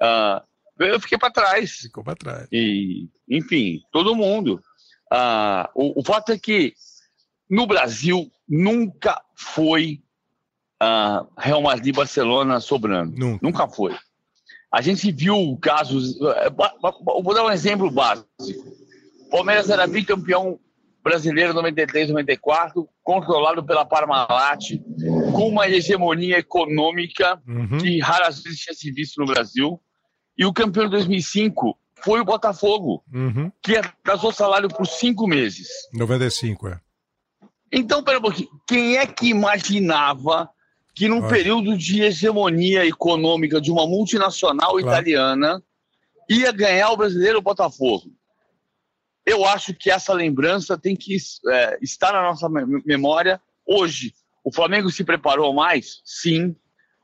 ah, 0.00 0.42
eu 0.78 0.98
fiquei 0.98 1.18
para 1.18 1.30
trás. 1.30 1.72
Ficou 1.82 2.02
para 2.02 2.16
trás. 2.16 2.48
E, 2.50 3.08
enfim, 3.28 3.82
todo 3.92 4.16
mundo. 4.16 4.60
Ah, 5.12 5.68
o, 5.74 6.00
o 6.00 6.04
fato 6.04 6.32
é 6.32 6.38
que 6.38 6.72
no 7.50 7.66
Brasil 7.66 8.30
nunca 8.48 9.20
foi 9.34 10.00
uh, 10.80 11.26
Real 11.36 11.60
Madrid 11.60 11.94
Barcelona 11.94 12.60
sobrando. 12.60 13.16
Nunca. 13.16 13.38
nunca 13.42 13.68
foi. 13.68 13.96
A 14.72 14.80
gente 14.80 15.10
viu 15.10 15.58
casos. 15.60 16.16
Eh, 16.20 16.50
vou 17.04 17.34
dar 17.34 17.44
um 17.44 17.50
exemplo 17.50 17.90
básico. 17.90 18.28
Palmeiras 19.28 19.68
era 19.68 19.84
bicampeão 19.84 20.60
brasileiro 21.02 21.54
93, 21.54 22.10
94, 22.10 22.88
controlado 23.02 23.64
pela 23.64 23.84
Parmalat, 23.84 24.78
com 25.32 25.48
uma 25.48 25.68
hegemonia 25.68 26.38
econômica 26.38 27.40
uhum. 27.48 27.78
que 27.78 27.98
raras 28.00 28.42
vezes 28.42 28.60
tinha 28.60 28.74
se 28.74 28.92
visto 28.92 29.20
no 29.20 29.26
Brasil. 29.26 29.80
E 30.38 30.44
o 30.44 30.52
campeão 30.52 30.84
de 30.84 30.92
2005 30.92 31.76
foi 32.02 32.20
o 32.20 32.24
Botafogo, 32.24 33.02
uhum. 33.12 33.50
que 33.62 33.76
atrasou 33.76 34.32
salário 34.32 34.68
por 34.68 34.86
cinco 34.86 35.26
meses. 35.26 35.68
95, 35.92 36.68
é. 36.68 36.80
Então, 37.72 38.02
pera 38.02 38.18
um 38.18 38.22
pouquinho. 38.22 38.50
Quem 38.66 38.96
é 38.96 39.06
que 39.06 39.28
imaginava 39.28 40.50
que 40.94 41.08
num 41.08 41.20
Nossa. 41.20 41.34
período 41.34 41.76
de 41.76 42.02
hegemonia 42.02 42.84
econômica 42.84 43.60
de 43.60 43.70
uma 43.70 43.86
multinacional 43.86 44.72
claro. 44.72 44.88
italiana 44.88 45.62
ia 46.28 46.52
ganhar 46.52 46.90
o 46.90 46.96
brasileiro 46.96 47.40
Botafogo? 47.40 48.12
Eu 49.24 49.44
acho 49.44 49.72
que 49.74 49.90
essa 49.90 50.12
lembrança 50.12 50.76
tem 50.76 50.96
que 50.96 51.16
é, 51.48 51.78
estar 51.80 52.12
na 52.12 52.22
nossa 52.22 52.48
memória 52.84 53.40
hoje. 53.66 54.12
O 54.42 54.52
Flamengo 54.52 54.90
se 54.90 55.04
preparou 55.04 55.52
mais? 55.52 56.00
Sim. 56.04 56.56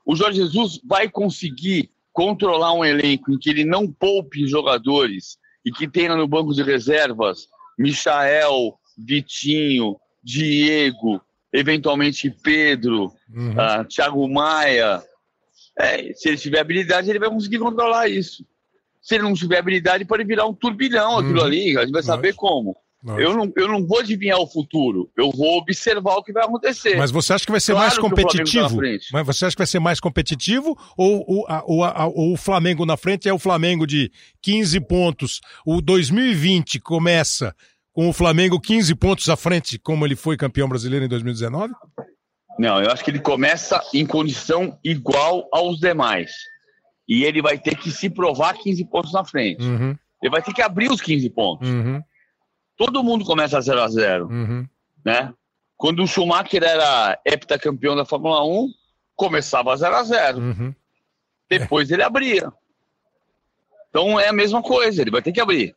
O 0.05 0.15
Jorge 0.15 0.39
Jesus 0.39 0.81
vai 0.83 1.09
conseguir 1.09 1.89
controlar 2.11 2.73
um 2.73 2.83
elenco 2.83 3.31
em 3.31 3.37
que 3.37 3.49
ele 3.49 3.63
não 3.63 3.91
poupe 3.91 4.47
jogadores 4.47 5.37
e 5.63 5.71
que 5.71 5.87
tenha 5.87 6.15
no 6.15 6.27
banco 6.27 6.53
de 6.53 6.63
reservas 6.63 7.47
Michael, 7.77 8.79
Vitinho, 8.97 9.97
Diego, 10.23 11.21
eventualmente 11.51 12.29
Pedro, 12.29 13.13
uhum. 13.33 13.51
uh, 13.51 13.85
Thiago 13.85 14.27
Maia. 14.27 15.03
É, 15.79 16.11
se 16.13 16.29
ele 16.29 16.37
tiver 16.37 16.59
habilidade, 16.59 17.09
ele 17.09 17.19
vai 17.19 17.29
conseguir 17.29 17.59
controlar 17.59 18.07
isso. 18.07 18.45
Se 19.01 19.15
ele 19.15 19.23
não 19.23 19.33
tiver 19.33 19.59
habilidade, 19.59 20.05
pode 20.05 20.23
virar 20.23 20.47
um 20.47 20.53
turbilhão 20.53 21.19
aquilo 21.19 21.39
uhum. 21.39 21.45
ali, 21.45 21.77
a 21.77 21.81
gente 21.81 21.91
vai 21.91 22.03
saber 22.03 22.29
Nossa. 22.29 22.39
como. 22.39 22.75
Eu 23.15 23.35
não, 23.35 23.53
eu 23.55 23.67
não 23.67 23.85
vou 23.85 23.99
adivinhar 23.99 24.39
o 24.39 24.47
futuro, 24.47 25.09
eu 25.15 25.31
vou 25.31 25.59
observar 25.59 26.15
o 26.15 26.23
que 26.23 26.33
vai 26.33 26.43
acontecer. 26.43 26.97
Mas 26.97 27.11
você 27.11 27.31
acha 27.31 27.45
que 27.45 27.51
vai 27.51 27.61
ser 27.61 27.73
claro 27.73 27.87
mais 27.87 27.97
competitivo? 27.97 28.81
Mas 29.13 29.25
você 29.25 29.45
acha 29.45 29.55
que 29.55 29.59
vai 29.59 29.67
ser 29.67 29.79
mais 29.79 29.99
competitivo 29.99 30.75
ou, 30.97 31.23
ou, 31.27 31.45
ou, 31.65 31.85
ou, 32.15 32.33
o 32.33 32.37
Flamengo 32.37 32.85
na 32.85 32.97
frente 32.97 33.29
é 33.29 33.33
o 33.33 33.39
Flamengo 33.39 33.85
de 33.85 34.11
15 34.41 34.79
pontos? 34.81 35.41
O 35.65 35.79
2020 35.79 36.79
começa 36.79 37.55
com 37.97 38.07
o 38.07 38.13
Flamengo 38.13 38.61
15 38.61 38.93
pontos 38.93 39.27
à 39.27 39.35
frente, 39.35 39.79
como 39.79 40.05
ele 40.05 40.15
foi 40.15 40.37
campeão 40.37 40.69
brasileiro 40.69 41.03
em 41.03 41.07
2019? 41.07 41.73
Não, 42.59 42.79
eu 42.79 42.91
acho 42.91 43.03
que 43.03 43.09
ele 43.09 43.19
começa 43.19 43.81
em 43.91 44.05
condição 44.05 44.77
igual 44.83 45.49
aos 45.51 45.79
demais. 45.79 46.31
E 47.09 47.23
ele 47.23 47.41
vai 47.41 47.57
ter 47.57 47.75
que 47.75 47.89
se 47.89 48.07
provar 48.07 48.53
15 48.53 48.85
pontos 48.85 49.11
na 49.11 49.25
frente. 49.25 49.63
Uhum. 49.63 49.97
Ele 50.21 50.29
vai 50.29 50.43
ter 50.43 50.53
que 50.53 50.61
abrir 50.61 50.91
os 50.91 51.01
15 51.01 51.27
pontos. 51.31 51.67
Uhum. 51.67 51.99
Todo 52.77 53.03
mundo 53.03 53.25
começa 53.25 53.59
0 53.59 53.81
a 53.81 53.87
0 53.87 54.27
uhum. 54.27 54.67
né? 55.03 55.33
Quando 55.75 56.03
o 56.03 56.07
Schumacher 56.07 56.61
era 56.61 57.19
heptacampeão 57.25 57.95
da 57.95 58.05
Fórmula 58.05 58.45
1, 58.45 58.69
começava 59.15 59.75
0 59.75 59.95
a 59.95 60.03
0 60.03 60.37
uhum. 60.37 60.75
Depois 61.49 61.89
é. 61.89 61.95
ele 61.95 62.03
abria. 62.03 62.53
Então 63.89 64.19
é 64.19 64.27
a 64.27 64.33
mesma 64.33 64.61
coisa, 64.61 65.01
ele 65.01 65.09
vai 65.09 65.23
ter 65.23 65.31
que 65.31 65.41
abrir 65.41 65.75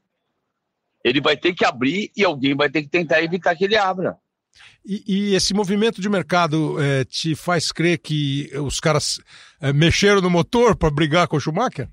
ele 1.04 1.20
vai 1.20 1.36
ter 1.36 1.54
que 1.54 1.64
abrir 1.64 2.10
e 2.16 2.24
alguém 2.24 2.54
vai 2.54 2.68
ter 2.68 2.82
que 2.82 2.88
tentar 2.88 3.22
evitar 3.22 3.54
que 3.56 3.64
ele 3.64 3.76
abra. 3.76 4.16
E, 4.84 5.04
e 5.06 5.34
esse 5.34 5.52
movimento 5.54 6.00
de 6.00 6.08
mercado 6.08 6.80
é, 6.82 7.04
te 7.04 7.34
faz 7.34 7.70
crer 7.70 7.98
que 7.98 8.50
os 8.56 8.80
caras 8.80 9.20
é, 9.60 9.72
mexeram 9.72 10.20
no 10.20 10.30
motor 10.30 10.76
para 10.76 10.90
brigar 10.90 11.28
com 11.28 11.36
o 11.36 11.40
Schumacher? 11.40 11.88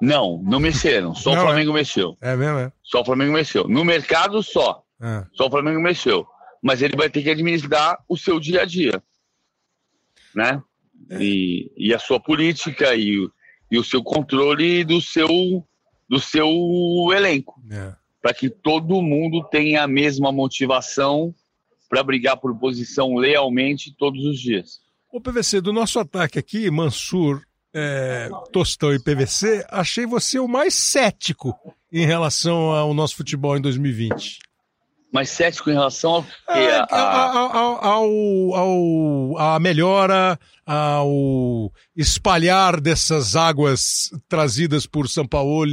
Não, 0.00 0.40
não 0.44 0.60
mexeram. 0.60 1.14
Só 1.14 1.34
não, 1.34 1.42
o 1.42 1.46
Flamengo 1.46 1.70
é. 1.72 1.74
mexeu. 1.74 2.16
É 2.20 2.36
mesmo, 2.36 2.58
é? 2.58 2.72
Só 2.82 3.00
o 3.00 3.04
Flamengo 3.04 3.32
mexeu. 3.32 3.68
No 3.68 3.84
mercado, 3.84 4.42
só. 4.42 4.84
É. 5.00 5.24
Só 5.32 5.46
o 5.46 5.50
Flamengo 5.50 5.80
mexeu. 5.80 6.26
Mas 6.62 6.82
ele 6.82 6.96
vai 6.96 7.08
ter 7.08 7.22
que 7.22 7.30
administrar 7.30 7.98
o 8.08 8.16
seu 8.16 8.38
dia 8.38 8.62
a 8.62 8.64
dia. 8.64 9.02
Né? 10.34 10.62
É. 11.10 11.18
E, 11.20 11.72
e 11.76 11.94
a 11.94 11.98
sua 11.98 12.20
política 12.20 12.94
e, 12.94 13.28
e 13.70 13.78
o 13.78 13.84
seu 13.84 14.02
controle 14.02 14.84
do 14.84 15.00
seu 15.00 15.64
do 16.08 16.18
seu 16.18 16.48
elenco. 17.12 17.60
É. 17.70 17.94
Para 18.20 18.34
que 18.34 18.50
todo 18.50 19.02
mundo 19.02 19.44
tenha 19.50 19.84
a 19.84 19.88
mesma 19.88 20.32
motivação 20.32 21.34
para 21.88 22.02
brigar 22.02 22.36
por 22.36 22.54
posição 22.58 23.16
lealmente 23.16 23.94
todos 23.96 24.24
os 24.24 24.38
dias. 24.38 24.80
O 25.10 25.20
PVC, 25.20 25.60
do 25.60 25.72
nosso 25.72 25.98
ataque 25.98 26.38
aqui, 26.38 26.70
Mansur, 26.70 27.42
é, 27.72 28.28
Tostão 28.52 28.92
e 28.92 28.98
PVC, 28.98 29.64
achei 29.70 30.04
você 30.04 30.38
o 30.38 30.48
mais 30.48 30.74
cético 30.74 31.54
em 31.90 32.04
relação 32.04 32.72
ao 32.72 32.92
nosso 32.92 33.16
futebol 33.16 33.56
em 33.56 33.60
2020 33.60 34.47
mais 35.12 35.30
cético 35.30 35.70
em 35.70 35.74
relação 35.74 36.24
ao, 36.46 36.56
é, 36.56 36.84
a, 36.90 37.30
ao, 37.30 37.84
ao, 37.84 38.54
ao, 38.54 39.38
a 39.38 39.60
melhora, 39.60 40.38
ao 40.66 41.72
espalhar 41.96 42.80
dessas 42.80 43.34
águas 43.34 44.10
trazidas 44.28 44.86
por 44.86 45.08
São 45.08 45.26
Paulo, 45.26 45.66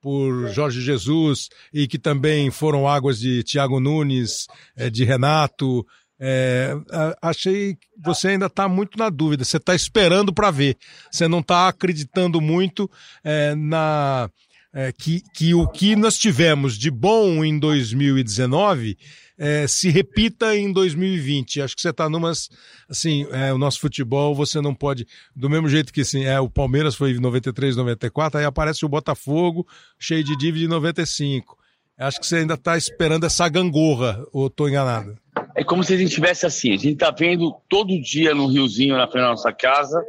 por 0.00 0.48
Jorge 0.50 0.80
Jesus, 0.80 1.48
e 1.72 1.88
que 1.88 1.98
também 1.98 2.50
foram 2.50 2.86
águas 2.86 3.18
de 3.18 3.42
Tiago 3.42 3.80
Nunes, 3.80 4.46
é, 4.76 4.88
de 4.88 5.04
Renato. 5.04 5.84
É, 6.20 6.74
achei 7.22 7.74
que 7.74 7.86
você 8.02 8.28
ainda 8.28 8.46
está 8.46 8.68
muito 8.68 8.98
na 8.98 9.08
dúvida, 9.08 9.44
você 9.44 9.56
está 9.56 9.74
esperando 9.74 10.32
para 10.32 10.50
ver, 10.50 10.76
você 11.10 11.28
não 11.28 11.40
está 11.40 11.68
acreditando 11.68 12.40
muito 12.40 12.90
é, 13.22 13.54
na 13.54 14.28
é, 14.72 14.92
que, 14.92 15.22
que 15.34 15.54
o 15.54 15.66
que 15.66 15.96
nós 15.96 16.18
tivemos 16.18 16.76
de 16.76 16.90
bom 16.90 17.44
em 17.44 17.58
2019 17.58 18.96
é, 19.38 19.66
se 19.68 19.88
repita 19.88 20.56
em 20.56 20.72
2020. 20.72 21.62
Acho 21.62 21.76
que 21.76 21.80
você 21.80 21.90
está 21.90 22.08
numas. 22.08 22.48
Assim, 22.88 23.26
é, 23.30 23.52
o 23.52 23.58
nosso 23.58 23.80
futebol 23.80 24.34
você 24.34 24.60
não 24.60 24.74
pode. 24.74 25.06
Do 25.34 25.48
mesmo 25.48 25.68
jeito 25.68 25.92
que 25.92 26.00
assim, 26.00 26.24
é, 26.24 26.38
o 26.40 26.50
Palmeiras 26.50 26.96
foi 26.96 27.12
em 27.12 27.20
93, 27.20 27.76
94, 27.76 28.40
aí 28.40 28.44
aparece 28.44 28.84
o 28.84 28.88
Botafogo 28.88 29.66
cheio 29.98 30.24
de 30.24 30.36
dívida 30.36 30.64
em 30.64 30.68
95. 30.68 31.56
Acho 31.96 32.20
que 32.20 32.26
você 32.26 32.36
ainda 32.36 32.54
está 32.54 32.76
esperando 32.76 33.26
essa 33.26 33.48
gangorra, 33.48 34.24
ou 34.32 34.46
estou 34.46 34.68
enganado? 34.68 35.16
É 35.56 35.64
como 35.64 35.82
se 35.82 35.94
a 35.94 35.96
gente 35.96 36.14
tivesse 36.14 36.46
assim: 36.46 36.72
a 36.72 36.76
gente 36.76 36.94
está 36.94 37.10
vendo 37.10 37.52
todo 37.68 38.00
dia 38.00 38.34
no 38.34 38.46
riozinho 38.46 38.96
na 38.96 39.08
frente 39.08 39.22
da 39.22 39.30
nossa 39.30 39.52
casa 39.52 40.04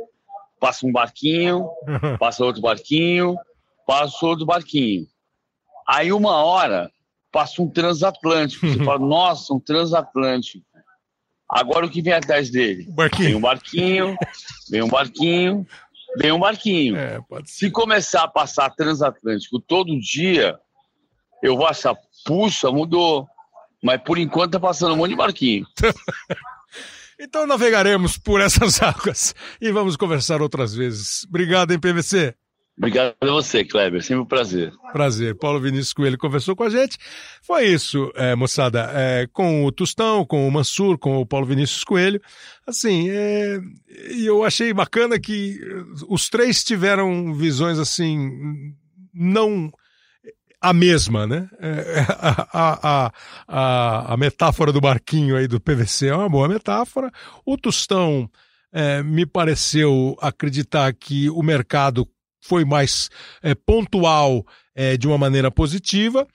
passa 0.60 0.86
um 0.86 0.91
barquinho, 0.91 1.68
passa 2.19 2.44
outro 2.44 2.61
barquinho, 2.61 3.36
passa 3.90 4.24
outro 4.24 4.45
barquinho. 4.45 5.07
Aí 5.88 6.14
uma 6.14 6.44
hora 6.44 6.91
passa 7.32 7.60
um 7.60 7.68
transatlântico. 7.68 8.68
Você 8.68 8.78
fala, 8.86 8.99
nossa, 8.99 9.52
um 9.52 9.60
transatlântico. 9.60 10.64
Agora 11.49 11.88
o 11.88 11.90
que 11.90 11.99
vem 11.99 12.14
atrás 12.14 12.52
dele? 12.52 12.86
Barquinho. 12.91 13.30
Vem 13.30 13.36
um 13.36 13.41
barquinho, 13.41 14.18
vem 14.70 14.82
um 14.84 14.88
barquinho, 14.88 15.68
vem 16.18 16.32
um 16.32 16.40
barquinho. 16.40 16.95
É, 16.95 17.20
Se 17.45 17.72
começar 17.72 18.26
a 18.26 18.28
passar 18.28 18.70
transatlântico 18.70 19.60
todo 19.60 19.99
dia, 19.99 20.56
eu 21.41 21.57
vou 21.57 21.66
achar, 21.66 21.98
puxa, 22.24 22.70
mudou. 22.70 23.28
Mas 23.84 23.99
por 24.03 24.20
enquanto 24.20 24.52
tá 24.52 24.60
passando 24.60 24.94
um 24.94 24.98
monte 24.98 25.11
de 25.11 25.16
barquinho. 25.16 25.66
então 27.20 27.48
navegaremos 27.48 28.20
por 28.20 28.40
essas 28.40 28.80
águas 28.84 29.34
e 29.60 29.72
vamos 29.72 29.98
conversar 29.98 30.44
outras 30.44 30.76
vezes. 30.76 31.26
Obrigado, 31.28 31.72
hein, 31.72 31.80
PVC? 31.80 32.36
Obrigado 32.80 33.14
a 33.19 33.26
você, 33.26 33.65
Kleber. 33.65 34.01
Sempre 34.01 34.23
um 34.23 34.26
prazer. 34.26 34.72
Prazer. 34.93 35.35
Paulo 35.35 35.60
Vinícius 35.60 35.91
Coelho 35.91 36.18
conversou 36.18 36.56
com 36.56 36.64
a 36.64 36.69
gente. 36.69 36.97
Foi 37.41 37.65
isso, 37.65 38.10
é, 38.15 38.34
moçada. 38.35 38.89
É, 38.93 39.27
com 39.34 39.65
o 39.65 39.72
Tustão, 39.72 40.26
com 40.26 40.47
o 40.47 40.51
Mansur, 40.51 40.97
com 40.97 41.18
o 41.18 41.26
Paulo 41.26 41.45
Vinícius 41.45 41.84
Coelho. 41.84 42.22
Assim, 42.65 43.10
é, 43.10 43.60
eu 44.23 44.45
achei 44.45 44.73
bacana 44.73 45.19
que 45.19 45.60
os 46.07 46.30
três 46.30 46.64
tiveram 46.64 47.34
visões 47.34 47.77
assim, 47.77 48.31
não 49.14 49.69
a 50.61 50.72
mesma, 50.72 51.27
né? 51.27 51.49
É, 51.60 52.06
a, 52.18 52.49
a, 52.53 53.11
a, 53.45 54.14
a, 54.14 54.18
metáfora 54.18 54.72
do 54.72 54.80
barquinho 54.80 55.35
aí 55.35 55.49
do 55.49 55.60
PVC 55.60 56.07
é 56.07 56.15
uma 56.15 56.30
boa 56.30 56.47
metáfora. 56.47 57.11
O 57.45 57.57
Tustão 57.57 58.30
é, 58.72 59.03
me 59.03 59.26
pareceu 59.26 60.15
acreditar 60.22 60.93
que 60.93 61.30
o 61.30 61.43
mercado 61.43 62.07
foi 62.41 62.66
mais 62.66 63.10
é, 63.41 63.53
pontual 63.53 64.45
é, 64.76 64.98
de 64.98 65.07
uma 65.07 65.18
maneira 65.18 65.52
positiva, 65.52 66.28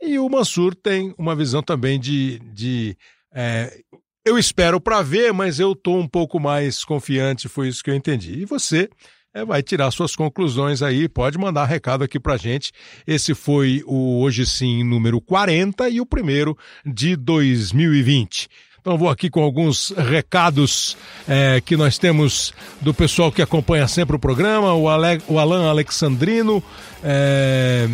e 0.00 0.18
o 0.18 0.28
Mansur 0.28 0.74
tem 0.74 1.14
uma 1.18 1.36
visão 1.36 1.62
também 1.62 2.00
de. 2.00 2.38
de 2.52 2.96
é, 3.32 3.82
eu 4.24 4.38
espero 4.38 4.80
para 4.80 5.02
ver, 5.02 5.32
mas 5.32 5.58
eu 5.58 5.72
estou 5.72 5.98
um 5.98 6.08
pouco 6.08 6.38
mais 6.38 6.84
confiante, 6.84 7.48
foi 7.48 7.68
isso 7.68 7.82
que 7.82 7.90
eu 7.90 7.94
entendi. 7.94 8.40
E 8.40 8.44
você 8.44 8.88
é, 9.32 9.44
vai 9.44 9.62
tirar 9.62 9.90
suas 9.90 10.16
conclusões 10.16 10.82
aí, 10.82 11.08
pode 11.08 11.38
mandar 11.38 11.64
recado 11.64 12.02
aqui 12.02 12.18
para 12.18 12.36
gente. 12.36 12.72
Esse 13.06 13.34
foi 13.34 13.82
o 13.86 14.20
Hoje 14.20 14.46
Sim 14.46 14.82
número 14.84 15.20
40 15.20 15.88
e 15.88 16.00
o 16.00 16.06
primeiro 16.06 16.56
de 16.84 17.16
2020. 17.16 18.48
Então 18.80 18.96
vou 18.96 19.10
aqui 19.10 19.28
com 19.28 19.42
alguns 19.42 19.92
recados 19.94 20.96
é, 21.28 21.60
que 21.60 21.76
nós 21.76 21.98
temos 21.98 22.54
do 22.80 22.94
pessoal 22.94 23.30
que 23.30 23.42
acompanha 23.42 23.86
sempre 23.86 24.16
o 24.16 24.18
programa, 24.18 24.72
o, 24.72 24.88
Ale, 24.88 25.20
o 25.28 25.38
Alan 25.38 25.68
Alexandrino, 25.68 26.62
é, 27.04 27.86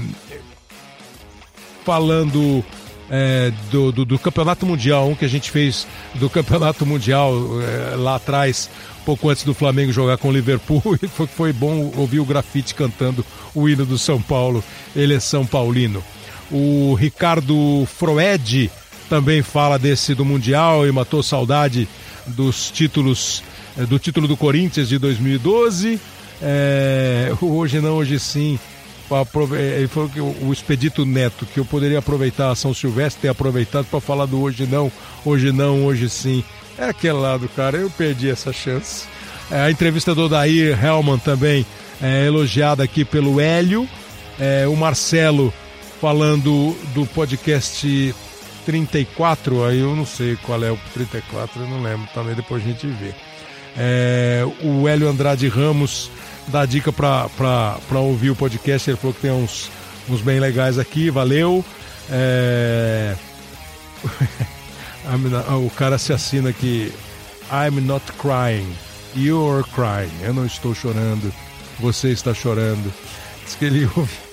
falando 1.84 2.64
é, 3.10 3.52
do, 3.68 3.90
do, 3.90 4.04
do, 4.04 4.16
Campeonato 4.16 4.64
Mundial, 4.64 5.08
um 5.08 5.16
que 5.16 5.24
a 5.24 5.28
gente 5.28 5.50
fez 5.50 5.88
do 6.14 6.30
Campeonato 6.30 6.86
Mundial 6.86 7.34
é, 7.60 7.96
lá 7.96 8.14
atrás, 8.14 8.70
pouco 9.04 9.28
antes 9.28 9.42
do 9.42 9.54
Flamengo 9.54 9.90
jogar 9.90 10.18
com 10.18 10.28
o 10.28 10.32
Liverpool, 10.32 10.82
e 11.02 11.08
foi, 11.08 11.26
foi 11.26 11.52
bom 11.52 11.92
ouvir 11.96 12.20
o 12.20 12.24
grafite 12.24 12.76
cantando 12.76 13.26
o 13.56 13.68
hino 13.68 13.84
do 13.84 13.98
São 13.98 14.22
Paulo, 14.22 14.62
ele 14.94 15.14
é 15.14 15.20
São 15.20 15.44
Paulino. 15.44 16.02
O 16.48 16.94
Ricardo 16.94 17.84
Froed 17.86 18.70
também 19.08 19.42
fala 19.42 19.78
desse 19.78 20.14
do 20.14 20.24
Mundial 20.24 20.86
e 20.86 20.92
matou 20.92 21.22
saudade 21.22 21.88
dos 22.26 22.70
títulos, 22.70 23.42
eh, 23.78 23.84
do 23.84 23.98
título 23.98 24.26
do 24.26 24.36
Corinthians 24.36 24.88
de 24.88 24.98
2012. 24.98 26.00
É, 26.42 27.32
hoje 27.40 27.80
não, 27.80 27.96
hoje 27.96 28.18
sim. 28.18 28.58
Eh, 29.10 29.78
ele 29.78 29.88
falou 29.88 30.08
que 30.08 30.20
o 30.20 30.52
Expedito 30.52 31.06
Neto, 31.06 31.46
que 31.46 31.60
eu 31.60 31.64
poderia 31.64 31.98
aproveitar 31.98 32.50
a 32.50 32.54
São 32.54 32.74
Silvestre, 32.74 33.22
ter 33.22 33.28
aproveitado 33.28 33.86
para 33.86 34.00
falar 34.00 34.26
do 34.26 34.40
hoje 34.40 34.66
não, 34.66 34.90
hoje 35.24 35.52
não, 35.52 35.84
hoje 35.84 36.08
sim. 36.08 36.44
É 36.78 36.86
aquele 36.86 37.14
lado, 37.14 37.48
cara, 37.54 37.78
eu 37.78 37.88
perdi 37.90 38.28
essa 38.28 38.52
chance. 38.52 39.04
É, 39.50 39.60
a 39.60 39.70
entrevista 39.70 40.14
do 40.14 40.28
Dair 40.28 40.76
Hellman 40.84 41.18
também 41.18 41.64
é 42.02 42.26
elogiada 42.26 42.82
aqui 42.82 43.04
pelo 43.04 43.40
Hélio. 43.40 43.88
É, 44.38 44.66
o 44.66 44.76
Marcelo 44.76 45.54
falando 46.00 46.76
do 46.92 47.06
podcast 47.06 48.14
34, 48.66 49.64
aí 49.64 49.78
eu 49.78 49.94
não 49.94 50.04
sei 50.04 50.36
qual 50.42 50.62
é 50.62 50.72
o 50.72 50.78
34, 50.92 51.62
eu 51.62 51.68
não 51.68 51.80
lembro, 51.80 52.08
também 52.12 52.34
depois 52.34 52.62
a 52.62 52.66
gente 52.66 52.86
vê. 52.88 53.14
É, 53.78 54.44
o 54.60 54.88
Hélio 54.88 55.08
Andrade 55.08 55.46
Ramos 55.46 56.10
dá 56.48 56.66
dica 56.66 56.92
para 56.92 58.00
ouvir 58.00 58.30
o 58.30 58.36
podcast, 58.36 58.90
ele 58.90 58.96
falou 58.96 59.14
que 59.14 59.20
tem 59.20 59.30
uns, 59.30 59.70
uns 60.08 60.20
bem 60.20 60.40
legais 60.40 60.80
aqui, 60.80 61.10
valeu. 61.10 61.64
É... 62.10 63.14
o 65.64 65.70
cara 65.70 65.96
se 65.96 66.12
assina 66.12 66.50
aqui, 66.50 66.92
I'm 67.50 67.80
not 67.80 68.04
crying, 68.18 68.74
you're 69.14 69.64
crying, 69.74 70.10
eu 70.22 70.34
não 70.34 70.44
estou 70.44 70.74
chorando, 70.74 71.32
você 71.78 72.08
está 72.08 72.34
chorando. 72.34 72.92
Diz 73.44 73.54
que 73.54 73.66
ele 73.66 73.88
ouve 73.96 74.25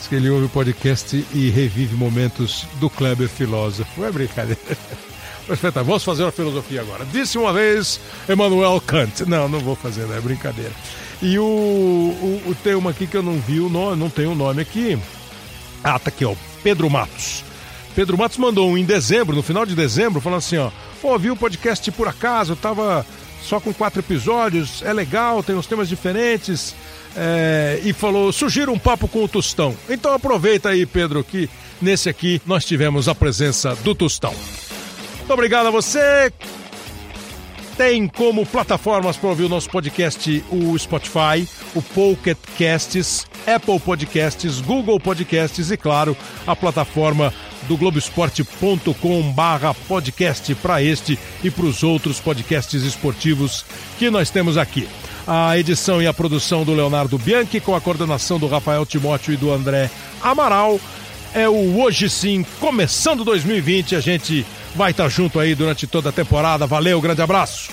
Diz 0.00 0.08
que 0.08 0.14
ele 0.14 0.30
ouve 0.30 0.46
o 0.46 0.48
podcast 0.48 1.26
e 1.34 1.50
revive 1.50 1.94
momentos 1.94 2.66
do 2.76 2.88
Kleber 2.88 3.28
filósofo. 3.28 4.02
É 4.02 4.10
brincadeira. 4.10 4.58
Mas 5.46 5.60
vamos 5.60 6.02
fazer 6.02 6.22
uma 6.22 6.32
filosofia 6.32 6.80
agora. 6.80 7.04
Disse 7.04 7.36
uma 7.36 7.52
vez 7.52 8.00
Emmanuel 8.26 8.80
Kant. 8.80 9.26
Não, 9.26 9.46
não 9.46 9.60
vou 9.60 9.76
fazer, 9.76 10.06
não 10.06 10.16
é 10.16 10.20
brincadeira. 10.20 10.72
E 11.20 11.38
o, 11.38 11.44
o, 11.44 12.42
o 12.46 12.56
tem 12.62 12.74
uma 12.74 12.92
aqui 12.92 13.06
que 13.06 13.14
eu 13.14 13.22
não 13.22 13.38
vi 13.40 13.60
o 13.60 13.68
nome, 13.68 13.96
não 13.96 14.08
tem 14.08 14.24
o 14.24 14.34
nome 14.34 14.62
aqui. 14.62 14.98
Ah, 15.84 15.98
tá 15.98 16.08
aqui, 16.08 16.24
ó. 16.24 16.34
Pedro 16.62 16.88
Matos. 16.88 17.44
Pedro 17.94 18.16
Matos 18.16 18.38
mandou 18.38 18.70
um 18.70 18.78
em 18.78 18.84
dezembro, 18.86 19.36
no 19.36 19.42
final 19.42 19.66
de 19.66 19.74
dezembro, 19.74 20.18
falando 20.22 20.38
assim, 20.38 20.56
ó. 20.56 20.70
Pô, 21.02 21.18
vi 21.18 21.30
o 21.30 21.36
podcast 21.36 21.90
por 21.92 22.08
acaso, 22.08 22.52
eu 22.52 22.56
tava 22.56 23.04
só 23.42 23.60
com 23.60 23.74
quatro 23.74 24.00
episódios, 24.00 24.82
é 24.82 24.94
legal, 24.94 25.42
tem 25.42 25.54
uns 25.54 25.66
temas 25.66 25.90
diferentes 25.90 26.74
é, 27.16 27.80
e 27.84 27.92
falou: 27.92 28.32
sugira 28.32 28.70
um 28.70 28.78
papo 28.78 29.08
com 29.08 29.24
o 29.24 29.28
Tostão. 29.28 29.76
Então 29.88 30.12
aproveita 30.12 30.70
aí, 30.70 30.86
Pedro, 30.86 31.24
que 31.24 31.48
nesse 31.80 32.08
aqui 32.08 32.40
nós 32.46 32.64
tivemos 32.64 33.08
a 33.08 33.14
presença 33.14 33.74
do 33.76 33.94
Tostão. 33.94 34.34
Muito 35.18 35.32
obrigado 35.32 35.66
a 35.66 35.70
você. 35.70 36.32
Tem 37.76 38.06
como 38.06 38.44
plataformas 38.44 39.16
para 39.16 39.30
ouvir 39.30 39.44
o 39.44 39.48
nosso 39.48 39.70
podcast 39.70 40.44
o 40.50 40.78
Spotify, 40.78 41.48
o 41.74 41.80
Pocket 41.80 42.36
Casts, 42.58 43.26
Apple 43.46 43.80
Podcasts, 43.80 44.60
Google 44.60 45.00
Podcasts 45.00 45.70
e, 45.70 45.76
claro, 45.78 46.14
a 46.46 46.54
plataforma 46.54 47.32
do 47.66 47.76
Globoesporte.com 47.76 49.32
barra 49.32 49.72
podcast 49.72 50.54
para 50.56 50.82
este 50.82 51.18
e 51.42 51.50
para 51.50 51.64
os 51.64 51.82
outros 51.82 52.20
podcasts 52.20 52.82
esportivos 52.82 53.64
que 53.98 54.10
nós 54.10 54.28
temos 54.28 54.58
aqui. 54.58 54.86
A 55.26 55.58
edição 55.58 56.00
e 56.02 56.06
a 56.06 56.14
produção 56.14 56.64
do 56.64 56.74
Leonardo 56.74 57.18
Bianchi, 57.18 57.60
com 57.60 57.74
a 57.74 57.80
coordenação 57.80 58.38
do 58.38 58.48
Rafael 58.48 58.84
Timóteo 58.86 59.34
e 59.34 59.36
do 59.36 59.52
André 59.52 59.90
Amaral. 60.22 60.80
É 61.34 61.48
o 61.48 61.80
Hoje 61.80 62.10
Sim, 62.10 62.44
começando 62.58 63.24
2020. 63.24 63.94
A 63.94 64.00
gente 64.00 64.44
vai 64.74 64.90
estar 64.90 65.08
junto 65.08 65.38
aí 65.38 65.54
durante 65.54 65.86
toda 65.86 66.08
a 66.08 66.12
temporada. 66.12 66.66
Valeu, 66.66 67.00
grande 67.00 67.22
abraço. 67.22 67.70